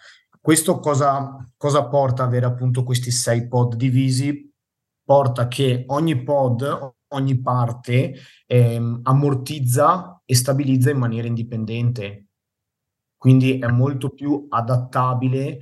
Questo 0.41 0.79
cosa, 0.79 1.45
cosa 1.57 1.89
porta 1.89 2.23
avere 2.23 2.47
appunto 2.47 2.85
questi 2.85 3.11
sei 3.11 3.49
pod 3.49 3.75
divisi? 3.75 4.49
Porta 5.05 5.49
che 5.49 5.87
ogni 5.89 6.23
pod, 6.23 6.95
ogni 7.09 7.41
parte 7.41 8.15
ehm, 8.47 9.01
ammortizza 9.03 10.23
e 10.25 10.37
stabilizza 10.37 10.91
in 10.91 10.99
maniera 10.99 11.27
indipendente. 11.27 12.27
Quindi 13.17 13.59
è 13.59 13.67
molto 13.67 14.11
più 14.11 14.47
adattabile 14.49 15.59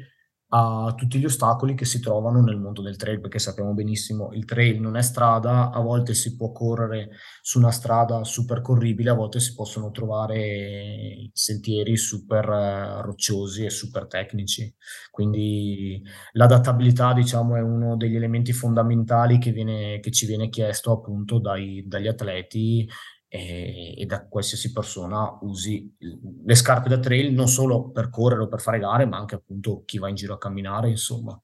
a 0.58 0.94
tutti 0.94 1.18
gli 1.18 1.26
ostacoli 1.26 1.74
che 1.74 1.84
si 1.84 2.00
trovano 2.00 2.40
nel 2.40 2.56
mondo 2.56 2.80
del 2.80 2.96
trail, 2.96 3.20
perché 3.20 3.38
sappiamo 3.38 3.74
benissimo 3.74 4.32
il 4.32 4.46
trail 4.46 4.80
non 4.80 4.96
è 4.96 5.02
strada, 5.02 5.70
a 5.70 5.80
volte 5.80 6.14
si 6.14 6.34
può 6.34 6.50
correre 6.50 7.10
su 7.42 7.58
una 7.58 7.70
strada 7.70 8.24
super 8.24 8.62
corribile, 8.62 9.10
a 9.10 9.14
volte 9.14 9.38
si 9.38 9.54
possono 9.54 9.90
trovare 9.90 11.28
sentieri 11.32 11.98
super 11.98 12.48
uh, 12.48 13.02
rocciosi 13.02 13.66
e 13.66 13.70
super 13.70 14.06
tecnici. 14.06 14.74
Quindi 15.10 16.02
l'adattabilità, 16.32 17.12
diciamo, 17.12 17.56
è 17.56 17.60
uno 17.60 17.96
degli 17.96 18.16
elementi 18.16 18.54
fondamentali 18.54 19.38
che, 19.38 19.52
viene, 19.52 20.00
che 20.00 20.10
ci 20.10 20.24
viene 20.24 20.48
chiesto 20.48 20.92
appunto 20.92 21.38
dai, 21.38 21.84
dagli 21.86 22.08
atleti 22.08 22.88
e, 23.28 23.94
e, 24.00 24.06
da 24.06 24.26
qualsiasi 24.26 24.72
persona 24.72 25.38
usi 25.42 25.94
le 25.98 26.54
scarpe 26.54 26.88
da 26.88 26.98
trail 26.98 27.32
non 27.32 27.48
solo 27.48 27.90
per 27.90 28.08
correre 28.08 28.42
o 28.42 28.48
per 28.48 28.60
fare 28.60 28.78
gare, 28.78 29.04
ma 29.06 29.18
anche 29.18 29.34
appunto 29.34 29.82
chi 29.84 29.98
va 29.98 30.08
in 30.08 30.14
giro 30.14 30.34
a 30.34 30.38
camminare, 30.38 30.88
insomma. 30.88 31.38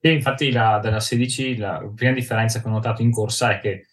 Sì, 0.00 0.12
infatti 0.12 0.50
la, 0.50 0.80
dalla 0.82 1.00
16 1.00 1.56
la 1.56 1.92
prima 1.94 2.12
differenza 2.12 2.60
che 2.60 2.66
ho 2.66 2.70
notato 2.70 3.02
in 3.02 3.12
corsa 3.12 3.52
è 3.52 3.60
che 3.60 3.86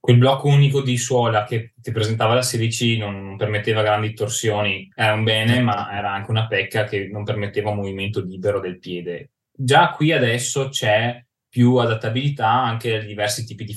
quel 0.00 0.16
blocco 0.16 0.48
unico 0.48 0.80
di 0.80 0.96
suola 0.96 1.44
che 1.44 1.74
ti 1.76 1.92
presentava 1.92 2.34
la 2.34 2.42
16 2.42 2.96
non, 2.96 3.22
non 3.22 3.36
permetteva 3.36 3.82
grandi 3.82 4.14
torsioni, 4.14 4.90
era 4.94 5.12
un 5.12 5.22
bene, 5.22 5.60
ma 5.60 5.96
era 5.96 6.12
anche 6.12 6.30
una 6.30 6.46
pecca 6.46 6.84
che 6.84 7.06
non 7.08 7.22
permetteva 7.22 7.70
un 7.70 7.76
movimento 7.76 8.20
libero 8.20 8.60
del 8.60 8.78
piede. 8.78 9.32
Già 9.52 9.90
qui 9.90 10.10
adesso 10.10 10.70
c'è 10.70 11.22
più 11.48 11.76
adattabilità 11.76 12.48
anche 12.48 12.96
a 12.96 13.04
diversi 13.04 13.44
tipi 13.44 13.64
di 13.64 13.74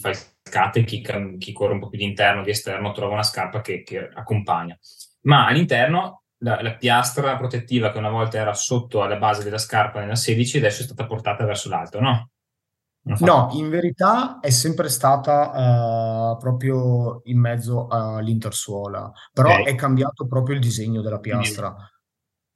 falcate, 0.54 0.84
chi, 0.84 1.02
chi 1.40 1.52
corre 1.52 1.74
un 1.74 1.80
po' 1.80 1.90
più 1.90 1.98
di 1.98 2.06
interno, 2.06 2.44
di 2.44 2.52
esterno 2.52 2.92
trova 2.92 3.14
una 3.14 3.24
scarpa 3.24 3.62
che, 3.62 3.82
che 3.82 4.10
accompagna. 4.14 4.78
Ma 5.22 5.48
all'interno 5.48 6.24
la, 6.40 6.62
la, 6.62 6.76
piastra 6.76 7.36
protettiva 7.38 7.92
che 7.92 7.98
una 7.98 8.10
volta 8.10 8.38
era 8.38 8.54
sotto 8.54 9.02
alla 9.02 9.16
base 9.16 9.44
della 9.44 9.58
scarpa 9.58 10.02
nella 10.02 10.16
16 10.16 10.58
adesso 10.58 10.82
è 10.82 10.86
stata 10.86 11.06
portata 11.06 11.46
verso 11.46 11.70
l'alto, 11.70 12.00
no? 12.00 12.30
No, 13.06 13.50
in 13.52 13.70
verità 13.70 14.40
è 14.40 14.50
sempre 14.50 14.88
stata 14.88 16.32
uh, 16.32 16.38
proprio 16.38 17.20
in 17.26 17.38
mezzo 17.38 17.88
all'intersuola, 17.88 19.12
però 19.34 19.52
okay. 19.52 19.66
è 19.66 19.76
cambiato 19.76 20.26
proprio 20.26 20.56
il 20.56 20.62
disegno 20.62 21.02
della 21.02 21.20
piastra. 21.20 21.76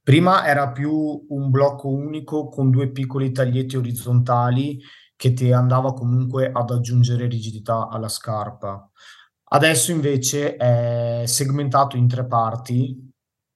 Prima 0.01 0.47
era 0.47 0.71
più 0.71 1.25
un 1.27 1.49
blocco 1.49 1.89
unico 1.89 2.47
con 2.47 2.69
due 2.69 2.91
piccoli 2.91 3.33
taglietti 3.33 3.75
orizzontali 3.75 4.79
che 5.17 5.33
ti 5.33 5.51
andava 5.51 5.93
comunque 5.93 6.49
ad 6.53 6.69
aggiungere 6.69 7.27
rigidità 7.27 7.89
alla 7.89 8.07
scarpa. 8.07 8.89
Adesso 9.49 9.91
invece 9.91 10.55
è 10.55 11.23
segmentato 11.25 11.97
in 11.97 12.07
tre 12.07 12.25
parti. 12.25 13.05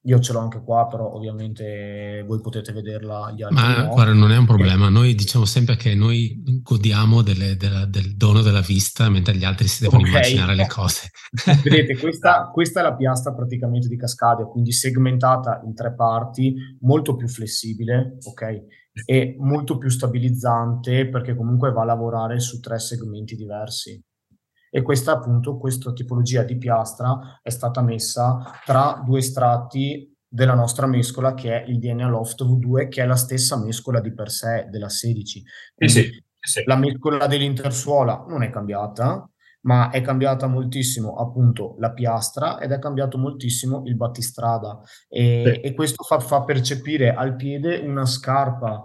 Io 0.06 0.20
ce 0.20 0.34
l'ho 0.34 0.40
anche 0.40 0.64
qua, 0.64 0.88
però 0.88 1.14
ovviamente 1.14 2.24
voi 2.26 2.42
potete 2.42 2.72
vederla. 2.72 3.32
Gli 3.36 3.44
altri 3.44 3.56
Ma 3.56 3.84
no. 3.84 3.90
guarda, 3.90 4.14
non 4.14 4.32
è 4.32 4.38
un 4.38 4.48
problema. 4.48 4.90
Noi 4.90 5.14
diciamo 5.14 5.46
sempre 5.46 5.76
che 5.76 5.94
noi 5.94 6.42
godiamo 6.64 7.22
delle, 7.22 7.56
della, 7.56 7.86
del 7.86 8.16
dono 8.16 8.42
della 8.42 8.62
vista, 8.62 9.10
mentre 9.10 9.36
gli 9.36 9.44
altri 9.44 9.68
si 9.68 9.84
devono 9.84 10.02
okay. 10.02 10.14
immaginare 10.14 10.56
le 10.56 10.66
cose. 10.66 11.12
Vedete, 11.62 11.96
questa, 11.98 12.50
questa, 12.52 12.80
è 12.80 12.84
la 12.84 12.96
piastra 12.96 13.36
praticamente 13.36 13.88
di 13.88 13.98
Cascadia, 13.98 14.46
quindi 14.46 14.72
segmentata 14.72 15.62
in 15.66 15.76
tre 15.76 15.94
parti, 15.94 16.56
molto 16.80 17.16
più 17.16 17.28
flessibile, 17.28 18.18
ok? 18.24 18.81
E 19.06 19.36
molto 19.40 19.78
più 19.78 19.90
stabilizzante 19.90 21.08
perché 21.08 21.36
comunque 21.36 21.72
va 21.72 21.82
a 21.82 21.86
lavorare 21.86 22.40
su 22.40 22.60
tre 22.60 22.80
segmenti 22.80 23.36
diversi. 23.36 24.02
E 24.74 24.82
questa 24.82 25.14
appunto, 25.14 25.58
questa 25.58 25.92
tipologia 25.92 26.44
di 26.44 26.58
piastra 26.58 27.40
è 27.42 27.50
stata 27.50 27.82
messa 27.82 28.60
tra 28.66 29.02
due 29.06 29.22
strati 29.22 30.10
della 30.28 30.54
nostra 30.54 30.88
mescola 30.88 31.34
che 31.34 31.62
è 31.62 31.70
il 31.70 31.78
DNA 31.78 32.08
Loft 32.08 32.44
V2 32.44 32.88
che 32.88 33.04
è 33.04 33.06
la 33.06 33.18
stessa 33.18 33.58
mescola 33.58 34.00
di 34.00 34.14
per 34.14 34.30
sé 34.32 34.68
della 34.70 34.88
16. 34.88 35.44
Quindi 35.76 35.94
sì, 35.94 36.24
sì. 36.40 36.64
La 36.66 36.78
mescola 36.78 37.28
dell'intersuola 37.28 38.26
non 38.28 38.44
è 38.44 38.50
cambiata, 38.50 39.30
ma 39.62 39.90
è 39.90 40.02
cambiata 40.02 40.48
moltissimo 40.48 41.16
appunto 41.16 41.76
la 41.80 41.92
piastra 41.92 42.60
ed 42.60 42.72
è 42.72 42.80
cambiato 42.80 43.18
moltissimo 43.18 43.84
il 43.86 43.96
battistrada 43.96 44.80
e, 45.08 45.62
e 45.64 45.74
questo 45.74 46.04
fa, 46.04 46.20
fa, 46.20 46.44
percepire 46.44 47.14
al 47.14 47.36
piede 47.36 47.78
una 47.78 48.06
scarpa 48.06 48.82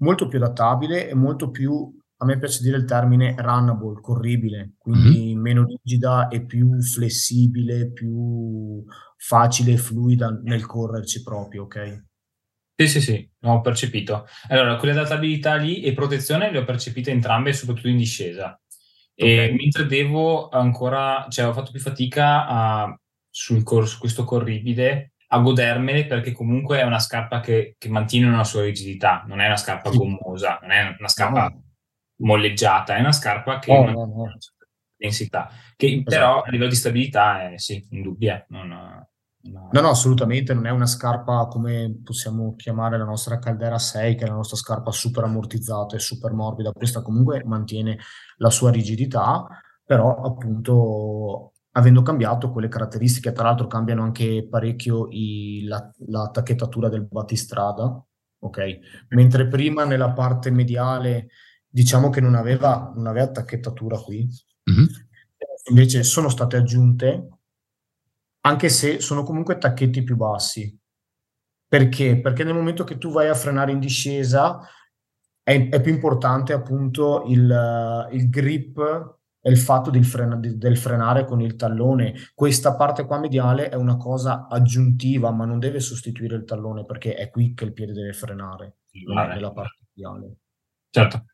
molto 0.00 0.28
più 0.28 0.38
adattabile 0.38 1.08
e 1.08 1.14
molto 1.14 1.50
più, 1.50 1.96
a 2.18 2.24
me 2.24 2.38
piace 2.38 2.62
dire 2.62 2.76
il 2.76 2.84
termine 2.84 3.34
runnable, 3.38 4.00
corribile, 4.00 4.74
quindi 4.78 5.28
mm-hmm. 5.28 5.40
meno 5.40 5.64
rigida 5.64 6.28
e 6.28 6.44
più 6.44 6.80
flessibile, 6.82 7.90
più 7.90 8.84
facile 9.16 9.72
e 9.72 9.76
fluida 9.76 10.30
nel 10.42 10.66
correrci 10.66 11.22
proprio, 11.22 11.64
ok? 11.64 12.06
Sì, 12.80 12.86
sì, 12.86 13.00
sì, 13.00 13.30
ho 13.42 13.60
percepito. 13.60 14.26
Allora, 14.48 14.76
quelle 14.76 14.92
adattabilità 14.92 15.56
lì 15.56 15.82
e 15.82 15.94
protezione 15.94 16.52
le 16.52 16.58
ho 16.58 16.64
percepite 16.64 17.10
entrambe, 17.10 17.52
soprattutto 17.52 17.88
in 17.88 17.96
discesa. 17.96 18.56
Okay. 19.20 19.52
mentre 19.52 19.86
devo 19.86 20.48
ancora, 20.48 21.26
cioè 21.28 21.48
ho 21.48 21.52
fatto 21.52 21.72
più 21.72 21.80
fatica 21.80 22.46
a, 22.46 23.00
sul 23.28 23.64
corso, 23.64 23.98
questo 23.98 24.24
corribile 24.24 25.14
a 25.30 25.38
godermele 25.40 26.06
perché 26.06 26.32
comunque 26.32 26.78
è 26.78 26.84
una 26.84 27.00
scarpa 27.00 27.40
che, 27.40 27.74
che 27.78 27.88
mantiene 27.88 28.28
una 28.28 28.44
sua 28.44 28.62
rigidità, 28.62 29.24
non 29.26 29.40
è 29.40 29.46
una 29.46 29.56
scarpa 29.56 29.90
gommosa, 29.90 30.58
non 30.62 30.70
è 30.70 30.94
una 30.98 31.08
scarpa 31.08 31.48
no. 31.48 31.62
molleggiata, 32.18 32.96
è 32.96 33.00
una 33.00 33.12
scarpa 33.12 33.58
che 33.58 33.72
ha 33.72 33.80
una 33.80 34.36
densità, 34.96 35.50
che 35.76 35.86
esatto. 35.86 36.10
però 36.10 36.42
a 36.42 36.50
livello 36.50 36.70
di 36.70 36.76
stabilità 36.76 37.50
è 37.50 37.58
sì, 37.58 37.86
indubbia. 37.90 38.44
Non, 38.48 39.06
No. 39.40 39.68
no, 39.70 39.88
assolutamente 39.88 40.52
non 40.52 40.66
è 40.66 40.70
una 40.70 40.86
scarpa 40.86 41.46
come 41.46 42.00
possiamo 42.02 42.54
chiamare 42.56 42.98
la 42.98 43.04
nostra 43.04 43.38
Caldera 43.38 43.78
6, 43.78 44.16
che 44.16 44.24
è 44.24 44.28
la 44.28 44.34
nostra 44.34 44.56
scarpa 44.56 44.90
super 44.90 45.24
ammortizzata 45.24 45.96
e 45.96 46.00
super 46.00 46.32
morbida. 46.32 46.72
Questa 46.72 47.02
comunque 47.02 47.44
mantiene 47.44 47.98
la 48.38 48.50
sua 48.50 48.70
rigidità, 48.70 49.46
però 49.84 50.22
appunto 50.22 51.52
avendo 51.72 52.02
cambiato 52.02 52.50
quelle 52.50 52.68
caratteristiche, 52.68 53.32
tra 53.32 53.44
l'altro 53.44 53.68
cambiano 53.68 54.02
anche 54.02 54.46
parecchio 54.48 55.06
i, 55.10 55.64
la, 55.64 55.88
la 56.08 56.28
tacchettatura 56.30 56.88
del 56.88 57.06
battistrada, 57.06 58.04
ok? 58.40 58.78
Mentre 59.10 59.46
prima 59.46 59.84
nella 59.84 60.12
parte 60.12 60.50
mediale 60.50 61.28
diciamo 61.68 62.10
che 62.10 62.20
non 62.20 62.34
aveva, 62.34 62.92
non 62.96 63.06
aveva 63.06 63.30
tacchettatura 63.30 63.96
qui, 63.98 64.28
mm-hmm. 64.70 64.86
invece 65.70 66.02
sono 66.02 66.28
state 66.28 66.56
aggiunte, 66.56 67.28
anche 68.40 68.68
se 68.68 69.00
sono 69.00 69.22
comunque 69.22 69.58
tacchetti 69.58 70.02
più 70.02 70.16
bassi. 70.16 70.76
Perché? 71.66 72.20
Perché 72.20 72.44
nel 72.44 72.54
momento 72.54 72.84
che 72.84 72.96
tu 72.96 73.10
vai 73.10 73.28
a 73.28 73.34
frenare 73.34 73.72
in 73.72 73.78
discesa 73.78 74.60
è, 75.42 75.68
è 75.68 75.80
più 75.80 75.92
importante 75.92 76.52
appunto 76.52 77.24
il, 77.26 78.08
il 78.12 78.28
grip 78.30 79.16
e 79.40 79.50
il 79.50 79.58
fatto 79.58 79.90
del, 79.90 80.04
frena, 80.04 80.36
del, 80.36 80.76
frenare 80.76 81.24
con 81.24 81.40
il 81.40 81.56
tallone. 81.56 82.14
Questa 82.34 82.74
parte 82.74 83.04
qua 83.04 83.18
mediale 83.18 83.68
è 83.68 83.74
una 83.74 83.96
cosa 83.96 84.46
aggiuntiva, 84.48 85.30
ma 85.30 85.44
non 85.44 85.58
deve 85.58 85.80
sostituire 85.80 86.36
il 86.36 86.44
tallone 86.44 86.84
perché 86.84 87.14
è 87.14 87.30
qui 87.30 87.54
che 87.54 87.64
il 87.64 87.72
piede 87.72 87.92
deve 87.92 88.12
frenare, 88.12 88.78
non 89.06 89.18
è 89.18 89.34
nella 89.34 89.52
parte 89.52 89.84
mediale. 89.94 90.36
Certo. 90.90 91.24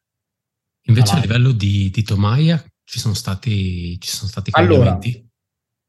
Invece 0.86 1.12
allora. 1.12 1.26
a 1.26 1.26
livello 1.26 1.52
di, 1.52 1.90
di 1.90 2.02
Tomaia 2.02 2.62
ci 2.84 2.98
sono 2.98 3.14
stati, 3.14 3.98
ci 4.00 4.10
sono 4.10 4.28
stati 4.28 4.50
cambiamenti? 4.50 5.08
Allora, 5.08 5.28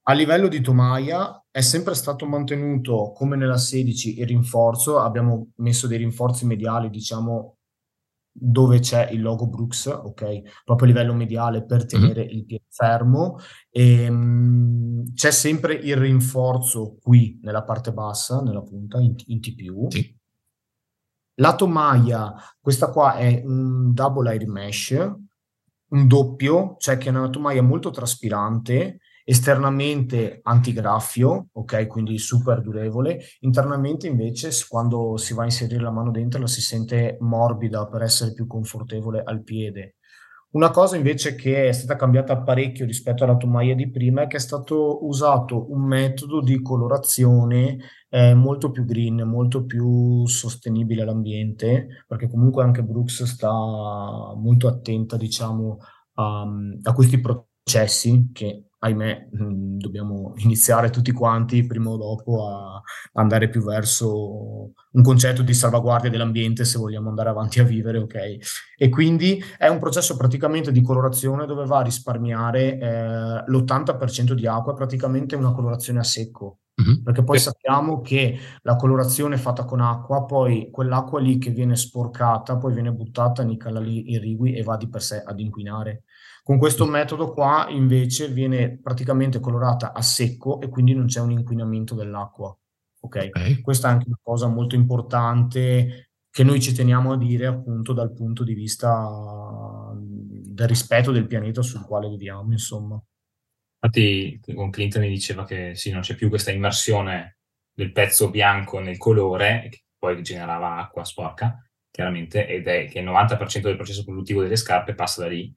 a 0.08 0.14
livello 0.14 0.48
di 0.48 0.62
Tomaia 0.62 1.44
è 1.50 1.62
sempre 1.62 1.96
stato 1.96 2.28
mantenuto 2.28 3.12
come 3.16 3.36
nella 3.36 3.58
16 3.58 4.20
il 4.20 4.28
rinforzo, 4.28 5.00
abbiamo 5.00 5.52
messo 5.56 5.88
dei 5.88 5.98
rinforzi 5.98 6.46
mediali, 6.46 6.90
diciamo, 6.90 7.58
dove 8.32 8.80
c'è 8.80 9.10
il 9.12 9.22
logo 9.22 9.48
Brooks, 9.48 9.88
ok? 9.88 10.64
Proprio 10.64 10.88
a 10.88 10.92
livello 10.92 11.14
mediale 11.14 11.66
per 11.66 11.80
mhm. 11.80 11.88
tenere 11.88 12.26
mm. 12.26 12.30
il 12.30 12.46
piede 12.46 12.66
fermo. 12.70 13.38
E, 13.70 14.04
ehm, 14.04 14.16
mh, 14.16 15.14
c'è 15.14 15.32
sempre 15.32 15.74
il 15.74 15.96
rinforzo 15.96 16.98
qui 17.02 17.40
nella 17.42 17.64
parte 17.64 17.92
bassa, 17.92 18.42
nella 18.42 18.62
punta, 18.62 19.00
in, 19.00 19.16
in 19.28 19.40
TPU. 19.40 19.90
Sì. 19.90 20.16
La 21.40 21.56
tomaia, 21.56 22.34
questa 22.62 22.92
qua 22.92 23.16
è 23.16 23.42
un 23.44 23.92
double 23.92 24.30
air 24.30 24.48
mesh, 24.48 24.92
un 25.90 26.08
doppio, 26.08 26.76
cioè 26.78 26.98
che 26.98 27.08
è 27.08 27.12
una 27.12 27.30
tomaia 27.30 27.64
molto 27.64 27.90
traspirante, 27.90 29.00
esternamente 29.26 30.40
antigraffio, 30.44 31.48
ok, 31.52 31.88
quindi 31.88 32.18
super 32.20 32.62
durevole, 32.62 33.20
internamente 33.40 34.08
invece 34.08 34.52
quando 34.70 35.18
si 35.18 35.34
va 35.34 35.42
a 35.42 35.46
inserire 35.46 35.82
la 35.82 35.92
mano 35.92 36.12
dentro 36.12 36.40
la 36.40 36.48
si 36.48 36.62
sente 36.62 37.18
morbida 37.20 37.88
per 37.88 38.04
essere 38.04 38.34
più 38.34 38.46
confortevole 38.46 39.24
al 39.26 39.44
piede. 39.44 39.96
Una 40.52 40.70
cosa 40.72 40.96
invece 40.96 41.36
che 41.36 41.68
è 41.68 41.72
stata 41.74 41.98
cambiata 41.98 42.42
parecchio 42.42 42.86
rispetto 42.86 43.26
alla 43.26 43.36
tomaia 43.36 43.76
di 43.76 43.90
prima 43.90 44.22
è 44.22 44.28
che 44.28 44.38
è 44.38 44.40
stato 44.40 45.06
usato 45.06 45.70
un 45.74 45.82
metodo 45.86 46.40
di 46.40 46.62
colorazione 46.62 47.78
eh, 48.10 48.34
molto 48.34 48.72
più 48.72 48.86
green, 48.86 49.24
molto 49.24 49.66
più 49.66 50.26
sostenibile 50.28 51.02
all'ambiente, 51.02 52.06
perché 52.08 52.30
comunque 52.30 52.64
anche 52.64 52.84
Brooks 52.84 53.24
sta 53.24 53.52
molto 53.52 54.70
attenta, 54.70 55.18
diciamo, 55.18 55.80
a, 56.14 56.48
a 56.84 56.94
questi 56.94 57.20
processi 57.20 58.30
che 58.32 58.68
ahimè, 58.86 59.28
mh, 59.32 59.78
dobbiamo 59.78 60.34
iniziare 60.38 60.90
tutti 60.90 61.12
quanti 61.12 61.66
prima 61.66 61.90
o 61.90 61.98
dopo 61.98 62.48
a 62.48 62.82
andare 63.14 63.50
più 63.50 63.64
verso 63.64 64.72
un 64.92 65.04
concetto 65.04 65.42
di 65.42 65.54
salvaguardia 65.54 66.10
dell'ambiente 66.10 66.66
se 66.66 66.78
vogliamo 66.78 67.10
andare 67.10 67.30
avanti 67.30 67.60
a 67.60 67.64
vivere, 67.64 67.98
ok? 68.00 68.38
E 68.78 68.90
quindi 68.90 69.44
è 69.58 69.68
un 69.68 69.80
processo 69.80 70.16
praticamente 70.16 70.72
di 70.72 70.82
colorazione 70.82 71.46
dove 71.46 71.66
va 71.66 71.80
a 71.80 71.84
risparmiare 71.84 72.78
eh, 72.78 73.44
l'80% 73.46 74.34
di 74.34 74.48
acqua, 74.48 74.74
è 74.74 74.76
praticamente 74.76 75.36
una 75.36 75.52
colorazione 75.52 76.00
a 76.00 76.04
secco. 76.04 76.60
Mm-hmm. 76.82 77.04
Perché 77.04 77.24
poi 77.24 77.40
sappiamo 77.40 78.02
che 78.02 78.38
la 78.64 78.76
colorazione 78.76 79.38
fatta 79.38 79.64
con 79.64 79.80
acqua, 79.80 80.26
poi 80.26 80.70
quell'acqua 80.72 81.22
lì 81.22 81.38
che 81.38 81.52
viene 81.52 81.78
sporcata, 81.78 82.58
poi 82.58 82.74
viene 82.74 82.92
buttata 82.92 83.44
nei 83.44 83.56
canali 83.56 84.12
irrigui 84.12 84.56
e 84.56 84.62
va 84.62 84.76
di 84.76 84.90
per 84.90 85.02
sé 85.02 85.24
ad 85.26 85.40
inquinare. 85.40 86.04
Con 86.46 86.60
questo 86.60 86.86
metodo 86.86 87.34
qua 87.34 87.66
invece 87.70 88.28
viene 88.28 88.78
praticamente 88.78 89.40
colorata 89.40 89.94
a 89.94 90.02
secco 90.04 90.62
e 90.62 90.70
quindi 90.70 90.94
non 90.94 91.08
c'è 91.08 91.20
un 91.20 91.32
inquinamento 91.32 91.96
dell'acqua. 91.96 92.56
Okay? 93.00 93.30
ok? 93.30 93.62
Questa 93.62 93.88
è 93.88 93.92
anche 93.92 94.06
una 94.06 94.20
cosa 94.22 94.46
molto 94.46 94.76
importante 94.76 96.12
che 96.30 96.44
noi 96.44 96.62
ci 96.62 96.72
teniamo 96.72 97.14
a 97.14 97.18
dire 97.18 97.48
appunto 97.48 97.94
dal 97.94 98.14
punto 98.14 98.44
di 98.44 98.54
vista 98.54 99.92
del 99.96 100.68
rispetto 100.68 101.12
del 101.12 101.26
pianeta 101.26 101.64
sul 101.64 101.84
quale 101.84 102.10
viviamo, 102.10 102.52
insomma. 102.52 103.04
Infatti 103.82 104.40
con 104.54 104.70
Clinton 104.70 105.02
mi 105.02 105.10
diceva 105.10 105.46
che 105.46 105.74
sì, 105.74 105.90
non 105.90 106.02
c'è 106.02 106.14
più 106.14 106.30
questa 106.30 106.52
immersione 106.52 107.40
del 107.74 107.92
pezzo 107.92 108.30
bianco 108.30 108.78
nel 108.78 109.00
colore, 109.00 109.68
che 109.72 109.86
poi 109.98 110.22
generava 110.22 110.78
acqua 110.78 111.04
sporca, 111.04 111.60
chiaramente, 111.90 112.48
ed 112.48 112.68
è 112.68 112.88
che 112.88 113.00
il 113.00 113.06
90% 113.08 113.62
del 113.62 113.78
processo 113.78 114.04
produttivo 114.04 114.44
delle 114.44 114.58
scarpe 114.58 114.94
passa 114.94 115.22
da 115.22 115.30
lì 115.30 115.52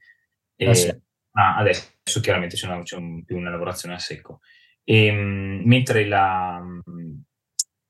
eh 0.67 0.75
sì. 0.75 0.89
ah, 1.33 1.57
adesso 1.57 2.21
chiaramente 2.21 2.57
c'è, 2.57 2.67
una, 2.67 2.83
c'è 2.83 2.97
un, 2.97 3.25
più 3.25 3.37
una 3.37 3.51
lavorazione 3.51 3.95
a 3.95 3.99
secco. 3.99 4.41
E, 4.85 5.07
ehm, 5.07 5.63
mentre 5.65 6.07
la, 6.07 6.63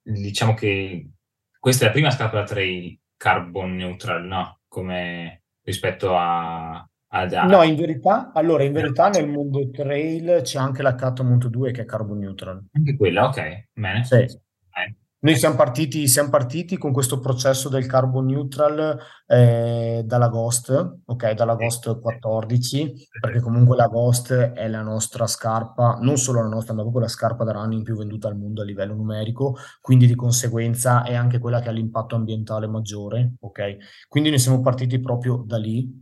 diciamo 0.02 0.54
che 0.54 1.10
questa 1.58 1.84
è 1.84 1.86
la 1.86 1.92
prima 1.92 2.10
scarpa 2.10 2.38
da 2.38 2.44
trail 2.44 2.98
carbon 3.16 3.76
neutral, 3.76 4.24
no? 4.24 4.60
Come 4.68 5.42
rispetto 5.62 6.16
a, 6.16 6.76
a. 7.08 7.46
No, 7.46 7.62
in 7.62 7.76
verità, 7.76 8.32
allora, 8.32 8.64
in 8.64 8.72
verità 8.72 9.08
nel 9.08 9.28
mondo 9.28 9.68
trail 9.70 10.40
c'è 10.42 10.58
anche 10.58 10.82
la 10.82 10.94
Catamount 10.94 11.48
2 11.48 11.72
che 11.72 11.82
è 11.82 11.84
carbon 11.84 12.18
neutral. 12.18 12.64
Anche 12.72 12.96
quella, 12.96 13.26
ok, 13.26 13.68
bene. 13.72 14.04
Sì. 14.04 14.46
Noi 15.20 15.36
siamo 15.36 15.56
partiti, 15.56 16.06
siamo 16.06 16.28
partiti, 16.28 16.78
con 16.78 16.92
questo 16.92 17.18
processo 17.18 17.68
del 17.68 17.86
carbon 17.86 18.26
neutral 18.26 18.96
eh, 19.26 20.02
dalla 20.04 20.28
Ghost, 20.28 21.00
ok, 21.04 21.32
dalla 21.32 21.56
Ghost 21.56 21.98
14, 21.98 23.08
perché 23.20 23.40
comunque 23.40 23.74
la 23.74 23.88
Ghost 23.88 24.32
è 24.32 24.68
la 24.68 24.82
nostra 24.82 25.26
scarpa, 25.26 25.98
non 26.00 26.18
solo 26.18 26.40
la 26.40 26.46
nostra, 26.46 26.72
ma 26.72 26.82
proprio 26.82 27.02
la 27.02 27.08
scarpa 27.08 27.42
da 27.42 27.50
running 27.50 27.82
più 27.82 27.96
venduta 27.96 28.28
al 28.28 28.36
mondo 28.38 28.62
a 28.62 28.64
livello 28.64 28.94
numerico, 28.94 29.56
quindi 29.80 30.06
di 30.06 30.14
conseguenza 30.14 31.02
è 31.02 31.14
anche 31.16 31.40
quella 31.40 31.58
che 31.58 31.68
ha 31.68 31.72
l'impatto 31.72 32.14
ambientale 32.14 32.68
maggiore, 32.68 33.32
ok? 33.40 34.06
Quindi 34.06 34.30
noi 34.30 34.38
siamo 34.38 34.60
partiti 34.60 35.00
proprio 35.00 35.42
da 35.44 35.58
lì, 35.58 36.00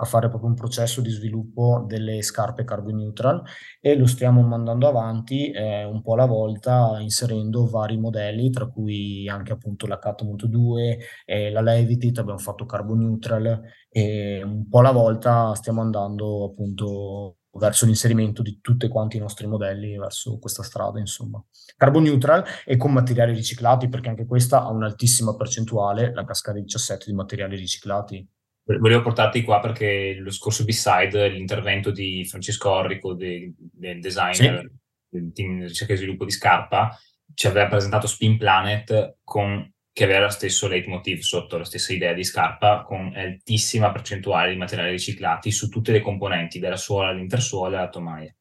a 0.00 0.04
fare 0.06 0.28
proprio 0.28 0.48
un 0.48 0.56
processo 0.56 1.00
di 1.00 1.10
sviluppo 1.10 1.84
delle 1.86 2.22
scarpe 2.22 2.64
carbon 2.64 2.96
neutral 2.96 3.42
e 3.80 3.96
lo 3.96 4.06
stiamo 4.06 4.42
mandando 4.42 4.88
avanti 4.88 5.50
eh, 5.50 5.84
un 5.84 6.00
po' 6.00 6.14
alla 6.14 6.26
volta 6.26 6.98
inserendo 7.00 7.66
vari 7.66 7.98
modelli 7.98 8.50
tra 8.50 8.66
cui 8.66 9.28
anche 9.28 9.52
appunto 9.52 9.86
la 9.86 9.98
Catmount 9.98 10.46
2 10.46 10.98
e 11.26 11.50
la 11.50 11.60
Levitit 11.60 12.18
abbiamo 12.18 12.38
fatto 12.38 12.64
carbon 12.64 12.98
neutral 12.98 13.60
e 13.90 14.42
un 14.42 14.68
po' 14.68 14.78
alla 14.78 14.92
volta 14.92 15.54
stiamo 15.54 15.82
andando 15.82 16.44
appunto 16.44 17.36
verso 17.52 17.84
l'inserimento 17.84 18.42
di 18.42 18.60
tutti 18.60 18.88
quanti 18.88 19.16
i 19.16 19.20
nostri 19.20 19.46
modelli 19.46 19.98
verso 19.98 20.38
questa 20.38 20.62
strada 20.62 20.98
insomma. 20.98 21.42
Carbon 21.76 22.04
neutral 22.04 22.44
e 22.64 22.76
con 22.76 22.92
materiali 22.92 23.34
riciclati 23.34 23.88
perché 23.88 24.08
anche 24.08 24.26
questa 24.26 24.62
ha 24.62 24.70
un'altissima 24.70 25.34
percentuale 25.34 26.12
la 26.14 26.24
cascata 26.24 26.58
17 26.58 27.06
di 27.06 27.12
materiali 27.12 27.56
riciclati 27.56 28.26
Volevo 28.64 29.02
portarti 29.02 29.42
qua 29.42 29.58
perché 29.58 30.14
lo 30.14 30.30
scorso 30.30 30.64
B-side, 30.64 31.28
l'intervento 31.28 31.90
di 31.90 32.24
Francesco 32.24 32.70
Orrico, 32.70 33.14
de, 33.14 33.52
del 33.56 34.00
designer 34.00 34.60
sì. 34.60 34.70
del 35.08 35.32
team 35.32 35.58
di 35.58 35.66
ricerca 35.66 35.94
e 35.94 35.96
sviluppo 35.96 36.24
di 36.24 36.30
Scarpa, 36.30 36.96
ci 37.34 37.46
aveva 37.46 37.66
presentato 37.66 38.06
Spin 38.06 38.36
Planet 38.36 39.16
con, 39.24 39.68
che 39.92 40.04
aveva 40.04 40.20
lo 40.20 40.28
stesso 40.28 40.68
leitmotiv 40.68 41.20
sotto, 41.20 41.58
la 41.58 41.64
stessa 41.64 41.92
idea 41.92 42.12
di 42.12 42.22
Scarpa, 42.22 42.82
con 42.82 43.12
altissima 43.14 43.90
percentuale 43.90 44.50
di 44.50 44.56
materiali 44.56 44.90
riciclati 44.90 45.50
su 45.50 45.68
tutte 45.68 45.90
le 45.90 46.00
componenti, 46.00 46.60
dalla 46.60 46.76
suola 46.76 47.08
all'intersuola 47.08 47.76
e 47.76 47.78
alla 47.80 47.88
tomaia. 47.88 48.34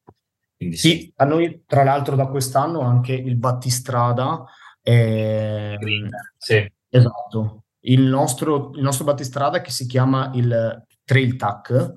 Quindi, 0.55 0.75
sì, 0.75 0.89
sì, 0.89 1.13
a 1.15 1.25
noi 1.25 1.63
tra 1.65 1.83
l'altro 1.83 2.15
da 2.15 2.27
quest'anno 2.27 2.81
anche 2.81 3.13
il 3.13 3.37
battistrada. 3.37 4.43
È... 4.81 5.75
Green, 5.79 6.09
sì. 6.37 6.69
Esatto, 6.89 7.63
il 7.81 8.01
nostro, 8.01 8.71
il 8.73 8.81
nostro 8.81 9.05
battistrada 9.05 9.61
che 9.61 9.71
si 9.71 9.85
chiama 9.85 10.31
il 10.33 10.85
Trail 11.03 11.35
Tac. 11.35 11.93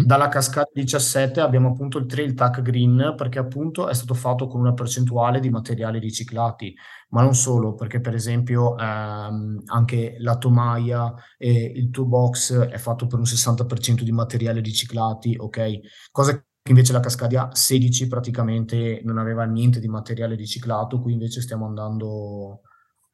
Mm. 0.00 0.04
Dalla 0.06 0.28
cascata 0.28 0.70
17 0.72 1.40
abbiamo 1.40 1.68
appunto 1.68 1.98
il 1.98 2.06
Trail 2.06 2.34
Tac 2.34 2.62
Green 2.62 3.14
perché 3.16 3.38
appunto 3.38 3.88
è 3.88 3.94
stato 3.94 4.14
fatto 4.14 4.48
con 4.48 4.60
una 4.60 4.74
percentuale 4.74 5.38
di 5.38 5.50
materiali 5.50 6.00
riciclati, 6.00 6.74
ma 7.10 7.22
non 7.22 7.34
solo, 7.34 7.74
perché 7.74 8.00
per 8.00 8.14
esempio 8.14 8.76
ehm, 8.76 9.62
anche 9.66 10.16
la 10.18 10.36
tomaia 10.36 11.14
e 11.38 11.72
il 11.76 11.90
toolbox 11.90 12.58
è 12.58 12.78
fatto 12.78 13.06
per 13.06 13.18
un 13.20 13.24
60% 13.24 14.02
di 14.02 14.12
materiali 14.12 14.60
riciclati, 14.60 15.36
ok? 15.38 15.80
Cosa 16.10 16.32
che 16.64 16.70
invece 16.70 16.92
la 16.92 17.00
Cascadia 17.00 17.50
16 17.52 18.08
praticamente 18.08 19.00
non 19.04 19.18
aveva 19.18 19.44
niente 19.44 19.78
di 19.80 19.88
materiale 19.88 20.34
riciclato, 20.34 21.00
qui 21.00 21.12
invece 21.12 21.40
stiamo 21.40 21.66
andando 21.66 22.62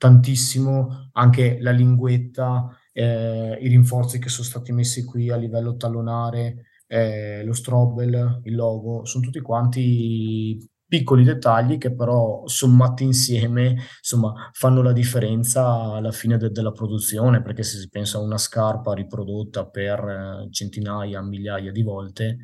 tantissimo 0.01 1.11
anche 1.13 1.59
la 1.61 1.73
linguetta, 1.73 2.75
eh, 2.91 3.59
i 3.61 3.69
rinforzi 3.69 4.19
che 4.19 4.31
sono 4.31 4.47
stati 4.47 4.73
messi 4.73 5.05
qui 5.05 5.29
a 5.29 5.37
livello 5.37 5.77
tallonare, 5.77 6.65
eh, 6.87 7.45
lo 7.45 7.53
strobel, 7.53 8.41
il 8.45 8.55
logo, 8.55 9.05
sono 9.05 9.23
tutti 9.23 9.41
quanti 9.41 10.59
piccoli 10.89 11.23
dettagli 11.23 11.77
che 11.77 11.95
però 11.95 12.43
sommati 12.47 13.05
insieme 13.05 13.77
insomma 13.99 14.51
fanno 14.53 14.83
la 14.83 14.93
differenza 14.93 15.65
alla 15.93 16.11
fine 16.11 16.37
de- 16.37 16.51
della 16.51 16.73
produzione 16.73 17.43
perché 17.43 17.63
se 17.63 17.79
si 17.79 17.89
pensa 17.89 18.19
a 18.19 18.23
una 18.23 18.39
scarpa 18.39 18.93
riprodotta 18.93 19.67
per 19.69 20.01
eh, 20.01 20.49
centinaia, 20.51 21.23
migliaia 21.23 21.71
di 21.71 21.83
volte 21.83 22.39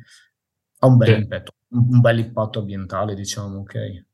ha 0.79 0.87
un 0.87 0.95
bel, 0.95 1.07
sì. 1.09 1.13
impatto, 1.15 1.51
un 1.71 1.99
bel 1.99 2.19
impatto 2.19 2.59
ambientale 2.59 3.15
diciamo 3.15 3.59
ok 3.59 4.05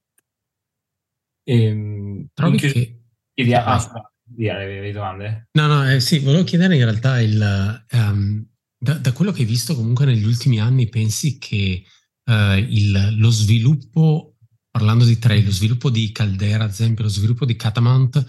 ehm, 1.44 2.28
trovi 2.34 2.58
che 2.58 3.03
chiedi 3.34 3.54
ah, 3.54 3.66
ah, 3.66 4.08
le 4.36 4.92
domande? 4.92 5.50
No 5.52 5.68
no 5.68 5.90
eh, 5.90 6.00
sì 6.00 6.20
volevo 6.20 6.44
chiedere 6.44 6.76
in 6.76 6.84
realtà 6.84 7.20
il 7.20 7.86
um, 7.92 8.46
da, 8.84 8.96
da 8.96 9.14
quello 9.14 9.32
che 9.32 9.42
hai 9.42 9.48
visto 9.48 9.76
comunque 9.76 10.04
negli 10.04 10.26
ultimi 10.26 10.60
anni 10.60 10.90
pensi 10.90 11.38
che 11.38 11.86
uh, 12.26 12.58
il, 12.58 13.18
lo 13.18 13.30
sviluppo, 13.30 14.36
parlando 14.70 15.06
di 15.06 15.18
trail, 15.18 15.46
lo 15.46 15.52
sviluppo 15.52 15.90
di 15.90 16.12
Caldera, 16.12 16.66
ad 16.66 16.72
esempio, 16.72 17.06
lo 17.06 17.10
sviluppo 17.10 17.46
di 17.46 17.56
Catamount, 17.56 18.26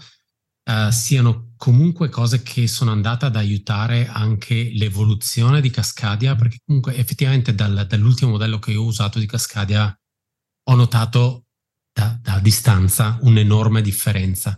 uh, 0.69 0.89
siano 0.91 1.53
comunque 1.57 2.07
cose 2.07 2.41
che 2.41 2.67
sono 2.67 2.91
andate 2.91 3.25
ad 3.25 3.35
aiutare 3.35 4.07
anche 4.07 4.71
l'evoluzione 4.73 5.59
di 5.59 5.69
Cascadia, 5.69 6.35
perché 6.35 6.59
comunque 6.65 6.95
effettivamente 6.95 7.53
dal, 7.53 7.85
dall'ultimo 7.85 8.31
modello 8.31 8.57
che 8.57 8.75
ho 8.75 8.85
usato 8.85 9.19
di 9.19 9.25
Cascadia 9.25 9.93
ho 10.67 10.75
notato 10.75 11.47
da, 11.91 12.17
da 12.21 12.39
distanza 12.39 13.17
un'enorme 13.21 13.81
differenza. 13.81 14.57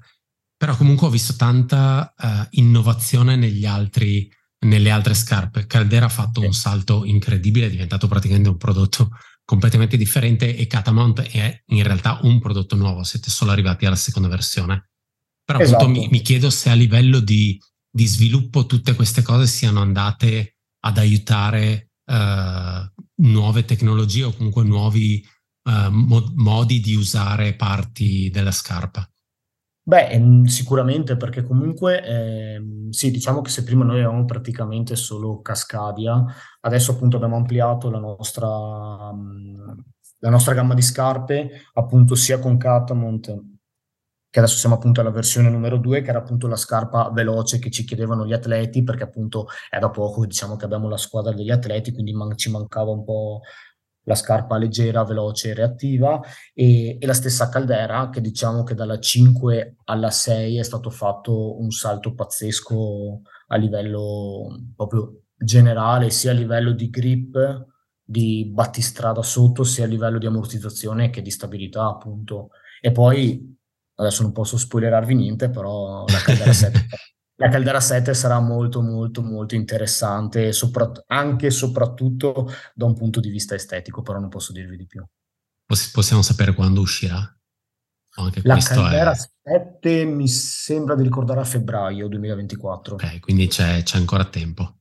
Però 0.57 0.75
comunque 0.75 1.07
ho 1.07 1.11
visto 1.11 1.35
tanta 1.35 2.13
uh, 2.17 2.47
innovazione 2.51 3.35
negli 3.35 3.65
altri 3.65 4.29
nelle 4.59 4.89
altre 4.89 5.13
scarpe. 5.13 5.67
Caldera 5.67 6.05
ha 6.05 6.09
fatto 6.09 6.41
un 6.41 6.53
salto 6.53 7.05
incredibile, 7.05 7.67
è 7.67 7.69
diventato 7.69 8.07
praticamente 8.07 8.49
un 8.49 8.57
prodotto 8.57 9.11
completamente 9.43 9.97
differente 9.97 10.55
e 10.55 10.67
Catamount 10.67 11.21
è 11.21 11.63
in 11.67 11.83
realtà 11.83 12.19
un 12.23 12.39
prodotto 12.39 12.75
nuovo, 12.75 13.03
siete 13.03 13.29
solo 13.29 13.51
arrivati 13.51 13.85
alla 13.85 13.95
seconda 13.95 14.27
versione. 14.27 14.89
Però 15.43 15.59
esatto. 15.59 15.83
appunto 15.83 15.99
mi, 16.01 16.07
mi, 16.09 16.21
chiedo 16.21 16.49
se 16.49 16.69
a 16.69 16.73
livello 16.73 17.19
di, 17.19 17.57
di, 17.89 18.05
sviluppo 18.05 18.65
tutte 18.65 18.95
queste 18.95 19.21
cose 19.21 19.47
siano 19.47 19.79
andate 19.79 20.57
ad 20.81 20.97
aiutare 20.97 21.91
uh, 22.11 23.23
nuove 23.23 23.63
tecnologie 23.63 24.23
o 24.23 24.33
comunque 24.33 24.63
nuovi 24.63 25.25
uh, 25.69 25.89
mo- 25.91 26.33
modi 26.35 26.81
di 26.81 26.95
usare 26.95 27.55
parti 27.55 28.29
della 28.29 28.51
scarpa. 28.51 29.09
Beh, 29.89 30.09
ehm, 30.09 30.43
sicuramente 30.45 31.15
perché 31.15 31.43
comunque, 31.43 32.03
ehm, 32.03 32.89
sì, 32.89 33.09
diciamo 33.09 33.39
che 33.41 33.49
se 33.49 33.63
prima 33.63 33.85
noi 33.85 33.95
avevamo 33.99 34.25
praticamente 34.25 34.97
solo 34.97 35.39
Cascadia, 35.41 36.25
adesso 36.61 36.91
appunto 36.91 37.15
abbiamo 37.15 37.37
ampliato 37.37 37.89
la 37.89 37.99
nostra, 37.99 38.47
mhmm, 39.13 39.83
la 40.19 40.29
nostra 40.29 40.53
gamma 40.53 40.73
di 40.73 40.81
scarpe, 40.81 41.49
appunto 41.73 42.15
sia 42.15 42.37
con 42.39 42.57
Catamount, 42.57 43.33
che 44.29 44.39
adesso 44.39 44.57
siamo 44.57 44.75
appunto 44.75 44.99
alla 45.01 45.09
versione 45.11 45.49
numero 45.49 45.77
2, 45.77 46.01
che 46.01 46.09
era 46.09 46.19
appunto 46.19 46.47
la 46.47 46.57
scarpa 46.57 47.09
veloce 47.11 47.59
che 47.59 47.71
ci 47.71 47.85
chiedevano 47.85 48.25
gli 48.25 48.33
atleti, 48.33 48.83
perché 48.83 49.03
appunto 49.03 49.47
è 49.69 49.79
da 49.79 49.89
poco 49.89 50.25
diciamo 50.25 50.57
che 50.57 50.65
abbiamo 50.65 50.89
la 50.89 50.97
squadra 50.97 51.33
degli 51.33 51.51
atleti, 51.51 51.93
quindi 51.93 52.13
man- 52.13 52.37
ci 52.37 52.51
mancava 52.51 52.91
un 52.91 53.03
po' 53.05 53.41
la 54.07 54.15
scarpa 54.15 54.57
leggera, 54.57 55.03
veloce 55.03 55.49
e 55.49 55.53
reattiva 55.53 56.19
e, 56.53 56.97
e, 56.99 57.05
la 57.05 57.13
stessa 57.13 57.49
Caldera 57.49 58.09
che 58.09 58.21
diciamo 58.21 58.63
che 58.63 58.73
dalla 58.73 58.99
5 58.99 59.77
alla 59.83 60.09
6 60.09 60.57
è 60.57 60.63
stato 60.63 60.89
fatto 60.89 61.59
un 61.59 61.71
salto 61.71 62.13
pazzesco 62.13 63.21
a 63.47 63.55
livello 63.57 64.71
proprio 64.75 65.23
generale, 65.35 66.09
sia 66.09 66.31
a 66.31 66.35
livello 66.35 66.71
di 66.71 66.89
grip, 66.89 67.65
di 68.01 68.49
battistrada 68.49 69.21
sotto, 69.21 69.63
sia 69.63 69.83
a 69.83 69.87
livello 69.87 70.17
di 70.17 70.25
ammortizzazione 70.25 71.09
che 71.09 71.21
di 71.21 71.29
stabilità 71.29 71.85
appunto. 71.85 72.49
E 72.79 72.91
poi 72.91 73.55
adesso 73.95 74.21
non 74.23 74.31
posso 74.31 74.57
spoilerarvi 74.57 75.15
niente, 75.15 75.49
però 75.49 76.05
la 76.07 76.19
Caldera 76.19 76.53
7 76.53 76.87
la 77.39 77.49
Caldera 77.49 77.79
7 77.79 78.13
sarà 78.13 78.39
molto 78.39 78.81
molto 78.81 79.21
molto 79.21 79.55
interessante 79.55 80.51
soprat- 80.51 81.03
anche 81.07 81.47
e 81.47 81.51
soprattutto 81.51 82.51
da 82.73 82.85
un 82.85 82.95
punto 82.95 83.19
di 83.19 83.29
vista 83.29 83.55
estetico 83.55 84.01
però 84.01 84.19
non 84.19 84.29
posso 84.29 84.51
dirvi 84.51 84.77
di 84.77 84.85
più. 84.85 85.05
Possiamo 85.65 86.21
sapere 86.21 86.53
quando 86.53 86.81
uscirà? 86.81 87.31
Anche 88.15 88.41
la 88.43 88.57
Caldera 88.57 89.11
è... 89.11 89.15
7 89.15 90.05
mi 90.05 90.27
sembra 90.27 90.95
di 90.95 91.03
ricordare 91.03 91.41
a 91.41 91.43
febbraio 91.43 92.07
2024 92.07 92.95
ok 92.95 93.19
quindi 93.19 93.47
c'è, 93.47 93.83
c'è 93.83 93.97
ancora 93.97 94.25
tempo 94.25 94.76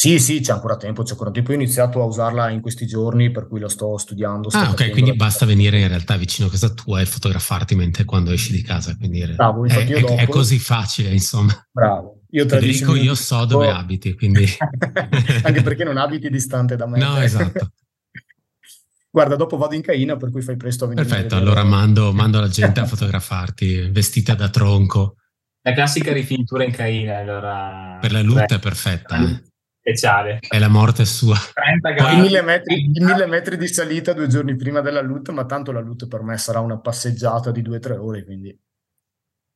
sì, 0.00 0.20
sì, 0.20 0.38
c'è 0.38 0.52
ancora 0.52 0.76
tempo, 0.76 1.02
c'è 1.02 1.10
ancora 1.10 1.32
tempo. 1.32 1.50
Io 1.50 1.58
ho 1.58 1.60
iniziato 1.60 2.00
a 2.00 2.04
usarla 2.04 2.50
in 2.50 2.60
questi 2.60 2.86
giorni, 2.86 3.32
per 3.32 3.48
cui 3.48 3.58
la 3.58 3.68
sto 3.68 3.98
studiando. 3.98 4.48
Sto 4.48 4.58
ah, 4.58 4.70
ok, 4.70 4.90
quindi 4.90 5.16
basta 5.16 5.44
venire 5.44 5.80
in 5.80 5.88
realtà 5.88 6.16
vicino 6.16 6.46
a 6.46 6.52
casa 6.52 6.68
tua 6.68 7.00
e 7.00 7.04
fotografarti 7.04 7.74
mentre 7.74 8.04
quando 8.04 8.30
esci 8.30 8.52
di 8.52 8.62
casa. 8.62 8.94
Quindi 8.96 9.26
Bravo, 9.34 9.64
è, 9.64 9.74
è, 9.74 9.98
dopo... 9.98 10.14
è, 10.14 10.28
così 10.28 10.60
facile, 10.60 11.10
insomma. 11.10 11.52
Bravo. 11.72 12.20
Io 12.30 12.46
Federico, 12.46 12.94
io 12.94 13.16
so 13.16 13.44
dove 13.44 13.70
abiti, 13.70 14.14
quindi... 14.14 14.46
Anche 15.42 15.62
perché 15.62 15.82
non 15.82 15.96
abiti 15.96 16.30
distante 16.30 16.76
da 16.76 16.86
me. 16.86 16.98
No, 17.00 17.20
esatto. 17.20 17.72
Guarda, 19.10 19.34
dopo 19.34 19.56
vado 19.56 19.74
in 19.74 19.82
Caina, 19.82 20.16
per 20.16 20.30
cui 20.30 20.42
fai 20.42 20.56
presto 20.56 20.84
a 20.84 20.88
venire. 20.88 21.08
Perfetto, 21.08 21.34
allora 21.34 21.64
mando, 21.64 22.12
mando 22.14 22.38
la 22.38 22.46
gente 22.46 22.78
a 22.78 22.86
fotografarti 22.86 23.88
vestita 23.90 24.36
da 24.36 24.48
tronco. 24.48 25.16
La 25.62 25.72
classica 25.72 26.12
rifinitura 26.12 26.62
in 26.62 26.70
Caina, 26.70 27.18
allora... 27.18 27.98
Per 28.00 28.12
la 28.12 28.22
lutta 28.22 28.44
Beh. 28.44 28.54
è 28.54 28.58
perfetta. 28.60 29.18
Eh? 29.18 29.47
Speciale. 29.88 30.38
E 30.40 30.58
la 30.58 30.68
morte 30.68 31.02
è 31.02 31.06
sua. 31.06 31.36
30 31.54 31.90
gradi. 31.90 32.16
I 32.16 32.20
mille, 32.20 32.42
metri, 32.42 32.84
I 32.84 33.00
mille 33.00 33.26
metri 33.26 33.56
di 33.56 33.66
salita 33.68 34.12
due 34.12 34.26
giorni 34.26 34.56
prima 34.56 34.80
della 34.80 35.00
loot, 35.00 35.30
ma 35.30 35.46
tanto 35.46 35.72
la 35.72 35.80
loot 35.80 36.06
per 36.06 36.22
me 36.22 36.36
sarà 36.36 36.60
una 36.60 36.78
passeggiata 36.78 37.50
di 37.50 37.62
due 37.62 37.76
o 37.76 37.80
tre 37.80 37.96
ore, 37.96 38.24
quindi... 38.24 38.56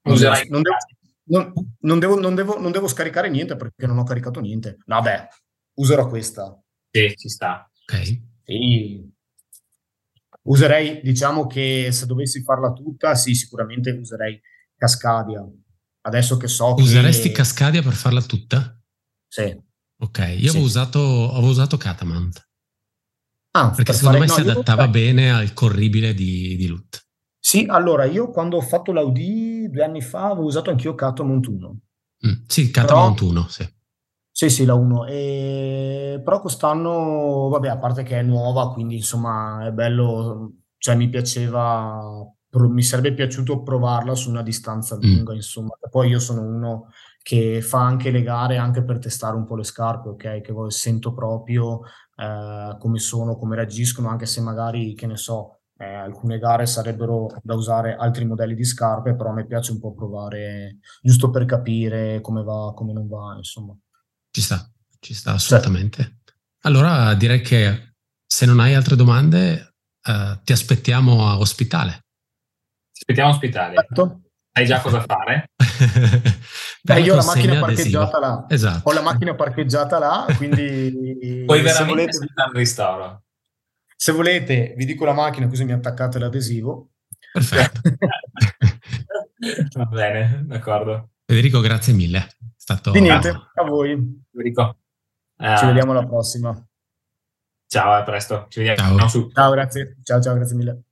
Non 0.04 0.18
devo, 0.18 0.34
non, 0.48 0.62
devo, 0.62 0.76
non, 1.24 1.52
non, 1.80 1.98
devo, 1.98 2.20
non, 2.20 2.34
devo, 2.34 2.60
non 2.60 2.72
devo 2.72 2.88
scaricare 2.88 3.30
niente 3.30 3.54
perché 3.54 3.86
non 3.86 3.98
ho 3.98 4.04
caricato 4.04 4.40
niente. 4.40 4.78
Vabbè, 4.84 5.28
userò 5.74 6.09
questa. 6.09 6.60
Sì, 6.90 7.14
ci 7.16 7.28
sta. 7.28 7.70
Ok. 7.86 8.20
Sì. 8.44 9.10
Userei, 10.44 11.00
diciamo 11.02 11.46
che 11.46 11.90
se 11.92 12.06
dovessi 12.06 12.42
farla 12.42 12.72
tutta, 12.72 13.14
sì, 13.14 13.34
sicuramente 13.34 13.90
userei 13.90 14.40
Cascadia. 14.76 15.48
Adesso 16.04 16.36
che 16.36 16.48
so 16.48 16.74
Useresti 16.74 17.28
che... 17.28 17.34
Cascadia 17.34 17.80
per 17.80 17.92
farla 17.92 18.22
tutta? 18.22 18.76
Sì. 19.28 19.56
Ok, 20.02 20.18
io 20.18 20.38
sì. 20.38 20.48
avevo, 20.48 20.64
usato, 20.64 21.30
avevo 21.32 21.50
usato 21.50 21.76
Catamount. 21.76 22.48
Ah, 23.52 23.68
perché 23.68 23.84
per 23.84 23.94
secondo 23.94 24.18
fare... 24.18 24.30
me 24.30 24.36
no, 24.36 24.44
si 24.44 24.50
adattava 24.50 24.88
bene 24.88 25.30
al 25.30 25.52
corribile 25.52 26.12
di, 26.12 26.56
di 26.56 26.66
Lut. 26.66 27.00
Sì, 27.38 27.66
allora 27.68 28.04
io 28.04 28.30
quando 28.30 28.56
ho 28.56 28.60
fatto 28.60 28.92
l'Audi 28.92 29.68
due 29.70 29.84
anni 29.84 30.00
fa 30.00 30.30
avevo 30.30 30.46
usato 30.46 30.70
anch'io 30.70 30.94
Catamount 30.94 31.46
1. 31.46 31.76
Mm, 32.26 32.32
sì, 32.46 32.70
Catamount 32.70 33.18
Però... 33.18 33.30
1, 33.30 33.46
sì. 33.48 33.68
Sì, 34.30 34.48
sì, 34.48 34.64
la 34.64 34.74
1. 34.74 35.06
E... 35.06 36.20
Però 36.24 36.40
quest'anno, 36.40 37.48
vabbè, 37.50 37.68
a 37.68 37.78
parte 37.78 38.02
che 38.02 38.18
è 38.18 38.22
nuova, 38.22 38.72
quindi 38.72 38.96
insomma 38.96 39.66
è 39.66 39.70
bello, 39.70 40.52
cioè 40.78 40.96
mi 40.96 41.08
piaceva, 41.08 42.00
mi 42.50 42.82
sarebbe 42.82 43.14
piaciuto 43.14 43.62
provarla 43.62 44.14
su 44.14 44.30
una 44.30 44.42
distanza 44.42 44.96
mm. 44.96 45.00
lunga, 45.00 45.32
mm. 45.32 45.36
insomma. 45.36 45.76
Poi 45.90 46.08
io 46.08 46.18
sono 46.18 46.40
uno 46.40 46.88
che 47.22 47.62
fa 47.62 47.80
anche 47.80 48.10
le 48.10 48.22
gare 48.22 48.56
anche 48.56 48.82
per 48.82 48.98
testare 48.98 49.36
un 49.36 49.46
po' 49.46 49.56
le 49.56 49.64
scarpe, 49.64 50.08
ok? 50.10 50.40
Che 50.40 50.54
sento 50.68 51.14
proprio 51.14 51.82
eh, 52.16 52.76
come 52.78 52.98
sono, 52.98 53.36
come 53.36 53.56
reagiscono, 53.56 54.08
anche 54.08 54.26
se 54.26 54.40
magari, 54.40 54.94
che 54.94 55.06
ne 55.06 55.16
so, 55.16 55.60
eh, 55.78 55.94
alcune 55.94 56.38
gare 56.38 56.66
sarebbero 56.66 57.28
da 57.42 57.54
usare 57.54 57.96
altri 57.96 58.24
modelli 58.24 58.54
di 58.54 58.64
scarpe, 58.64 59.14
però 59.14 59.30
a 59.30 59.34
me 59.34 59.46
piace 59.46 59.72
un 59.72 59.80
po' 59.80 59.94
provare, 59.94 60.78
giusto 61.00 61.30
per 61.30 61.44
capire 61.44 62.20
come 62.20 62.42
va, 62.42 62.72
come 62.74 62.92
non 62.92 63.08
va, 63.08 63.34
insomma. 63.36 63.76
Ci 64.30 64.40
sta, 64.40 64.70
ci 65.00 65.14
sta 65.14 65.32
assolutamente. 65.32 66.02
Sì. 66.02 66.32
Allora 66.62 67.14
direi 67.14 67.40
che 67.40 67.94
se 68.24 68.46
non 68.46 68.60
hai 68.60 68.74
altre 68.74 68.96
domande, 68.96 69.74
eh, 70.02 70.40
ti 70.42 70.52
aspettiamo 70.52 71.28
a 71.28 71.38
ospitale. 71.38 72.04
Ti 72.92 73.00
aspettiamo 73.00 73.30
a 73.30 73.32
ospitale. 73.32 73.74
Certo. 73.74 74.20
Sai 74.54 74.66
già 74.66 74.82
cosa 74.82 75.00
fare? 75.00 75.50
Beh, 76.84 77.00
io 77.00 77.14
ho 77.14 77.16
la 77.16 77.24
macchina 77.24 77.58
parcheggiata 77.58 78.18
là. 78.18 78.44
Esatto. 78.48 78.88
Ho 78.88 78.92
la 78.92 79.00
macchina 79.00 79.34
parcheggiata 79.34 79.98
là, 79.98 80.26
quindi... 80.36 81.44
Puoi 81.46 81.62
veramente 81.62 82.18
volete... 82.18 82.18
il 82.18 82.50
ristoro. 82.52 83.22
Se 83.96 84.12
volete, 84.12 84.74
vi 84.76 84.84
dico 84.84 85.06
la 85.06 85.14
macchina 85.14 85.48
così 85.48 85.64
mi 85.64 85.72
attaccate 85.72 86.18
l'adesivo. 86.18 86.90
Perfetto. 87.32 87.80
Va 89.72 89.84
bene, 89.86 90.42
d'accordo. 90.44 91.12
Federico, 91.24 91.60
grazie 91.60 91.94
mille. 91.94 92.18
È 92.18 92.34
stato... 92.54 92.90
Di 92.90 93.00
niente, 93.00 93.28
a 93.30 93.64
voi. 93.64 94.26
Federico. 94.30 94.80
Uh, 95.38 95.56
Ci 95.56 95.64
vediamo 95.64 95.92
alla 95.92 96.04
prossima. 96.04 96.54
Ciao, 97.66 97.92
a 97.92 98.02
presto. 98.02 98.48
Ci 98.50 98.62
vediamo. 98.62 98.98
Ciao, 99.08 99.30
ciao 99.32 99.50
grazie. 99.50 99.96
Ciao, 100.02 100.20
ciao, 100.20 100.34
grazie 100.34 100.56
mille. 100.56 100.82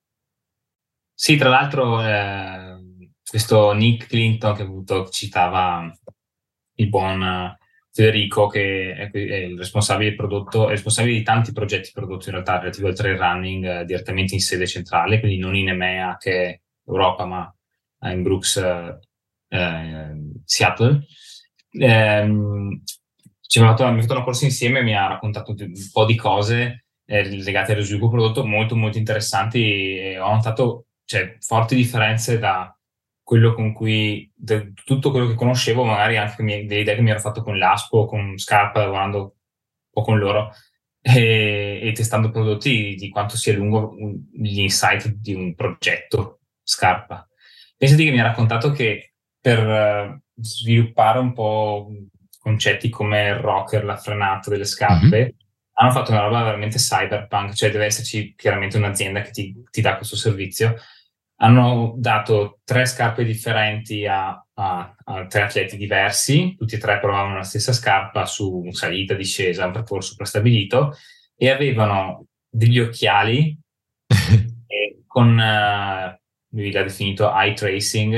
Sì, 1.14 1.36
tra 1.36 1.50
l'altro... 1.50 2.02
Eh 2.02 2.69
questo 3.30 3.72
Nick 3.72 4.08
Clinton 4.08 4.56
che 4.56 4.62
appunto 4.62 5.08
citava 5.08 5.88
il 6.74 6.88
buon 6.88 7.56
Federico, 7.92 8.48
che 8.48 8.92
è, 8.92 9.16
il 9.16 9.56
responsabile, 9.56 10.14
prodotto, 10.14 10.66
è 10.66 10.70
responsabile 10.70 11.18
di 11.18 11.22
tanti 11.22 11.52
progetti 11.52 11.90
prodotti 11.92 12.26
in 12.26 12.34
realtà 12.34 12.58
relativi 12.58 12.86
al 12.88 12.94
trail 12.94 13.16
running 13.16 13.64
eh, 13.64 13.84
direttamente 13.84 14.34
in 14.34 14.40
sede 14.40 14.66
centrale, 14.66 15.20
quindi 15.20 15.38
non 15.38 15.54
in 15.54 15.68
EMEA 15.68 16.16
che 16.18 16.44
è 16.44 16.60
Europa, 16.86 17.24
ma 17.24 17.54
in 18.12 18.22
Brooks 18.22 18.56
eh, 18.56 18.98
eh 19.48 20.12
Seattle. 20.44 21.04
Eh, 21.70 22.26
ci 23.40 23.58
abbiamo 23.58 23.76
fatto, 23.76 24.00
fatto 24.00 24.12
una 24.12 24.24
corsa 24.24 24.44
insieme 24.44 24.80
e 24.80 24.82
mi 24.82 24.96
ha 24.96 25.06
raccontato 25.06 25.52
un 25.52 25.72
po' 25.92 26.04
di 26.04 26.16
cose 26.16 26.84
eh, 27.04 27.28
legate 27.28 27.72
allo 27.72 27.82
sviluppo 27.82 28.08
prodotto 28.08 28.44
molto 28.44 28.74
molto 28.76 28.98
interessanti 28.98 29.98
e 29.98 30.18
ho 30.18 30.32
notato 30.32 30.86
cioè, 31.04 31.36
forti 31.40 31.74
differenze 31.74 32.38
da 32.38 32.72
quello 33.30 33.54
con 33.54 33.72
cui 33.72 34.28
tutto 34.84 35.12
quello 35.12 35.28
che 35.28 35.36
conoscevo, 35.36 35.84
magari 35.84 36.16
anche 36.16 36.42
mie, 36.42 36.66
delle 36.66 36.80
idee 36.80 36.96
che 36.96 37.00
mi 37.00 37.10
ero 37.10 37.20
fatto 37.20 37.44
con 37.44 37.58
l'Aspo, 37.58 38.04
con 38.04 38.36
Scarpa, 38.36 38.80
lavorando 38.80 39.20
un 39.20 39.30
po' 39.92 40.02
con 40.02 40.18
loro 40.18 40.50
e, 41.00 41.78
e 41.80 41.92
testando 41.92 42.32
prodotti 42.32 42.96
di 42.96 43.08
quanto 43.08 43.36
sia 43.36 43.52
lungo 43.52 43.94
gli 44.32 44.58
insight 44.58 45.06
di 45.10 45.32
un 45.32 45.54
progetto 45.54 46.40
Scarpa. 46.60 47.24
Pensate 47.76 48.02
che 48.02 48.10
mi 48.10 48.18
ha 48.18 48.24
raccontato 48.24 48.72
che 48.72 49.12
per 49.40 49.64
uh, 49.64 50.20
sviluppare 50.34 51.20
un 51.20 51.32
po' 51.32 51.88
concetti 52.36 52.88
come 52.88 53.28
il 53.28 53.36
rocker, 53.36 53.84
la 53.84 53.96
frenata 53.96 54.50
delle 54.50 54.64
scarpe, 54.64 55.18
mm-hmm. 55.18 55.28
hanno 55.74 55.92
fatto 55.92 56.10
una 56.10 56.22
roba 56.22 56.42
veramente 56.42 56.78
cyberpunk, 56.78 57.52
cioè 57.52 57.70
deve 57.70 57.84
esserci 57.84 58.34
chiaramente 58.36 58.76
un'azienda 58.76 59.20
che 59.20 59.30
ti, 59.30 59.54
ti 59.70 59.80
dà 59.80 59.94
questo 59.94 60.16
servizio 60.16 60.74
hanno 61.42 61.94
dato 61.96 62.60
tre 62.64 62.84
scarpe 62.84 63.24
differenti 63.24 64.06
a, 64.06 64.28
a, 64.54 64.94
a, 65.04 65.26
tre 65.26 65.42
atleti 65.42 65.76
diversi, 65.76 66.54
tutti 66.56 66.74
e 66.74 66.78
tre 66.78 66.98
provavano 66.98 67.36
la 67.36 67.42
stessa 67.42 67.72
scarpa 67.72 68.26
su 68.26 68.68
salita, 68.72 69.14
discesa, 69.14 69.66
un 69.66 69.72
percorso 69.72 70.14
prestabilito 70.16 70.94
e 71.36 71.48
avevano 71.48 72.26
degli 72.48 72.78
occhiali 72.78 73.58
con, 75.06 75.38
uh, 75.38 76.18
lui 76.56 76.72
l'ha 76.72 76.82
definito 76.82 77.32
eye 77.34 77.54
tracing, 77.54 78.14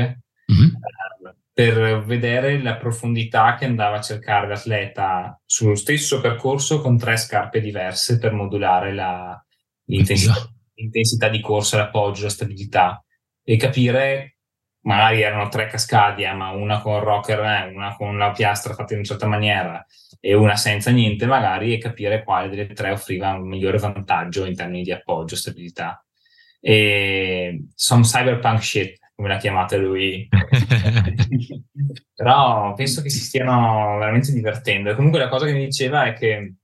mm-hmm. 0.52 0.68
uh, 0.74 1.34
per 1.52 2.02
vedere 2.04 2.60
la 2.60 2.76
profondità 2.76 3.54
che 3.54 3.66
andava 3.66 3.98
a 3.98 4.02
cercare 4.02 4.48
l'atleta 4.48 5.40
sullo 5.46 5.76
stesso 5.76 6.20
percorso 6.20 6.80
con 6.80 6.98
tre 6.98 7.16
scarpe 7.16 7.60
diverse 7.60 8.18
per 8.18 8.32
modulare 8.32 8.92
la, 8.92 9.40
l'intensità, 9.84 10.50
l'intensità 10.74 11.28
di 11.28 11.40
corsa, 11.40 11.76
l'appoggio, 11.76 12.24
la 12.24 12.30
stabilità 12.30 13.04
e 13.44 13.56
capire, 13.56 14.38
magari 14.82 15.22
erano 15.22 15.48
tre 15.48 15.66
cascadi, 15.66 16.24
eh, 16.24 16.32
ma 16.32 16.50
una 16.50 16.80
con 16.80 17.00
rocker, 17.00 17.40
eh, 17.40 17.72
una 17.74 17.94
con 17.96 18.16
la 18.18 18.30
piastra 18.30 18.74
fatta 18.74 18.92
in 18.92 19.00
una 19.00 19.08
certa 19.08 19.26
maniera 19.26 19.84
e 20.20 20.34
una 20.34 20.56
senza 20.56 20.90
niente 20.90 21.26
magari, 21.26 21.74
e 21.74 21.78
capire 21.78 22.22
quale 22.22 22.48
delle 22.48 22.72
tre 22.72 22.92
offriva 22.92 23.32
un 23.32 23.48
migliore 23.48 23.78
vantaggio 23.78 24.44
in 24.44 24.54
termini 24.54 24.82
di 24.82 24.92
appoggio, 24.92 25.36
stabilità. 25.36 26.04
E 26.60 27.64
some 27.74 28.04
cyberpunk 28.04 28.62
shit, 28.62 28.98
come 29.16 29.28
l'ha 29.28 29.36
chiamata 29.38 29.76
lui. 29.76 30.28
Però 32.14 32.72
penso 32.74 33.02
che 33.02 33.10
si 33.10 33.18
stiano 33.18 33.98
veramente 33.98 34.32
divertendo. 34.32 34.90
E 34.90 34.94
comunque 34.94 35.18
la 35.18 35.28
cosa 35.28 35.46
che 35.46 35.52
mi 35.52 35.64
diceva 35.64 36.04
è 36.04 36.12
che 36.12 36.54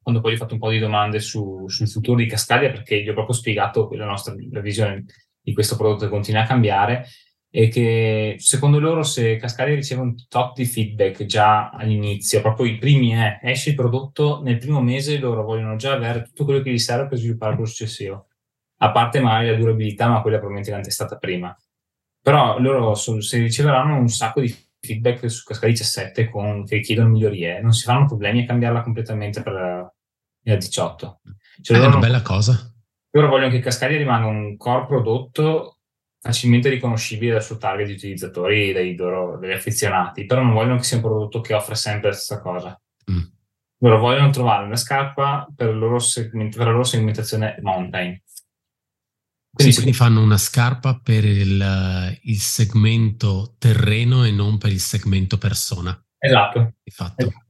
quando 0.00 0.20
poi 0.20 0.32
gli 0.32 0.34
ho 0.34 0.38
fatto 0.38 0.54
un 0.54 0.60
po' 0.60 0.70
di 0.70 0.78
domande 0.78 1.18
su, 1.18 1.64
sul 1.66 1.88
futuro 1.88 2.18
di 2.18 2.26
Cascadia, 2.26 2.70
perché 2.70 3.02
gli 3.02 3.08
ho 3.08 3.14
proprio 3.14 3.34
spiegato 3.34 3.88
la 3.92 4.04
nostra 4.04 4.34
la 4.50 4.60
visione 4.60 5.04
di 5.44 5.52
questo 5.52 5.76
prodotto 5.76 6.04
che 6.04 6.10
continua 6.10 6.42
a 6.42 6.46
cambiare 6.46 7.06
e 7.50 7.68
che 7.68 8.34
secondo 8.38 8.80
loro 8.80 9.04
se 9.04 9.36
Cascadia 9.36 9.76
riceve 9.76 10.00
un 10.00 10.14
top 10.26 10.56
di 10.56 10.64
feedback 10.64 11.24
già 11.24 11.70
all'inizio, 11.70 12.40
proprio 12.40 12.66
i 12.66 12.78
primi 12.78 13.10
è, 13.10 13.38
eh, 13.40 13.50
esce 13.52 13.70
il 13.70 13.76
prodotto 13.76 14.40
nel 14.42 14.58
primo 14.58 14.80
mese 14.80 15.18
loro 15.18 15.44
vogliono 15.44 15.76
già 15.76 15.92
avere 15.92 16.24
tutto 16.24 16.44
quello 16.46 16.62
che 16.62 16.72
gli 16.72 16.78
serve 16.78 17.06
per 17.06 17.18
sviluppare 17.18 17.52
quello 17.54 17.68
successivo, 17.68 18.26
a 18.78 18.90
parte 18.90 19.20
magari 19.20 19.50
la 19.50 19.56
durabilità, 19.56 20.08
ma 20.08 20.20
quella 20.20 20.38
probabilmente 20.38 20.72
l'hanno 20.72 20.82
testata 20.82 21.16
prima. 21.16 21.56
Però 22.20 22.58
loro 22.58 22.94
so, 22.94 23.20
se 23.20 23.38
riceveranno 23.38 23.98
un 23.98 24.08
sacco 24.08 24.40
di 24.40 24.52
feedback 24.80 25.30
su 25.30 25.44
Cascadia 25.44 25.76
17 25.76 26.30
con, 26.30 26.64
che 26.64 26.80
chiedono 26.80 27.10
migliorie, 27.10 27.60
non 27.60 27.72
si 27.72 27.84
faranno 27.84 28.06
problemi 28.06 28.42
a 28.42 28.46
cambiarla 28.46 28.80
completamente 28.80 29.42
per 29.42 29.92
il 30.42 30.58
18. 30.58 31.20
Cioè, 31.62 31.78
è 31.78 31.86
una 31.86 31.98
bella 31.98 32.22
cosa 32.22 32.73
loro 33.14 33.28
vogliono 33.28 33.50
che 33.50 33.60
Cascadia 33.60 33.96
rimanga 33.96 34.26
un 34.26 34.56
core 34.56 34.86
prodotto 34.86 35.78
facilmente 36.20 36.68
riconoscibile 36.68 37.32
dal 37.32 37.42
suo 37.42 37.58
target 37.58 37.86
di 37.86 37.92
utilizzatori, 37.92 38.72
dai 38.72 38.96
loro, 38.96 39.38
degli 39.38 39.52
affezionati, 39.52 40.24
però 40.24 40.42
non 40.42 40.54
vogliono 40.54 40.78
che 40.78 40.84
sia 40.84 40.96
un 40.96 41.02
prodotto 41.02 41.40
che 41.40 41.54
offre 41.54 41.74
sempre 41.74 42.08
la 42.08 42.14
stessa 42.14 42.40
cosa. 42.40 42.80
Mm. 43.10 43.22
Loro 43.78 43.98
vogliono 43.98 44.30
trovare 44.30 44.64
una 44.64 44.76
scarpa 44.76 45.46
per, 45.54 46.00
segment- 46.00 46.56
per 46.56 46.66
la 46.66 46.72
loro 46.72 46.84
segmentazione 46.84 47.58
mountain. 47.60 48.20
Quindi, 49.52 49.72
sì, 49.72 49.80
quindi 49.82 49.96
fanno 49.96 50.22
una 50.22 50.38
scarpa 50.38 50.98
per 50.98 51.24
il, 51.24 52.18
il, 52.22 52.38
segmento 52.38 53.54
terreno 53.58 54.24
e 54.24 54.32
non 54.32 54.58
per 54.58 54.72
il 54.72 54.80
segmento 54.80 55.38
persona. 55.38 55.96
Esatto. 56.18 56.74
Di 56.82 56.90
fatto. 56.90 57.26
Esatto. 57.26 57.46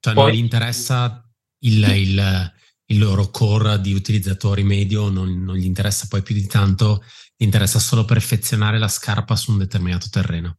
Cioè 0.00 0.12
Poi, 0.12 0.24
non 0.24 0.32
gli 0.32 0.38
interessa 0.38 1.26
il, 1.60 1.88
il, 1.96 2.52
il 2.90 2.98
loro 2.98 3.28
core 3.30 3.80
di 3.80 3.92
utilizzatori 3.92 4.62
medio 4.62 5.08
non, 5.08 5.42
non, 5.42 5.56
gli 5.56 5.66
interessa 5.66 6.06
poi 6.08 6.22
più 6.22 6.34
di 6.34 6.46
tanto, 6.46 7.02
gli 7.36 7.44
interessa 7.44 7.78
solo 7.78 8.04
perfezionare 8.04 8.78
la 8.78 8.88
scarpa 8.88 9.36
su 9.36 9.52
un 9.52 9.58
determinato 9.58 10.06
terreno. 10.10 10.58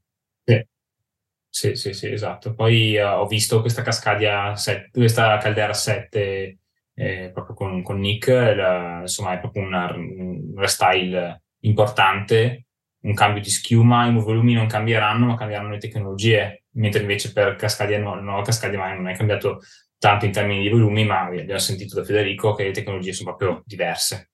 Sì, 1.51 1.75
sì, 1.75 1.93
sì, 1.93 2.11
esatto. 2.11 2.53
Poi 2.53 2.95
uh, 2.95 3.19
ho 3.19 3.27
visto 3.27 3.59
questa 3.61 3.81
Cascadia 3.81 4.55
7, 4.55 4.89
questa 4.93 5.37
Caldera 5.37 5.73
7 5.73 6.59
eh, 6.93 7.31
proprio 7.33 7.55
con, 7.55 7.81
con 7.81 7.99
Nick, 7.99 8.27
la, 8.27 8.99
insomma 9.01 9.33
è 9.33 9.39
proprio 9.39 9.63
una, 9.63 9.91
un 9.93 10.53
restyle 10.55 11.41
importante, 11.61 12.67
un 13.01 13.13
cambio 13.13 13.41
di 13.41 13.49
schiuma, 13.49 14.07
i 14.07 14.13
volumi 14.13 14.53
non 14.53 14.67
cambieranno, 14.67 15.25
ma 15.25 15.35
cambieranno 15.35 15.71
le 15.71 15.79
tecnologie, 15.79 16.65
mentre 16.73 17.01
invece 17.01 17.33
per 17.33 17.55
Cascadia, 17.55 17.99
no, 17.99 18.15
nuova 18.21 18.43
Cascadia 18.43 18.93
non 18.93 19.07
è 19.07 19.15
cambiato 19.15 19.61
tanto 19.99 20.25
in 20.25 20.31
termini 20.31 20.63
di 20.63 20.69
volumi, 20.69 21.05
ma 21.05 21.25
abbiamo 21.25 21.59
sentito 21.59 21.95
da 21.95 22.05
Federico 22.05 22.55
che 22.55 22.63
le 22.63 22.71
tecnologie 22.71 23.13
sono 23.13 23.35
proprio 23.35 23.61
diverse, 23.65 24.31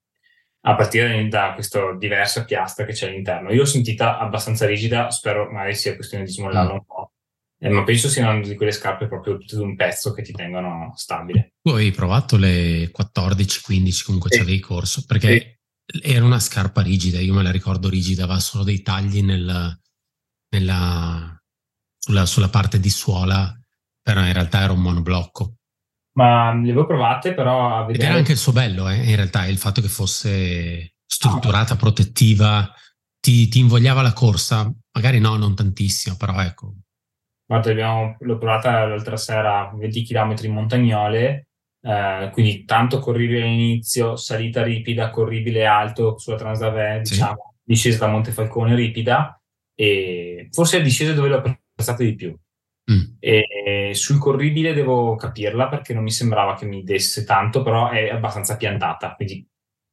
a 0.62 0.74
partire 0.74 1.28
da 1.28 1.52
questa 1.54 1.94
diversa 1.98 2.44
piastra 2.44 2.84
che 2.84 2.92
c'è 2.92 3.08
all'interno. 3.08 3.50
Io 3.50 3.58
l'ho 3.58 3.66
sentita 3.66 4.18
abbastanza 4.18 4.64
rigida, 4.64 5.10
spero 5.10 5.50
magari 5.50 5.74
sia 5.74 5.96
questione 5.96 6.24
di 6.24 6.30
smollarla 6.30 6.72
un 6.72 6.84
po', 6.84 7.12
eh, 7.58 7.68
ma 7.68 7.82
penso 7.82 8.08
siano 8.08 8.40
di 8.40 8.54
quelle 8.54 8.70
scarpe 8.70 9.08
proprio 9.08 9.38
tutte 9.38 9.56
di 9.56 9.62
un 9.62 9.74
pezzo 9.74 10.12
che 10.12 10.22
ti 10.22 10.32
tengono 10.32 10.92
stabile. 10.94 11.54
Tu 11.60 11.70
hai 11.70 11.90
provato 11.90 12.36
le 12.36 12.90
14, 12.92 13.62
15, 13.62 14.04
comunque 14.04 14.30
sì. 14.30 14.38
c'avevi 14.38 14.60
corso, 14.60 15.04
perché 15.04 15.58
sì. 15.84 16.00
era 16.02 16.24
una 16.24 16.40
scarpa 16.40 16.80
rigida, 16.80 17.18
io 17.18 17.34
me 17.34 17.42
la 17.42 17.50
ricordo 17.50 17.88
rigida, 17.88 18.22
aveva 18.22 18.38
solo 18.38 18.62
dei 18.62 18.82
tagli 18.82 19.20
nel, 19.20 19.80
nella, 20.50 21.42
sulla, 21.98 22.24
sulla 22.24 22.48
parte 22.48 22.78
di 22.78 22.90
suola 22.90 23.52
però 24.06 24.24
in 24.24 24.32
realtà 24.32 24.60
era 24.60 24.72
un 24.72 24.82
monoblocco. 24.82 25.55
Ma 26.16 26.52
le 26.54 26.70
avevo 26.70 26.86
provate, 26.86 27.34
però 27.34 27.76
a 27.76 27.84
vedere... 27.84 28.04
Ed 28.04 28.10
era 28.10 28.18
anche 28.18 28.32
il 28.32 28.38
suo 28.38 28.52
bello, 28.52 28.88
eh, 28.88 28.96
in 28.96 29.16
realtà, 29.16 29.46
il 29.46 29.58
fatto 29.58 29.80
che 29.82 29.88
fosse 29.88 30.94
strutturata, 31.06 31.74
ah. 31.74 31.76
protettiva, 31.76 32.72
ti, 33.20 33.48
ti, 33.48 33.60
invogliava 33.60 34.00
la 34.00 34.14
corsa, 34.14 34.72
magari 34.92 35.18
no, 35.18 35.36
non 35.36 35.54
tantissimo, 35.54 36.16
però 36.16 36.40
ecco. 36.40 36.74
Guarda, 37.44 37.70
abbiamo, 37.70 38.16
l'ho 38.20 38.38
provata 38.38 38.86
l'altra 38.86 39.16
sera 39.16 39.70
20 39.74 40.04
km 40.04 40.34
in 40.42 40.52
montagnole, 40.52 41.48
eh, 41.82 42.30
quindi 42.32 42.64
tanto 42.64 42.98
corribile 42.98 43.42
all'inizio, 43.42 44.16
salita 44.16 44.62
ripida, 44.62 45.10
corribile 45.10 45.66
alto 45.66 46.18
sulla 46.18 46.36
Transdave, 46.36 47.04
sì. 47.04 47.12
diciamo, 47.12 47.56
discesa 47.62 48.06
da 48.06 48.10
Montefalcone 48.10 48.74
ripida, 48.74 49.38
e 49.74 50.48
forse 50.50 50.78
è 50.78 50.82
discesa 50.82 51.12
dove 51.12 51.28
l'ho 51.28 51.36
apprezzato 51.36 52.02
di 52.02 52.14
più. 52.14 52.34
Mm. 52.90 53.16
E 53.18 53.90
sul 53.94 54.18
corribile 54.18 54.72
devo 54.72 55.16
capirla 55.16 55.68
perché 55.68 55.92
non 55.92 56.04
mi 56.04 56.12
sembrava 56.12 56.54
che 56.54 56.66
mi 56.66 56.84
desse 56.84 57.24
tanto, 57.24 57.62
però 57.62 57.90
è 57.90 58.08
abbastanza 58.10 58.56
piantata, 58.56 59.14
quindi 59.14 59.46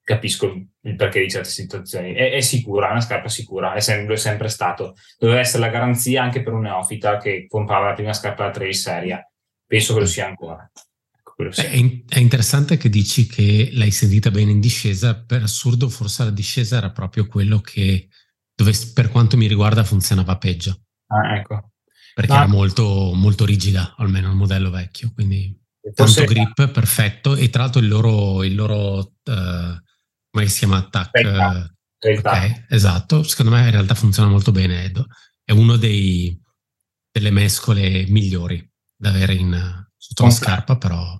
capisco 0.03 0.45
il 0.81 0.95
perché 0.95 1.21
di 1.21 1.29
certe 1.29 1.49
situazioni. 1.49 2.13
È, 2.13 2.33
è 2.33 2.41
sicura, 2.41 2.89
è 2.89 2.91
una 2.91 3.01
scarpa 3.01 3.29
sicura, 3.29 3.73
è 3.73 3.79
sempre, 3.79 4.17
sempre, 4.17 4.49
stato. 4.49 4.95
Doveva 5.17 5.39
essere 5.39 5.63
la 5.63 5.69
garanzia 5.69 6.21
anche 6.21 6.43
per 6.43 6.53
un 6.53 6.61
neofita 6.61 7.17
che 7.17 7.47
comprava 7.47 7.87
la 7.87 7.93
prima 7.93 8.13
scarpa 8.13 8.45
da 8.45 8.51
trail 8.51 8.75
seria. 8.75 9.27
Penso 9.65 9.93
che 9.93 9.99
lo 10.01 10.05
sia 10.05 10.27
ancora. 10.27 10.69
Ecco, 11.17 11.51
sia. 11.51 11.69
È, 11.69 11.75
in, 11.75 12.03
è, 12.07 12.19
interessante 12.19 12.77
che 12.77 12.89
dici 12.89 13.25
che 13.25 13.69
l'hai 13.71 13.91
sentita 13.91 14.29
bene 14.29 14.51
in 14.51 14.59
discesa, 14.59 15.19
per 15.19 15.41
assurdo 15.41 15.89
forse 15.89 16.25
la 16.25 16.31
discesa 16.31 16.77
era 16.77 16.91
proprio 16.91 17.25
quello 17.25 17.59
che, 17.59 18.09
dove 18.53 18.71
per 18.93 19.09
quanto 19.09 19.35
mi 19.35 19.47
riguarda 19.47 19.83
funzionava 19.83 20.37
peggio. 20.37 20.81
Ah, 21.07 21.37
ecco 21.37 21.69
perché 22.13 22.31
Ma... 22.31 22.39
era 22.39 22.47
molto, 22.47 23.11
molto 23.13 23.45
rigida, 23.45 23.95
almeno 23.97 24.29
il 24.29 24.35
modello 24.35 24.69
vecchio, 24.69 25.11
quindi 25.13 25.59
tanto 25.93 26.23
grip 26.23 26.69
perfetto 26.69 27.35
e 27.35 27.49
tra 27.49 27.63
l'altro 27.63 27.81
il 27.81 27.87
loro, 27.87 28.43
il 28.43 28.55
loro 28.55 28.97
uh, 28.99 29.81
come 30.29 30.47
si 30.47 30.59
chiama 30.59 30.77
attack? 30.77 31.69
Uh, 31.99 32.09
ok, 32.17 32.65
esatto, 32.69 33.23
secondo 33.23 33.51
me 33.51 33.63
in 33.65 33.71
realtà 33.71 33.95
funziona 33.95 34.29
molto 34.29 34.51
bene 34.51 34.83
Edo. 34.83 35.07
è 35.43 35.51
uno 35.51 35.75
dei, 35.75 36.39
delle 37.11 37.31
mescole 37.31 38.05
migliori 38.07 38.65
da 38.95 39.09
avere 39.09 39.33
in, 39.33 39.85
sotto 39.97 40.23
la 40.23 40.29
scarpa, 40.29 40.77
però, 40.77 41.19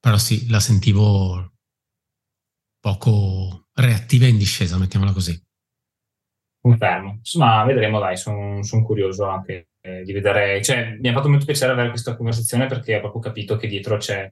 però 0.00 0.18
sì, 0.18 0.48
la 0.48 0.60
sentivo 0.60 1.52
poco 2.80 3.68
reattiva 3.74 4.26
e 4.26 4.28
in 4.28 4.38
discesa, 4.38 4.78
mettiamola 4.78 5.12
così. 5.12 5.40
Confermo. 6.66 7.16
Insomma, 7.18 7.64
vedremo, 7.64 8.00
dai, 8.00 8.16
sono 8.16 8.60
son 8.64 8.82
curioso 8.82 9.24
anche 9.26 9.68
eh, 9.80 10.02
di 10.02 10.12
vedere. 10.12 10.60
Cioè, 10.62 10.96
mi 11.00 11.08
ha 11.08 11.12
fatto 11.12 11.28
molto 11.28 11.44
piacere 11.44 11.70
avere 11.70 11.90
questa 11.90 12.16
conversazione 12.16 12.66
perché 12.66 12.96
ho 12.96 13.00
proprio 13.00 13.20
capito 13.20 13.56
che 13.56 13.68
dietro 13.68 13.98
c'è, 13.98 14.28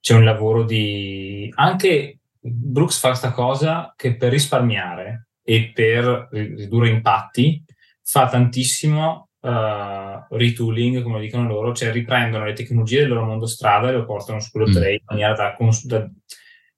c'è 0.00 0.14
un 0.14 0.22
lavoro 0.22 0.62
di... 0.62 1.52
Anche 1.56 2.20
Brooks 2.38 3.00
fa 3.00 3.08
questa 3.08 3.32
cosa 3.32 3.92
che 3.96 4.16
per 4.16 4.30
risparmiare 4.30 5.30
e 5.42 5.72
per 5.74 6.28
ridurre 6.30 6.90
impatti 6.90 7.64
fa 8.04 8.28
tantissimo 8.28 9.30
uh, 9.40 10.36
retooling, 10.36 11.02
come 11.02 11.20
dicono 11.20 11.48
loro, 11.48 11.74
cioè 11.74 11.90
riprendono 11.90 12.44
le 12.44 12.52
tecnologie 12.52 13.00
del 13.00 13.08
loro 13.08 13.24
mondo 13.24 13.46
strada 13.46 13.88
e 13.88 13.92
lo 13.92 14.04
portano 14.04 14.38
su 14.38 14.52
quello 14.52 14.68
mm. 14.68 14.72
trail 14.72 14.94
in 14.94 15.04
maniera 15.06 15.32
da, 15.34 15.56
da 15.84 16.10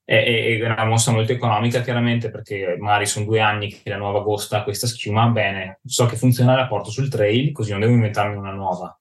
è, 0.09 0.63
una 0.63 0.85
mossa 0.85 1.11
molto 1.11 1.33
economica 1.33 1.81
chiaramente 1.81 2.29
perché 2.29 2.77
magari 2.79 3.05
sono 3.05 3.25
due 3.25 3.41
anni 3.41 3.67
che 3.67 3.89
la 3.89 3.97
nuova 3.97 4.21
Ghost 4.21 4.53
ha 4.53 4.63
questa 4.63 4.87
schiuma, 4.87 5.27
bene, 5.27 5.81
so 5.83 6.05
che 6.05 6.15
funziona, 6.15 6.55
la 6.55 6.67
porto 6.67 6.89
sul 6.89 7.09
trail, 7.09 7.51
così 7.51 7.71
non 7.71 7.81
devo 7.81 7.91
inventarmi 7.91 8.37
una 8.37 8.53
nuova. 8.53 8.97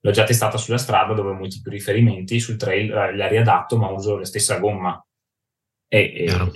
L'ho 0.00 0.10
già 0.12 0.22
testata 0.22 0.56
sulla 0.56 0.78
strada 0.78 1.12
dove 1.12 1.30
ho 1.30 1.34
molti 1.34 1.60
più 1.60 1.72
riferimenti, 1.72 2.38
sul 2.38 2.56
trail 2.56 3.16
la 3.16 3.26
riadatto 3.26 3.76
ma 3.78 3.88
uso 3.88 4.16
la 4.16 4.24
stessa 4.24 4.58
gomma. 4.58 5.04
E, 5.88 5.98
e 5.98 6.52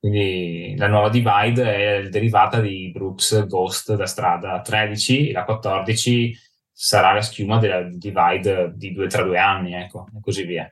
quindi 0.00 0.74
la 0.76 0.88
nuova 0.88 1.08
Divide 1.08 2.02
è 2.02 2.08
derivata 2.08 2.60
di 2.60 2.90
Brooks 2.92 3.46
Ghost 3.46 3.94
da 3.94 4.06
strada 4.06 4.60
13 4.60 5.30
la 5.30 5.44
14 5.44 6.36
sarà 6.72 7.12
la 7.12 7.22
schiuma 7.22 7.58
della 7.58 7.82
Divide 7.82 8.72
di 8.74 8.92
due, 8.92 9.06
tra 9.06 9.22
due 9.22 9.38
anni, 9.38 9.74
ecco, 9.74 10.08
e 10.16 10.20
così 10.20 10.44
via. 10.44 10.68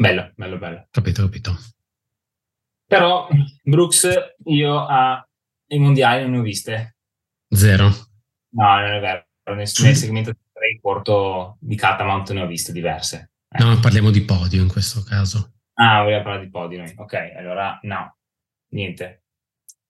Bello, 0.00 0.32
bello, 0.34 0.56
bello. 0.56 0.86
Capito, 0.90 1.22
capito. 1.24 1.58
Però 2.86 3.28
Brooks, 3.62 4.08
io 4.44 4.78
a 4.78 5.22
i 5.66 5.78
mondiali 5.78 6.22
non 6.22 6.30
ne 6.30 6.38
ho 6.38 6.42
viste. 6.42 6.96
Zero. 7.50 7.88
No, 8.54 8.80
non 8.80 8.94
è 8.94 9.00
vero. 9.00 9.26
Nel, 9.44 9.56
nel 9.56 9.96
segmento 9.96 10.32
3 10.54 10.78
porto 10.80 11.58
di 11.60 11.76
Catamount 11.76 12.30
ne 12.32 12.40
ho 12.40 12.46
viste 12.46 12.72
diverse. 12.72 13.32
Eh. 13.50 13.62
No, 13.62 13.78
parliamo 13.78 14.10
di 14.10 14.22
podio 14.22 14.62
in 14.62 14.68
questo 14.68 15.02
caso. 15.02 15.52
Ah, 15.74 16.02
vogliamo 16.02 16.22
parlare 16.22 16.44
di 16.46 16.50
podio 16.50 16.78
noi. 16.78 16.94
Ok, 16.96 17.32
allora 17.36 17.78
no, 17.82 18.16
niente. 18.70 19.24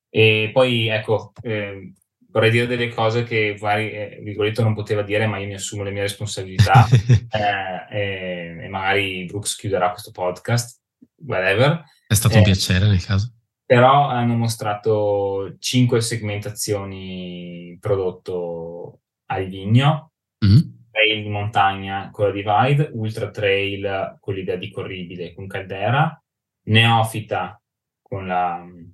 E 0.09 0.51
poi 0.53 0.89
ecco, 0.89 1.33
eh, 1.41 1.93
vorrei 2.31 2.51
dire 2.51 2.67
delle 2.67 2.89
cose 2.89 3.25
che 3.25 3.57
magari 3.61 3.91
eh, 3.91 4.21
Rigoletto 4.23 4.63
non 4.63 4.75
poteva 4.75 5.03
dire, 5.03 5.27
ma 5.27 5.39
io 5.39 5.47
mi 5.47 5.55
assumo 5.55 5.83
le 5.83 5.91
mie 5.91 6.03
responsabilità 6.03 6.87
eh, 7.31 7.97
e, 7.97 8.65
e, 8.65 8.69
magari 8.69 9.25
Brooks 9.27 9.57
chiuderà 9.57 9.91
questo 9.91 10.11
podcast, 10.11 10.81
whatever. 11.25 11.85
È 12.07 12.15
stato 12.15 12.37
un 12.37 12.43
eh, 12.43 12.45
piacere 12.45 12.87
nel 12.87 13.05
caso. 13.05 13.33
Però 13.65 14.09
hanno 14.09 14.35
mostrato 14.35 15.57
cinque 15.59 16.01
segmentazioni 16.01 17.77
prodotto 17.81 19.01
a 19.27 19.39
Livigno, 19.39 20.13
mm-hmm. 20.45 20.61
trail 20.91 21.23
di 21.23 21.29
montagna 21.29 22.11
con 22.11 22.27
la 22.27 22.33
Divide, 22.33 22.91
ultra 22.95 23.31
trail 23.31 24.17
con 24.19 24.35
l'idea 24.35 24.57
di 24.57 24.71
corribile 24.71 25.33
con 25.35 25.47
Caldera, 25.47 26.21
neofita 26.65 27.61
con 28.03 28.27
la 28.27 28.59
mm, 28.65 28.89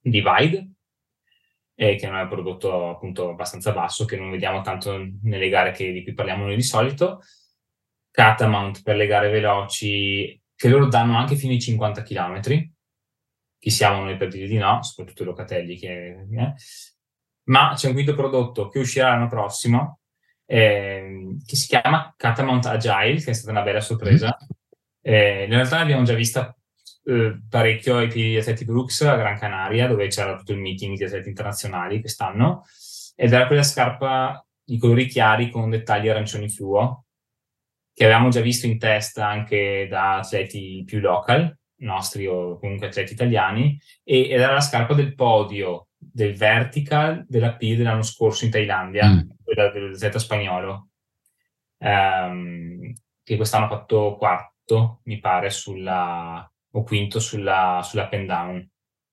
Divide, 0.00 0.73
e 1.76 1.96
che 1.96 2.06
non 2.06 2.16
è 2.16 2.22
un 2.22 2.28
prodotto 2.28 2.90
appunto 2.90 3.30
abbastanza 3.30 3.72
basso, 3.72 4.04
che 4.04 4.16
non 4.16 4.30
vediamo 4.30 4.60
tanto 4.60 4.96
nelle 5.22 5.48
gare 5.48 5.72
che, 5.72 5.92
di 5.92 6.02
cui 6.02 6.14
parliamo 6.14 6.44
noi 6.44 6.56
di 6.56 6.62
solito. 6.62 7.20
Catamount 8.10 8.82
per 8.82 8.96
le 8.96 9.06
gare 9.06 9.28
veloci, 9.28 10.40
che 10.54 10.68
loro 10.68 10.86
danno 10.86 11.16
anche 11.16 11.36
fino 11.36 11.52
ai 11.52 11.60
50 11.60 12.02
km. 12.02 12.40
Chi 13.58 13.70
siamo 13.70 14.04
noi 14.04 14.16
per 14.16 14.28
dire 14.28 14.46
di 14.46 14.56
no, 14.56 14.82
soprattutto 14.82 15.22
i 15.22 15.26
locatelli 15.26 15.76
che... 15.76 16.26
Eh. 16.30 16.54
Ma 17.46 17.72
c'è 17.74 17.88
un 17.88 17.94
quinto 17.94 18.14
prodotto 18.14 18.68
che 18.68 18.78
uscirà 18.78 19.08
l'anno 19.08 19.26
prossimo, 19.26 20.00
eh, 20.46 21.36
che 21.44 21.56
si 21.56 21.66
chiama 21.66 22.14
Catamount 22.16 22.66
Agile, 22.66 23.20
che 23.20 23.30
è 23.30 23.34
stata 23.34 23.50
una 23.50 23.62
bella 23.62 23.80
sorpresa. 23.80 24.26
Mm-hmm. 24.26 24.52
Eh, 25.00 25.44
in 25.44 25.50
realtà 25.50 25.78
l'abbiamo 25.78 26.04
già 26.04 26.14
vista 26.14 26.56
eh, 27.04 27.38
parecchio 27.48 27.98
ai 27.98 28.08
piedi 28.08 28.30
di 28.30 28.36
Atleti 28.36 28.64
Brooks 28.64 29.02
a 29.02 29.16
Gran 29.16 29.38
Canaria, 29.38 29.86
dove 29.86 30.08
c'era 30.08 30.36
tutto 30.36 30.52
il 30.52 30.58
meeting 30.58 30.96
di 30.96 31.04
atleti 31.04 31.28
internazionali 31.28 32.00
quest'anno, 32.00 32.64
ed 33.14 33.32
era 33.32 33.46
quella 33.46 33.62
scarpa 33.62 34.44
di 34.64 34.78
colori 34.78 35.06
chiari 35.06 35.50
con 35.50 35.70
dettagli 35.70 36.08
arancioni 36.08 36.48
fluo, 36.48 37.04
che 37.92 38.04
avevamo 38.04 38.30
già 38.30 38.40
visto 38.40 38.66
in 38.66 38.78
testa 38.78 39.28
anche 39.28 39.86
da 39.88 40.16
atleti 40.16 40.82
più 40.86 41.00
local, 41.00 41.56
nostri 41.76 42.26
o 42.26 42.58
comunque 42.58 42.86
atleti 42.86 43.12
italiani, 43.12 43.78
e, 44.02 44.30
ed 44.30 44.40
era 44.40 44.54
la 44.54 44.60
scarpa 44.60 44.94
del 44.94 45.14
podio 45.14 45.88
del 45.96 46.34
vertical 46.34 47.24
della 47.28 47.54
P 47.54 47.76
dell'anno 47.76 48.02
scorso 48.02 48.44
in 48.44 48.50
Thailandia, 48.50 49.08
mm. 49.08 49.20
quella 49.42 49.70
dell'atleta 49.70 50.18
spagnolo, 50.18 50.88
ehm, 51.78 52.92
che 53.22 53.36
quest'anno 53.36 53.66
ha 53.66 53.68
fatto 53.68 54.16
quarto, 54.18 55.00
mi 55.04 55.18
pare, 55.18 55.50
sulla 55.50 56.48
o 56.74 56.82
quinto 56.82 57.20
sulla, 57.20 57.80
sulla 57.82 58.06
pen 58.08 58.26
down. 58.26 58.70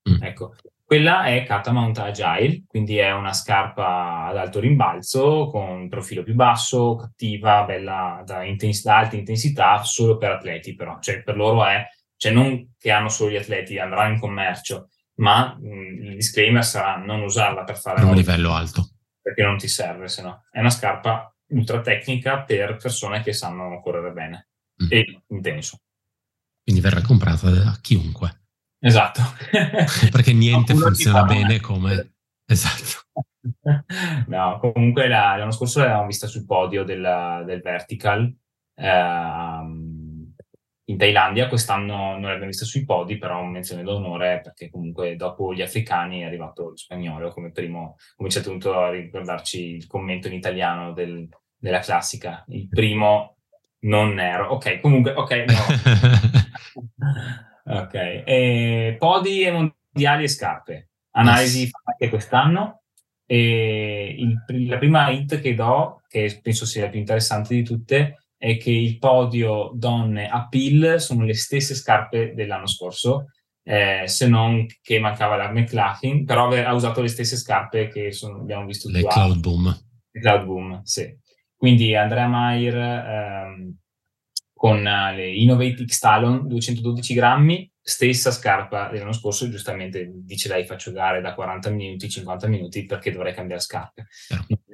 Mm. 0.10 0.24
Ecco. 0.24 0.56
Quella 0.84 1.24
è 1.24 1.46
Catamount 1.46 1.98
Agile, 2.00 2.64
quindi 2.68 2.98
è 2.98 3.14
una 3.14 3.32
scarpa 3.32 4.26
ad 4.26 4.36
alto 4.36 4.60
rimbalzo 4.60 5.48
con 5.50 5.88
profilo 5.88 6.22
più 6.22 6.34
basso, 6.34 6.96
cattiva, 6.96 7.64
bella 7.64 8.22
da, 8.26 8.44
intens- 8.44 8.84
da 8.84 8.98
alta 8.98 9.16
intensità, 9.16 9.82
solo 9.84 10.18
per 10.18 10.32
atleti 10.32 10.76
però, 10.76 11.00
cioè 11.00 11.24
per 11.24 11.38
loro 11.38 11.66
è, 11.66 11.86
cioè 12.18 12.34
non 12.34 12.74
che 12.78 12.92
hanno 12.92 13.08
solo 13.08 13.32
gli 13.32 13.38
atleti, 13.38 13.80
andranno 13.80 14.16
in 14.16 14.20
commercio, 14.20 14.90
ma 15.16 15.58
mh, 15.58 15.66
mm, 15.66 16.04
il 16.08 16.16
disclaimer 16.16 16.66
sarà 16.66 16.98
non 16.98 17.22
usarla 17.22 17.64
per 17.64 17.78
fare... 17.78 18.02
Per 18.02 18.10
un 18.10 18.16
livello 18.16 18.52
alto. 18.52 18.90
Perché 19.22 19.44
non 19.44 19.58
ti 19.58 19.70
serve, 19.70 20.10
se 20.10 20.22
no. 20.24 20.44
È 20.52 20.60
una 20.60 20.72
scarpa 20.72 21.34
ultra 21.52 21.80
tecnica 21.80 22.42
per 22.42 22.76
persone 22.76 23.22
che 23.22 23.32
sanno 23.32 23.80
correre 23.80 24.12
bene 24.12 24.50
mm. 24.84 24.88
e 24.90 25.22
intenso 25.28 25.80
quindi 26.72 26.80
verrà 26.80 27.02
comprata 27.02 27.50
da 27.50 27.78
chiunque. 27.82 28.44
Esatto. 28.80 29.22
Perché 30.10 30.32
niente 30.32 30.74
funziona 30.74 31.24
bene 31.24 31.60
come... 31.60 32.14
Esatto. 32.46 33.00
No, 34.28 34.60
comunque 34.60 35.08
la, 35.08 35.36
l'anno 35.36 35.52
scorso 35.52 35.80
l'avevamo 35.80 36.06
vista 36.06 36.28
sul 36.28 36.46
podio 36.46 36.84
del, 36.84 37.44
del 37.44 37.60
Vertical 37.62 38.32
eh, 38.76 39.62
in 40.86 40.98
Thailandia, 40.98 41.48
quest'anno 41.48 42.12
non 42.12 42.22
l'abbiamo 42.22 42.46
vista 42.46 42.66
sui 42.66 42.86
podi, 42.86 43.18
però 43.18 43.44
menzione 43.44 43.82
d'onore 43.82 44.42
perché 44.42 44.70
comunque 44.70 45.16
dopo 45.16 45.56
gli 45.56 45.64
africani 45.64 46.22
è 46.22 46.26
arrivato 46.26 46.70
lo 46.70 46.78
spagnolo 46.78 47.30
come 47.30 47.52
primo, 47.52 47.96
come 48.16 48.30
ci 48.30 48.38
è 48.38 48.44
tenuto 48.44 48.78
a 48.78 48.92
ricordarci 48.92 49.76
il 49.76 49.88
commento 49.88 50.28
in 50.28 50.34
italiano 50.36 50.94
del, 50.94 51.28
della 51.58 51.80
classica, 51.80 52.46
il 52.50 52.68
primo 52.68 53.38
non 53.82 54.14
nero. 54.14 54.50
Ok, 54.50 54.80
comunque, 54.80 55.12
ok, 55.12 55.46
no. 55.48 55.64
ok, 57.82 57.94
e 58.26 58.96
podi 58.98 59.44
e 59.44 59.52
mondiali 59.52 60.24
e 60.24 60.28
scarpe. 60.28 60.90
Analisi 61.12 61.62
yes. 61.62 61.72
anche 61.84 62.10
quest'anno. 62.10 62.82
E 63.26 64.16
il, 64.18 64.68
la 64.68 64.78
prima 64.78 65.10
hit 65.10 65.40
che 65.40 65.54
do, 65.54 66.02
che 66.08 66.40
penso 66.42 66.66
sia 66.66 66.84
la 66.84 66.90
più 66.90 67.00
interessante 67.00 67.54
di 67.54 67.64
tutte, 67.64 68.26
è 68.38 68.58
che 68.58 68.72
il 68.72 68.98
podio 68.98 69.72
donne 69.74 70.28
a 70.28 70.48
PIL 70.48 70.96
sono 70.98 71.24
le 71.24 71.36
stesse 71.36 71.76
scarpe 71.76 72.34
dell'anno 72.34 72.66
scorso, 72.66 73.28
eh, 73.64 74.04
se 74.06 74.28
non 74.28 74.66
che 74.82 75.00
mancava 75.00 75.36
la 75.36 75.52
McLaughlin, 75.52 76.26
però 76.26 76.50
ha 76.50 76.74
usato 76.74 77.02
le 77.02 77.08
stesse 77.08 77.38
scarpe 77.38 77.88
che 77.88 78.12
sono, 78.12 78.40
abbiamo 78.40 78.66
visto 78.66 78.90
le 78.90 79.04
Cloud 79.06 79.40
Boom. 79.40 79.80
Le 80.12 80.20
Cloud 80.20 80.46
Boom, 80.46 80.82
sì. 80.84 81.16
Quindi 81.62 81.96
Andrea 81.96 82.26
Maier 82.26 82.76
ehm, 82.76 83.76
con 84.52 84.84
eh, 84.84 85.16
le 85.16 85.32
Innovate 85.32 85.86
X 85.86 86.00
Talon 86.00 86.48
212 86.48 87.14
grammi, 87.14 87.72
stessa 87.80 88.32
scarpa 88.32 88.90
dell'anno 88.90 89.12
scorso, 89.12 89.48
giustamente 89.48 90.10
dice 90.12 90.50
lei 90.50 90.66
faccio 90.66 90.92
gare 90.92 91.22
da 91.22 91.36
40 91.36 91.70
minuti, 91.70 92.10
50 92.10 92.48
minuti 92.48 92.86
perché 92.86 93.12
dovrei 93.12 93.36
cambiare 93.36 93.62
scarpe, 93.62 94.08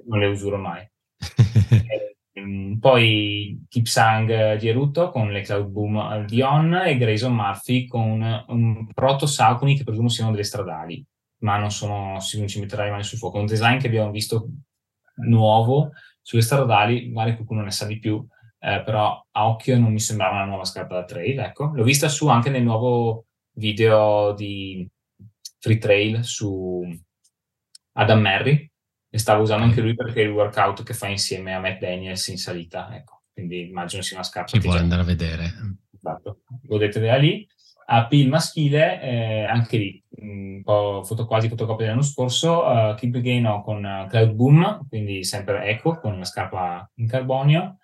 non 0.07 0.19
le 0.19 0.27
usuro 0.27 0.57
mai. 0.57 0.89
Ehm, 2.37 2.77
poi 2.77 3.65
Kipsang 3.67 4.57
Geruto 4.57 5.09
con 5.09 5.31
le 5.31 5.41
Cloud 5.41 5.71
Boom 5.71 6.23
Dion 6.27 6.75
e 6.85 6.95
Grayson 6.95 7.33
Murphy 7.33 7.87
con 7.87 8.45
un 8.49 8.93
proto 8.93 9.25
Saucony 9.25 9.75
che 9.75 9.83
presumo 9.83 10.07
siano 10.07 10.29
delle 10.29 10.43
stradali, 10.43 11.03
ma 11.39 11.57
non 11.57 11.71
sono, 11.71 12.19
non 12.37 12.47
ci 12.47 12.59
metterà 12.59 12.83
le 12.83 12.91
mani 12.91 13.03
sul 13.03 13.17
fuoco. 13.17 13.39
Un 13.39 13.47
design 13.47 13.79
che 13.79 13.87
abbiamo 13.87 14.11
visto 14.11 14.49
nuovo 15.25 15.93
sulle 16.27 16.41
stradali, 16.41 17.07
magari 17.07 17.35
qualcuno 17.35 17.61
ne 17.61 17.71
sa 17.71 17.85
di 17.85 17.99
più, 17.99 18.21
eh, 18.59 18.81
però 18.83 19.25
a 19.31 19.47
occhio 19.47 19.79
non 19.79 19.93
mi 19.93 19.99
sembrava 20.01 20.35
una 20.35 20.43
nuova 20.43 20.65
scarpa 20.65 20.95
da 20.95 21.05
trail, 21.05 21.39
ecco. 21.39 21.71
L'ho 21.73 21.85
vista 21.85 22.09
su 22.09 22.27
anche 22.27 22.49
nel 22.49 22.63
nuovo 22.63 23.27
video 23.53 24.33
di 24.33 24.85
Free 25.57 25.77
Trail 25.77 26.25
su 26.25 26.85
Adam 27.93 28.19
Merry, 28.19 28.69
e 29.09 29.17
stava 29.17 29.41
usando 29.41 29.63
anche 29.63 29.79
lui 29.79 29.95
perché 29.95 30.21
è 30.21 30.25
il 30.25 30.31
workout 30.31 30.83
che 30.83 30.93
fa 30.93 31.07
insieme 31.07 31.55
a 31.55 31.61
Matt 31.61 31.79
Daniels 31.79 32.27
in 32.27 32.37
salita, 32.37 32.93
ecco. 32.93 33.21
quindi 33.31 33.69
immagino 33.69 34.01
sia 34.01 34.17
una 34.17 34.25
scarpa. 34.25 34.51
Chi 34.51 34.59
vuole 34.59 34.79
andare 34.79 35.03
a 35.03 35.05
vedere. 35.05 35.53
Esatto, 35.95 36.41
godetevela 36.61 37.15
lì. 37.15 37.47
AP 37.89 38.11
il 38.13 38.27
maschile, 38.27 39.01
eh, 39.01 39.43
anche 39.43 39.77
lì, 39.77 40.03
un 40.19 40.61
po' 40.63 41.03
foto, 41.05 41.25
quasi 41.25 41.47
fotocopia 41.47 41.85
dell'anno 41.85 42.03
scorso, 42.03 42.65
uh, 42.65 42.95
Keep 42.95 43.19
Gaino 43.19 43.61
con 43.63 43.83
uh, 43.83 44.07
Cloud 44.09 44.31
Boom, 44.31 44.87
quindi 44.89 45.23
sempre 45.23 45.63
Eco 45.67 45.97
con 45.97 46.17
la 46.17 46.25
scarpa 46.25 46.89
in 46.95 47.07
carbonio, 47.07 47.77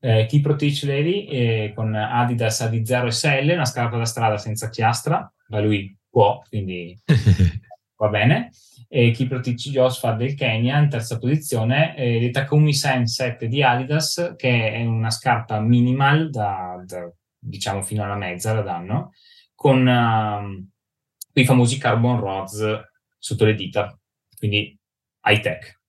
eh, 0.00 0.26
Keep 0.26 0.56
Teach 0.56 0.82
Lady 0.84 1.24
eh, 1.24 1.72
con 1.74 1.94
Adidas 1.94 2.60
AD0 2.60 3.08
SL, 3.08 3.50
una 3.52 3.64
scarpa 3.64 3.96
da 3.96 4.04
strada 4.04 4.36
senza 4.36 4.68
chiastra, 4.68 5.32
ma 5.48 5.60
lui 5.60 5.96
può, 6.08 6.42
quindi 6.48 6.96
va 7.96 8.08
bene. 8.08 8.50
E 8.88 9.10
Keep 9.10 9.40
Teach 9.40 9.70
Josfat 9.70 10.16
del 10.16 10.34
Kenya 10.34 10.78
in 10.78 10.90
terza 10.90 11.18
posizione, 11.18 11.96
eh, 11.96 12.20
le 12.20 12.30
Takumi 12.30 12.74
Sen 12.74 13.06
7 13.06 13.48
di 13.48 13.62
Adidas, 13.62 14.34
che 14.36 14.72
è 14.72 14.84
una 14.84 15.10
scarpa 15.10 15.60
minimal 15.60 16.30
da, 16.30 16.80
da 16.84 17.10
diciamo 17.38 17.82
fino 17.82 18.04
alla 18.04 18.16
mezza 18.16 18.52
la 18.52 18.62
danno, 18.62 19.12
con 19.66 19.84
uh, 19.84 21.40
i 21.40 21.44
famosi 21.44 21.76
carbon 21.76 22.20
rods 22.20 22.64
sotto 23.18 23.44
le 23.44 23.54
dita, 23.54 23.98
quindi 24.38 24.78
high 25.24 25.40
tech. 25.40 25.80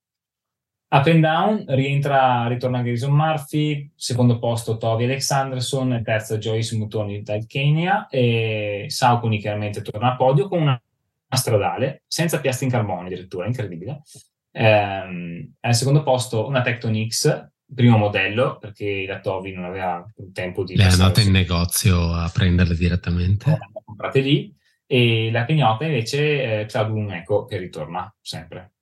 Up 0.88 1.06
and 1.06 1.20
down 1.20 1.64
rientra, 1.68 2.48
ritorna 2.48 2.82
Grayson 2.82 3.12
Murphy, 3.12 3.88
secondo 3.94 4.40
posto 4.40 4.78
Toby 4.78 5.04
Alexanderson, 5.04 6.02
terza 6.02 6.38
Joyce 6.38 6.76
Mutoni 6.76 7.22
dal 7.22 7.46
Kenya 7.46 8.08
e 8.08 8.86
Sauconi 8.88 9.38
chiaramente 9.38 9.80
torna 9.82 10.14
a 10.14 10.16
podio 10.16 10.48
con 10.48 10.62
una, 10.62 10.82
stradale 11.36 12.02
senza 12.08 12.40
piastre 12.40 12.66
in 12.66 12.72
carbonio 12.72 13.06
addirittura, 13.06 13.46
incredibile. 13.46 14.02
Ehm, 14.50 15.54
al 15.60 15.74
secondo 15.74 16.02
posto 16.02 16.48
una 16.48 16.62
Tecton 16.62 16.96
primo 17.74 17.96
modello, 17.96 18.58
perché 18.58 19.04
la 19.06 19.20
Toby 19.20 19.52
non 19.52 19.64
aveva 19.64 20.04
il 20.16 20.32
tempo 20.32 20.64
di... 20.64 20.76
Le 20.76 20.84
è 20.84 20.90
andata 20.90 21.20
in 21.20 21.30
negozio 21.30 22.12
a 22.12 22.30
prenderle 22.32 22.74
direttamente. 22.74 23.50
Le 23.50 23.82
comprate 23.84 24.20
lì 24.20 24.54
e 24.86 25.30
la 25.30 25.44
Kenyota 25.44 25.84
invece 25.84 26.60
eh, 26.60 26.64
Cloud 26.66 26.90
Boom 26.90 27.10
Eco 27.10 27.44
che 27.44 27.58
ritorna 27.58 28.12
sempre. 28.20 28.72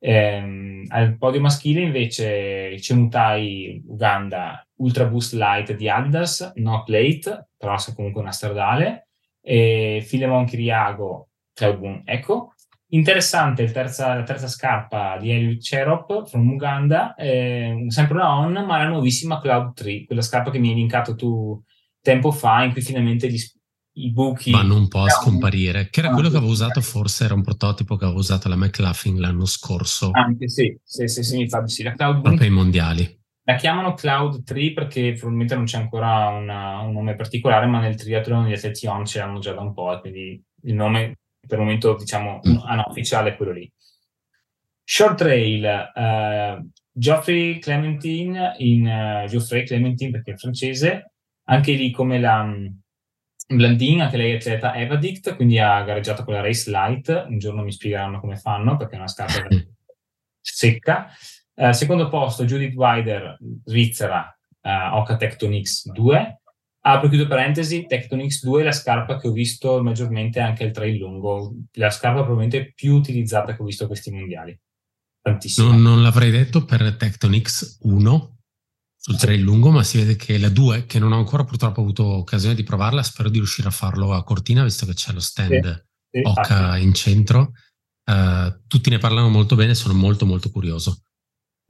Ehm, 0.00 0.84
al 0.88 1.16
podio 1.16 1.40
maschile 1.40 1.80
invece 1.80 2.78
Cemutai 2.80 3.82
Uganda 3.86 4.64
Ultra 4.76 5.06
Boost 5.06 5.32
Light 5.34 5.74
di 5.74 5.88
Adidas, 5.88 6.52
not 6.56 6.88
late, 6.88 7.50
però 7.56 7.74
è 7.74 7.94
comunque 7.94 8.20
una 8.20 8.32
stradale, 8.32 9.08
e 9.40 10.04
Filemon 10.04 10.44
Kiriago 10.44 11.30
Cloud 11.52 11.78
Boom 11.78 12.02
Eco. 12.04 12.54
Interessante 12.90 13.70
terza, 13.70 14.14
la 14.14 14.22
terza 14.22 14.48
scarpa 14.48 15.18
di 15.20 15.30
Eliud 15.30 15.60
Cherop 15.60 16.26
from 16.26 16.48
Uganda, 16.48 17.14
eh, 17.16 17.84
sempre 17.88 18.16
una 18.16 18.38
on, 18.38 18.52
ma 18.52 18.78
la 18.78 18.88
nuovissima 18.88 19.40
Cloud 19.40 19.74
3, 19.74 20.06
quella 20.06 20.22
scarpa 20.22 20.50
che 20.50 20.58
mi 20.58 20.70
hai 20.70 20.74
linkato 20.76 21.14
tu 21.14 21.62
tempo 22.00 22.30
fa, 22.30 22.64
in 22.64 22.72
cui 22.72 22.80
finalmente 22.80 23.30
gli, 23.30 23.38
i 23.92 24.10
buchi 24.10 24.50
vanno 24.52 24.76
un 24.76 24.88
po' 24.88 25.00
a 25.00 25.10
scomparire. 25.10 25.90
Che 25.90 26.00
era 26.00 26.10
quello 26.12 26.30
che 26.30 26.38
avevo 26.38 26.50
usato, 26.50 26.80
forse 26.80 27.24
era 27.24 27.34
un 27.34 27.42
prototipo 27.42 27.96
che 27.96 28.04
avevo 28.04 28.20
usato 28.20 28.48
la 28.48 28.56
McLaughlin 28.56 29.20
l'anno 29.20 29.44
scorso. 29.44 30.08
Anche 30.12 30.48
sì, 30.48 30.74
sì, 30.82 31.08
sì, 31.08 31.22
sì 31.22 31.36
mi 31.36 31.48
fa 31.48 31.66
sì. 31.66 31.82
La 31.82 31.92
Cloud 31.92 32.22
Proprio 32.22 32.46
ai 32.46 32.54
mondiali. 32.54 33.20
La 33.42 33.56
chiamano 33.56 33.92
Cloud 33.92 34.44
3 34.44 34.72
perché 34.72 35.12
probabilmente 35.12 35.54
non 35.54 35.64
c'è 35.64 35.76
ancora 35.76 36.28
una, 36.28 36.80
un 36.80 36.92
nome 36.92 37.14
particolare, 37.16 37.66
ma 37.66 37.80
nel 37.80 37.96
triathlon 37.96 38.50
atleti 38.50 38.86
on 38.86 39.04
ce 39.04 39.18
l'hanno 39.18 39.40
già 39.40 39.52
da 39.52 39.60
un 39.60 39.74
po', 39.74 39.98
quindi 40.00 40.42
il 40.62 40.74
nome 40.74 41.18
per 41.48 41.58
il 41.58 41.64
momento 41.64 41.96
diciamo 41.96 42.40
mm. 42.46 42.56
ah, 42.64 42.74
no, 42.76 42.86
ufficiale 42.88 43.30
è 43.30 43.36
quello 43.36 43.52
lì. 43.52 43.70
Short 44.84 45.16
Trail, 45.16 45.92
uh, 45.94 46.70
Geoffrey 46.90 47.58
Clementine 47.58 48.54
in 48.58 48.86
uh, 48.86 49.28
Geoffrey 49.28 49.64
Clementine 49.64 50.10
perché 50.10 50.32
è 50.32 50.36
francese, 50.36 51.12
anche 51.44 51.72
lì 51.72 51.90
come 51.90 52.18
la 52.18 52.40
um, 52.40 52.80
Blandin, 53.46 54.02
anche 54.02 54.16
lei 54.16 54.32
è 54.32 54.36
atleta 54.36 54.74
Evadict, 54.74 55.34
quindi 55.36 55.58
ha 55.58 55.82
gareggiato 55.82 56.22
con 56.24 56.34
la 56.34 56.40
Race 56.40 56.70
Light, 56.70 57.26
un 57.28 57.38
giorno 57.38 57.62
mi 57.62 57.72
spiegheranno 57.72 58.20
come 58.20 58.36
fanno 58.36 58.76
perché 58.76 58.94
è 58.94 58.98
una 58.98 59.08
scarpa 59.08 59.46
secca. 60.40 61.08
Uh, 61.54 61.72
secondo 61.72 62.08
posto 62.08 62.44
Judith 62.44 62.74
Wider, 62.74 63.38
Svizzera, 63.64 64.38
uh, 64.62 64.96
Oca 64.96 65.16
Tectonix 65.16 65.90
2, 65.90 66.40
Apro 66.80 67.08
chiudo 67.08 67.26
parentesi, 67.26 67.86
Tectonix 67.86 68.42
2 68.42 68.60
è 68.60 68.64
la 68.64 68.72
scarpa 68.72 69.18
che 69.18 69.28
ho 69.28 69.32
visto 69.32 69.82
maggiormente 69.82 70.40
anche 70.40 70.64
al 70.64 70.70
trail 70.70 70.96
lungo, 70.96 71.54
la 71.72 71.90
scarpa 71.90 72.22
probabilmente 72.22 72.72
più 72.72 72.94
utilizzata 72.94 73.54
che 73.54 73.62
ho 73.62 73.64
visto 73.64 73.84
a 73.84 73.86
questi 73.88 74.10
mondiali. 74.10 74.58
Tantissimo. 75.20 75.68
Non, 75.68 75.82
non 75.82 76.02
l'avrei 76.02 76.30
detto 76.30 76.64
per 76.64 76.96
Tectonix 76.96 77.78
1 77.82 78.38
sul 78.96 79.16
trail 79.16 79.40
lungo, 79.40 79.70
ma 79.70 79.82
si 79.82 79.98
vede 79.98 80.16
che 80.16 80.38
la 80.38 80.48
2, 80.48 80.86
che 80.86 80.98
non 80.98 81.12
ho 81.12 81.18
ancora 81.18 81.44
purtroppo 81.44 81.80
avuto 81.80 82.04
occasione 82.04 82.54
di 82.54 82.62
provarla, 82.62 83.02
spero 83.02 83.28
di 83.28 83.38
riuscire 83.38 83.68
a 83.68 83.72
farlo 83.72 84.12
a 84.12 84.24
Cortina, 84.24 84.62
visto 84.62 84.86
che 84.86 84.94
c'è 84.94 85.12
lo 85.12 85.20
stand 85.20 85.86
sì, 86.10 86.20
Oca 86.22 86.76
in 86.78 86.94
centro. 86.94 87.52
Uh, 88.04 88.66
tutti 88.66 88.88
ne 88.88 88.98
parlano 88.98 89.28
molto 89.28 89.54
bene, 89.54 89.74
sono 89.74 89.94
molto 89.94 90.24
molto 90.26 90.50
curioso. 90.50 91.02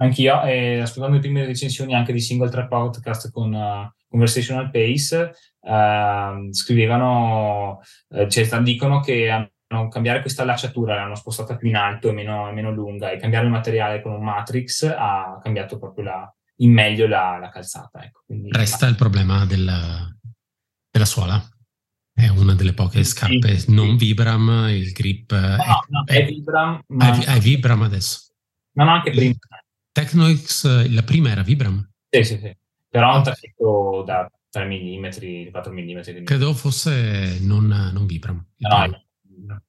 Anch'io, 0.01 0.43
e 0.45 0.79
ascoltando 0.81 1.17
le 1.17 1.23
prime 1.23 1.45
recensioni 1.45 1.95
anche 1.95 2.13
di 2.13 2.21
Single 2.21 2.51
Track 2.51 2.69
Podcast 2.69 3.31
con 3.33 3.53
uh, 3.53 3.93
Conversational 4.09 4.71
Pace, 4.71 5.33
uh, 5.61 6.53
scrivevano, 6.53 7.81
uh, 8.09 8.29
cioè, 8.29 8.63
dicono 8.63 9.01
che 9.01 9.29
hanno 9.29 9.89
cambiare 9.89 10.21
questa 10.21 10.43
allacciatura, 10.43 10.95
l'hanno 10.95 11.15
spostata 11.15 11.57
più 11.57 11.69
in 11.69 11.77
alto 11.77 12.09
e 12.09 12.13
meno, 12.13 12.51
meno, 12.53 12.73
lunga, 12.73 13.11
e 13.11 13.19
cambiare 13.19 13.45
il 13.45 13.51
materiale 13.51 14.01
con 14.01 14.13
un 14.13 14.25
Matrix 14.25 14.85
ha 14.85 15.39
cambiato 15.43 15.79
proprio 15.79 16.05
la, 16.05 16.35
in 16.57 16.73
meglio 16.73 17.07
la, 17.07 17.39
la 17.39 17.51
calzata. 17.51 18.03
Ecco. 18.03 18.23
Quindi, 18.25 18.51
Resta 18.51 18.87
ma... 18.87 18.91
il 18.91 18.97
problema 18.97 19.45
della, 19.45 20.11
della 20.91 21.05
suola. 21.05 21.43
È 22.19 22.27
una 22.27 22.55
delle 22.55 22.73
poche 22.73 23.05
scarpe 23.05 23.59
sì, 23.59 23.73
non 23.73 23.97
Vibram, 23.97 24.67
il 24.71 24.91
grip 24.91 25.31
no, 25.31 25.39
è, 25.39 25.67
no, 25.89 26.05
è, 26.05 26.15
è 26.15 26.25
Vibram. 26.25 26.83
Ma... 26.89 27.17
È, 27.17 27.37
è 27.37 27.39
Vibram 27.39 27.83
adesso. 27.83 28.33
No, 28.73 28.85
no, 28.85 28.91
anche 28.91 29.13
prima. 29.13 29.35
Technox, 29.93 30.89
la 30.91 31.03
prima 31.03 31.31
era 31.31 31.43
Vibram? 31.43 31.89
Sì, 32.09 32.25
sì, 32.25 32.39
sì. 32.39 32.57
Però 32.89 33.17
un 33.17 33.23
traffico 33.23 34.03
da 34.05 34.31
3 34.51 34.65
mm, 34.67 35.51
4 35.51 35.73
mm. 35.73 36.25
Credo 36.25 36.55
fosse 36.55 37.39
non, 37.41 37.67
non 37.67 38.07
Vibram. 38.07 38.45
No, 38.57 38.87
no. 39.47 39.63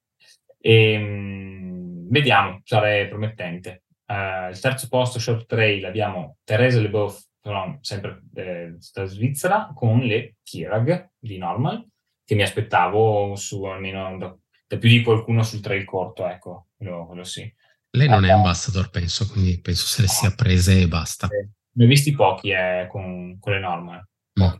E, 0.59 0.91
ehm, 0.93 2.09
vediamo, 2.09 2.61
sarei 2.63 3.07
promettente. 3.07 3.83
Uh, 4.05 4.49
il 4.49 4.59
terzo 4.59 4.87
posto, 4.87 5.19
short 5.19 5.45
trail, 5.45 5.85
abbiamo 5.85 6.37
Teresa 6.43 6.79
Leboeuf, 6.79 7.27
però 7.39 7.77
sempre 7.81 8.23
eh, 8.35 8.75
da 8.91 9.05
Svizzera, 9.05 9.71
con 9.73 9.99
le 9.99 10.37
Kirag 10.41 11.11
di 11.19 11.37
Normal, 11.37 11.87
che 12.25 12.35
mi 12.35 12.41
aspettavo 12.41 13.35
su 13.35 13.63
almeno 13.65 14.17
da, 14.17 14.35
da 14.67 14.77
più 14.77 14.89
di 14.89 15.03
qualcuno 15.03 15.43
sul 15.43 15.59
trail 15.59 15.85
corto, 15.85 16.27
ecco, 16.27 16.69
quello, 16.75 17.05
quello 17.05 17.23
sì. 17.23 17.53
Lei 17.91 18.07
non 18.07 18.25
è 18.25 18.31
ambassador, 18.31 18.89
penso, 18.89 19.27
quindi 19.27 19.59
penso 19.59 19.85
se 19.85 20.01
le 20.01 20.07
sia 20.07 20.31
prese 20.31 20.81
e 20.81 20.87
basta. 20.87 21.27
Ne 21.71 21.85
ho 21.85 21.87
visti 21.87 22.11
pochi 22.13 22.51
eh, 22.51 22.87
con, 22.89 23.37
con 23.39 23.53
le 23.53 23.59
norme. 23.59 24.07
Mm. 24.39 24.55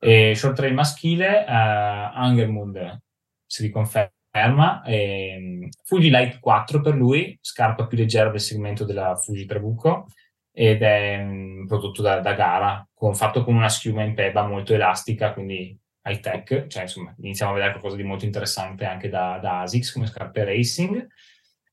E 0.00 0.34
short 0.34 0.54
trail 0.54 0.74
maschile, 0.74 1.44
uh, 1.46 2.10
Angermund 2.14 3.02
si 3.46 3.62
riconferma. 3.62 4.82
E, 4.84 5.68
Fuji 5.84 6.10
Light 6.10 6.38
4 6.38 6.80
per 6.80 6.94
lui, 6.94 7.36
scarpa 7.40 7.86
più 7.86 7.98
leggera 7.98 8.30
del 8.30 8.40
segmento 8.40 8.84
della 8.84 9.16
Fuji 9.16 9.46
Trabucco 9.46 10.06
ed 10.52 10.82
è 10.82 11.22
um, 11.22 11.66
prodotto 11.66 12.02
da, 12.02 12.20
da, 12.20 12.32
gara, 12.32 12.86
con, 12.92 13.14
fatto 13.14 13.44
con 13.44 13.54
una 13.54 13.68
schiuma 13.68 14.02
in 14.02 14.14
peba 14.14 14.46
molto 14.46 14.74
elastica, 14.74 15.32
quindi 15.32 15.78
high 16.04 16.20
tech, 16.20 16.66
cioè 16.66 16.82
insomma 16.82 17.14
iniziamo 17.18 17.52
a 17.52 17.54
vedere 17.54 17.72
qualcosa 17.72 17.96
di 17.96 18.02
molto 18.02 18.24
interessante 18.24 18.84
anche 18.84 19.08
da, 19.08 19.38
da 19.40 19.60
ASICS 19.60 19.92
come 19.92 20.06
scarpe 20.06 20.44
racing 20.44 21.06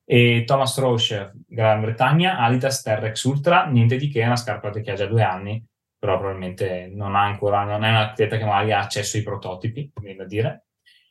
e 0.05 0.43
Thomas 0.45 0.77
Roche, 0.77 1.31
Gran 1.47 1.81
Bretagna, 1.81 2.37
Adidas 2.37 2.83
Terrex 2.83 3.23
Ultra, 3.23 3.65
niente 3.65 3.97
di 3.97 4.07
che, 4.07 4.21
è 4.21 4.25
una 4.25 4.35
scarpa 4.35 4.69
che 4.69 4.91
ha 4.91 4.95
già 4.95 5.07
due 5.07 5.23
anni, 5.23 5.65
però 5.97 6.19
probabilmente 6.19 6.91
non 6.93 7.15
ha 7.15 7.23
ancora, 7.23 7.63
non 7.63 7.83
è 7.83 7.89
un 7.89 8.13
che 8.15 8.45
magari 8.45 8.71
ha 8.71 8.79
accesso 8.79 9.17
ai 9.17 9.23
prototipi, 9.23 9.91
viene 9.99 10.17
da 10.17 10.25
dire. 10.25 10.65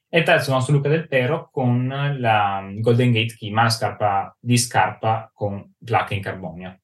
E 0.08 0.18
il 0.18 0.24
terzo, 0.24 0.50
il 0.50 0.54
nostro 0.54 0.74
Luca 0.74 0.88
Del 0.88 1.08
Pero 1.08 1.48
con 1.50 1.88
la 2.18 2.70
Golden 2.72 3.10
Gate 3.10 3.34
Kima, 3.34 3.64
la 3.64 3.68
scarpa 3.68 4.36
di 4.38 4.56
scarpa 4.56 5.28
con 5.34 5.74
placche 5.84 6.14
in 6.14 6.22
carbonio. 6.22 6.78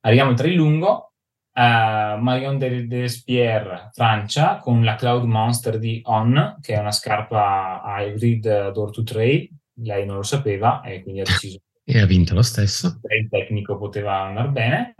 Arriviamo 0.00 0.30
al 0.30 0.36
trail 0.36 0.54
lungo, 0.54 1.14
uh, 1.54 2.18
Marion 2.18 2.58
Despierre, 2.58 3.88
Francia, 3.92 4.58
con 4.58 4.84
la 4.84 4.96
Cloud 4.96 5.24
Monster 5.24 5.78
di 5.78 6.02
On, 6.04 6.58
che 6.60 6.74
è 6.74 6.78
una 6.78 6.90
scarpa 6.90 7.80
hybrid 7.82 8.72
door 8.72 8.90
to 8.90 9.02
trail, 9.04 9.48
lei 9.74 10.06
non 10.06 10.16
lo 10.16 10.22
sapeva 10.22 10.82
e 10.82 11.02
quindi 11.02 11.20
ha 11.20 11.24
deciso. 11.24 11.60
e 11.84 12.00
ha 12.00 12.06
vinto 12.06 12.34
lo 12.34 12.42
stesso. 12.42 13.00
Il 13.08 13.28
tecnico 13.28 13.76
poteva 13.76 14.22
andare 14.22 14.48
bene. 14.48 14.94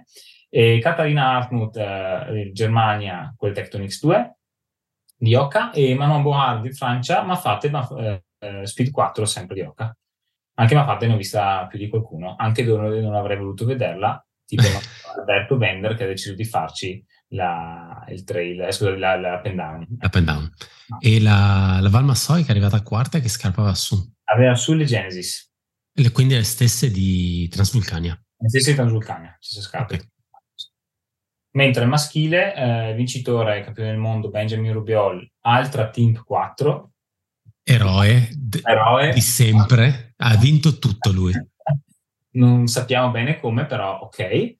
E 0.48 0.78
Katarina 0.80 1.36
Hartmut, 1.36 1.76
eh, 1.76 2.50
Germania, 2.52 3.32
quel 3.36 3.54
Tectonix 3.54 4.00
2 4.00 4.36
di 5.16 5.34
Oca, 5.34 5.70
e 5.70 5.94
Manon 5.94 6.22
Bohard 6.22 6.62
di 6.62 6.72
Francia, 6.72 7.22
ma 7.22 7.36
fate 7.36 7.70
ma, 7.70 7.88
eh, 7.96 8.24
eh 8.38 8.66
Speed 8.66 8.90
4 8.90 9.24
sempre 9.24 9.54
di 9.54 9.62
Oca. 9.62 9.96
Anche 10.54 10.74
Mafate 10.74 11.06
ne 11.06 11.14
ho 11.14 11.16
vista 11.16 11.66
più 11.68 11.78
di 11.78 11.88
qualcuno, 11.88 12.34
anche 12.36 12.64
dove 12.64 13.00
non 13.00 13.14
avrei 13.14 13.38
voluto 13.38 13.64
vederla, 13.64 14.22
tipo 14.44 14.62
Alberto 15.16 15.56
Vender 15.56 15.94
che 15.94 16.04
ha 16.04 16.08
deciso 16.08 16.34
di 16.34 16.44
farci 16.44 17.02
la, 17.28 18.04
il 18.08 18.24
trail, 18.24 18.60
eh, 18.60 18.72
scusa, 18.72 18.94
la, 18.96 19.16
la 19.16 19.34
up 19.36 19.46
and 19.46 19.56
down. 19.56 19.86
Up 20.00 20.14
and 20.14 20.26
down. 20.26 20.52
No. 20.88 21.00
E 21.00 21.20
la, 21.20 21.78
la 21.80 21.88
Val 21.88 22.04
Massoi 22.04 22.42
che 22.42 22.48
è 22.48 22.50
arrivata 22.50 22.76
a 22.76 22.82
quarta 22.82 23.20
che 23.20 23.28
scarpava 23.28 23.74
su? 23.74 24.11
Aveva 24.32 24.54
su 24.54 24.72
le 24.74 24.84
Genesis. 24.84 25.50
Le, 25.94 26.10
quindi 26.10 26.34
le 26.34 26.44
stesse 26.44 26.90
di 26.90 27.48
Transvulcania. 27.48 28.18
Le 28.38 28.48
stesse 28.48 28.70
di 28.70 28.76
Transvulcania, 28.76 29.36
stesse 29.38 29.60
scarpe. 29.60 29.94
Okay. 29.94 30.06
Mentre 31.54 31.84
maschile, 31.84 32.54
eh, 32.54 32.94
vincitore 32.94 33.62
campione 33.62 33.90
del 33.90 33.98
mondo 33.98 34.30
Benjamin 34.30 34.72
Rubiol, 34.72 35.30
altra 35.40 35.90
Team 35.90 36.22
4. 36.24 36.92
Eroe, 37.62 38.28
d- 38.32 38.60
Eroe 38.64 39.12
di 39.12 39.20
sempre, 39.20 40.14
ha 40.16 40.36
vinto 40.36 40.78
tutto 40.78 41.12
lui. 41.12 41.32
Non 42.34 42.66
sappiamo 42.66 43.10
bene 43.10 43.38
come, 43.38 43.66
però 43.66 43.98
ok. 43.98 44.54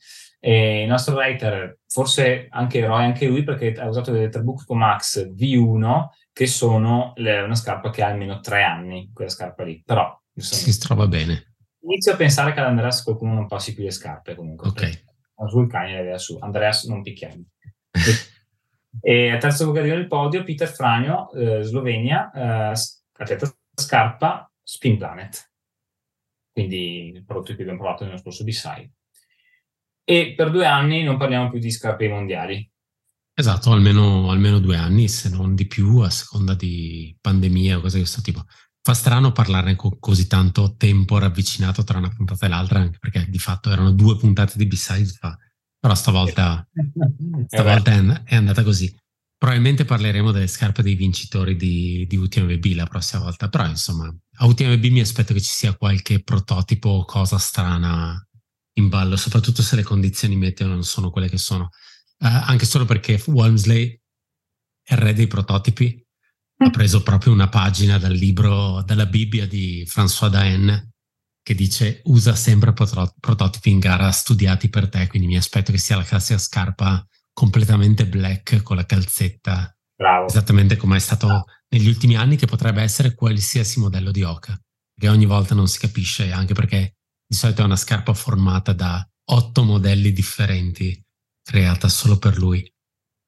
E 0.45 0.83
il 0.83 0.89
nostro 0.89 1.15
writer, 1.15 1.79
forse 1.87 2.49
anche 2.51 2.81
eroe 2.81 3.03
anche 3.03 3.27
lui, 3.27 3.45
perché 3.45 3.73
ha 3.73 3.89
usato 3.89 4.13
delle 4.13 4.29
Trabucco 4.29 4.75
Max 4.75 5.27
V1, 5.31 6.09
che 6.33 6.47
sono 6.47 7.13
le, 7.17 7.41
una 7.43 7.55
scarpa 7.55 7.91
che 7.91 8.03
ha 8.03 8.09
almeno 8.09 8.41
tre 8.41 8.63
anni, 8.63 9.11
quella 9.13 9.31
scarpa 9.31 9.65
lì. 9.65 9.83
Però 9.85 10.21
si 10.35 10.79
trova 10.79 11.07
bene. 11.07 11.55
Inizio 11.83 12.13
a 12.13 12.17
pensare 12.17 12.53
che 12.53 12.61
ad 12.61 12.67
Andreas 12.67 13.03
qualcuno 13.03 13.35
non 13.35 13.47
passi 13.47 13.75
più 13.75 13.85
le 13.85 13.91
scarpe 13.91 14.35
comunque. 14.35 14.69
Ok. 14.69 15.05
Sul 15.49 15.69
cane 15.69 15.93
le 15.93 15.99
aveva 15.99 16.19
su. 16.19 16.39
Andreas 16.41 16.85
non 16.85 17.03
picchiamo. 17.03 17.45
e 19.01 19.31
al 19.31 19.41
terzo 19.41 19.71
gradino 19.73 19.97
del 19.97 20.07
podio, 20.07 20.45
Peter 20.45 20.69
Franio, 20.69 21.31
eh, 21.33 21.63
Slovenia, 21.63 22.31
eh, 22.33 22.75
atleta 23.19 23.53
scarpa, 23.75 24.51
Spin 24.63 24.97
Planet. 24.97 25.51
Quindi 26.53 27.09
il 27.15 27.25
prodotto 27.25 27.55
che 27.55 27.63
abbiamo 27.63 27.81
provato 27.81 28.05
nello 28.05 28.19
scorso 28.19 28.45
B-Side. 28.45 28.93
E 30.05 30.35
per 30.37 30.51
due 30.51 30.67
anni 30.67 31.03
non 31.03 31.17
parliamo 31.17 31.51
più 31.51 31.59
di 31.59 31.71
scarpe 31.71 32.09
mondiali. 32.09 32.71
Esatto, 33.35 33.73
almeno, 33.73 34.31
almeno 34.31 34.59
due 34.59 34.77
anni, 34.77 35.09
se 35.09 35.31
non 35.31 35.55
di 35.55 35.67
più, 35.67 35.99
a 35.99 36.11
seconda 36.11 36.55
di 36.55 37.17
pandemia 37.19 37.79
o 37.79 37.81
cose 37.81 37.97
di 37.97 38.03
questo 38.03 38.21
tipo. 38.21 38.45
Fa 38.83 38.93
strano 38.95 39.33
parlarne 39.33 39.75
con 39.75 39.99
così 39.99 40.27
tanto 40.27 40.75
tempo 40.77 41.17
ravvicinato 41.19 41.83
tra 41.83 41.99
una 41.99 42.11
puntata 42.11 42.47
e 42.47 42.49
l'altra, 42.49 42.81
anche 42.81 42.99
perché 42.99 43.27
di 43.29 43.39
fatto 43.39 43.71
erano 43.71 43.93
due 43.93 44.17
puntate 44.17 44.59
di 44.59 44.67
B-Side 44.67 45.17
fa. 45.19 45.39
Però 45.79 45.95
stavolta, 45.95 46.67
stavolta 47.47 47.93
è, 47.93 48.23
è, 48.25 48.37
andata 48.37 48.63
così. 48.63 48.95
Probabilmente 49.39 49.85
parleremo 49.85 50.31
delle 50.31 50.47
scarpe 50.47 50.83
dei 50.83 50.95
vincitori 50.95 51.57
di, 51.57 52.07
di 52.07 52.17
UTMB 52.17 52.65
la 52.75 52.87
prossima 52.87 53.23
volta, 53.23 53.49
però 53.49 53.67
insomma, 53.67 54.15
a 54.37 54.47
UTMB 54.47 54.85
mi 54.85 55.01
aspetto 55.01 55.33
che 55.33 55.41
ci 55.41 55.51
sia 55.51 55.75
qualche 55.75 56.23
prototipo 56.23 56.91
o 56.91 57.05
cosa 57.05 57.39
strana 57.39 58.21
in 58.75 58.89
ballo, 58.89 59.17
soprattutto 59.17 59.63
se 59.63 59.77
le 59.77 59.83
condizioni 59.83 60.37
meteo 60.37 60.67
non 60.67 60.85
sono 60.85 61.11
quelle 61.11 61.29
che 61.29 61.39
sono. 61.39 61.71
Uh, 62.23 62.29
anche 62.45 62.67
solo 62.67 62.85
perché 62.85 63.21
Walmsley 63.27 64.01
è 64.85 64.95
il 64.95 65.01
re 65.01 65.13
dei 65.13 65.27
prototipi, 65.27 66.01
ha 66.59 66.71
preso 66.71 67.03
proprio 67.03 67.33
una 67.33 67.49
pagina 67.49 67.99
dal 67.99 68.13
libro, 68.13 68.83
dalla 68.83 69.07
Bibbia 69.07 69.47
di 69.47 69.85
François 69.89 70.31
Daen 70.31 70.93
che 71.43 71.55
dice 71.55 72.01
usa 72.05 72.35
sempre 72.37 72.73
prot- 72.73 73.17
prototipi 73.19 73.71
in 73.71 73.81
gara 73.81 74.11
studiati 74.13 74.69
per 74.69 74.89
te, 74.89 75.09
quindi 75.09 75.27
mi 75.27 75.37
aspetto 75.37 75.73
che 75.73 75.79
sia 75.79 75.97
la 75.97 76.05
classica 76.05 76.39
scarpa 76.39 77.05
completamente 77.33 78.07
black 78.07 78.63
con 78.63 78.77
la 78.77 78.87
calzetta, 78.87 79.77
Bravo. 79.95 80.29
esattamente 80.29 80.77
come 80.77 80.97
è 80.97 81.01
stato 81.01 81.27
Bravo. 81.27 81.45
negli 81.71 81.89
ultimi 81.89 82.15
anni, 82.17 82.37
che 82.37 82.47
potrebbe 82.47 82.83
essere 82.83 83.15
qualsiasi 83.15 83.81
modello 83.81 84.13
di 84.13 84.23
Oca, 84.23 84.57
che 84.97 85.09
ogni 85.09 85.27
volta 85.27 85.55
non 85.55 85.67
si 85.67 85.81
capisce, 85.81 86.31
anche 86.31 86.55
perché 86.55 86.97
di 87.27 87.35
solito 87.35 87.63
è 87.63 87.65
una 87.65 87.77
scarpa 87.77 88.15
formata 88.15 88.73
da 88.73 89.05
otto 89.31 89.65
modelli 89.65 90.13
differenti, 90.13 91.03
creata 91.53 91.89
solo 91.89 92.17
per 92.17 92.39
lui. 92.39 92.67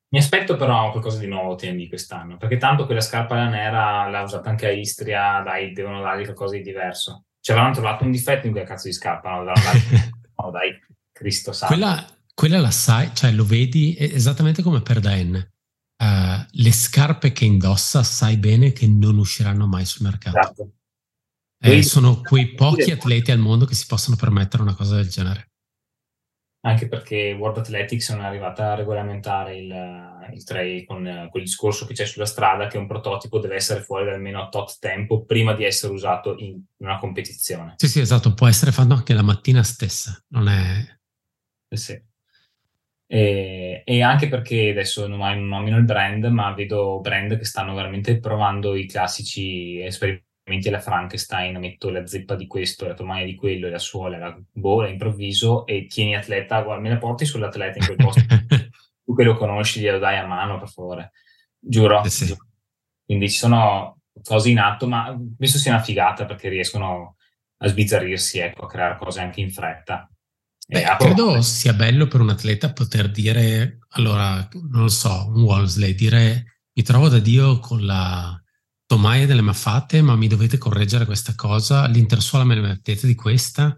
Mi 0.08 0.18
aspetto 0.18 0.56
però 0.56 0.90
qualcosa 0.90 1.18
di 1.18 1.26
nuovo 1.26 1.56
TND 1.56 1.88
quest'anno, 1.88 2.38
perché 2.38 2.56
tanto 2.56 2.86
quella 2.86 3.02
scarpa 3.02 3.48
nera 3.48 4.08
l'ha 4.08 4.22
usata 4.22 4.48
anche 4.48 4.66
a 4.66 4.70
Istria, 4.70 5.42
dai, 5.44 5.72
devono 5.72 6.00
dargli 6.00 6.24
qualcosa 6.24 6.56
di 6.56 6.62
diverso. 6.62 7.24
Ci 7.38 7.52
avranno 7.52 7.74
trovato 7.74 8.04
un 8.04 8.10
difetto 8.10 8.46
in 8.46 8.52
quella 8.52 8.66
cazzo 8.66 8.86
di 8.86 8.94
scarpa, 8.94 9.30
no? 9.30 9.42
no 9.52 10.50
dai, 10.50 10.72
Cristo 11.12 11.52
sa. 11.52 11.66
Quella, 11.66 12.02
quella, 12.32 12.60
la 12.60 12.70
sai, 12.70 13.10
cioè 13.12 13.30
lo 13.32 13.44
vedi 13.44 13.94
esattamente 13.98 14.62
come 14.62 14.80
per 14.80 15.00
Daen. 15.00 15.52
Uh, 15.96 16.44
le 16.50 16.72
scarpe 16.72 17.32
che 17.32 17.44
indossa 17.44 18.02
sai 18.02 18.36
bene 18.36 18.72
che 18.72 18.86
non 18.86 19.18
usciranno 19.18 19.66
mai 19.66 19.84
sul 19.84 20.06
mercato. 20.06 20.38
Esatto. 20.38 20.70
Eh, 21.60 21.82
sono 21.82 22.20
quei 22.20 22.54
pochi 22.54 22.90
atleti 22.90 23.30
al 23.30 23.38
mondo 23.38 23.64
che 23.64 23.74
si 23.74 23.86
possono 23.86 24.16
permettere 24.16 24.62
una 24.62 24.74
cosa 24.74 24.96
del 24.96 25.08
genere 25.08 25.53
anche 26.66 26.88
perché 26.88 27.36
World 27.38 27.58
Athletics 27.58 28.10
non 28.10 28.22
è 28.22 28.24
arrivata 28.24 28.72
a 28.72 28.74
regolamentare 28.74 29.56
il, 29.56 30.28
il 30.32 30.44
trail 30.44 30.84
con 30.84 31.28
quel 31.30 31.42
discorso 31.42 31.84
che 31.84 31.92
c'è 31.92 32.06
sulla 32.06 32.24
strada 32.24 32.68
che 32.68 32.78
un 32.78 32.86
prototipo 32.86 33.38
deve 33.38 33.56
essere 33.56 33.82
fuori 33.82 34.06
da 34.06 34.12
almeno 34.12 34.48
tot 34.48 34.78
tempo 34.80 35.24
prima 35.24 35.52
di 35.52 35.64
essere 35.64 35.92
usato 35.92 36.36
in 36.38 36.58
una 36.78 36.98
competizione. 36.98 37.74
Sì, 37.76 37.86
sì, 37.86 38.00
esatto, 38.00 38.32
può 38.32 38.46
essere 38.48 38.72
fatto 38.72 38.94
anche 38.94 39.12
la 39.12 39.22
mattina 39.22 39.62
stessa, 39.62 40.18
non 40.28 40.48
è... 40.48 40.84
Eh 41.68 41.76
sì. 41.76 42.02
E, 43.06 43.82
e, 43.84 44.02
anche 44.02 44.28
perché 44.28 44.70
adesso 44.70 45.06
non, 45.06 45.46
nomino 45.46 45.76
il 45.76 45.84
brand, 45.84 46.24
ma 46.24 46.54
vedo 46.54 47.00
brand 47.00 47.36
che 47.36 47.44
stanno 47.44 47.74
veramente 47.74 48.18
provando 48.18 48.74
i 48.74 48.86
classici 48.86 49.80
esperimenti 49.80 50.32
metti 50.44 50.70
la 50.70 50.80
Frankenstein, 50.80 51.58
metto 51.58 51.90
la 51.90 52.06
zeppa 52.06 52.34
di 52.34 52.46
questo, 52.46 52.86
la 52.86 52.94
tomaia 52.94 53.24
di 53.24 53.34
quello, 53.34 53.68
la 53.68 53.78
suola, 53.78 54.18
la 54.18 54.38
bola 54.52 54.88
improvviso 54.88 55.66
e 55.66 55.86
tieni 55.86 56.14
atleta, 56.14 56.62
guarda, 56.62 56.82
me 56.82 56.90
la 56.90 56.98
porti 56.98 57.24
sull'atleta 57.24 57.78
in 57.78 57.84
quel 57.86 57.96
posto. 57.96 58.22
tu 59.04 59.14
che 59.14 59.24
lo 59.24 59.36
conosci, 59.36 59.80
glielo 59.80 59.98
dai 59.98 60.18
a 60.18 60.26
mano, 60.26 60.58
per 60.58 60.68
favore. 60.68 61.12
Giuro. 61.58 62.04
Eh 62.04 62.10
sì. 62.10 62.36
Quindi 63.04 63.30
ci 63.30 63.36
sono 63.36 63.98
cose 64.22 64.50
in 64.50 64.58
atto, 64.58 64.86
ma 64.86 65.16
penso 65.36 65.58
sia 65.58 65.72
una 65.72 65.82
figata 65.82 66.24
perché 66.24 66.48
riescono 66.48 67.16
a 67.58 67.68
sbizzarrirsi, 67.68 68.38
ecco, 68.38 68.64
a 68.64 68.68
creare 68.68 68.98
cose 68.98 69.20
anche 69.20 69.40
in 69.40 69.50
fretta. 69.50 70.08
Beh, 70.66 70.96
credo 70.98 71.42
sia 71.42 71.74
bello 71.74 72.06
per 72.06 72.20
un 72.20 72.30
atleta 72.30 72.72
poter 72.72 73.10
dire, 73.10 73.80
allora, 73.90 74.48
non 74.52 74.82
lo 74.82 74.88
so, 74.88 75.26
un 75.28 75.42
Wolseley, 75.42 75.94
dire 75.94 76.60
mi 76.72 76.82
trovo 76.82 77.08
da 77.08 77.18
Dio 77.18 77.58
con 77.58 77.84
la 77.84 78.38
tomaia 78.94 79.26
delle 79.26 79.40
maffate, 79.40 80.02
ma 80.02 80.14
mi 80.14 80.28
dovete 80.28 80.56
correggere 80.56 81.04
questa 81.04 81.34
cosa, 81.34 81.88
l'intersuola 81.88 82.44
me 82.44 82.54
ne 82.54 82.60
mettete 82.60 83.08
di 83.08 83.16
questa, 83.16 83.76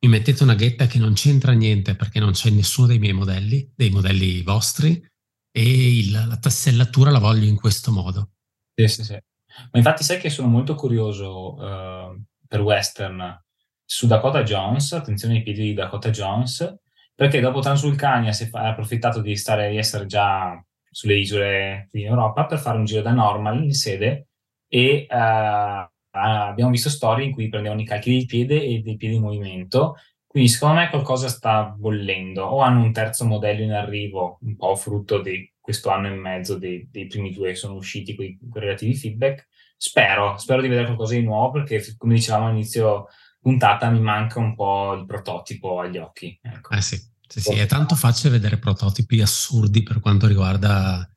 mi 0.00 0.08
mettete 0.08 0.42
una 0.42 0.54
ghetta 0.54 0.86
che 0.86 0.98
non 0.98 1.12
c'entra 1.12 1.52
niente 1.52 1.94
perché 1.94 2.18
non 2.18 2.32
c'è 2.32 2.48
nessuno 2.48 2.86
dei 2.86 2.98
miei 2.98 3.12
modelli, 3.12 3.70
dei 3.76 3.90
modelli 3.90 4.40
vostri, 4.40 5.06
e 5.50 5.98
il, 5.98 6.12
la 6.12 6.38
tassellatura 6.38 7.10
la 7.10 7.18
voglio 7.18 7.44
in 7.44 7.56
questo 7.56 7.92
modo. 7.92 8.30
Sì, 8.74 8.88
sì, 8.88 9.04
sì. 9.04 9.12
Ma 9.12 9.78
infatti 9.78 10.02
sai 10.02 10.18
che 10.18 10.30
sono 10.30 10.48
molto 10.48 10.74
curioso 10.74 11.56
uh, 11.56 12.18
per 12.48 12.62
Western 12.62 13.44
su 13.84 14.06
Dakota 14.06 14.44
Jones, 14.44 14.92
attenzione 14.92 15.34
ai 15.34 15.42
piedi 15.42 15.60
di 15.60 15.74
Dakota 15.74 16.08
Jones, 16.08 16.74
perché 17.14 17.40
dopo 17.40 17.60
Transulcania 17.60 18.32
si 18.32 18.44
è 18.44 18.48
approfittato 18.50 19.20
di, 19.20 19.36
stare, 19.36 19.68
di 19.68 19.76
essere 19.76 20.06
già 20.06 20.58
sulle 20.90 21.18
isole 21.18 21.90
in 21.92 22.06
Europa 22.06 22.46
per 22.46 22.58
fare 22.58 22.78
un 22.78 22.86
giro 22.86 23.02
da 23.02 23.12
normal 23.12 23.62
in 23.62 23.74
sede 23.74 24.28
e 24.74 25.06
uh, 25.08 25.88
abbiamo 26.10 26.72
visto 26.72 26.90
storie 26.90 27.26
in 27.26 27.30
cui 27.30 27.48
prendevano 27.48 27.80
i 27.80 27.84
calchi 27.84 28.10
del 28.10 28.26
piede 28.26 28.60
e 28.60 28.80
dei 28.80 28.96
piedi 28.96 29.14
in 29.14 29.22
movimento. 29.22 29.94
Quindi 30.26 30.50
secondo 30.50 30.80
me 30.80 30.90
qualcosa 30.90 31.28
sta 31.28 31.62
bollendo 31.66 32.42
o 32.42 32.58
hanno 32.58 32.82
un 32.82 32.92
terzo 32.92 33.24
modello 33.24 33.62
in 33.62 33.70
arrivo, 33.70 34.38
un 34.40 34.56
po' 34.56 34.74
frutto 34.74 35.20
di 35.20 35.48
questo 35.60 35.90
anno 35.90 36.08
e 36.08 36.16
mezzo 36.16 36.58
dei, 36.58 36.88
dei 36.90 37.06
primi 37.06 37.32
due 37.32 37.50
che 37.50 37.54
sono 37.54 37.74
usciti 37.74 38.16
con 38.16 38.24
i 38.24 38.36
relativi 38.52 38.96
feedback. 38.96 39.46
Spero, 39.76 40.36
spero 40.38 40.60
di 40.60 40.66
vedere 40.66 40.86
qualcosa 40.86 41.14
di 41.14 41.22
nuovo 41.22 41.52
perché 41.52 41.80
come 41.96 42.14
dicevamo 42.14 42.48
all'inizio 42.48 43.06
puntata 43.40 43.88
mi 43.90 44.00
manca 44.00 44.40
un 44.40 44.56
po' 44.56 44.92
il 44.94 45.06
prototipo 45.06 45.78
agli 45.78 45.98
occhi. 45.98 46.36
Ecco. 46.42 46.74
Eh 46.74 46.80
sì, 46.80 46.98
sì, 47.28 47.40
sì, 47.40 47.52
è 47.52 47.66
tanto 47.66 47.94
facile 47.94 48.32
vedere 48.32 48.58
prototipi 48.58 49.20
assurdi 49.20 49.84
per 49.84 50.00
quanto 50.00 50.26
riguarda 50.26 51.08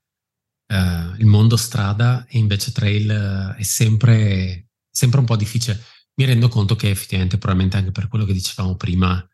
uh, 0.68 1.16
il 1.18 1.26
mondo 1.26 1.58
strada 1.58 2.26
e 2.28 2.38
invece 2.38 2.72
trail 2.72 3.54
uh, 3.56 3.58
è 3.58 3.64
sempre, 3.64 4.70
sempre 4.90 5.20
un 5.20 5.26
po' 5.26 5.36
difficile. 5.36 5.82
Mi 6.16 6.26
rendo 6.26 6.48
conto 6.48 6.76
che 6.76 6.90
effettivamente, 6.90 7.38
probabilmente 7.38 7.78
anche 7.78 7.92
per 7.92 8.08
quello 8.08 8.26
che 8.26 8.34
dicevamo 8.34 8.76
prima, 8.76 9.26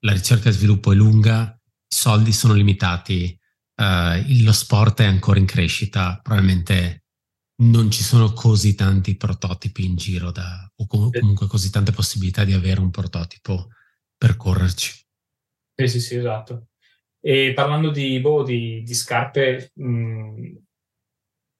la 0.00 0.12
ricerca 0.12 0.48
e 0.48 0.52
sviluppo 0.52 0.92
è 0.92 0.94
lunga, 0.94 1.58
i 1.62 1.94
soldi 1.94 2.32
sono 2.32 2.54
limitati, 2.54 3.38
uh, 3.76 4.42
lo 4.42 4.52
sport 4.52 5.00
è 5.00 5.06
ancora 5.06 5.38
in 5.38 5.46
crescita, 5.46 6.18
probabilmente 6.22 7.04
non 7.56 7.90
ci 7.90 8.02
sono 8.02 8.32
così 8.32 8.74
tanti 8.74 9.16
prototipi 9.16 9.84
in 9.84 9.94
giro 9.94 10.32
da, 10.32 10.68
o 10.74 10.86
comunque 10.86 11.46
così 11.46 11.70
tante 11.70 11.92
possibilità 11.92 12.44
di 12.44 12.52
avere 12.52 12.80
un 12.80 12.90
prototipo 12.90 13.68
per 14.16 14.36
correrci. 14.36 14.92
Sì, 15.76 15.88
sì, 15.88 16.00
sì, 16.00 16.16
esatto. 16.16 16.68
E 17.20 17.52
parlando 17.54 17.90
di, 17.90 18.20
boh, 18.20 18.42
di, 18.42 18.82
di 18.82 18.94
scarpe, 18.94 19.70
mh, 19.72 20.56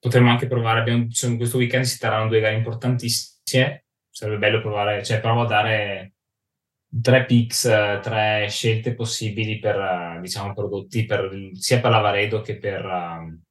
potremmo 0.05 0.29
anche 0.29 0.45
provare, 0.45 0.81
abbiamo, 0.81 1.09
cioè, 1.09 1.35
questo 1.35 1.57
weekend 1.57 1.83
si 1.83 1.97
terranno 1.97 2.27
due 2.27 2.39
gare 2.39 2.53
importantissime, 2.53 3.85
sarebbe 4.07 4.37
bello 4.37 4.61
provare, 4.61 5.03
cioè 5.03 5.19
provo 5.19 5.41
a 5.41 5.47
dare 5.47 6.13
tre 7.01 7.25
picks, 7.25 7.63
tre 8.03 8.45
scelte 8.47 8.93
possibili 8.93 9.57
per, 9.57 10.19
diciamo, 10.21 10.53
prodotti 10.53 11.05
per, 11.05 11.31
sia 11.53 11.79
per 11.79 11.89
la 11.89 11.97
Varedo 12.01 12.41
che 12.41 12.57
per, 12.59 12.85
um, 12.85 13.41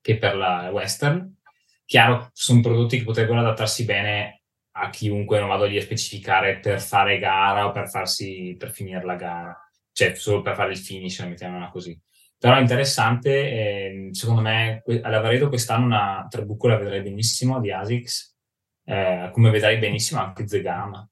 che 0.00 0.18
per 0.18 0.34
la 0.34 0.70
Western. 0.72 1.36
Chiaro, 1.84 2.30
sono 2.32 2.62
prodotti 2.62 2.98
che 2.98 3.04
potrebbero 3.04 3.38
adattarsi 3.38 3.84
bene 3.84 4.42
a 4.78 4.90
chiunque, 4.90 5.38
non 5.38 5.48
vado 5.48 5.66
lì 5.66 5.78
a 5.78 5.82
specificare 5.82 6.58
per 6.58 6.80
fare 6.80 7.18
gara 7.18 7.64
o 7.64 7.70
per, 7.70 7.88
farsi, 7.88 8.56
per 8.58 8.72
finire 8.72 9.04
la 9.04 9.14
gara, 9.14 9.70
cioè 9.92 10.16
solo 10.16 10.42
per 10.42 10.56
fare 10.56 10.72
il 10.72 10.78
finish, 10.78 11.20
mettiamola 11.20 11.68
così. 11.68 11.96
Però 12.38 12.56
è 12.56 12.60
interessante, 12.60 13.30
eh, 13.30 14.08
secondo 14.12 14.42
me, 14.42 14.82
alla 15.02 15.20
Varedo 15.20 15.48
quest'anno 15.48 15.86
una 15.86 16.26
Trabucco 16.28 16.68
la 16.68 16.76
vedrei 16.76 17.02
benissimo 17.02 17.60
di 17.60 17.72
ASICS, 17.72 18.36
eh, 18.84 19.30
come 19.32 19.50
vedrei 19.50 19.78
benissimo 19.78 20.20
anche 20.20 20.46
Zegama. 20.46 21.08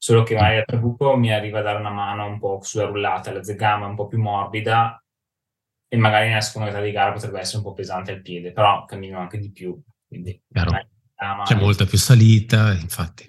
Solo 0.00 0.22
che 0.22 0.34
magari 0.34 0.58
a 0.58 0.64
Trabucco 0.64 1.16
mi 1.16 1.32
arriva 1.32 1.58
a 1.58 1.62
dare 1.62 1.80
una 1.80 1.90
mano 1.90 2.26
un 2.26 2.38
po' 2.38 2.60
sulla 2.62 2.86
rullata, 2.86 3.32
la 3.32 3.42
Zegama 3.42 3.86
è 3.86 3.88
un 3.88 3.96
po' 3.96 4.06
più 4.06 4.20
morbida 4.20 5.02
e 5.88 5.96
magari 5.96 6.28
nella 6.28 6.40
seconda 6.40 6.68
metà 6.68 6.80
di 6.82 6.92
gara 6.92 7.12
potrebbe 7.12 7.40
essere 7.40 7.58
un 7.58 7.64
po' 7.64 7.72
pesante 7.72 8.12
al 8.12 8.22
piede, 8.22 8.52
però 8.52 8.84
cammino 8.84 9.18
anche 9.18 9.38
di 9.38 9.50
più. 9.50 9.76
Quindi, 10.06 10.40
C'è 11.44 11.54
molta 11.56 11.86
più 11.86 11.98
salita, 11.98 12.72
infatti. 12.72 13.26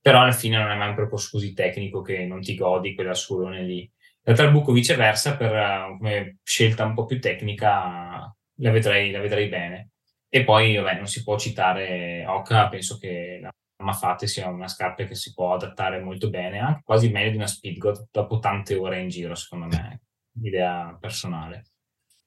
Però 0.00 0.22
alla 0.22 0.32
fine 0.32 0.58
non 0.58 0.70
è 0.70 0.76
mai 0.76 0.88
un 0.88 0.94
percorso 0.94 1.28
così 1.32 1.52
tecnico 1.52 2.00
che 2.00 2.24
non 2.24 2.40
ti 2.40 2.54
godi 2.56 2.94
quella 2.94 3.14
scolone 3.14 3.62
lì. 3.62 3.90
La 4.22 4.34
Trabucco 4.34 4.72
viceversa, 4.72 5.36
per 5.36 5.96
come 5.98 6.38
scelta 6.42 6.84
un 6.84 6.94
po' 6.94 7.06
più 7.06 7.20
tecnica, 7.20 8.34
la 8.56 8.70
vedrei, 8.70 9.10
la 9.10 9.20
vedrei 9.20 9.48
bene. 9.48 9.90
E 10.28 10.44
poi, 10.44 10.76
vabbè, 10.76 10.96
non 10.96 11.06
si 11.06 11.22
può 11.22 11.38
citare 11.38 12.24
Oca, 12.26 12.68
penso 12.68 12.98
che 12.98 13.40
la 13.40 13.50
Mafate 13.82 14.26
sia 14.26 14.48
una 14.48 14.68
scarpa 14.68 15.04
che 15.04 15.14
si 15.14 15.32
può 15.32 15.54
adattare 15.54 16.00
molto 16.00 16.28
bene, 16.28 16.58
anche 16.58 16.82
quasi 16.84 17.10
meglio 17.10 17.30
di 17.30 17.36
una 17.36 17.46
Speedgoat 17.46 18.08
dopo 18.10 18.38
tante 18.38 18.76
ore 18.76 19.00
in 19.00 19.08
giro, 19.08 19.34
secondo 19.34 19.66
me, 19.66 20.02
idea 20.42 20.96
personale. 21.00 21.64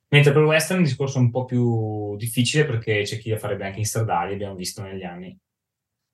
Mentre 0.09 0.31
per 0.33 0.43
Western 0.43 0.81
il 0.81 0.87
discorso 0.87 1.19
un 1.19 1.31
po' 1.31 1.45
più 1.45 2.15
difficile 2.17 2.65
perché 2.65 3.03
c'è 3.03 3.17
chi 3.17 3.29
la 3.29 3.37
farebbe 3.37 3.65
anche 3.65 3.79
in 3.79 3.85
stradali, 3.85 4.33
abbiamo 4.33 4.55
visto 4.55 4.81
negli 4.83 5.03
anni. 5.03 5.37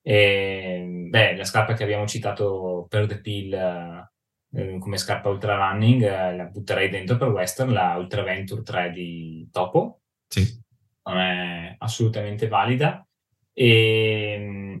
E, 0.02 1.06
beh, 1.08 1.36
la 1.36 1.44
scarpa 1.44 1.74
che 1.74 1.82
abbiamo 1.82 2.06
citato 2.06 2.86
per 2.88 3.06
The 3.06 3.20
Pill 3.20 4.08
eh, 4.52 4.78
come 4.78 4.96
scarpa 4.96 5.28
ultra 5.28 5.56
running 5.56 6.02
eh, 6.02 6.36
la 6.36 6.44
butterei 6.44 6.88
dentro 6.88 7.16
per 7.16 7.28
Western, 7.28 7.72
la 7.72 7.96
Ultra 7.96 8.22
Venture 8.22 8.62
3 8.62 8.90
di 8.90 9.48
Topo. 9.50 10.00
Sì. 10.26 10.58
Non 11.04 11.18
è 11.18 11.74
assolutamente 11.78 12.48
valida. 12.48 13.06
E 13.52 14.80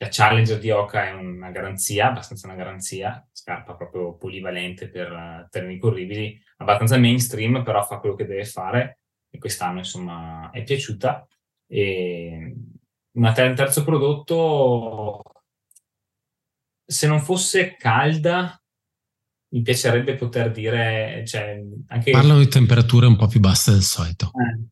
la 0.00 0.08
Challenger 0.10 0.58
di 0.58 0.70
Oka 0.70 1.06
è 1.08 1.12
una 1.12 1.50
garanzia, 1.50 2.08
abbastanza 2.08 2.46
una 2.46 2.56
garanzia, 2.56 3.26
scarpa 3.32 3.74
proprio 3.74 4.16
polivalente 4.16 4.88
per 4.88 5.10
uh, 5.10 5.48
terreni 5.50 5.78
corribili, 5.78 6.40
abbastanza 6.58 6.96
mainstream, 6.98 7.64
però 7.64 7.82
fa 7.84 7.98
quello 7.98 8.14
che 8.14 8.26
deve 8.26 8.44
fare 8.44 9.00
e 9.28 9.38
quest'anno 9.38 9.78
insomma 9.78 10.50
è 10.50 10.62
piaciuta. 10.62 11.26
E 11.66 12.54
un 13.10 13.32
terzo 13.34 13.82
prodotto, 13.82 15.20
se 16.90 17.06
non 17.06 17.20
fosse 17.20 17.76
calda, 17.76 18.60
mi 19.50 19.62
piacerebbe 19.62 20.14
poter 20.14 20.50
dire... 20.50 21.22
Cioè, 21.26 21.62
anche... 21.88 22.10
Parlano 22.10 22.38
di 22.38 22.48
temperature 22.48 23.06
un 23.06 23.16
po' 23.16 23.26
più 23.26 23.40
basse 23.40 23.72
del 23.72 23.82
solito. 23.82 24.26
Eh, 24.26 24.66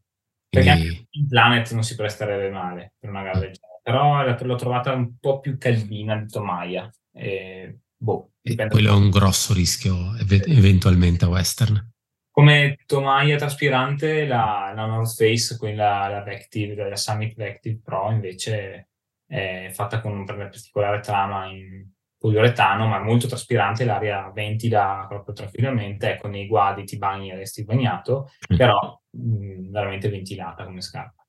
perché 0.49 0.71
Quindi... 0.71 0.89
anche 0.89 1.07
il 1.11 1.27
Planet 1.27 1.73
non 1.73 1.83
si 1.83 1.95
presterebbe 1.95 2.51
male 2.51 2.95
per 2.99 3.11
una 3.11 3.23
gara 3.23 3.39
del 3.39 3.53
genere 3.53 3.77
però 3.87 4.25
l'ho 4.25 4.57
trovata 4.57 4.93
un 4.95 5.17
po' 5.21 5.39
più 5.39 5.57
caldina 5.59 6.17
di 6.17 6.27
Tomaia. 6.27 6.91
E, 7.13 7.83
boh, 7.97 8.33
quello 8.69 8.89
è 8.89 8.97
un 8.97 9.11
grosso 9.11 9.55
rischio 9.55 10.17
eventualmente 10.19 11.25
a 11.25 11.29
Western. 11.29 11.93
Come 12.33 12.79
tomaia 12.85 13.37
traspirante, 13.37 14.27
la, 14.27 14.73
la 14.75 14.87
North 14.87 15.15
Face, 15.15 15.57
quella 15.57 16.09
la 16.09 16.23
Vective, 16.25 16.89
la 16.89 16.97
Summit 16.97 17.37
Vective 17.37 17.79
Pro, 17.81 18.11
invece 18.11 18.89
è 19.25 19.71
fatta 19.73 20.01
con 20.01 20.19
un 20.19 20.25
particolare 20.25 20.99
trama 20.99 21.47
in 21.47 21.89
poliuretano, 22.27 22.89
ma 22.89 23.01
molto 23.01 23.29
traspirante, 23.29 23.85
l'aria 23.85 24.33
ventila 24.33 25.07
proprio 25.09 25.33
tranquillamente, 25.33 26.15
ecco, 26.15 26.27
nei 26.27 26.49
guadi 26.49 26.83
ti 26.83 26.99
bagni 26.99 27.31
e 27.31 27.37
resti 27.37 27.63
bagnato, 27.63 28.31
mm. 28.53 28.57
però 28.57 29.01
mh, 29.11 29.71
veramente 29.71 30.09
ventilata 30.09 30.65
come 30.65 30.81
scarpa. 30.81 31.25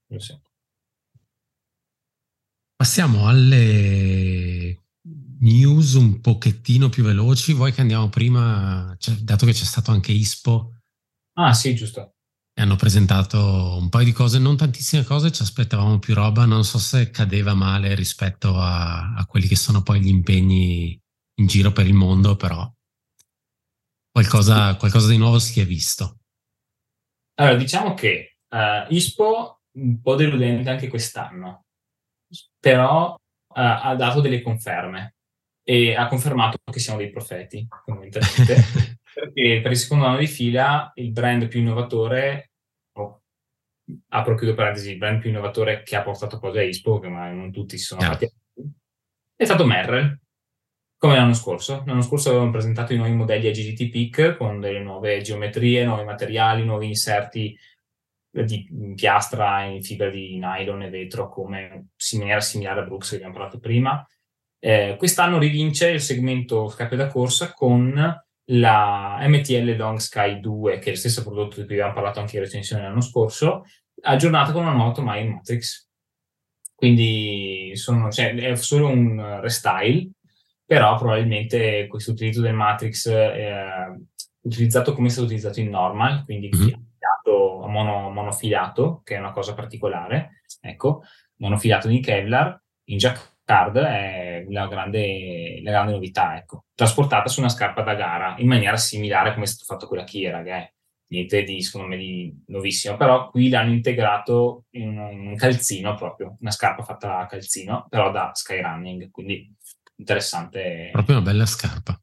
Passiamo 2.75 3.27
alle 3.27 4.85
news 5.39 5.93
un 5.93 6.19
pochettino 6.19 6.89
più 6.89 7.03
veloci. 7.03 7.53
Vuoi 7.53 7.71
che 7.71 7.81
andiamo 7.81 8.09
prima, 8.09 8.95
cioè, 8.97 9.13
dato 9.17 9.45
che 9.45 9.51
c'è 9.51 9.65
stato 9.65 9.91
anche 9.91 10.11
ISPO? 10.11 10.79
Ah 11.33 11.53
sì, 11.53 11.75
giusto. 11.75 12.16
E 12.57 12.61
hanno 12.63 12.75
presentato 12.75 13.77
un 13.79 13.89
paio 13.89 14.05
di 14.05 14.11
cose, 14.11 14.39
non 14.39 14.57
tantissime 14.57 15.03
cose, 15.03 15.31
ci 15.31 15.43
aspettavamo 15.43 15.99
più 15.99 16.15
roba. 16.15 16.45
Non 16.45 16.63
so 16.63 16.79
se 16.79 17.11
cadeva 17.11 17.53
male 17.53 17.93
rispetto 17.93 18.57
a, 18.57 19.13
a 19.13 19.25
quelli 19.27 19.47
che 19.47 19.55
sono 19.55 19.83
poi 19.83 19.99
gli 20.01 20.07
impegni 20.07 20.99
in 21.39 21.45
giro 21.45 21.71
per 21.71 21.85
il 21.85 21.93
mondo, 21.93 22.35
però 22.35 22.67
qualcosa, 24.11 24.75
qualcosa 24.77 25.07
di 25.07 25.17
nuovo 25.17 25.37
si 25.37 25.59
è 25.59 25.65
visto. 25.65 26.17
Allora, 27.35 27.55
diciamo 27.55 27.93
che 27.93 28.37
uh, 28.49 28.91
ISPO 28.91 29.61
un 29.77 30.01
po' 30.01 30.15
deludente 30.15 30.71
anche 30.71 30.87
quest'anno 30.87 31.65
però 32.59 33.13
uh, 33.13 33.17
ha 33.53 33.95
dato 33.95 34.21
delle 34.21 34.41
conferme 34.41 35.15
e 35.63 35.95
ha 35.95 36.07
confermato 36.07 36.57
che 36.71 36.79
siamo 36.79 36.99
dei 36.99 37.09
profeti, 37.09 37.67
fondamentalmente, 37.85 38.96
perché 39.17 39.61
per 39.61 39.71
il 39.71 39.77
secondo 39.77 40.05
anno 40.05 40.17
di 40.19 40.27
fila 40.27 40.91
il 40.95 41.11
brand 41.11 41.47
più 41.47 41.59
innovatore, 41.59 42.51
oh, 42.93 43.23
apro 44.09 44.35
chiudo 44.35 44.53
parentesi, 44.53 44.91
il 44.91 44.97
brand 44.97 45.19
più 45.19 45.31
innovatore 45.31 45.81
che 45.81 45.95
ha 45.95 46.03
portato 46.03 46.39
cose 46.39 46.59
a 46.59 46.63
Ispo, 46.63 46.99
che 46.99 47.07
ma 47.07 47.31
non 47.31 47.51
tutti 47.51 47.77
si 47.79 47.83
sono 47.83 48.01
yeah. 48.01 48.11
fatti, 48.11 48.31
è 49.35 49.45
stato 49.45 49.65
Merrell, 49.65 50.19
come 50.97 51.15
l'anno 51.15 51.33
scorso. 51.33 51.83
L'anno 51.87 52.01
scorso 52.01 52.29
avevamo 52.29 52.51
presentato 52.51 52.93
i 52.93 52.97
nuovi 52.97 53.13
modelli 53.13 53.47
Agility 53.47 53.89
Peak 53.89 54.37
con 54.37 54.59
delle 54.59 54.81
nuove 54.81 55.21
geometrie, 55.21 55.83
nuovi 55.83 56.03
materiali, 56.03 56.63
nuovi 56.63 56.87
inserti 56.87 57.57
di 58.29 58.93
piastra 58.95 59.63
in 59.63 59.81
fibra 59.81 60.11
di 60.11 60.37
nylon 60.37 60.83
e 60.83 60.89
vetro 60.89 61.27
come 61.27 61.87
maniera 62.13 62.39
similare 62.39 62.81
a 62.81 62.83
Brooks 62.83 63.09
che 63.09 63.15
abbiamo 63.15 63.33
parlato 63.33 63.59
prima. 63.59 64.05
Eh, 64.59 64.95
quest'anno 64.97 65.39
rivince 65.39 65.89
il 65.89 66.01
segmento 66.01 66.67
scarpe 66.67 66.95
da 66.95 67.07
corsa 67.07 67.51
con 67.51 68.25
la 68.49 69.17
MTL 69.21 69.75
Long 69.75 69.97
Sky 69.97 70.39
2, 70.39 70.79
che 70.79 70.87
è 70.87 70.91
lo 70.91 70.97
stesso 70.97 71.23
prodotto 71.23 71.59
di 71.59 71.65
cui 71.65 71.75
abbiamo 71.75 71.93
parlato 71.93 72.19
anche 72.19 72.37
in 72.37 72.43
recensione 72.43 72.83
l'anno 72.83 73.01
scorso, 73.01 73.63
aggiornata 74.01 74.51
con 74.51 74.63
una 74.63 74.73
nuova 74.73 74.91
tomaia 74.91 75.21
in 75.21 75.33
Matrix. 75.33 75.89
Quindi 76.75 77.71
sono, 77.75 78.11
cioè, 78.11 78.33
è 78.35 78.55
solo 78.55 78.87
un 78.87 79.39
restyle, 79.41 80.09
però 80.65 80.95
probabilmente 80.97 81.87
questo 81.87 82.11
utilizzo 82.11 82.41
del 82.41 82.53
Matrix 82.53 83.09
è 83.09 83.87
utilizzato 84.41 84.93
come 84.93 85.07
è 85.07 85.09
stato 85.09 85.25
utilizzato 85.25 85.59
in 85.59 85.69
normal, 85.69 86.23
quindi 86.23 86.49
mm-hmm 86.55 86.85
filato, 86.97 87.67
mono, 87.67 88.09
monofilato, 88.09 89.01
che 89.03 89.15
è 89.15 89.19
una 89.19 89.31
cosa 89.31 89.53
particolare, 89.53 90.41
ecco, 90.61 91.03
monofilato 91.37 91.87
di 91.87 91.99
Kevlar, 91.99 92.59
in 92.85 92.97
Jacquard 93.47 93.77
è 93.77 94.45
la 94.49 94.67
grande, 94.67 95.61
la 95.63 95.71
grande 95.71 95.93
novità, 95.93 96.35
ecco, 96.35 96.65
trasportata 96.75 97.29
su 97.29 97.39
una 97.39 97.49
scarpa 97.49 97.81
da 97.81 97.95
gara 97.95 98.35
in 98.39 98.47
maniera 98.47 98.75
similare 98.75 99.29
a 99.29 99.33
come 99.33 99.45
è 99.45 99.47
stato 99.47 99.73
fatto 99.73 99.87
con 99.87 99.97
la 99.97 100.03
Kira, 100.03 100.43
che 100.43 100.51
è 100.51 100.73
niente 101.09 101.43
di, 101.43 101.61
secondo 101.61 101.87
me, 101.87 101.97
di 101.97 102.43
nuovissimo, 102.47 102.97
però 102.97 103.29
qui 103.29 103.47
l'hanno 103.47 103.71
integrato 103.71 104.65
in 104.71 104.97
un 104.97 105.35
calzino 105.37 105.95
proprio, 105.95 106.35
una 106.41 106.51
scarpa 106.51 106.83
fatta 106.83 107.19
a 107.19 107.25
calzino, 107.25 107.87
però 107.89 108.11
da 108.11 108.31
skyrunning, 108.33 109.09
quindi 109.09 109.49
interessante. 109.95 110.89
Proprio 110.91 111.15
una 111.15 111.25
bella 111.25 111.45
scarpa. 111.45 111.97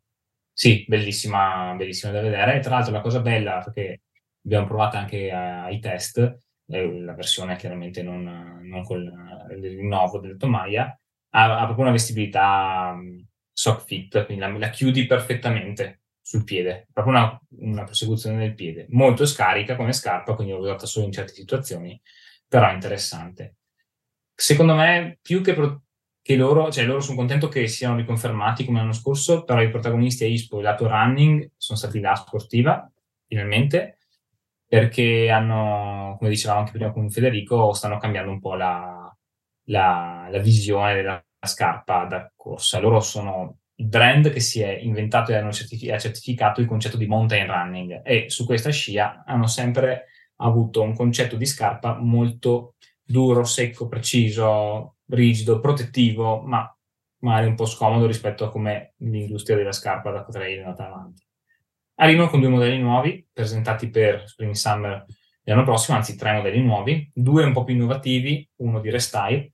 Sì, 0.50 0.84
bellissima, 0.88 1.74
bellissima 1.76 2.12
da 2.12 2.22
vedere. 2.22 2.56
E 2.56 2.60
tra 2.60 2.76
l'altro 2.76 2.92
la 2.92 3.00
cosa 3.00 3.20
bella, 3.20 3.60
perché 3.62 4.02
abbiamo 4.44 4.66
provato 4.66 4.96
anche 4.96 5.30
ai 5.30 5.78
test, 5.80 6.38
eh, 6.68 7.00
la 7.00 7.12
versione 7.12 7.56
chiaramente 7.56 8.02
non, 8.02 8.60
non 8.62 8.82
con 8.82 9.02
il 9.50 9.60
rinnovo 9.60 10.20
del 10.20 10.36
tomaia, 10.38 10.96
ha, 11.36 11.61
ha, 11.61 11.65
proprio 11.65 11.85
una 11.85 11.93
vestibilità 11.93 12.93
um, 12.94 13.24
sock 13.52 13.85
fit, 13.85 14.24
quindi 14.24 14.44
la, 14.44 14.56
la, 14.56 14.70
chiudi 14.70 15.06
perfettamente 15.06 16.02
sul 16.20 16.44
piede, 16.44 16.86
proprio 16.93 17.15
una, 17.15 17.40
una, 17.61 17.85
prosecuzione 17.85 18.39
del 18.39 18.55
piede, 18.55 18.86
molto 18.90 19.27
scarica 19.27 19.77
come 19.77 19.93
scarpa, 19.93 20.35
quindi 20.35 20.52
l'ho 20.52 20.61
usata 20.61 20.86
solo 20.86 21.06
in 21.06 21.12
certe 21.12 21.32
situazioni, 21.32 22.01
però 22.48 22.73
interessante. 22.73 23.56
Secondo 24.35 24.74
me, 24.74 25.19
più 25.20 25.43
che, 25.43 25.55
pro- 25.55 25.82
che 26.23 26.36
loro, 26.36 26.70
cioè 26.70 26.85
loro 26.85 27.01
sono 27.01 27.16
contento 27.16 27.48
che 27.48 27.66
siano 27.66 27.97
riconfermati 27.97 28.65
come 28.65 28.78
l'anno 28.78 28.93
scorso, 28.93 29.44
però 29.44 29.61
i 29.61 29.70
protagonisti 29.70 30.24
a 30.24 30.28
ISPO 30.28 30.61
e 30.61 30.62
lato 30.62 30.86
running 30.89 31.51
sono 31.56 31.78
stati 31.78 32.01
la 32.01 32.15
sportiva, 32.15 32.90
finalmente, 33.27 33.98
perché 34.66 35.31
hanno, 35.31 36.16
come 36.19 36.31
dicevamo 36.31 36.61
anche 36.61 36.73
prima 36.73 36.93
con 36.93 37.11
Federico, 37.11 37.73
stanno 37.73 37.98
cambiando 37.98 38.31
un 38.31 38.40
po' 38.40 38.55
la, 38.55 38.93
la, 39.65 40.28
la 40.31 40.39
visione 40.39 40.95
della 40.95 41.24
scarpa 41.41 42.05
da 42.05 42.31
corsa. 42.35 42.81
Loro 42.81 43.01
sono 43.01 43.59
il 43.77 43.86
brand 43.86 44.31
che 44.31 44.41
si 44.41 44.61
è 44.61 44.70
inventato 44.70 45.32
e 45.32 45.36
ha 45.36 45.51
certificato 45.51 46.61
il 46.61 46.66
concetto 46.66 46.97
di 46.97 47.07
mountain 47.07 47.47
running 47.47 48.03
e 48.05 48.27
su 48.28 48.45
questa 48.47 48.70
scia 48.70 49.24
hanno 49.27 49.47
sempre 49.47 50.07
avuto 50.36 50.82
un 50.82 50.95
concetto 50.95 51.36
di 51.36 51.47
scarpa 51.47 51.99
molto 51.99 52.74
duro, 53.03 53.45
secco, 53.45 53.89
preciso, 53.89 54.97
rigido, 55.07 55.61
protettivo, 55.61 56.41
ma 56.41 56.69
magari 57.19 57.47
un 57.47 57.55
po' 57.55 57.66
scomodo 57.66 58.07
rispetto 58.07 58.45
a 58.45 58.51
come 58.51 58.95
l'industria 58.99 59.57
della 59.57 59.73
scarpa 59.73 60.11
da 60.11 60.24
trail 60.24 60.59
è 60.59 60.62
andata 60.62 60.86
avanti. 60.86 61.23
Arrivano 61.97 62.28
con 62.28 62.41
due 62.41 62.49
modelli 62.49 62.78
nuovi 62.78 63.27
presentati 63.32 63.89
per 63.89 64.28
Spring 64.28 64.55
Summer 64.55 65.05
l'anno 65.45 65.65
prossimo, 65.65 65.97
anzi 65.97 66.16
tre 66.16 66.32
modelli 66.32 66.62
nuovi, 66.62 67.11
due 67.12 67.45
un 67.45 67.53
po' 67.53 67.65
più 67.65 67.74
innovativi, 67.74 68.49
uno 68.57 68.81
di 68.81 68.91
Restyle. 68.91 69.53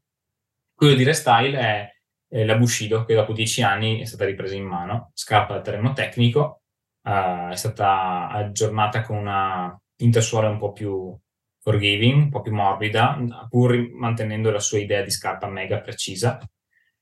Quello 0.81 0.95
di 0.95 1.05
Restyle 1.05 1.59
è, 1.59 1.93
è 2.27 2.43
la 2.43 2.57
Bushido 2.57 3.05
che 3.05 3.15
dopo 3.15 3.35
dieci 3.35 3.61
anni 3.61 4.01
è 4.01 4.07
stata 4.07 4.25
ripresa 4.25 4.55
in 4.55 4.65
mano, 4.65 5.11
scarpa 5.13 5.53
da 5.53 5.61
terreno 5.61 5.93
tecnico, 5.93 6.63
uh, 7.03 7.51
è 7.51 7.55
stata 7.55 8.31
aggiornata 8.31 9.03
con 9.03 9.19
una 9.19 9.79
intersuola 9.97 10.49
un 10.49 10.57
po' 10.57 10.73
più 10.73 11.15
forgiving, 11.61 12.23
un 12.23 12.29
po' 12.31 12.41
più 12.41 12.55
morbida, 12.55 13.19
pur 13.51 13.91
mantenendo 13.93 14.51
la 14.51 14.59
sua 14.59 14.79
idea 14.79 15.03
di 15.03 15.11
scarpa 15.11 15.49
mega 15.49 15.83
precisa. 15.83 16.39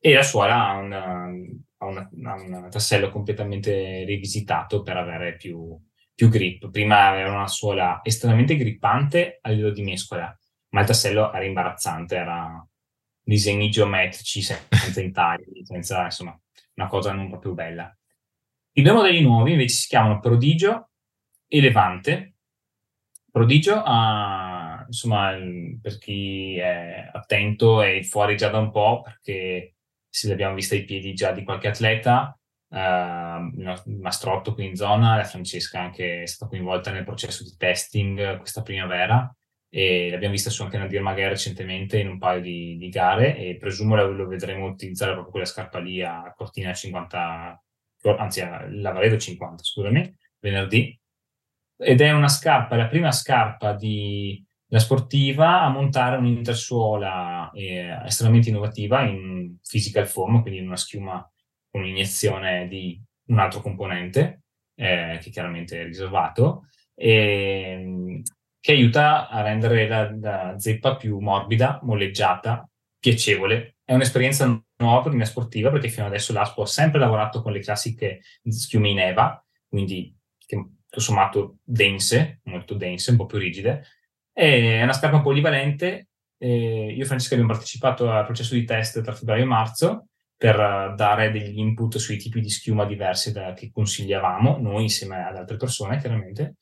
E 0.00 0.12
la 0.12 0.24
suola 0.24 0.70
ha, 0.70 0.76
una, 0.78 1.28
ha, 1.76 1.86
una, 1.86 2.10
ha 2.24 2.34
un 2.34 2.66
tassello 2.68 3.10
completamente 3.10 4.02
rivisitato 4.02 4.82
per 4.82 4.96
avere 4.96 5.36
più, 5.36 5.80
più 6.12 6.28
grip. 6.28 6.68
Prima 6.72 7.06
aveva 7.06 7.30
una 7.30 7.46
suola 7.46 8.00
estremamente 8.02 8.56
grippante 8.56 9.38
a 9.40 9.50
livello 9.50 9.70
di 9.70 9.82
mescola, 9.82 10.36
ma 10.70 10.80
il 10.80 10.86
tassello 10.88 11.32
era 11.32 11.44
imbarazzante, 11.44 12.16
era 12.16 12.68
disegni 13.28 13.68
geometrici 13.68 14.40
senza 14.40 15.00
intagli, 15.02 15.62
senza 15.62 16.04
insomma 16.04 16.38
una 16.76 16.86
cosa 16.86 17.12
non 17.12 17.28
proprio 17.28 17.52
bella. 17.52 17.94
I 18.72 18.82
due 18.82 18.92
modelli 18.92 19.20
nuovi 19.20 19.52
invece 19.52 19.74
si 19.74 19.88
chiamano 19.88 20.18
Prodigio 20.18 20.90
e 21.46 21.60
Levante. 21.60 22.36
Prodigio 23.30 23.82
ha, 23.84 24.82
insomma, 24.86 25.36
per 25.80 25.98
chi 25.98 26.56
è 26.56 27.10
attento 27.12 27.82
è 27.82 28.02
fuori 28.02 28.36
già 28.36 28.48
da 28.48 28.58
un 28.58 28.70
po' 28.70 29.02
perché 29.02 29.74
se 30.08 30.28
l'abbiamo 30.28 30.54
vista 30.54 30.74
ai 30.74 30.84
piedi 30.84 31.12
già 31.12 31.32
di 31.32 31.44
qualche 31.44 31.68
atleta, 31.68 32.38
il 32.70 33.98
Mastrotto 34.00 34.54
qui 34.54 34.66
in 34.66 34.74
zona, 34.74 35.16
la 35.16 35.24
Francesca 35.24 35.80
anche 35.80 36.22
è 36.22 36.26
stata 36.26 36.50
coinvolta 36.50 36.90
nel 36.90 37.04
processo 37.04 37.44
di 37.44 37.54
testing 37.58 38.38
questa 38.38 38.62
primavera 38.62 39.30
e 39.70 40.08
l'abbiamo 40.10 40.32
vista 40.32 40.50
su 40.50 40.62
anche 40.62 40.78
Nadir 40.78 41.02
Magher 41.02 41.28
recentemente 41.30 41.98
in 41.98 42.08
un 42.08 42.18
paio 42.18 42.40
di, 42.40 42.76
di 42.78 42.88
gare 42.88 43.36
e 43.36 43.56
presumo 43.56 43.96
lo, 43.96 44.26
vedremo 44.26 44.66
utilizzare 44.66 45.12
proprio 45.12 45.30
quella 45.30 45.46
scarpa 45.46 45.78
lì 45.78 46.02
a 46.02 46.32
Cortina 46.34 46.72
50, 46.72 47.64
anzi 48.16 48.40
a 48.40 48.66
Lavaredo 48.68 49.18
50, 49.18 49.62
scusami, 49.62 50.16
venerdì. 50.40 50.98
Ed 51.76 52.00
è 52.00 52.10
una 52.12 52.28
scarpa, 52.28 52.76
la 52.76 52.88
prima 52.88 53.12
scarpa 53.12 53.74
di, 53.74 54.44
la 54.68 54.78
sportiva 54.78 55.62
a 55.62 55.68
montare 55.68 56.16
un'intersuola 56.16 57.50
eh, 57.52 58.00
estremamente 58.04 58.48
innovativa 58.48 59.02
in 59.02 59.56
physical 59.66 60.06
form, 60.06 60.40
quindi 60.40 60.60
in 60.60 60.66
una 60.66 60.76
schiuma 60.76 61.30
con 61.70 61.82
un'iniezione 61.82 62.66
di 62.68 63.00
un 63.26 63.38
altro 63.38 63.60
componente, 63.60 64.42
eh, 64.74 65.18
che 65.22 65.30
chiaramente 65.30 65.80
è 65.80 65.84
riservato, 65.84 66.68
e, 66.94 68.22
che 68.60 68.72
aiuta 68.72 69.28
a 69.28 69.42
rendere 69.42 69.86
la, 69.86 70.16
la, 70.20 70.58
zeppa 70.58 70.96
più 70.96 71.18
morbida, 71.18 71.78
molleggiata, 71.82 72.68
piacevole. 72.98 73.76
È 73.84 73.94
un'esperienza 73.94 74.46
nuova 74.76 75.02
per 75.02 75.14
la 75.14 75.24
sportiva 75.24 75.70
perché 75.70 75.88
fino 75.88 76.06
adesso 76.06 76.32
l'ASPO 76.32 76.62
ha 76.62 76.66
sempre 76.66 76.98
lavorato 76.98 77.42
con 77.42 77.52
le 77.52 77.60
classiche 77.60 78.20
schiume 78.48 78.90
in 78.90 78.98
EVA, 78.98 79.44
quindi 79.68 80.14
tutto 80.46 81.00
sommato 81.00 81.58
dense, 81.62 82.40
molto 82.44 82.74
dense, 82.74 83.10
un 83.10 83.16
po' 83.16 83.26
più 83.26 83.38
rigide. 83.38 83.84
È 84.32 84.82
una 84.82 84.92
scarpa 84.92 85.20
polivalente. 85.20 86.08
Eh, 86.38 86.92
io 86.92 87.02
e 87.02 87.06
Francesca 87.06 87.34
abbiamo 87.34 87.52
partecipato 87.52 88.10
al 88.10 88.24
processo 88.24 88.54
di 88.54 88.64
test 88.64 89.02
tra 89.02 89.12
febbraio 89.12 89.42
e 89.42 89.46
marzo 89.46 90.06
per 90.36 90.94
dare 90.94 91.32
degli 91.32 91.58
input 91.58 91.96
sui 91.96 92.16
tipi 92.16 92.40
di 92.40 92.48
schiuma 92.48 92.84
diversi 92.84 93.32
da, 93.32 93.52
che 93.54 93.70
consigliavamo, 93.72 94.58
noi 94.60 94.82
insieme 94.84 95.24
ad 95.24 95.36
altre 95.36 95.56
persone 95.56 95.98
chiaramente. 95.98 96.54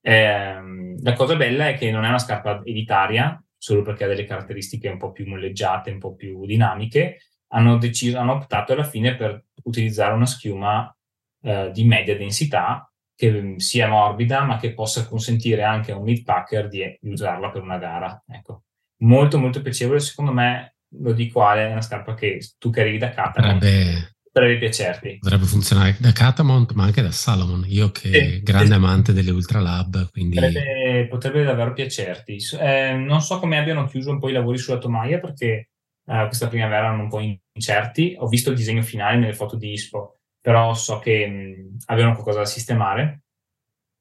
Eh, 0.00 0.60
la 1.00 1.12
cosa 1.12 1.36
bella 1.36 1.68
è 1.68 1.74
che 1.76 1.90
non 1.90 2.04
è 2.04 2.08
una 2.08 2.18
scarpa 2.18 2.62
elitaria, 2.64 3.42
solo 3.56 3.82
perché 3.82 4.04
ha 4.04 4.08
delle 4.08 4.24
caratteristiche 4.24 4.88
un 4.88 4.98
po' 4.98 5.12
più 5.12 5.26
molleggiate, 5.26 5.90
un 5.90 5.98
po' 5.98 6.14
più 6.14 6.46
dinamiche. 6.46 7.18
Hanno, 7.48 7.78
deciso, 7.78 8.18
hanno 8.18 8.32
optato 8.32 8.72
alla 8.72 8.84
fine 8.84 9.16
per 9.16 9.44
utilizzare 9.64 10.14
una 10.14 10.26
schiuma 10.26 10.94
eh, 11.42 11.70
di 11.72 11.84
media 11.84 12.16
densità 12.16 12.90
che 13.14 13.54
sia 13.56 13.88
morbida, 13.88 14.44
ma 14.44 14.58
che 14.58 14.74
possa 14.74 15.06
consentire 15.06 15.64
anche 15.64 15.90
a 15.90 15.96
un 15.96 16.04
mid 16.04 16.22
packer 16.22 16.68
di, 16.68 16.98
usarla 17.02 17.50
per 17.50 17.62
una 17.62 17.78
gara. 17.78 18.22
Ecco. 18.28 18.62
Molto, 18.98 19.38
molto 19.38 19.60
piacevole. 19.60 19.98
Secondo 19.98 20.32
me 20.32 20.76
lo 20.90 21.12
dico 21.12 21.42
Ale, 21.42 21.66
è 21.66 21.72
una 21.72 21.80
scarpa 21.80 22.14
che 22.14 22.40
tu 22.58 22.70
che 22.70 22.80
arrivi 22.80 22.98
da 22.98 23.10
potrebbe, 23.10 24.17
potrebbe 24.38 24.58
piacerti. 24.58 25.18
Potrebbe 25.20 25.44
funzionare 25.44 25.96
da 25.98 26.12
Catamount 26.12 26.72
ma 26.72 26.84
anche 26.84 27.02
da 27.02 27.10
Salomon, 27.10 27.64
io 27.66 27.90
che 27.90 28.10
sì, 28.12 28.42
grande 28.42 28.68
sì. 28.68 28.72
amante 28.72 29.12
delle 29.12 29.30
Ultra 29.30 29.60
Lab, 29.60 30.10
quindi... 30.10 30.36
Potrebbe, 30.36 31.06
potrebbe 31.08 31.44
davvero 31.44 31.72
piacerti. 31.72 32.38
Eh, 32.60 32.92
non 32.92 33.20
so 33.20 33.38
come 33.38 33.58
abbiano 33.58 33.86
chiuso 33.86 34.10
un 34.10 34.18
po' 34.18 34.28
i 34.28 34.32
lavori 34.32 34.58
sulla 34.58 34.78
tomaia 34.78 35.18
perché 35.18 35.70
eh, 36.06 36.24
questa 36.26 36.48
primavera 36.48 36.86
erano 36.86 37.02
un 37.02 37.08
po' 37.08 37.20
incerti, 37.52 38.14
ho 38.18 38.28
visto 38.28 38.50
il 38.50 38.56
disegno 38.56 38.82
finale 38.82 39.18
nelle 39.18 39.34
foto 39.34 39.56
di 39.56 39.72
Ispo, 39.72 40.20
però 40.40 40.72
so 40.74 40.98
che 40.98 41.26
mh, 41.26 41.76
avevano 41.86 42.14
qualcosa 42.14 42.38
da 42.38 42.46
sistemare, 42.46 43.22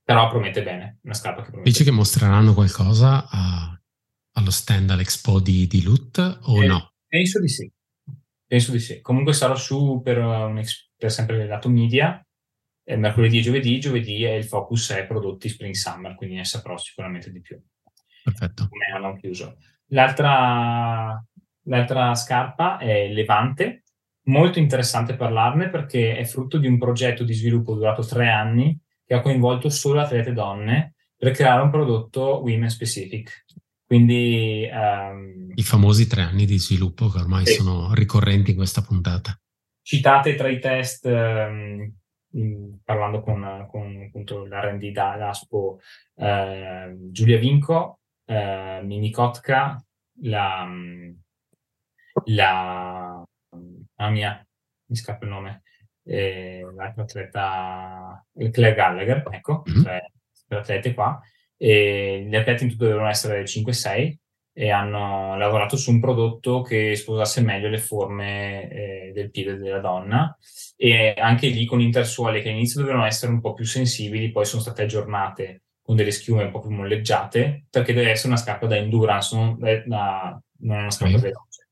però 0.03 0.29
promette 0.29 0.63
bene, 0.63 0.99
una 1.03 1.13
scarpa 1.13 1.41
che 1.41 1.49
promette 1.49 1.69
Dici 1.69 1.83
che 1.83 1.91
mostreranno 1.91 2.53
qualcosa 2.53 3.27
a 3.29 3.71
allo 4.37 4.51
stand 4.51 4.91
all'Expo 4.91 5.39
di, 5.39 5.65
di 5.65 5.81
Loot 5.81 6.39
o 6.43 6.63
eh, 6.63 6.67
no? 6.67 6.93
Penso 7.07 7.41
di 7.41 7.47
sì. 7.47 7.71
Penso 8.47 8.71
di 8.71 8.79
sì. 8.79 9.01
Comunque 9.01 9.33
sarò 9.33 9.55
su 9.55 9.99
per, 10.01 10.17
un, 10.19 10.63
per 10.95 11.11
sempre 11.11 11.41
il 11.41 11.47
lato 11.47 11.67
media, 11.69 12.25
eh, 12.83 12.95
mercoledì 12.95 13.39
e 13.39 13.41
giovedì. 13.41 13.79
Giovedì 13.79 14.23
è 14.23 14.31
il 14.31 14.45
focus 14.45 14.93
è 14.93 15.05
prodotti 15.05 15.49
Spring 15.49 15.73
Summer, 15.73 16.15
quindi 16.15 16.35
ne 16.35 16.45
saprò 16.45 16.77
sicuramente 16.77 17.29
di 17.29 17.41
più. 17.41 17.61
Perfetto. 18.23 18.67
Come 18.69 18.85
hanno 18.93 19.17
chiuso. 19.17 19.57
L'altra, 19.87 21.21
l'altra 21.63 22.15
scarpa 22.15 22.77
è 22.77 23.09
Levante, 23.09 23.83
molto 24.23 24.59
interessante 24.59 25.15
parlarne 25.15 25.69
perché 25.69 26.17
è 26.17 26.23
frutto 26.23 26.57
di 26.57 26.67
un 26.67 26.77
progetto 26.77 27.23
di 27.23 27.33
sviluppo 27.33 27.73
durato 27.73 28.05
tre 28.05 28.29
anni 28.29 28.77
che 29.05 29.13
ha 29.13 29.21
coinvolto 29.21 29.69
solo 29.69 30.01
atlete 30.01 30.33
donne 30.33 30.95
per 31.17 31.31
creare 31.31 31.61
un 31.61 31.69
prodotto 31.69 32.41
women 32.41 32.69
specific. 32.69 33.45
Quindi 33.87 34.67
um, 34.69 35.49
i 35.55 35.63
famosi 35.63 36.07
tre 36.07 36.23
anni 36.23 36.45
di 36.45 36.59
sviluppo 36.59 37.07
che 37.07 37.19
ormai 37.19 37.45
sì. 37.45 37.53
sono 37.53 37.93
ricorrenti 37.93 38.51
in 38.51 38.57
questa 38.57 38.81
puntata. 38.81 39.39
Citate 39.81 40.35
tra 40.35 40.49
i 40.49 40.59
test, 40.59 41.05
um, 41.05 41.89
parlando 42.83 43.21
con, 43.21 43.65
con 43.71 44.03
appunto, 44.05 44.43
l'R&D 44.43 44.91
da 44.91 45.15
l'ASPO, 45.15 45.79
uh, 46.15 47.11
Giulia 47.11 47.39
Vinco, 47.39 48.01
uh, 48.25 48.85
Mimi 48.85 49.09
Kotka, 49.09 49.81
la, 50.23 50.67
la, 52.25 53.23
la 53.95 54.09
mia, 54.09 54.47
mi 54.87 54.95
scappa 54.97 55.23
il 55.23 55.31
nome, 55.31 55.61
eh, 56.03 56.61
l'altro 56.75 57.03
atleta, 57.03 58.25
Claire 58.51 58.75
Gallagher, 58.75 59.23
ecco, 59.31 59.63
mm-hmm. 59.69 59.81
tre 59.81 60.11
atlete 60.49 60.93
qua, 60.93 61.21
e 61.57 62.25
gli 62.29 62.35
atleti 62.35 62.63
in 62.63 62.69
tutto 62.69 62.85
dovevano 62.85 63.09
essere 63.09 63.43
5-6 63.43 64.15
e 64.53 64.71
hanno 64.71 65.37
lavorato 65.37 65.77
su 65.77 65.91
un 65.91 65.99
prodotto 65.99 66.61
che 66.61 66.95
sposasse 66.95 67.41
meglio 67.41 67.67
le 67.69 67.77
forme 67.77 68.69
eh, 68.69 69.11
del 69.13 69.29
piede 69.29 69.57
della 69.57 69.79
donna 69.79 70.35
e 70.75 71.13
anche 71.15 71.47
lì 71.47 71.65
con 71.65 71.79
intersuole 71.79 72.41
che 72.41 72.49
all'inizio 72.49 72.81
dovevano 72.81 73.05
essere 73.05 73.31
un 73.31 73.39
po' 73.39 73.53
più 73.53 73.65
sensibili, 73.65 74.31
poi 74.31 74.45
sono 74.45 74.63
state 74.63 74.81
aggiornate 74.81 75.61
con 75.79 75.95
delle 75.95 76.09
schiume 76.09 76.43
un 76.43 76.51
po' 76.51 76.59
più 76.59 76.71
molleggiate 76.71 77.67
perché 77.69 77.93
deve 77.93 78.09
essere 78.09 78.29
una 78.29 78.37
scarpa 78.37 78.65
da 78.65 78.77
endurance, 78.77 79.35
non, 79.35 79.57
da, 79.57 80.41
non 80.61 80.77
una 80.79 80.89
scarpa 80.89 81.17
mm. 81.17 81.21
veloce, 81.21 81.69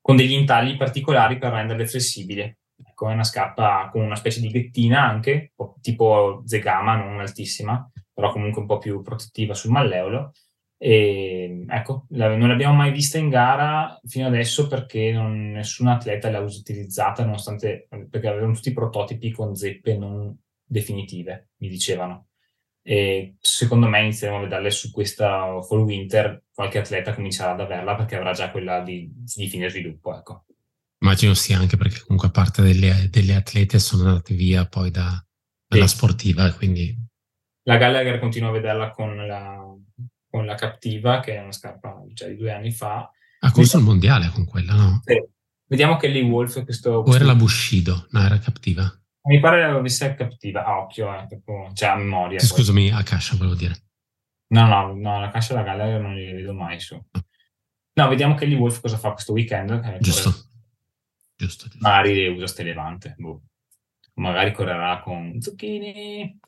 con 0.00 0.16
degli 0.16 0.32
intagli 0.32 0.78
particolari 0.78 1.36
per 1.36 1.52
renderle 1.52 1.86
flessibili. 1.86 2.56
Ecco, 2.84 3.10
è 3.10 3.12
una 3.12 3.22
scarpa 3.22 3.90
con 3.92 4.00
una 4.00 4.16
specie 4.16 4.40
di 4.40 4.48
ghettina 4.48 5.02
anche, 5.02 5.52
tipo 5.82 6.42
Zegama, 6.46 6.96
non 6.96 7.20
altissima, 7.20 7.86
però 8.12 8.30
comunque 8.32 8.60
un 8.60 8.66
po' 8.66 8.78
più 8.78 9.02
protettiva 9.02 9.54
sul 9.54 9.70
malleolo. 9.70 10.32
E 10.76 11.64
ecco, 11.68 12.06
la, 12.10 12.34
non 12.34 12.48
l'abbiamo 12.48 12.74
mai 12.74 12.90
vista 12.90 13.16
in 13.16 13.28
gara 13.28 14.00
fino 14.04 14.26
adesso 14.26 14.66
perché 14.66 15.12
non, 15.12 15.52
nessun 15.52 15.86
atleta 15.86 16.28
l'ha 16.28 16.40
utilizzata, 16.40 17.24
nonostante 17.24 17.86
perché 18.10 18.26
avevano 18.26 18.52
tutti 18.52 18.70
i 18.70 18.74
prototipi 18.74 19.30
con 19.30 19.54
zeppe 19.54 19.96
non 19.96 20.36
definitive, 20.64 21.50
mi 21.58 21.68
dicevano. 21.68 22.26
E 22.82 23.36
secondo 23.38 23.86
me 23.86 24.00
inizieremo 24.00 24.40
a 24.40 24.42
vederle 24.42 24.70
su 24.72 24.90
questa 24.90 25.62
fall 25.62 25.82
winter, 25.82 26.46
qualche 26.52 26.78
atleta 26.78 27.14
comincerà 27.14 27.52
ad 27.52 27.60
averla 27.60 27.94
perché 27.94 28.16
avrà 28.16 28.32
già 28.32 28.50
quella 28.50 28.80
di, 28.80 29.08
di 29.14 29.48
fine 29.48 29.68
sviluppo. 29.68 30.18
Ecco. 30.18 30.46
Immagino 30.98 31.34
sia 31.34 31.58
anche 31.58 31.76
perché 31.76 32.00
comunque 32.00 32.32
parte 32.32 32.60
delle, 32.60 33.06
delle 33.08 33.36
atlete 33.36 33.78
sono 33.78 34.08
andate 34.08 34.34
via 34.34 34.66
poi 34.66 34.90
da, 34.90 35.24
dalla 35.64 35.86
sì. 35.86 35.96
sportiva, 35.96 36.50
quindi... 36.54 37.01
La 37.64 37.76
Gallagher 37.76 38.18
continua 38.18 38.48
a 38.48 38.52
vederla 38.52 38.90
con 38.90 39.14
la, 39.26 39.64
con 40.28 40.46
la 40.46 40.54
Captiva, 40.54 41.20
che 41.20 41.36
è 41.36 41.40
una 41.40 41.52
scarpa 41.52 42.02
cioè, 42.14 42.28
di 42.28 42.36
due 42.36 42.52
anni 42.52 42.72
fa. 42.72 43.10
Ha 43.40 43.50
corso 43.50 43.78
il 43.78 43.84
mondiale 43.84 44.28
con 44.28 44.44
quella, 44.44 44.74
no? 44.74 45.00
Sì. 45.04 45.22
Vediamo 45.66 45.96
che 45.96 46.08
Lee 46.08 46.22
Wolf 46.22 46.64
questo... 46.64 46.90
O 46.90 47.14
era 47.14 47.24
la 47.24 47.34
Bushido? 47.34 48.06
No, 48.10 48.24
era 48.24 48.38
Captiva. 48.38 48.92
Mi 49.24 49.40
pare 49.40 49.64
avesse 49.64 50.14
Captiva, 50.14 50.64
a 50.64 50.78
occhio, 50.80 51.14
eh, 51.14 51.26
proprio, 51.26 51.72
cioè 51.72 51.90
a 51.90 51.96
memoria. 51.96 52.40
Scusami, 52.40 52.90
poi. 52.90 52.98
a 52.98 53.02
Cascia 53.02 53.36
volevo 53.36 53.54
dire. 53.54 53.76
No, 54.48 54.66
no, 54.66 54.94
no, 54.94 55.20
la 55.20 55.30
Cascia 55.30 55.52
e 55.52 55.56
la 55.56 55.62
Gallagher 55.62 56.00
non 56.00 56.14
li 56.14 56.30
vedo 56.32 56.52
mai 56.52 56.78
su. 56.80 57.00
No, 57.94 58.08
vediamo 58.08 58.34
che 58.34 58.46
Lee 58.46 58.56
Wolf 58.56 58.80
cosa 58.80 58.98
fa 58.98 59.12
questo 59.12 59.32
weekend. 59.32 59.98
Giusto 59.98 60.50
giusto, 61.42 61.64
giusto. 61.68 61.78
Magari 61.80 62.28
usa 62.28 62.46
Stelevante, 62.46 63.14
boh. 63.18 63.42
magari 64.14 64.52
correrà 64.52 65.00
con 65.00 65.40
zucchini. 65.40 66.38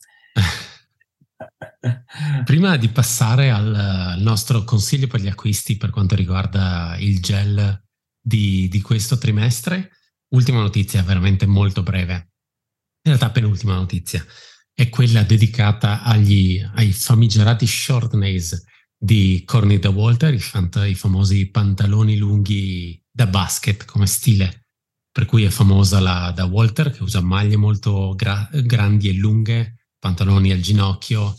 Prima 2.45 2.77
di 2.77 2.89
passare 2.89 3.51
al, 3.51 4.17
nostro 4.19 4.65
consiglio 4.65 5.07
per 5.07 5.21
gli 5.21 5.29
acquisti 5.29 5.77
per 5.77 5.91
quanto 5.91 6.15
riguarda 6.15 6.97
il 6.99 7.21
gel 7.21 7.83
di, 8.21 8.69
di 8.69 8.81
questo 8.81 9.19
trimestre, 9.19 9.91
ultima 10.35 10.61
notizia 10.61 11.03
veramente 11.03 11.47
molto 11.47 11.83
breve. 11.83 12.15
In 13.03 13.13
realtà 13.13 13.31
penultima 13.31 13.75
notizia 13.75 14.25
è 14.73 14.89
quella 14.89 15.23
dedicata 15.23 16.03
agli, 16.03 16.61
ai 16.75 16.93
famigerati 16.93 17.67
short 17.67 18.15
nails 18.15 18.65
di 18.97 19.43
Corny 19.45 19.79
da 19.79 19.91
Walter, 19.91 20.33
i, 20.33 20.39
fant- 20.39 20.83
i 20.87 20.95
famosi 20.95 21.51
pantaloni 21.51 22.17
lunghi 22.17 23.01
da 23.11 23.27
basket 23.27 23.85
come 23.85 24.07
stile 24.07 24.65
per 25.15 25.27
cui 25.27 25.45
è 25.45 25.49
famosa 25.49 26.01
la 26.01 26.33
da 26.35 26.45
Walter 26.45 26.91
che 26.91 27.05
usa 27.05 27.21
maglie 27.21 27.55
molto 27.55 28.17
gra- 28.17 28.51
grandi 28.51 29.09
e 29.09 29.13
lunghe, 29.13 29.84
pantaloni 30.05 30.53
al 30.53 30.61
ginocchio, 30.61 31.35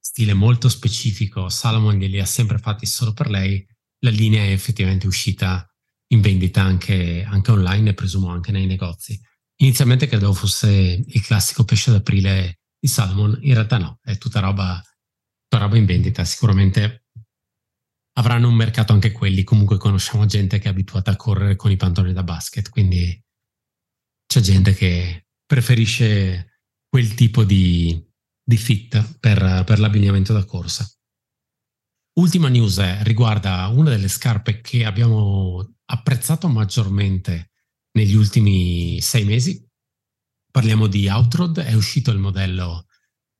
stile 0.00 0.32
molto 0.32 0.70
specifico. 0.70 1.50
Salomon 1.50 1.98
glieli 1.98 2.18
ha 2.18 2.24
sempre 2.24 2.56
fatti 2.56 2.86
solo 2.86 3.12
per 3.12 3.28
lei. 3.28 3.62
La 3.98 4.08
linea 4.08 4.42
è 4.42 4.52
effettivamente 4.52 5.06
uscita 5.06 5.70
in 6.12 6.22
vendita 6.22 6.62
anche, 6.62 7.22
anche 7.28 7.50
online 7.50 7.90
e 7.90 7.94
presumo 7.94 8.30
anche 8.30 8.52
nei 8.52 8.64
negozi. 8.64 9.20
Inizialmente 9.56 10.06
credevo 10.06 10.32
fosse 10.32 11.04
il 11.06 11.22
classico 11.22 11.64
pesce 11.64 11.90
d'aprile 11.90 12.60
di 12.78 12.88
Salomon, 12.88 13.36
in 13.42 13.52
realtà 13.52 13.76
no, 13.76 13.98
è 14.02 14.16
tutta 14.16 14.40
roba, 14.40 14.80
tutta 15.46 15.62
roba 15.62 15.76
in 15.76 15.84
vendita. 15.84 16.24
Sicuramente 16.24 17.04
avranno 18.14 18.48
un 18.48 18.54
mercato 18.54 18.94
anche 18.94 19.12
quelli. 19.12 19.44
Comunque 19.44 19.76
conosciamo 19.76 20.24
gente 20.24 20.58
che 20.58 20.68
è 20.68 20.70
abituata 20.70 21.10
a 21.10 21.16
correre 21.16 21.56
con 21.56 21.70
i 21.70 21.76
pantaloni 21.76 22.14
da 22.14 22.22
basket, 22.22 22.70
quindi 22.70 23.22
c'è 24.26 24.40
gente 24.40 24.72
che 24.72 25.26
preferisce 25.44 26.60
quel 26.88 27.14
tipo 27.14 27.44
di, 27.44 28.05
di 28.46 28.56
fit 28.56 29.18
per, 29.18 29.64
per 29.64 29.80
l'abbigliamento 29.80 30.32
da 30.32 30.44
corsa. 30.44 30.88
Ultima 32.18 32.48
news 32.48 32.78
è, 32.78 33.00
riguarda 33.02 33.66
una 33.66 33.90
delle 33.90 34.08
scarpe 34.08 34.60
che 34.60 34.84
abbiamo 34.84 35.74
apprezzato 35.86 36.46
maggiormente 36.48 37.50
negli 37.92 38.14
ultimi 38.14 39.00
sei 39.00 39.24
mesi. 39.24 39.62
Parliamo 40.50 40.86
di 40.86 41.08
Outrod, 41.08 41.58
è 41.58 41.74
uscito 41.74 42.12
il 42.12 42.18
modello, 42.18 42.86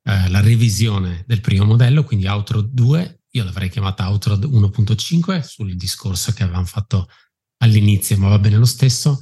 eh, 0.03 0.29
la 0.29 0.41
revisione 0.41 1.23
del 1.25 1.41
primo 1.41 1.63
modello, 1.63 2.03
quindi 2.03 2.27
Outrod 2.27 2.69
2 2.71 3.21
io 3.31 3.43
l'avrei 3.43 3.69
chiamata 3.69 4.09
Outrod 4.09 4.43
1.5 4.43 5.41
sul 5.41 5.75
discorso 5.75 6.31
che 6.33 6.43
avevamo 6.43 6.65
fatto 6.65 7.07
all'inizio, 7.57 8.17
ma 8.17 8.29
va 8.29 8.39
bene 8.39 8.57
lo 8.57 8.65
stesso. 8.65 9.19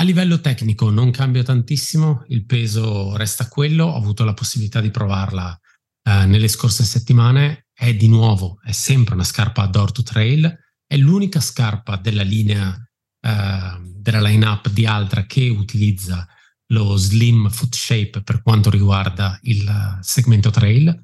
A 0.00 0.02
livello 0.02 0.40
tecnico 0.40 0.88
non 0.88 1.10
cambia 1.10 1.42
tantissimo, 1.42 2.24
il 2.28 2.46
peso 2.46 3.14
resta 3.18 3.48
quello, 3.48 3.84
ho 3.84 3.96
avuto 3.96 4.24
la 4.24 4.32
possibilità 4.32 4.80
di 4.80 4.90
provarla 4.90 5.54
eh, 6.02 6.24
nelle 6.24 6.48
scorse 6.48 6.84
settimane, 6.84 7.66
è 7.70 7.94
di 7.94 8.08
nuovo, 8.08 8.60
è 8.62 8.72
sempre 8.72 9.12
una 9.12 9.24
scarpa 9.24 9.66
door 9.66 9.92
to 9.92 10.02
trail, 10.02 10.58
è 10.86 10.96
l'unica 10.96 11.40
scarpa 11.40 11.96
della 11.96 12.22
linea, 12.22 12.74
eh, 13.20 13.78
della 13.78 14.22
line-up 14.22 14.70
di 14.70 14.86
Altra 14.86 15.26
che 15.26 15.50
utilizza 15.50 16.26
lo 16.68 16.96
slim 16.96 17.50
foot 17.50 17.74
shape 17.74 18.22
per 18.22 18.40
quanto 18.40 18.70
riguarda 18.70 19.38
il 19.42 19.98
segmento 20.00 20.48
trail. 20.48 20.98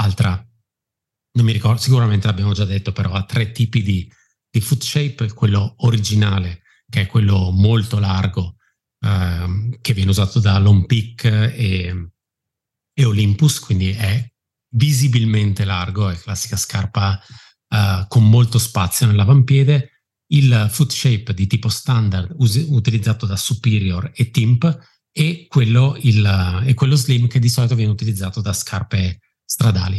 Altra 0.00 0.44
non 1.34 1.44
mi 1.44 1.52
ricordo, 1.52 1.80
sicuramente 1.80 2.26
l'abbiamo 2.26 2.52
già 2.52 2.64
detto, 2.64 2.90
però 2.90 3.12
ha 3.12 3.22
tre 3.22 3.52
tipi 3.52 3.80
di, 3.80 4.12
di 4.50 4.60
foot 4.60 4.82
shape, 4.82 5.32
quello 5.34 5.74
originale, 5.78 6.62
che 6.94 7.00
è 7.00 7.06
quello 7.08 7.50
molto 7.50 7.98
largo, 7.98 8.54
ehm, 9.00 9.78
che 9.80 9.94
viene 9.94 10.10
usato 10.10 10.38
da 10.38 10.56
Long 10.58 10.86
Peak 10.86 11.24
e, 11.24 12.10
e, 12.94 13.04
Olympus, 13.04 13.58
quindi 13.58 13.90
è 13.90 14.32
visibilmente 14.76 15.64
largo, 15.64 16.08
è 16.08 16.16
classica 16.16 16.56
scarpa 16.56 17.20
eh, 17.68 18.04
con 18.06 18.28
molto 18.28 18.58
spazio 18.58 19.06
nell'avampiede. 19.06 19.90
Il 20.28 20.68
foot 20.70 20.92
shape 20.92 21.34
di 21.34 21.48
tipo 21.48 21.68
standard 21.68 22.32
us- 22.38 22.64
utilizzato 22.68 23.26
da 23.26 23.36
Superior 23.36 24.12
e 24.14 24.30
Timp 24.30 24.78
e 25.10 25.46
quello, 25.48 25.96
il, 26.00 26.62
e 26.64 26.74
quello 26.74 26.94
slim 26.94 27.26
che 27.26 27.40
di 27.40 27.48
solito 27.48 27.74
viene 27.74 27.90
utilizzato 27.90 28.40
da 28.40 28.52
scarpe 28.52 29.18
stradali. 29.44 29.96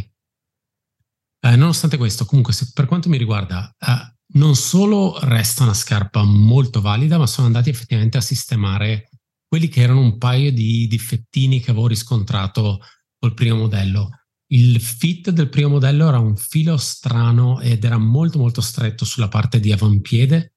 Eh, 1.40 1.56
nonostante 1.56 1.98
questo, 1.98 2.24
comunque, 2.24 2.54
se, 2.54 2.70
per 2.72 2.86
quanto 2.86 3.10
mi 3.10 3.18
riguarda, 3.18 3.74
eh, 3.78 4.15
non 4.36 4.54
solo 4.54 5.18
resta 5.20 5.64
una 5.64 5.74
scarpa 5.74 6.22
molto 6.22 6.80
valida, 6.80 7.18
ma 7.18 7.26
sono 7.26 7.46
andati 7.46 7.70
effettivamente 7.70 8.18
a 8.18 8.22
sistemare 8.22 9.10
quelli 9.46 9.68
che 9.68 9.80
erano 9.80 10.00
un 10.00 10.18
paio 10.18 10.52
di 10.52 10.86
difettini 10.86 11.60
che 11.60 11.70
avevo 11.70 11.86
riscontrato 11.86 12.80
col 13.18 13.34
primo 13.34 13.56
modello. 13.56 14.10
Il 14.48 14.80
fit 14.80 15.30
del 15.30 15.48
primo 15.48 15.70
modello 15.70 16.08
era 16.08 16.18
un 16.18 16.36
filo 16.36 16.76
strano 16.76 17.60
ed 17.60 17.84
era 17.84 17.98
molto 17.98 18.38
molto 18.38 18.60
stretto 18.60 19.04
sulla 19.04 19.28
parte 19.28 19.58
di 19.58 19.72
avampiede. 19.72 20.54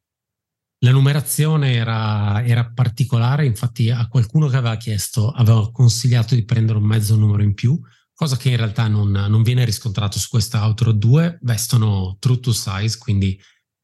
La 0.80 0.91
numerazione 0.91 1.73
era, 1.73 2.43
era 2.45 2.72
particolare, 2.72 3.45
infatti 3.45 3.89
a 3.89 4.07
qualcuno 4.07 4.47
che 4.47 4.57
aveva 4.57 4.77
chiesto 4.77 5.30
avevo 5.30 5.72
consigliato 5.72 6.35
di 6.35 6.45
prendere 6.45 6.77
un 6.77 6.85
mezzo 6.85 7.15
numero 7.15 7.43
in 7.43 7.53
più, 7.53 7.80
cosa 8.14 8.38
che 8.38 8.49
in 8.49 8.57
realtà 8.57 8.88
non, 8.88 9.10
non 9.11 9.41
viene 9.41 9.65
riscontrato 9.65 10.19
su 10.19 10.30
questa 10.30 10.65
Outro 10.65 10.91
2, 10.91 11.39
vestono 11.41 12.18
true 12.19 12.39
to 12.39 12.51
size, 12.51 12.97
quindi 12.97 13.39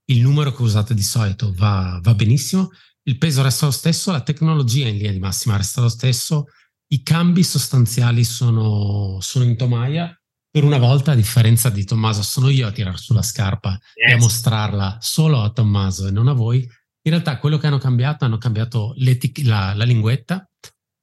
il 0.06 0.22
numero 0.22 0.54
che 0.54 0.62
usate 0.62 0.94
di 0.94 1.04
solito 1.04 1.54
va, 1.56 2.00
va 2.02 2.14
benissimo, 2.14 2.70
il 3.04 3.18
peso 3.18 3.42
resta 3.42 3.66
lo 3.66 3.72
stesso, 3.72 4.12
la 4.12 4.22
tecnologia 4.22 4.88
in 4.88 4.98
linea 4.98 5.12
di 5.12 5.20
massima 5.20 5.58
resta 5.58 5.82
lo 5.82 5.90
stesso, 5.90 6.46
i 6.88 7.04
cambi 7.04 7.44
sostanziali 7.44 8.24
sono, 8.24 9.20
sono 9.22 9.46
in 9.46 9.56
tomaia. 9.56 10.18
Per 10.50 10.64
una 10.64 10.78
volta, 10.78 11.12
a 11.12 11.16
differenza 11.16 11.70
di 11.70 11.84
Tommaso, 11.84 12.24
sono 12.24 12.50
io 12.50 12.68
a 12.68 12.72
tirare 12.72 12.98
sulla 12.98 13.22
scarpa 13.22 13.72
yes. 13.72 14.12
e 14.12 14.14
a 14.14 14.18
mostrarla 14.18 14.98
solo 15.02 15.42
a 15.42 15.50
Tommaso 15.50 16.08
e 16.08 16.12
non 16.12 16.30
a 16.30 16.34
voi. 16.34 16.60
In 16.60 17.12
realtà 17.12 17.38
quello 17.40 17.58
che 17.58 17.68
hanno 17.68 17.78
cambiato, 17.78 18.24
hanno 18.24 18.38
cambiato 18.38 18.96
la, 19.44 19.74
la 19.76 19.84
linguetta, 19.84 20.50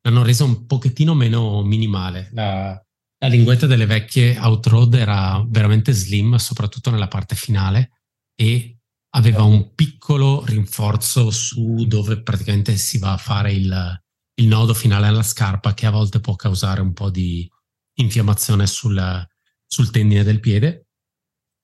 l'hanno 0.03 0.23
resa 0.23 0.45
un 0.45 0.65
pochettino 0.67 1.15
meno 1.15 1.63
minimale. 1.63 2.31
La, 2.33 2.83
la 3.19 3.29
linguetta 3.29 3.67
delle 3.67 3.87
vecchie 3.87 4.39
Outroad 4.39 4.95
era 4.95 5.45
veramente 5.47 5.93
slim, 5.93 6.37
soprattutto 6.37 6.91
nella 6.91 7.09
parte 7.09 7.37
finale, 7.37 8.01
e 8.35 8.79
aveva 9.15 9.43
un 9.43 9.75
piccolo 9.75 10.45
rinforzo 10.45 11.31
su 11.31 11.85
dove 11.87 12.23
praticamente 12.23 12.77
si 12.77 12.99
va 12.99 13.13
a 13.13 13.19
fare 13.19 13.53
il, 13.53 14.03
il 14.35 14.47
nodo 14.47 14.75
finale 14.75 15.07
alla 15.07 15.23
scarpa, 15.23 15.75
che 15.75 15.87
a 15.87 15.91
volte 15.91 16.21
può 16.21 16.35
causare 16.35 16.81
un 16.81 16.93
po' 16.93 17.11
di 17.11 17.49
infiammazione 17.95 18.67
sul, 18.67 19.27
sul 19.67 19.91
tendine 19.91 20.23
del 20.23 20.41
piede. 20.41 20.87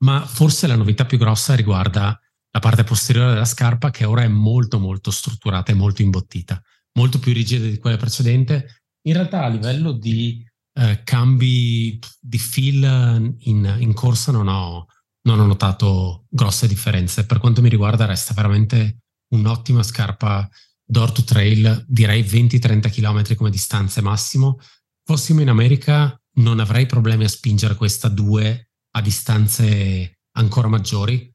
Ma 0.04 0.24
forse 0.26 0.66
la 0.66 0.76
novità 0.76 1.06
più 1.06 1.18
grossa 1.18 1.54
riguarda 1.54 2.18
la 2.50 2.60
parte 2.60 2.84
posteriore 2.84 3.32
della 3.32 3.44
scarpa, 3.44 3.90
che 3.90 4.04
ora 4.04 4.22
è 4.22 4.28
molto, 4.28 4.78
molto 4.78 5.10
strutturata 5.10 5.72
e 5.72 5.74
molto 5.74 6.02
imbottita, 6.02 6.60
molto 6.98 7.18
più 7.18 7.32
rigida 7.32 7.66
di 7.66 7.78
quella 7.78 7.96
precedente. 7.96 8.82
In 9.06 9.14
realtà, 9.14 9.44
a 9.44 9.48
livello 9.48 9.92
di 9.92 10.44
eh, 10.74 11.02
cambi 11.02 11.98
di 12.20 12.38
feel 12.38 13.36
in, 13.38 13.76
in 13.78 13.94
corsa 13.94 14.32
non 14.32 14.48
ho, 14.48 14.86
non 15.28 15.40
ho, 15.40 15.46
notato 15.46 16.24
grosse 16.28 16.66
differenze. 16.66 17.26
Per 17.26 17.38
quanto 17.38 17.60
mi 17.60 17.68
riguarda 17.68 18.06
resta 18.06 18.34
veramente 18.34 19.02
un'ottima 19.34 19.82
scarpa 19.82 20.48
door 20.84 21.12
to 21.12 21.22
trail, 21.22 21.84
direi 21.86 22.22
20-30 22.22 22.90
km 22.90 23.34
come 23.34 23.50
distanze 23.50 24.00
massimo. 24.00 24.58
Fossimo 25.04 25.40
in 25.40 25.48
America 25.48 26.18
non 26.36 26.60
avrei 26.60 26.86
problemi 26.86 27.24
a 27.24 27.28
spingere 27.28 27.74
questa 27.74 28.08
2 28.08 28.70
a 28.92 29.00
distanze 29.02 30.20
ancora 30.36 30.68
maggiori. 30.68 31.30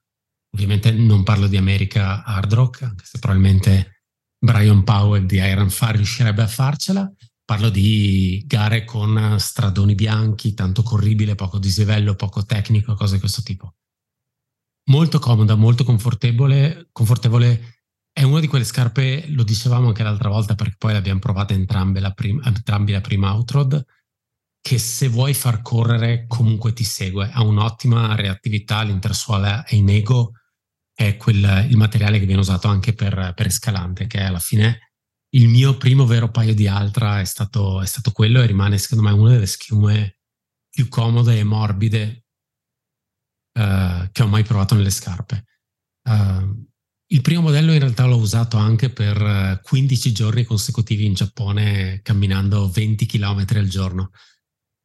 Ovviamente 0.55 0.91
non 0.91 1.23
parlo 1.23 1.47
di 1.47 1.57
America 1.57 2.23
Hard 2.23 2.53
Rock, 2.53 2.81
anche 2.83 3.05
se 3.05 3.19
probabilmente 3.19 4.03
Brian 4.37 4.83
Powell 4.83 5.25
di 5.25 5.35
Iron 5.35 5.69
Fire 5.69 5.97
riuscirebbe 5.97 6.41
a 6.41 6.47
farcela, 6.47 7.11
Parlo 7.45 7.69
di 7.69 8.41
gare 8.47 8.85
con 8.85 9.35
stradoni 9.37 9.95
bianchi, 9.95 10.53
tanto 10.53 10.81
corribile, 10.81 11.35
poco 11.35 11.59
dislivello, 11.59 12.15
poco 12.15 12.45
tecnico, 12.45 12.95
cose 12.95 13.15
di 13.15 13.19
questo 13.19 13.41
tipo. 13.41 13.75
Molto 14.85 15.19
comoda, 15.19 15.55
molto 15.55 15.83
confortevole, 15.83 16.89
confortevole 16.91 17.77
è 18.11 18.23
una 18.23 18.39
di 18.39 18.47
quelle 18.47 18.65
scarpe, 18.65 19.25
lo 19.29 19.43
dicevamo 19.43 19.87
anche 19.87 20.03
l'altra 20.03 20.29
volta 20.29 20.55
perché 20.55 20.75
poi 20.77 20.91
le 20.91 20.97
abbiamo 20.99 21.19
provate 21.19 21.53
entrambe 21.53 21.99
la, 21.99 22.11
prim- 22.11 22.45
entrambi 22.45 22.91
la 22.91 23.01
prima 23.01 23.33
Outrod, 23.33 23.83
che 24.61 24.77
se 24.77 25.07
vuoi 25.07 25.33
far 25.33 25.61
correre 25.61 26.25
comunque 26.27 26.73
ti 26.73 26.83
segue, 26.83 27.29
ha 27.31 27.43
un'ottima 27.43 28.15
reattività, 28.15 28.81
l'intersuola 28.83 29.63
è 29.63 29.75
in 29.75 29.89
ego, 29.89 30.33
è 30.93 31.17
quel, 31.17 31.65
il 31.69 31.75
materiale 31.75 32.19
che 32.19 32.25
viene 32.25 32.41
usato 32.41 32.67
anche 32.67 32.93
per, 32.93 33.33
per 33.35 33.47
Escalante, 33.47 34.05
che 34.05 34.21
alla 34.21 34.39
fine 34.39 34.91
il 35.35 35.47
mio 35.47 35.77
primo 35.77 36.05
vero 36.05 36.29
paio 36.29 36.53
di 36.53 36.67
Altra 36.67 37.19
è 37.19 37.25
stato, 37.25 37.81
è 37.81 37.85
stato 37.85 38.11
quello 38.11 38.41
e 38.41 38.45
rimane 38.45 38.77
secondo 38.77 39.03
me 39.03 39.11
una 39.11 39.31
delle 39.31 39.47
schiume 39.47 40.19
più 40.69 40.87
comode 40.87 41.39
e 41.39 41.43
morbide 41.43 42.22
uh, 43.53 44.09
che 44.11 44.23
ho 44.23 44.27
mai 44.27 44.43
provato 44.43 44.75
nelle 44.75 44.89
scarpe. 44.89 45.45
Uh, 46.03 46.71
il 47.13 47.21
primo 47.21 47.41
modello 47.41 47.73
in 47.73 47.79
realtà 47.79 48.05
l'ho 48.05 48.17
usato 48.17 48.57
anche 48.57 48.89
per 48.89 49.59
15 49.61 50.11
giorni 50.11 50.43
consecutivi 50.43 51.05
in 51.05 51.13
Giappone 51.13 52.01
camminando 52.01 52.69
20 52.69 53.05
km 53.05 53.45
al 53.55 53.67
giorno. 53.67 54.09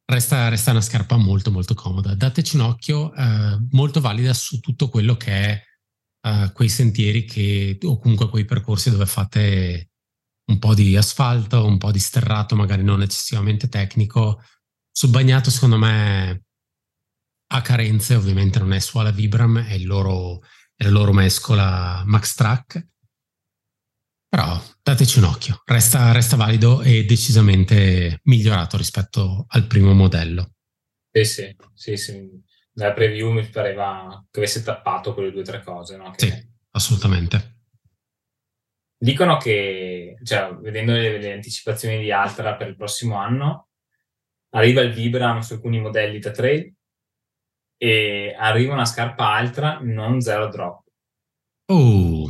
Resta, 0.05 0.47
resta 0.47 0.71
una 0.71 0.81
scarpa 0.81 1.17
molto 1.17 1.49
molto 1.49 1.73
comoda. 1.73 2.13
Dateci 2.13 2.55
un 2.55 2.63
occhio, 2.63 3.13
eh, 3.15 3.57
molto 3.71 3.99
valida 3.99 4.33
su 4.33 4.59
tutto 4.59 4.89
quello 4.89 5.17
che 5.17 5.31
è 5.31 5.63
eh, 6.21 6.51
quei 6.53 6.69
sentieri 6.69 7.25
che, 7.25 7.77
o 7.83 7.97
comunque 7.97 8.29
quei 8.29 8.45
percorsi 8.45 8.91
dove 8.91 9.05
fate 9.05 9.89
un 10.49 10.59
po' 10.59 10.73
di 10.73 10.95
asfalto, 10.97 11.65
un 11.65 11.77
po' 11.77 11.91
di 11.91 11.99
sterrato, 11.99 12.55
magari 12.55 12.83
non 12.83 13.01
eccessivamente 13.01 13.69
tecnico. 13.69 14.41
Sul 14.91 15.09
bagnato 15.09 15.49
secondo 15.49 15.77
me 15.77 16.43
ha 17.51 17.61
carenze, 17.61 18.15
ovviamente 18.15 18.59
non 18.59 18.73
è 18.73 18.79
su 18.79 18.97
alla 18.97 19.11
Vibram, 19.11 19.65
è 19.65 19.73
il 19.73 19.85
loro 19.85 20.41
e 20.81 20.85
la 20.85 20.91
loro 20.91 21.11
mescola 21.11 22.03
Max 22.05 22.35
Track. 22.35 22.87
Però 24.29 24.61
dateci 24.81 25.17
un 25.17 25.25
occhio, 25.25 25.61
resta, 25.65 26.11
resta 26.11 26.37
valido 26.37 26.81
e 26.81 27.03
decisamente 27.03 28.19
migliorato 28.23 28.77
rispetto 28.77 29.45
al 29.49 29.65
primo 29.67 29.93
modello. 29.93 30.53
Sì, 31.11 31.25
sì, 31.25 31.55
sì, 31.73 31.97
sì. 31.97 32.29
Nella 32.73 32.93
preview 32.93 33.31
mi 33.31 33.45
pareva 33.49 34.23
che 34.29 34.39
avesse 34.39 34.63
tappato 34.63 35.13
quelle 35.13 35.31
due 35.31 35.41
o 35.41 35.43
tre 35.43 35.63
cose. 35.63 35.97
No? 35.97 36.11
Che... 36.11 36.25
Sì, 36.25 36.49
assolutamente. 36.71 37.63
Dicono 38.95 39.37
che, 39.37 40.17
cioè, 40.23 40.53
vedendo 40.61 40.93
le, 40.93 41.17
le, 41.17 41.33
anticipazioni 41.33 41.99
di 41.99 42.11
Altra 42.11 42.55
per 42.55 42.67
il 42.67 42.75
prossimo 42.75 43.15
anno, 43.15 43.69
arriva 44.51 44.81
il 44.81 44.93
Vibram 44.93 45.39
su 45.39 45.53
alcuni 45.53 45.81
modelli 45.81 46.19
da 46.19 46.31
trail 46.31 46.73
e 47.81 48.35
arriva 48.37 48.73
una 48.73 48.85
scarpa 48.85 49.31
altra 49.31 49.79
non 49.81 50.19
zero 50.21 50.49
drop. 50.49 50.83
Oh! 51.71 52.29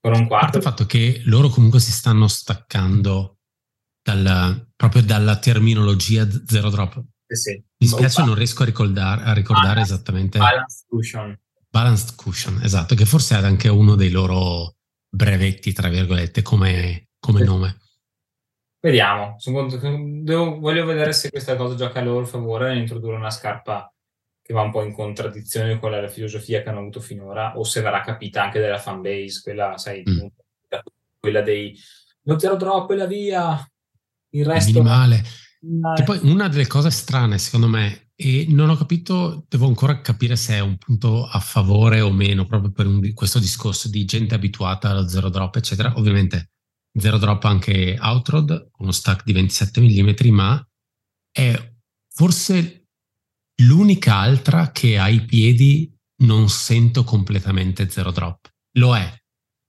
Con 0.00 0.12
un 0.12 0.26
quarto. 0.26 0.58
Il 0.58 0.62
fatto 0.62 0.84
che 0.84 1.22
loro 1.24 1.48
comunque 1.48 1.80
si 1.80 1.92
stanno 1.92 2.28
staccando 2.28 3.38
dal, 4.02 4.68
proprio 4.76 5.02
dalla 5.02 5.38
terminologia 5.38 6.28
zero 6.44 6.68
drop. 6.68 7.02
Sì, 7.26 7.36
sì. 7.36 7.64
Mi 7.78 7.86
spiace, 7.86 8.24
non 8.24 8.34
riesco 8.34 8.62
a 8.62 8.66
ricordare, 8.66 9.22
a 9.22 9.32
ricordare 9.32 9.68
balance, 9.68 9.94
esattamente. 9.94 10.38
Balanced 10.38 10.86
cushion. 10.88 11.40
Balanced 11.70 12.14
cushion, 12.16 12.60
esatto, 12.62 12.94
che 12.94 13.06
forse 13.06 13.38
è 13.38 13.42
anche 13.42 13.68
uno 13.68 13.94
dei 13.94 14.10
loro 14.10 14.76
brevetti, 15.08 15.72
tra 15.72 15.88
virgolette, 15.88 16.42
come, 16.42 17.08
come 17.18 17.40
sì. 17.40 17.46
nome. 17.46 17.78
Vediamo, 18.80 19.36
devo, 20.22 20.58
voglio 20.58 20.84
vedere 20.84 21.14
se 21.14 21.30
questa 21.30 21.56
cosa 21.56 21.74
gioca 21.74 22.00
a 22.00 22.02
loro 22.02 22.26
favore 22.26 22.72
e 22.72 22.76
introdurre 22.76 23.16
una 23.16 23.30
scarpa 23.30 23.93
che 24.44 24.52
va 24.52 24.60
un 24.60 24.70
po' 24.70 24.82
in 24.82 24.92
contraddizione 24.92 25.78
con 25.78 25.90
la 25.90 26.06
filosofia 26.06 26.62
che 26.62 26.68
hanno 26.68 26.80
avuto 26.80 27.00
finora, 27.00 27.56
o 27.56 27.64
se 27.64 27.80
verrà 27.80 28.02
capita 28.02 28.42
anche 28.42 28.60
dalla 28.60 28.78
fanbase, 28.78 29.40
quella, 29.42 29.78
sai, 29.78 30.02
mm. 30.06 30.26
quella 31.18 31.40
dei 31.40 31.74
non 32.24 32.38
zero 32.38 32.56
drop 32.56 32.90
e 32.90 32.96
la 32.96 33.06
via, 33.06 33.72
il 34.30 34.44
resto... 34.44 34.70
Minimale. 34.70 35.22
Che 35.94 36.02
poi 36.02 36.18
una 36.24 36.48
delle 36.48 36.66
cose 36.66 36.90
strane, 36.90 37.38
secondo 37.38 37.68
me, 37.68 38.10
e 38.14 38.44
non 38.50 38.68
ho 38.68 38.76
capito, 38.76 39.46
devo 39.48 39.66
ancora 39.66 40.02
capire 40.02 40.36
se 40.36 40.56
è 40.56 40.60
un 40.60 40.76
punto 40.76 41.24
a 41.24 41.40
favore 41.40 42.02
o 42.02 42.12
meno, 42.12 42.44
proprio 42.44 42.70
per 42.70 42.86
un, 42.86 43.14
questo 43.14 43.38
discorso 43.38 43.88
di 43.88 44.04
gente 44.04 44.34
abituata 44.34 44.90
allo 44.90 45.08
zero 45.08 45.30
drop, 45.30 45.56
eccetera. 45.56 45.94
Ovviamente 45.96 46.50
zero 46.94 47.16
drop 47.16 47.42
anche 47.44 47.96
Outrod, 47.98 48.72
uno 48.76 48.92
stack 48.92 49.24
di 49.24 49.32
27 49.32 49.80
mm, 49.80 50.34
ma 50.34 50.68
è 51.32 51.72
forse 52.10 52.83
L'unica 53.62 54.16
altra 54.16 54.72
che 54.72 54.98
ai 54.98 55.24
piedi 55.24 55.94
non 56.22 56.48
sento 56.48 57.04
completamente 57.04 57.88
zero 57.88 58.10
drop. 58.10 58.50
Lo 58.78 58.96
è, 58.96 59.12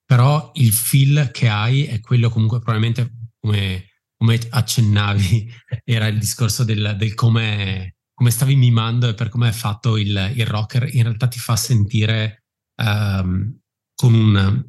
però 0.05 0.51
il 0.55 0.71
feel 0.71 1.29
che 1.31 1.47
hai 1.47 1.85
è 1.85 1.99
quello 1.99 2.29
comunque 2.29 2.59
probabilmente 2.59 3.29
come, 3.39 3.89
come 4.15 4.39
accennavi, 4.49 5.51
era 5.83 6.07
il 6.07 6.19
discorso 6.19 6.63
del, 6.63 6.95
del 6.97 7.13
come, 7.13 7.95
come, 8.13 8.31
stavi 8.31 8.55
mimando 8.55 9.09
e 9.09 9.13
per 9.13 9.29
come 9.29 9.49
è 9.49 9.51
fatto 9.51 9.97
il, 9.97 10.33
il 10.35 10.45
rocker, 10.45 10.93
in 10.93 11.03
realtà 11.03 11.27
ti 11.27 11.39
fa 11.39 11.55
sentire 11.55 12.45
um, 12.81 13.59
con 13.95 14.13
un 14.13 14.63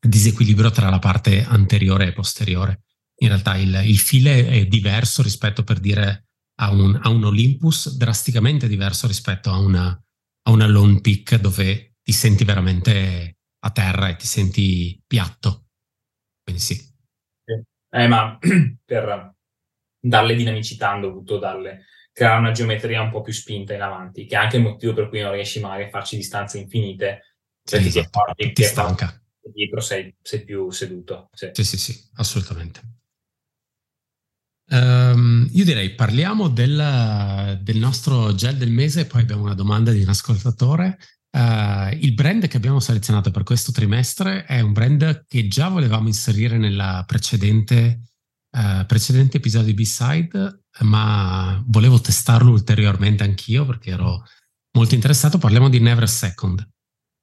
disequilibrio 0.00 0.70
tra 0.70 0.90
la 0.90 0.98
parte 0.98 1.44
anteriore 1.44 2.08
e 2.08 2.12
posteriore. 2.12 2.82
In 3.20 3.28
realtà 3.28 3.56
il, 3.56 3.82
il 3.84 3.98
feel 3.98 4.26
è 4.26 4.66
diverso 4.66 5.22
rispetto 5.22 5.64
per 5.64 5.80
dire 5.80 6.27
ha 6.60 6.70
un, 6.70 6.98
ha 7.02 7.08
un 7.08 7.24
Olympus 7.24 7.96
drasticamente 7.96 8.66
diverso 8.66 9.06
rispetto 9.06 9.50
a 9.50 9.58
una, 9.58 9.88
a 9.88 10.50
una 10.50 10.66
lone 10.66 11.00
peak 11.00 11.36
dove 11.36 11.96
ti 12.02 12.12
senti 12.12 12.44
veramente 12.44 13.38
a 13.60 13.70
terra 13.70 14.08
e 14.08 14.16
ti 14.16 14.26
senti 14.26 15.00
piatto. 15.06 15.68
Quindi 16.42 16.60
sì. 16.62 16.96
Eh, 17.90 18.06
ma 18.06 18.38
per 18.84 19.34
darle 20.00 20.34
dinamicità 20.34 20.90
hanno 20.90 21.08
dovuto 21.08 21.38
darle, 21.38 21.86
creare 22.12 22.40
una 22.40 22.52
geometria 22.52 23.02
un 23.02 23.10
po' 23.10 23.22
più 23.22 23.32
spinta 23.32 23.74
in 23.74 23.80
avanti, 23.80 24.26
che 24.26 24.34
è 24.34 24.38
anche 24.38 24.56
il 24.56 24.62
motivo 24.62 24.92
per 24.94 25.08
cui 25.08 25.20
non 25.20 25.32
riesci 25.32 25.60
mai 25.60 25.84
a 25.84 25.88
farci 25.88 26.16
distanze 26.16 26.58
infinite. 26.58 27.36
Sì, 27.62 27.76
esatto. 27.76 28.32
ti, 28.34 28.52
ti 28.52 28.62
stanca. 28.64 29.22
Dietro 29.40 29.80
sei, 29.80 30.14
sei, 30.20 30.44
più 30.44 30.70
seduto. 30.70 31.28
Sì. 31.32 31.50
sì, 31.52 31.64
sì, 31.64 31.78
sì, 31.78 32.10
assolutamente. 32.14 32.80
Um, 34.70 35.48
io 35.52 35.64
direi 35.64 35.94
parliamo 35.94 36.48
del, 36.48 37.58
del, 37.62 37.78
nostro 37.78 38.34
gel 38.34 38.56
del 38.56 38.70
mese, 38.70 39.06
poi 39.06 39.22
abbiamo 39.22 39.42
una 39.42 39.54
domanda 39.54 39.92
di 39.92 40.02
un 40.02 40.08
ascoltatore. 40.08 40.98
Uh, 41.30 41.94
il 42.00 42.12
brand 42.14 42.46
che 42.48 42.56
abbiamo 42.56 42.80
selezionato 42.80 43.30
per 43.30 43.44
questo 43.44 43.72
trimestre 43.72 44.44
è 44.44 44.60
un 44.60 44.72
brand 44.72 45.24
che 45.26 45.46
già 45.48 45.68
volevamo 45.68 46.08
inserire 46.08 46.58
nella 46.58 47.04
precedente, 47.06 48.00
uh, 48.50 48.84
precedente 48.86 49.38
episodio 49.38 49.68
di 49.68 49.74
B-Side, 49.74 50.64
ma 50.80 51.62
volevo 51.66 52.00
testarlo 52.00 52.50
ulteriormente 52.50 53.24
anch'io 53.24 53.64
perché 53.64 53.90
ero 53.90 54.22
molto 54.72 54.94
interessato. 54.94 55.38
Parliamo 55.38 55.70
di 55.70 55.80
Never 55.80 56.08
Second. 56.08 56.66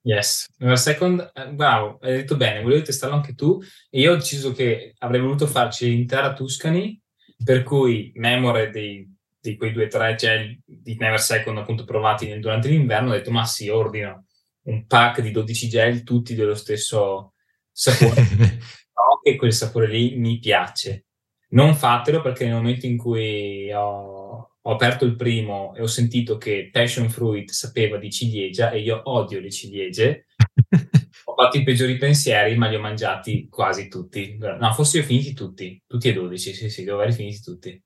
Yes, 0.02 0.48
Never 0.58 0.78
Second, 0.78 1.32
eh, 1.34 1.50
bravo, 1.50 1.98
hai 2.02 2.14
detto 2.14 2.38
bene, 2.38 2.62
volevi 2.62 2.84
testarlo 2.84 3.16
anche 3.16 3.34
tu 3.34 3.60
e 3.90 4.02
io 4.02 4.14
ho 4.14 4.16
deciso 4.16 4.52
che 4.52 4.94
avrei 5.00 5.20
voluto 5.20 5.48
farci 5.48 5.90
l'intera 5.90 6.34
Tuscany 6.34 7.02
per 7.44 7.64
cui 7.64 8.12
memore 8.16 8.70
dei, 8.70 9.08
di 9.40 9.56
quei 9.58 9.72
due 9.72 9.86
o 9.86 9.88
tre 9.90 10.16
gel 10.16 10.60
di 10.66 10.96
Never 10.98 11.20
Second 11.20 11.58
appunto 11.58 11.86
provati 11.86 12.38
durante 12.40 12.68
l'inverno, 12.68 13.10
ho 13.10 13.14
detto 13.14 13.32
ma 13.32 13.46
sì, 13.46 13.70
ordino 13.70 14.26
un 14.66 14.86
pack 14.86 15.22
di 15.22 15.32
12 15.32 15.70
gel 15.70 16.04
tutti 16.04 16.36
dello 16.36 16.56
stesso 16.56 17.34
sapore, 17.72 18.22
no, 18.42 19.20
che 19.22 19.36
quel 19.36 19.54
sapore 19.54 19.88
lì 19.88 20.16
mi 20.16 20.40
piace. 20.40 21.06
Non 21.50 21.76
fatelo 21.76 22.22
perché 22.22 22.46
nel 22.46 22.56
momento 22.56 22.86
in 22.86 22.98
cui 22.98 23.72
ho, 23.72 24.58
ho 24.62 24.72
aperto 24.72 25.06
il 25.06 25.16
primo 25.16 25.74
e 25.76 25.82
ho 25.82 25.88
sentito 25.88 26.38
che 26.38 26.70
Passion 26.72 27.10
Fruit 27.10 27.50
sapeva 27.52 27.98
di 27.98 28.12
ciliegia 28.12 28.72
e 28.72 28.80
io 28.80 29.02
odio 29.06 29.40
le 29.40 29.52
ciliegie, 29.52 30.26
fatto 31.36 31.58
i 31.58 31.64
peggiori 31.64 31.98
pensieri, 31.98 32.56
ma 32.56 32.68
li 32.68 32.76
ho 32.76 32.80
mangiati 32.80 33.48
quasi 33.50 33.88
tutti. 33.88 34.38
No, 34.38 34.74
forse 34.74 34.98
li 34.98 35.04
ho 35.04 35.08
finiti 35.08 35.34
tutti, 35.34 35.82
tutti 35.86 36.10
e 36.10 36.14
12, 36.14 36.54
sì, 36.54 36.70
sì, 36.70 36.84
devo 36.84 37.00
aver 37.02 37.14
finiti 37.14 37.42
tutti. 37.42 37.84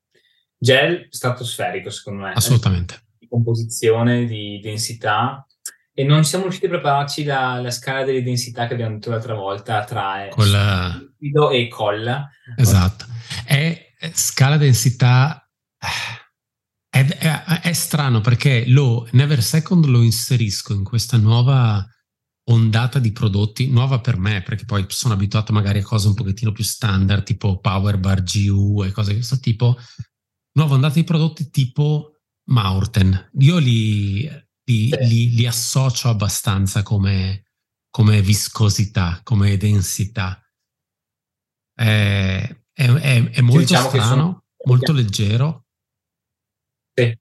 Gel 0.58 1.08
stratosferico, 1.10 1.90
secondo 1.90 2.24
me. 2.24 2.34
Assolutamente. 2.34 3.08
Di 3.18 3.28
composizione, 3.28 4.26
di 4.26 4.60
densità. 4.62 5.46
E 5.94 6.04
non 6.04 6.24
siamo 6.24 6.46
riusciti 6.46 6.68
a 6.68 6.70
prepararci 6.70 7.24
la, 7.24 7.60
la 7.62 7.72
scala 7.72 8.04
delle 8.04 8.24
densità 8.24 8.68
che 8.68 8.74
abbiamo 8.74 8.96
detto 8.96 9.10
l'altra 9.10 9.34
volta 9.34 9.84
tra 9.84 10.28
Quella... 10.30 10.98
liquido 11.20 11.50
e 11.50 11.68
colla. 11.68 12.30
Esatto. 12.56 13.06
È, 13.46 13.96
è 13.98 14.12
scala 14.14 14.58
densità... 14.58 15.50
È, 16.92 17.06
è, 17.06 17.62
è, 17.62 17.74
strano 17.74 18.20
perché 18.20 18.64
lo 18.68 19.08
Never 19.12 19.44
Second 19.44 19.86
lo 19.86 20.02
inserisco 20.02 20.74
in 20.74 20.84
questa 20.84 21.18
nuova 21.18 21.86
ondata 22.50 23.00
di 23.00 23.12
prodotti 23.12 23.70
nuova 23.70 24.00
per 24.00 24.18
me, 24.18 24.42
perché 24.42 24.66
poi 24.66 24.86
sono 24.90 25.14
abituato 25.14 25.54
magari 25.54 25.80
a 25.80 25.84
cose 25.84 26.08
un 26.08 26.14
pochettino 26.14 26.52
più 26.52 26.64
standard, 26.64 27.24
tipo 27.24 27.60
Power 27.60 27.98
Bar 27.98 28.24
GU 28.24 28.84
e 28.84 28.92
cose 28.92 29.10
di 29.10 29.18
questo 29.18 29.40
tipo. 29.40 29.78
Nuova 30.54 30.76
ondata 30.76 30.96
di 30.96 31.04
prodotti 31.04 31.50
tipo 31.50 32.22
Maurten. 32.50 33.30
Io 33.40 33.58
li, 33.58 34.22
li, 34.66 34.90
li, 34.90 35.36
li 35.36 35.46
associo 35.46 36.10
abbastanza 36.10 36.82
come, 36.82 37.52
come 37.90 38.22
viscosità, 38.22 39.22
come 39.24 39.56
densità. 39.58 40.42
È, 41.74 41.84
è, 42.74 42.86
è, 42.86 43.30
è 43.30 43.42
molto 43.42 43.60
diciamo 43.60 43.90
strano, 43.90 44.08
sono... 44.08 44.44
molto 44.66 44.92
leggero. 44.92 45.66
Sì. 46.94 47.16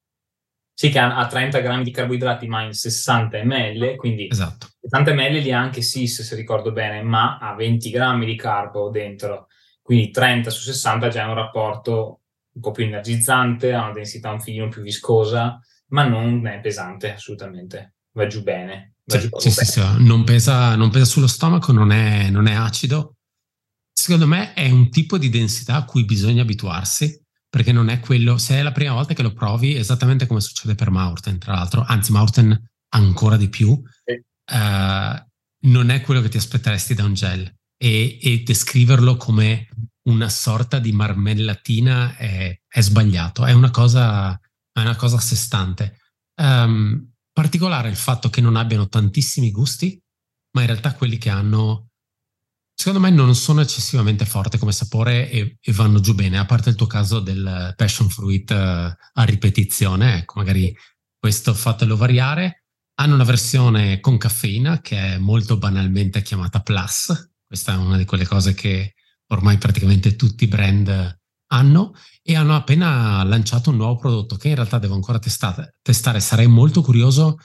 Sì, 0.81 0.91
che 0.91 1.01
ha 1.01 1.27
30 1.27 1.59
grammi 1.59 1.83
di 1.83 1.91
carboidrati 1.91 2.47
ma 2.47 2.63
in 2.63 2.73
60 2.73 3.43
ml, 3.43 3.97
quindi 3.97 4.29
esatto. 4.31 4.69
60 4.83 5.13
ml 5.13 5.39
li 5.41 5.51
ha 5.51 5.59
anche 5.59 5.83
SIS 5.83 6.23
se 6.23 6.37
ricordo 6.37 6.71
bene, 6.71 7.03
ma 7.03 7.39
ha 7.39 7.57
20 7.57 7.91
grammi 7.91 8.25
di 8.25 8.37
carbo 8.37 8.89
dentro, 8.89 9.49
quindi 9.83 10.13
30 10.13 10.51
su 10.51 10.61
60 10.61 11.09
già 11.09 11.25
è 11.25 11.27
un 11.27 11.35
rapporto 11.35 12.21
un 12.53 12.61
po' 12.61 12.71
più 12.71 12.85
energizzante, 12.85 13.75
ha 13.75 13.83
una 13.87 13.93
densità 13.93 14.31
un 14.31 14.41
filino 14.41 14.69
più 14.69 14.83
viscosa, 14.83 15.59
ma 15.89 16.07
non 16.07 16.47
è 16.47 16.61
pesante 16.61 17.13
assolutamente, 17.13 17.95
va 18.13 18.29
giù 18.29 18.45
bene. 18.45 18.95
Va 19.05 19.19
sì, 19.19 19.29
giù 19.29 19.37
sì, 19.37 19.49
bene. 19.49 19.67
Sì, 19.67 20.07
non, 20.07 20.23
pesa, 20.23 20.77
non, 20.77 20.91
pesa, 20.91 21.07
sullo 21.07 21.27
stomaco, 21.27 21.73
non 21.73 21.91
è, 21.91 22.31
non 22.31 22.47
è 22.47 22.55
acido. 22.55 23.17
Secondo 23.93 24.29
me 24.29 24.53
è 24.55 24.71
un 24.71 24.91
tipo 24.91 25.19
di 25.19 25.29
densità 25.29 25.75
a 25.75 25.85
cui 25.85 26.05
bisogna 26.05 26.43
abituarsi 26.43 27.21
perché 27.49 27.73
non 27.73 27.89
è 27.89 28.01
quello, 28.01 28.39
se 28.39 28.57
è 28.57 28.63
la 28.63 28.73
prima 28.73 28.93
volta 28.93 29.15
che 29.15 29.23
lo 29.23 29.33
provi, 29.33 29.75
esattamente 29.75 30.27
come 30.27 30.41
succede 30.41 30.75
per 30.75 30.91
Maurten, 30.91 31.39
tra 31.39 31.55
l'altro, 31.55 31.85
anzi 31.87 32.13
Maurten 32.13 32.71
ancora 32.91 33.37
di 33.37 33.49
più, 33.49 33.81
sì. 34.05 34.13
uh, 34.55 35.27
non 35.69 35.91
è 35.91 36.01
quello 36.03 36.21
che 36.21 36.29
ti 36.29 36.37
aspetteresti 36.37 36.95
da 36.95 37.05
un 37.05 37.15
gel 37.15 37.51
e, 37.77 38.19
e 38.21 38.43
descriverlo 38.45 39.17
come 39.17 39.69
una 40.09 40.29
sorta 40.29 40.79
di 40.79 40.93
marmellatina 40.93 42.17
è, 42.17 42.59
è 42.67 42.81
sbagliato, 42.81 43.45
è 43.45 43.53
una 43.53 43.71
cosa, 43.71 44.39
è 44.73 44.81
una 44.81 44.97
cosa 44.97 45.17
a 45.17 45.21
sé 45.21 45.37
stante. 45.37 45.99
Um, 46.41 47.13
particolare 47.33 47.89
il 47.89 47.97
fatto 47.97 48.31
che 48.31 48.41
non 48.41 48.57
abbiano 48.57 48.89
tantissimi 48.89 49.51
gusti, 49.51 50.01
ma 50.53 50.63
in 50.63 50.67
realtà 50.67 50.95
quelli 50.95 51.19
che 51.19 51.31
hanno 51.31 51.88
Secondo 52.81 53.01
me 53.01 53.11
non 53.11 53.35
sono 53.35 53.61
eccessivamente 53.61 54.25
forti 54.25 54.57
come 54.57 54.71
sapore 54.71 55.29
e, 55.29 55.59
e, 55.61 55.73
vanno 55.73 55.99
giù 55.99 56.15
bene, 56.15 56.39
a 56.39 56.45
parte 56.45 56.71
il 56.71 56.77
tuo 56.77 56.87
caso 56.87 57.19
del 57.19 57.75
passion 57.75 58.09
fruit 58.09 58.49
uh, 58.51 58.55
a 58.55 59.25
ripetizione, 59.25 60.19
ecco, 60.19 60.35
magari 60.39 60.73
questo 61.19 61.55
fatelo 61.55 61.97
variare. 61.97 62.67
Hanno 63.01 63.15
una 63.15 63.25
versione 63.25 63.99
con 63.99 64.17
caffeina 64.17 64.81
che 64.81 64.97
è 64.97 65.19
molto 65.19 65.59
banalmente 65.59 66.23
chiamata 66.23 66.61
Plus, 66.61 67.33
questa 67.45 67.73
è 67.73 67.77
una 67.77 67.97
di 67.97 68.05
quelle 68.05 68.27
cose 68.29 68.55
che 68.55 68.95
ormai 69.33 69.59
praticamente 69.59 70.15
tutti 70.15 70.45
i 70.45 70.49
brand 70.49 71.19
hanno 71.49 71.95
e 72.23 72.37
hanno 72.37 72.55
appena 72.55 73.25
lanciato 73.25 73.71
un 73.71 73.77
nuovo 73.77 73.97
prodotto 73.97 74.37
che 74.37 74.51
in 74.51 74.55
realtà 74.55 74.79
devo 74.79 74.95
ancora 74.95 75.19
testare, 75.19 75.79
testare. 75.83 76.21
sarei 76.21 76.47
molto 76.47 76.83
curioso, 76.83 77.39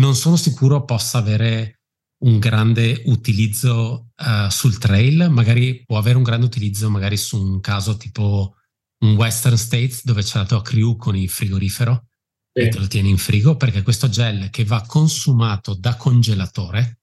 non 0.00 0.16
sono 0.16 0.34
sicuro 0.34 0.84
possa 0.84 1.18
avere 1.18 1.79
un 2.22 2.38
grande 2.38 3.02
utilizzo 3.06 4.10
uh, 4.16 4.48
sul 4.48 4.78
trail, 4.78 5.28
magari 5.30 5.84
può 5.84 5.98
avere 5.98 6.16
un 6.16 6.22
grande 6.22 6.46
utilizzo 6.46 6.90
magari 6.90 7.16
su 7.16 7.40
un 7.40 7.60
caso 7.60 7.96
tipo 7.96 8.56
un 9.04 9.14
Western 9.14 9.56
States 9.56 10.04
dove 10.04 10.22
c'è 10.22 10.38
la 10.38 10.46
tua 10.46 10.62
crew 10.62 10.96
con 10.96 11.16
il 11.16 11.28
frigorifero 11.28 12.08
sì. 12.52 12.64
e 12.64 12.68
te 12.68 12.78
lo 12.78 12.86
tieni 12.86 13.08
in 13.08 13.16
frigo 13.16 13.56
perché 13.56 13.82
questo 13.82 14.08
gel 14.08 14.50
che 14.50 14.64
va 14.64 14.84
consumato 14.86 15.74
da 15.74 15.96
congelatore 15.96 17.00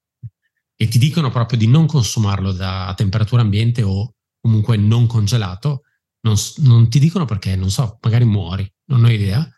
e 0.76 0.88
ti 0.88 1.00
dicono 1.00 1.32
proprio 1.32 1.58
di 1.58 1.68
non 1.68 1.88
consumarlo 1.88 2.52
da 2.52 2.94
temperatura 2.96 3.42
ambiente 3.42 3.82
o 3.82 4.14
comunque 4.40 4.78
non 4.78 5.08
congelato, 5.08 5.82
non, 6.22 6.36
non 6.58 6.88
ti 6.90 7.00
dicono 7.00 7.26
perché, 7.26 7.56
non 7.56 7.72
so, 7.72 7.98
magari 8.02 8.26
muori, 8.26 8.72
non 8.92 9.04
ho 9.04 9.10
idea, 9.10 9.50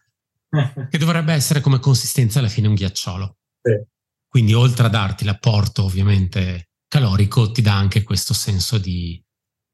che 0.89 0.97
dovrebbe 0.97 1.33
essere 1.33 1.59
come 1.59 1.79
consistenza 1.79 2.39
alla 2.39 2.47
fine 2.47 2.69
un 2.69 2.73
ghiacciolo. 2.75 3.37
Sì. 3.61 3.97
Quindi 4.29 4.53
oltre 4.53 4.85
a 4.85 4.89
darti 4.89 5.25
l'apporto 5.25 5.83
ovviamente 5.83 6.69
calorico, 6.87 7.51
ti 7.51 7.61
dà 7.61 7.75
anche 7.75 8.03
questo 8.03 8.35
senso 8.35 8.77
di 8.77 9.21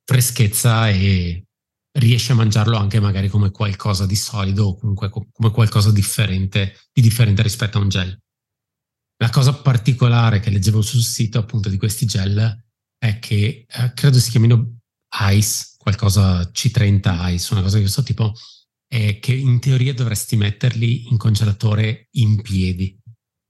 freschezza 0.05 0.89
e 0.89 1.43
riesci 1.97 2.31
a 2.31 2.35
mangiarlo 2.35 2.77
anche 2.77 2.99
magari 2.99 3.27
come 3.27 3.51
qualcosa 3.51 4.05
di 4.05 4.15
solido 4.15 4.67
o 4.67 4.77
comunque 4.77 5.09
come 5.09 5.51
qualcosa 5.51 5.91
differente, 5.91 6.77
di 6.93 7.01
differente 7.01 7.41
rispetto 7.41 7.77
a 7.77 7.81
un 7.81 7.89
gel. 7.89 8.17
La 9.17 9.29
cosa 9.29 9.53
particolare 9.53 10.39
che 10.39 10.49
leggevo 10.49 10.81
sul 10.81 11.01
sito 11.01 11.37
appunto 11.37 11.69
di 11.69 11.77
questi 11.77 12.05
gel 12.05 12.63
è 12.97 13.19
che 13.19 13.65
eh, 13.67 13.93
credo 13.93 14.19
si 14.19 14.29
chiamino 14.29 14.77
ICE, 15.31 15.75
qualcosa 15.77 16.41
C30 16.41 17.33
ICE, 17.33 17.53
una 17.53 17.61
cosa 17.61 17.75
di 17.75 17.83
questo 17.83 18.03
tipo, 18.03 18.33
è 18.87 19.19
che 19.19 19.33
in 19.33 19.59
teoria 19.59 19.93
dovresti 19.93 20.35
metterli 20.35 21.09
in 21.09 21.17
congelatore 21.17 22.07
in 22.11 22.41
piedi 22.41 22.97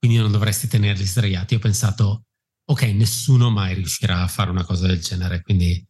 quindi 0.05 0.21
non 0.21 0.31
dovresti 0.31 0.67
tenerli 0.67 1.03
sdraiati. 1.03 1.55
Ho 1.55 1.59
pensato, 1.59 2.25
ok, 2.65 2.83
nessuno 2.93 3.49
mai 3.49 3.73
riuscirà 3.73 4.21
a 4.21 4.27
fare 4.27 4.51
una 4.51 4.63
cosa 4.63 4.85
del 4.85 5.01
genere, 5.01 5.41
quindi 5.41 5.83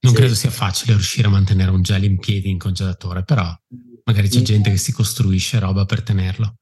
non 0.00 0.12
sì. 0.12 0.18
credo 0.18 0.34
sia 0.34 0.50
facile 0.50 0.94
riuscire 0.94 1.26
a 1.26 1.30
mantenere 1.30 1.70
un 1.70 1.82
gel 1.82 2.04
in 2.04 2.18
piedi 2.18 2.48
in 2.48 2.56
congelatore, 2.56 3.24
però 3.24 3.54
magari 4.04 4.28
c'è 4.30 4.40
gente 4.40 4.70
che 4.70 4.78
si 4.78 4.92
costruisce 4.92 5.58
roba 5.58 5.84
per 5.84 6.02
tenerlo. 6.02 6.54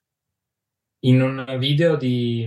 In 1.05 1.23
un 1.23 1.57
video 1.61 1.95
di... 1.95 2.43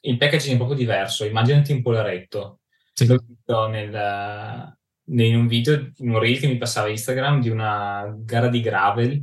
il 0.00 0.16
packaging 0.16 0.54
è 0.54 0.56
proprio 0.56 0.78
diverso, 0.78 1.26
immaginati 1.26 1.72
un 1.72 1.82
polaretto. 1.82 2.60
Sì. 2.94 3.04
L'ho 3.04 3.22
visto 3.22 3.66
nel, 3.66 4.78
in 5.08 5.36
un 5.36 5.46
video, 5.46 5.92
in 5.98 6.08
un 6.08 6.18
reel 6.18 6.38
che 6.38 6.46
mi 6.46 6.56
passava 6.56 6.88
Instagram 6.88 7.42
di 7.42 7.50
una 7.50 8.16
gara 8.18 8.48
di 8.48 8.62
gravel 8.62 9.22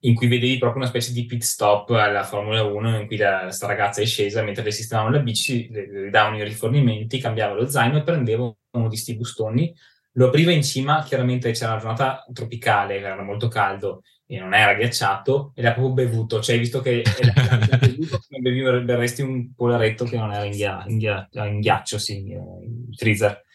in 0.00 0.14
cui 0.14 0.28
vedevi 0.28 0.58
proprio 0.58 0.82
una 0.82 0.90
specie 0.90 1.12
di 1.12 1.26
pit 1.26 1.42
stop 1.42 1.90
alla 1.90 2.22
Formula 2.22 2.62
1 2.62 3.00
in 3.00 3.06
cui 3.06 3.16
la, 3.16 3.50
sta 3.50 3.66
ragazza 3.66 4.00
è 4.00 4.06
scesa 4.06 4.42
mentre 4.42 4.62
le 4.62 4.70
sistemavano 4.70 5.16
la 5.16 5.22
bici, 5.22 5.68
le, 5.70 5.90
le 5.90 6.10
davano 6.10 6.36
i 6.36 6.44
rifornimenti, 6.44 7.18
cambiava 7.18 7.54
lo 7.54 7.68
zaino 7.68 7.98
e 7.98 8.02
prendeva 8.02 8.42
uno 8.42 8.56
di 8.84 8.88
questi 8.88 9.16
bustoni, 9.16 9.74
lo 10.12 10.28
apriva 10.28 10.52
in 10.52 10.62
cima, 10.62 11.02
chiaramente 11.02 11.50
c'era 11.52 11.72
una 11.72 11.80
giornata 11.80 12.24
tropicale, 12.32 12.98
era 12.98 13.22
molto 13.22 13.48
caldo 13.48 14.02
e 14.26 14.38
non 14.38 14.52
era 14.52 14.74
ghiacciato, 14.74 15.52
e 15.54 15.62
l'ha 15.62 15.72
proprio 15.72 15.94
bevuto, 15.94 16.40
cioè 16.40 16.58
visto 16.58 16.80
che 16.80 17.02
era 17.02 17.78
bevuto 17.78 18.20
come 18.28 19.22
un 19.22 19.54
polaretto 19.54 20.04
che 20.04 20.16
non 20.16 20.32
era 20.32 20.44
in, 20.44 20.50
ghia, 20.50 20.84
in, 20.86 20.98
ghia, 20.98 21.28
in 21.32 21.60
ghiaccio, 21.60 21.98
sì, 21.98 22.30
in 22.30 22.92
freezer. 22.94 23.46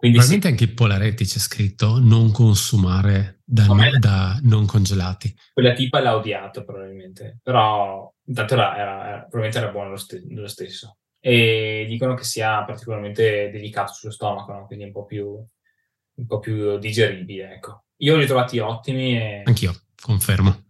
Quindi 0.00 0.16
Probabilmente 0.16 0.56
sì. 0.56 0.64
anche 0.64 0.72
i 0.72 0.74
Polaretti 0.74 1.24
c'è 1.26 1.38
scritto 1.38 1.98
non 2.00 2.32
consumare 2.32 3.42
da, 3.44 3.66
no, 3.66 3.98
da 3.98 4.38
non 4.44 4.64
congelati. 4.64 5.36
Quella 5.52 5.74
tipa 5.74 6.00
l'ha 6.00 6.16
odiato 6.16 6.64
probabilmente, 6.64 7.38
però 7.42 8.10
intanto 8.24 8.54
era, 8.54 8.78
era, 8.78 9.08
era, 9.08 9.18
probabilmente 9.18 9.58
era 9.58 9.70
buono 9.70 9.90
lo, 9.90 9.96
st- 9.98 10.24
lo, 10.30 10.48
stesso. 10.48 10.96
E 11.20 11.84
dicono 11.86 12.14
che 12.14 12.24
sia 12.24 12.64
particolarmente 12.64 13.50
delicato 13.52 13.92
sullo 13.92 14.10
stomaco, 14.10 14.52
no? 14.52 14.66
quindi 14.66 14.86
un 14.86 14.92
po, 14.92 15.04
più, 15.04 15.26
un 15.34 16.26
po' 16.26 16.38
più 16.38 16.78
digeribile. 16.78 17.52
Ecco. 17.56 17.84
Io 17.98 18.16
li 18.16 18.22
ho 18.22 18.26
trovati 18.26 18.58
ottimi. 18.58 19.18
E 19.18 19.42
Anch'io, 19.44 19.82
confermo. 20.00 20.64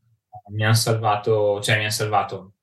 Mi 0.49 0.65
hanno 0.65 0.75
salvato, 0.75 1.61
cioè 1.61 1.77
mi 1.77 1.83
hanno 1.83 1.93
salvato 1.93 2.55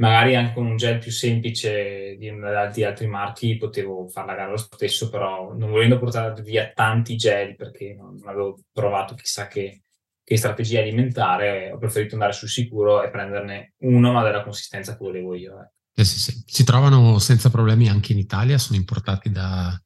magari 0.00 0.34
anche 0.34 0.54
con 0.54 0.66
un 0.66 0.76
gel 0.76 0.98
più 0.98 1.10
semplice 1.10 2.16
di, 2.18 2.32
di 2.72 2.84
altri 2.84 3.06
marchi 3.06 3.58
potevo 3.58 4.08
fare 4.08 4.26
la 4.28 4.34
gara 4.34 4.50
lo 4.50 4.56
stesso, 4.56 5.10
però 5.10 5.52
non 5.54 5.70
volendo 5.70 5.98
portare 5.98 6.42
via 6.42 6.72
tanti 6.74 7.16
gel 7.16 7.54
perché 7.54 7.94
non 7.94 8.18
avevo 8.24 8.58
provato 8.72 9.14
chissà 9.14 9.46
che, 9.46 9.82
che 10.24 10.36
strategia 10.36 10.80
alimentare, 10.80 11.70
ho 11.70 11.78
preferito 11.78 12.14
andare 12.14 12.32
sul 12.32 12.48
sicuro 12.48 13.02
e 13.02 13.10
prenderne 13.10 13.74
uno, 13.80 14.12
ma 14.12 14.24
della 14.24 14.42
consistenza 14.42 14.96
che 14.96 15.04
volevo 15.04 15.34
io. 15.34 15.72
Eh 15.94 16.04
sì, 16.04 16.18
sì. 16.18 16.42
Si 16.46 16.64
trovano 16.64 17.18
senza 17.18 17.50
problemi 17.50 17.88
anche 17.88 18.12
in 18.12 18.18
Italia, 18.18 18.56
sono 18.56 18.78
importati 18.78 19.30
da 19.30 19.78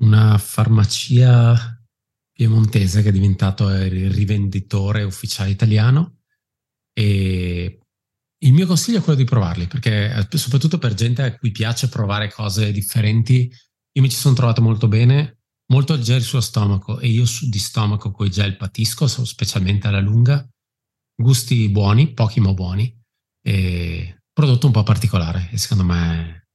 una 0.00 0.38
farmacia 0.38 1.54
piemontese 2.32 3.02
che 3.02 3.10
è 3.10 3.12
diventato 3.12 3.68
il 3.68 4.10
rivenditore 4.10 5.02
ufficiale 5.02 5.50
italiano 5.50 6.20
e 6.94 7.81
il 8.42 8.52
mio 8.52 8.66
consiglio 8.66 8.98
è 8.98 9.02
quello 9.02 9.18
di 9.18 9.24
provarli, 9.24 9.66
perché 9.66 10.26
eh, 10.30 10.38
soprattutto 10.38 10.78
per 10.78 10.94
gente 10.94 11.22
a 11.22 11.36
cui 11.36 11.50
piace 11.50 11.88
provare 11.88 12.32
cose 12.32 12.72
differenti, 12.72 13.50
io 13.92 14.02
mi 14.02 14.10
ci 14.10 14.16
sono 14.16 14.34
trovato 14.34 14.62
molto 14.62 14.88
bene, 14.88 15.42
molto 15.66 15.94
leggeri 15.94 16.22
sullo 16.22 16.42
stomaco 16.42 16.98
e 16.98 17.08
io 17.08 17.24
di 17.42 17.58
stomaco 17.58 18.10
con 18.10 18.26
i 18.26 18.30
gel 18.30 18.56
patisco, 18.56 19.06
specialmente 19.06 19.86
alla 19.86 20.00
lunga, 20.00 20.46
gusti 21.14 21.68
buoni, 21.68 22.12
pochi 22.12 22.40
ma 22.40 22.52
buoni, 22.52 23.00
e 23.44 24.22
prodotto 24.32 24.66
un 24.66 24.72
po' 24.72 24.82
particolare 24.82 25.48
e 25.52 25.58
secondo 25.58 25.84
me 25.84 26.48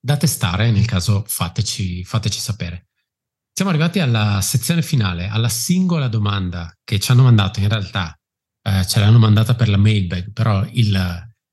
da 0.00 0.16
testare, 0.16 0.70
nel 0.70 0.86
caso 0.86 1.24
fateci, 1.26 2.04
fateci 2.04 2.38
sapere. 2.38 2.88
Siamo 3.52 3.70
arrivati 3.70 4.00
alla 4.00 4.40
sezione 4.40 4.82
finale, 4.82 5.28
alla 5.28 5.48
singola 5.48 6.08
domanda 6.08 6.74
che 6.82 6.98
ci 6.98 7.10
hanno 7.10 7.22
mandato 7.22 7.60
in 7.60 7.68
realtà 7.68 8.18
eh, 8.66 8.86
ce 8.86 9.00
l'hanno 9.00 9.18
mandata 9.18 9.54
per 9.54 9.68
la 9.68 9.76
mailbag, 9.76 10.32
però 10.32 10.64
il, 10.72 10.88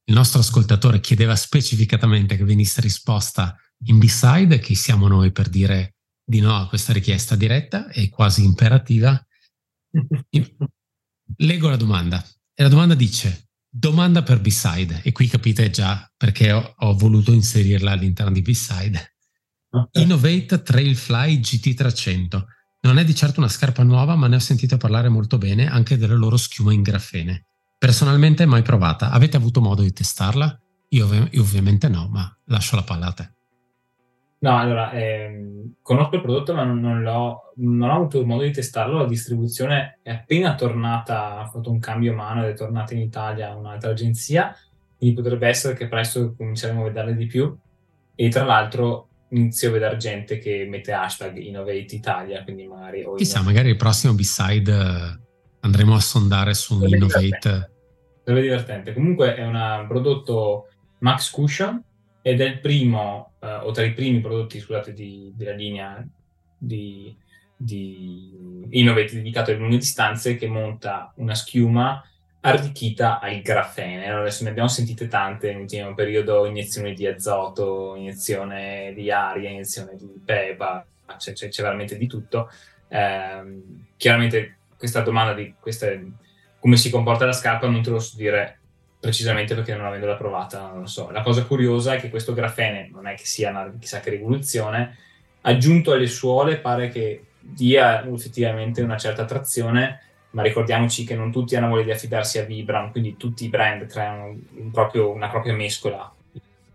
il, 0.06 0.14
nostro 0.14 0.40
ascoltatore 0.40 1.00
chiedeva 1.00 1.36
specificatamente 1.36 2.38
che 2.38 2.46
venisse 2.46 2.82
risposta 2.82 3.56
in 3.86 4.00
B-side, 4.00 4.60
chi 4.60 4.76
siamo 4.76 5.08
noi 5.08 5.32
per 5.32 5.50
dire 5.50 5.96
di 6.24 6.40
no 6.40 6.56
a 6.56 6.68
questa 6.68 6.94
richiesta 6.94 7.36
diretta 7.36 7.90
e 7.90 8.10
quasi 8.10 8.44
imperativa. 8.44 9.22
Leggo 11.38 11.70
la 11.70 11.78
domanda 11.78 12.24
e 12.54 12.64
la 12.64 12.70
domanda 12.70 12.96
dice, 12.96 13.52
Domanda 13.74 14.22
per 14.22 14.42
B-Side, 14.42 15.00
e 15.02 15.14
qui 15.14 15.28
capite 15.28 15.70
già 15.70 16.12
perché 16.18 16.52
ho, 16.52 16.76
ho 16.80 16.94
voluto 16.94 17.32
inserirla 17.32 17.92
all'interno 17.92 18.34
di 18.34 18.42
B-Side. 18.42 19.16
Okay. 19.70 20.04
Innovate 20.04 20.62
Trailfly 20.62 21.40
GT300. 21.40 22.44
Non 22.84 22.98
è 22.98 23.04
di 23.04 23.14
certo 23.14 23.40
una 23.40 23.50
scarpa 23.50 23.84
nuova, 23.84 24.16
ma 24.16 24.28
ne 24.28 24.38
ho 24.38 24.40
sentito 24.40 24.78
parlare 24.78 25.08
molto 25.08 25.38
bene 25.38 25.68
anche 25.68 25.98
della 25.98 26.16
loro 26.16 26.36
schiuma 26.36 26.74
in 26.74 26.82
grafene. 26.82 27.46
Personalmente 27.78 28.46
mai 28.48 28.64
provata. 28.64 29.12
Avete 29.12 29.38
avuto 29.38 29.62
modo 29.62 29.84
di 29.84 29.94
testarla? 29.94 30.60
Io, 30.90 31.06
ov- 31.06 31.28
io 31.32 31.42
ovviamente 31.42 31.88
no, 31.90 32.08
ma 32.10 32.36
lascio 32.46 32.76
la 32.76 32.84
palla 32.84 33.08
a 33.08 33.12
te. 33.12 33.32
No, 34.40 34.58
allora, 34.58 34.92
ehm, 34.94 35.76
conosco 35.84 36.16
il 36.16 36.22
prodotto, 36.22 36.56
ma 36.56 36.64
non, 36.64 36.80
non, 36.80 37.04
non 37.04 37.90
ho 37.90 37.96
avuto 37.96 38.26
modo 38.26 38.42
di 38.42 38.52
testarlo. 38.52 38.98
La 38.98 39.06
distribuzione 39.06 40.00
è 40.02 40.10
appena 40.10 40.56
tornata, 40.56 41.38
ha 41.38 41.46
fatto 41.46 41.70
un 41.70 41.78
cambio 41.78 42.16
mano 42.16 42.44
ed 42.44 42.50
è 42.50 42.54
tornata 42.56 42.96
in 42.96 43.02
Italia 43.02 43.56
un'altra 43.56 43.92
agenzia, 43.92 44.56
quindi 44.98 45.16
potrebbe 45.16 45.48
essere 45.48 45.76
che 45.76 45.88
presto 45.88 46.34
cominceremo 46.36 46.82
a 46.82 46.86
vederle 46.86 47.16
di 47.16 47.28
più. 47.28 47.56
E 48.16 48.30
tra 48.30 48.44
l'altro 48.44 49.10
inizio 49.32 49.70
a 49.70 49.72
vedere 49.72 49.98
gente 49.98 50.38
che 50.38 50.66
mette 50.70 50.92
hashtag 50.94 51.38
Innovate 51.38 51.96
Italia, 51.96 52.44
quindi 52.44 52.68
magari... 52.68 53.04
O 53.04 53.16
Chissà, 53.16 53.42
magari 53.42 53.70
il 53.70 53.78
prossimo 53.78 54.14
B-Side 54.14 54.72
eh, 54.72 55.20
andremo 55.62 55.96
a 55.96 56.00
sondare 56.00 56.54
su 56.54 56.76
Sarebbe 56.76 56.96
Innovate. 56.96 57.72
Sarebbe 58.24 58.42
divertente. 58.42 58.94
Comunque 58.94 59.36
è 59.36 59.46
un 59.46 59.86
prodotto 59.88 60.68
Max 61.00 61.30
Cushion 61.30 61.82
ed 62.22 62.42
è 62.42 62.46
il 62.46 62.60
primo, 62.60 63.34
eh, 63.40 63.48
o 63.48 63.72
tra 63.72 63.84
i 63.84 63.94
primi 63.94 64.20
prodotti, 64.20 64.60
scusate, 64.60 64.94
di, 64.94 65.32
della 65.36 65.54
linea 65.54 66.06
di, 66.58 67.16
di 67.56 68.68
Innovate 68.70 69.16
dedicato 69.16 69.52
alle 69.52 69.60
lunghe 69.60 69.78
distanze 69.78 70.36
che 70.36 70.48
monta 70.48 71.14
una 71.16 71.36
schiuma 71.36 72.04
arricchita 72.42 73.20
al 73.20 73.42
grafene. 73.42 74.06
Allora, 74.06 74.22
adesso 74.22 74.44
ne 74.44 74.50
abbiamo 74.50 74.68
sentite 74.68 75.08
tante 75.08 75.52
nell'ultimo 75.52 75.94
periodo, 75.94 76.46
iniezione 76.46 76.94
di 76.94 77.06
azoto, 77.08 77.96
iniezione 77.96 78.94
di 78.96 79.12
aria, 79.12 79.50
iniezione 79.50 79.96
di 79.96 80.10
peba, 80.24 80.86
c'è, 81.18 81.34
c'è, 81.34 81.50
c'è 81.50 81.62
veramente 81.62 81.98
di 81.98 82.08
tutto. 82.08 82.50
Eh, 82.88 83.62
chiaramente 83.96 84.58
questa 84.78 85.02
domanda 85.02 85.34
di 85.34 85.54
queste, 85.60 86.12
come 86.60 86.78
si 86.78 86.90
comporta 86.90 87.26
la 87.26 87.34
scarpa 87.34 87.68
non 87.68 87.84
te 87.84 87.92
lo 87.92 88.00
so 88.00 88.18
dire 88.18 88.58
precisamente 89.00 89.56
perché 89.56 89.76
non 89.76 89.86
avendola 89.86 90.16
provata 90.16 90.70
non 90.70 90.82
lo 90.82 90.88
so. 90.88 91.10
La 91.12 91.22
cosa 91.22 91.44
curiosa 91.46 91.96
è 91.96 92.00
che 92.00 92.10
questo 92.10 92.34
grafene 92.34 92.90
non 92.92 93.08
è 93.08 93.16
che 93.16 93.26
sia 93.26 93.50
una 93.50 93.72
chissà 93.80 94.00
che 94.00 94.10
rivoluzione, 94.10 94.98
aggiunto 95.42 95.92
alle 95.92 96.08
suole 96.08 96.58
pare 96.58 96.90
che 96.90 97.26
dia 97.40 98.06
effettivamente 98.06 98.82
una 98.82 98.98
certa 98.98 99.26
trazione, 99.26 100.02
ma 100.32 100.42
ricordiamoci 100.42 101.04
che 101.04 101.16
non 101.16 101.32
tutti 101.32 101.56
hanno 101.56 101.68
voglia 101.68 101.84
di 101.84 101.92
affidarsi 101.92 102.40
a 102.40 102.44
Vibram, 102.44 102.92
quindi 102.92 103.18
tutti 103.18 103.46
i 103.46 103.50
brand 103.50 103.86
creano 103.86 104.38
un 104.56 104.72
proprio, 104.72 105.12
una 105.12 105.30
propria 105.30 105.54
mescola. 105.54 106.12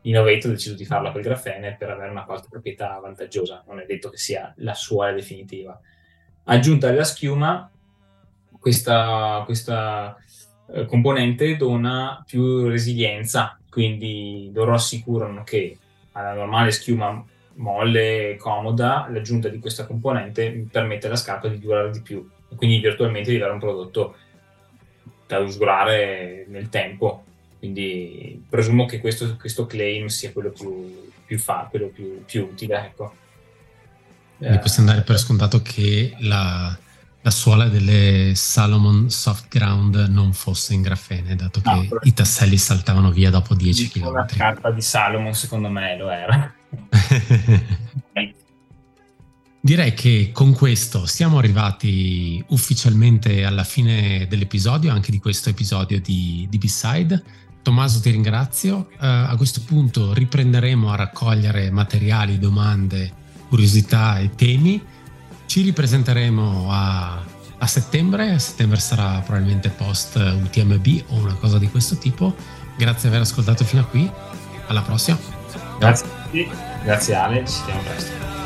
Innovate 0.03 0.47
ha 0.47 0.51
deciso 0.51 0.75
di 0.75 0.85
farla 0.85 1.11
col 1.11 1.23
grafene 1.23 1.75
per 1.77 1.91
avere 1.91 2.11
una 2.11 2.25
qualche 2.25 2.49
proprietà 2.49 2.99
vantaggiosa, 3.01 3.65
non 3.67 3.81
è 3.81 3.87
detto 3.87 4.09
che 4.11 4.19
sia 4.19 4.53
la 4.59 4.75
suola 4.75 5.13
definitiva. 5.13 5.79
Aggiunta 6.45 6.89
alla 6.89 7.03
schiuma, 7.03 7.69
questa, 8.61 9.43
questa 9.45 10.17
eh, 10.73 10.85
componente 10.85 11.57
dona 11.57 12.23
più 12.27 12.69
resilienza, 12.69 13.59
quindi 13.71 14.51
loro 14.55 14.75
assicurano 14.75 15.43
che 15.43 15.79
alla 16.13 16.35
normale 16.35 16.71
schiuma 16.71 17.25
molle 17.55 18.31
e 18.31 18.37
comoda, 18.37 19.09
l'aggiunta 19.11 19.49
di 19.49 19.59
questa 19.59 19.87
componente 19.87 20.67
permette 20.71 21.07
alla 21.07 21.17
scarpa 21.17 21.49
di 21.49 21.59
durare 21.59 21.91
di 21.91 22.03
più 22.03 22.29
quindi 22.55 22.79
virtualmente 22.79 23.31
di 23.31 23.37
avere 23.37 23.53
un 23.53 23.59
prodotto 23.59 24.17
da 25.27 25.39
usurare 25.39 26.47
nel 26.49 26.69
tempo. 26.69 27.25
Quindi 27.59 28.45
presumo 28.49 28.87
che 28.87 29.01
questo, 29.01 29.37
questo 29.37 29.67
claim 29.67 30.07
sia 30.07 30.33
quello 30.33 30.51
più, 30.51 31.11
più, 31.25 31.39
fa, 31.39 31.67
quello 31.69 31.89
più, 31.89 32.25
più 32.25 32.49
utile. 32.51 32.77
Ecco. 32.85 33.15
Quindi 34.39 34.59
possiamo 34.59 34.91
dare 34.91 35.03
per 35.03 35.19
scontato 35.19 35.63
che 35.63 36.15
la, 36.21 36.77
la 37.23 37.31
suola 37.31 37.69
delle 37.69 38.33
Salomon 38.35 39.09
Soft 39.11 39.49
Ground 39.49 39.97
non 40.11 40.33
fosse 40.33 40.75
in 40.75 40.83
grafene, 40.83 41.35
dato 41.35 41.61
che 41.61 41.71
no, 41.71 41.99
i 42.03 42.13
tasselli 42.13 42.59
saltavano 42.59 43.11
via 43.11 43.31
dopo 43.31 43.55
10 43.55 43.89
km. 43.89 44.13
La 44.13 44.27
carta 44.27 44.71
di 44.71 44.83
Salomon 44.83 45.35
secondo 45.35 45.69
me 45.69 45.97
lo 45.97 46.11
era. 46.11 46.55
Direi 49.67 49.95
che 49.95 50.31
con 50.33 50.53
questo 50.53 51.07
siamo 51.07 51.39
arrivati 51.39 52.41
ufficialmente 52.51 53.45
alla 53.45 53.65
fine 53.65 54.29
dell'episodio, 54.29 54.93
anche 54.93 55.11
di 55.11 55.19
questo 55.19 55.49
episodio 55.49 56.01
di, 56.01 56.47
di 56.49 56.57
B-Side. 56.57 57.21
Tommaso 57.63 57.99
ti 57.99 58.11
ringrazio. 58.11 58.91
Uh, 58.93 58.97
a 58.99 59.35
questo 59.37 59.63
punto 59.67 60.15
riprenderemo 60.15 60.93
a 60.93 60.95
raccogliere 60.95 61.73
materiali, 61.73 62.39
domande, 62.39 63.11
curiosità 63.49 64.21
e 64.21 64.37
temi 64.37 64.81
ci 65.47 65.63
ripresenteremo 65.63 66.69
a, 66.71 67.25
a 67.59 67.67
settembre, 67.67 68.31
a 68.31 68.39
settembre 68.39 68.79
sarà 68.79 69.19
probabilmente 69.19 69.71
post 69.71 70.15
UTMB 70.15 71.03
o 71.09 71.17
una 71.17 71.35
cosa 71.35 71.59
di 71.59 71.69
questo 71.69 71.97
tipo. 71.97 72.37
Grazie 72.79 73.09
di 73.09 73.17
aver 73.17 73.23
ascoltato 73.23 73.65
fino 73.65 73.83
a 73.83 73.85
qui, 73.87 74.09
alla 74.69 74.83
prossima. 74.83 75.19
Grazie, 75.81 76.09
grazie 76.85 77.15
Ale, 77.17 77.45
ci 77.45 77.59
vediamo 77.63 77.81
presto. 77.81 78.46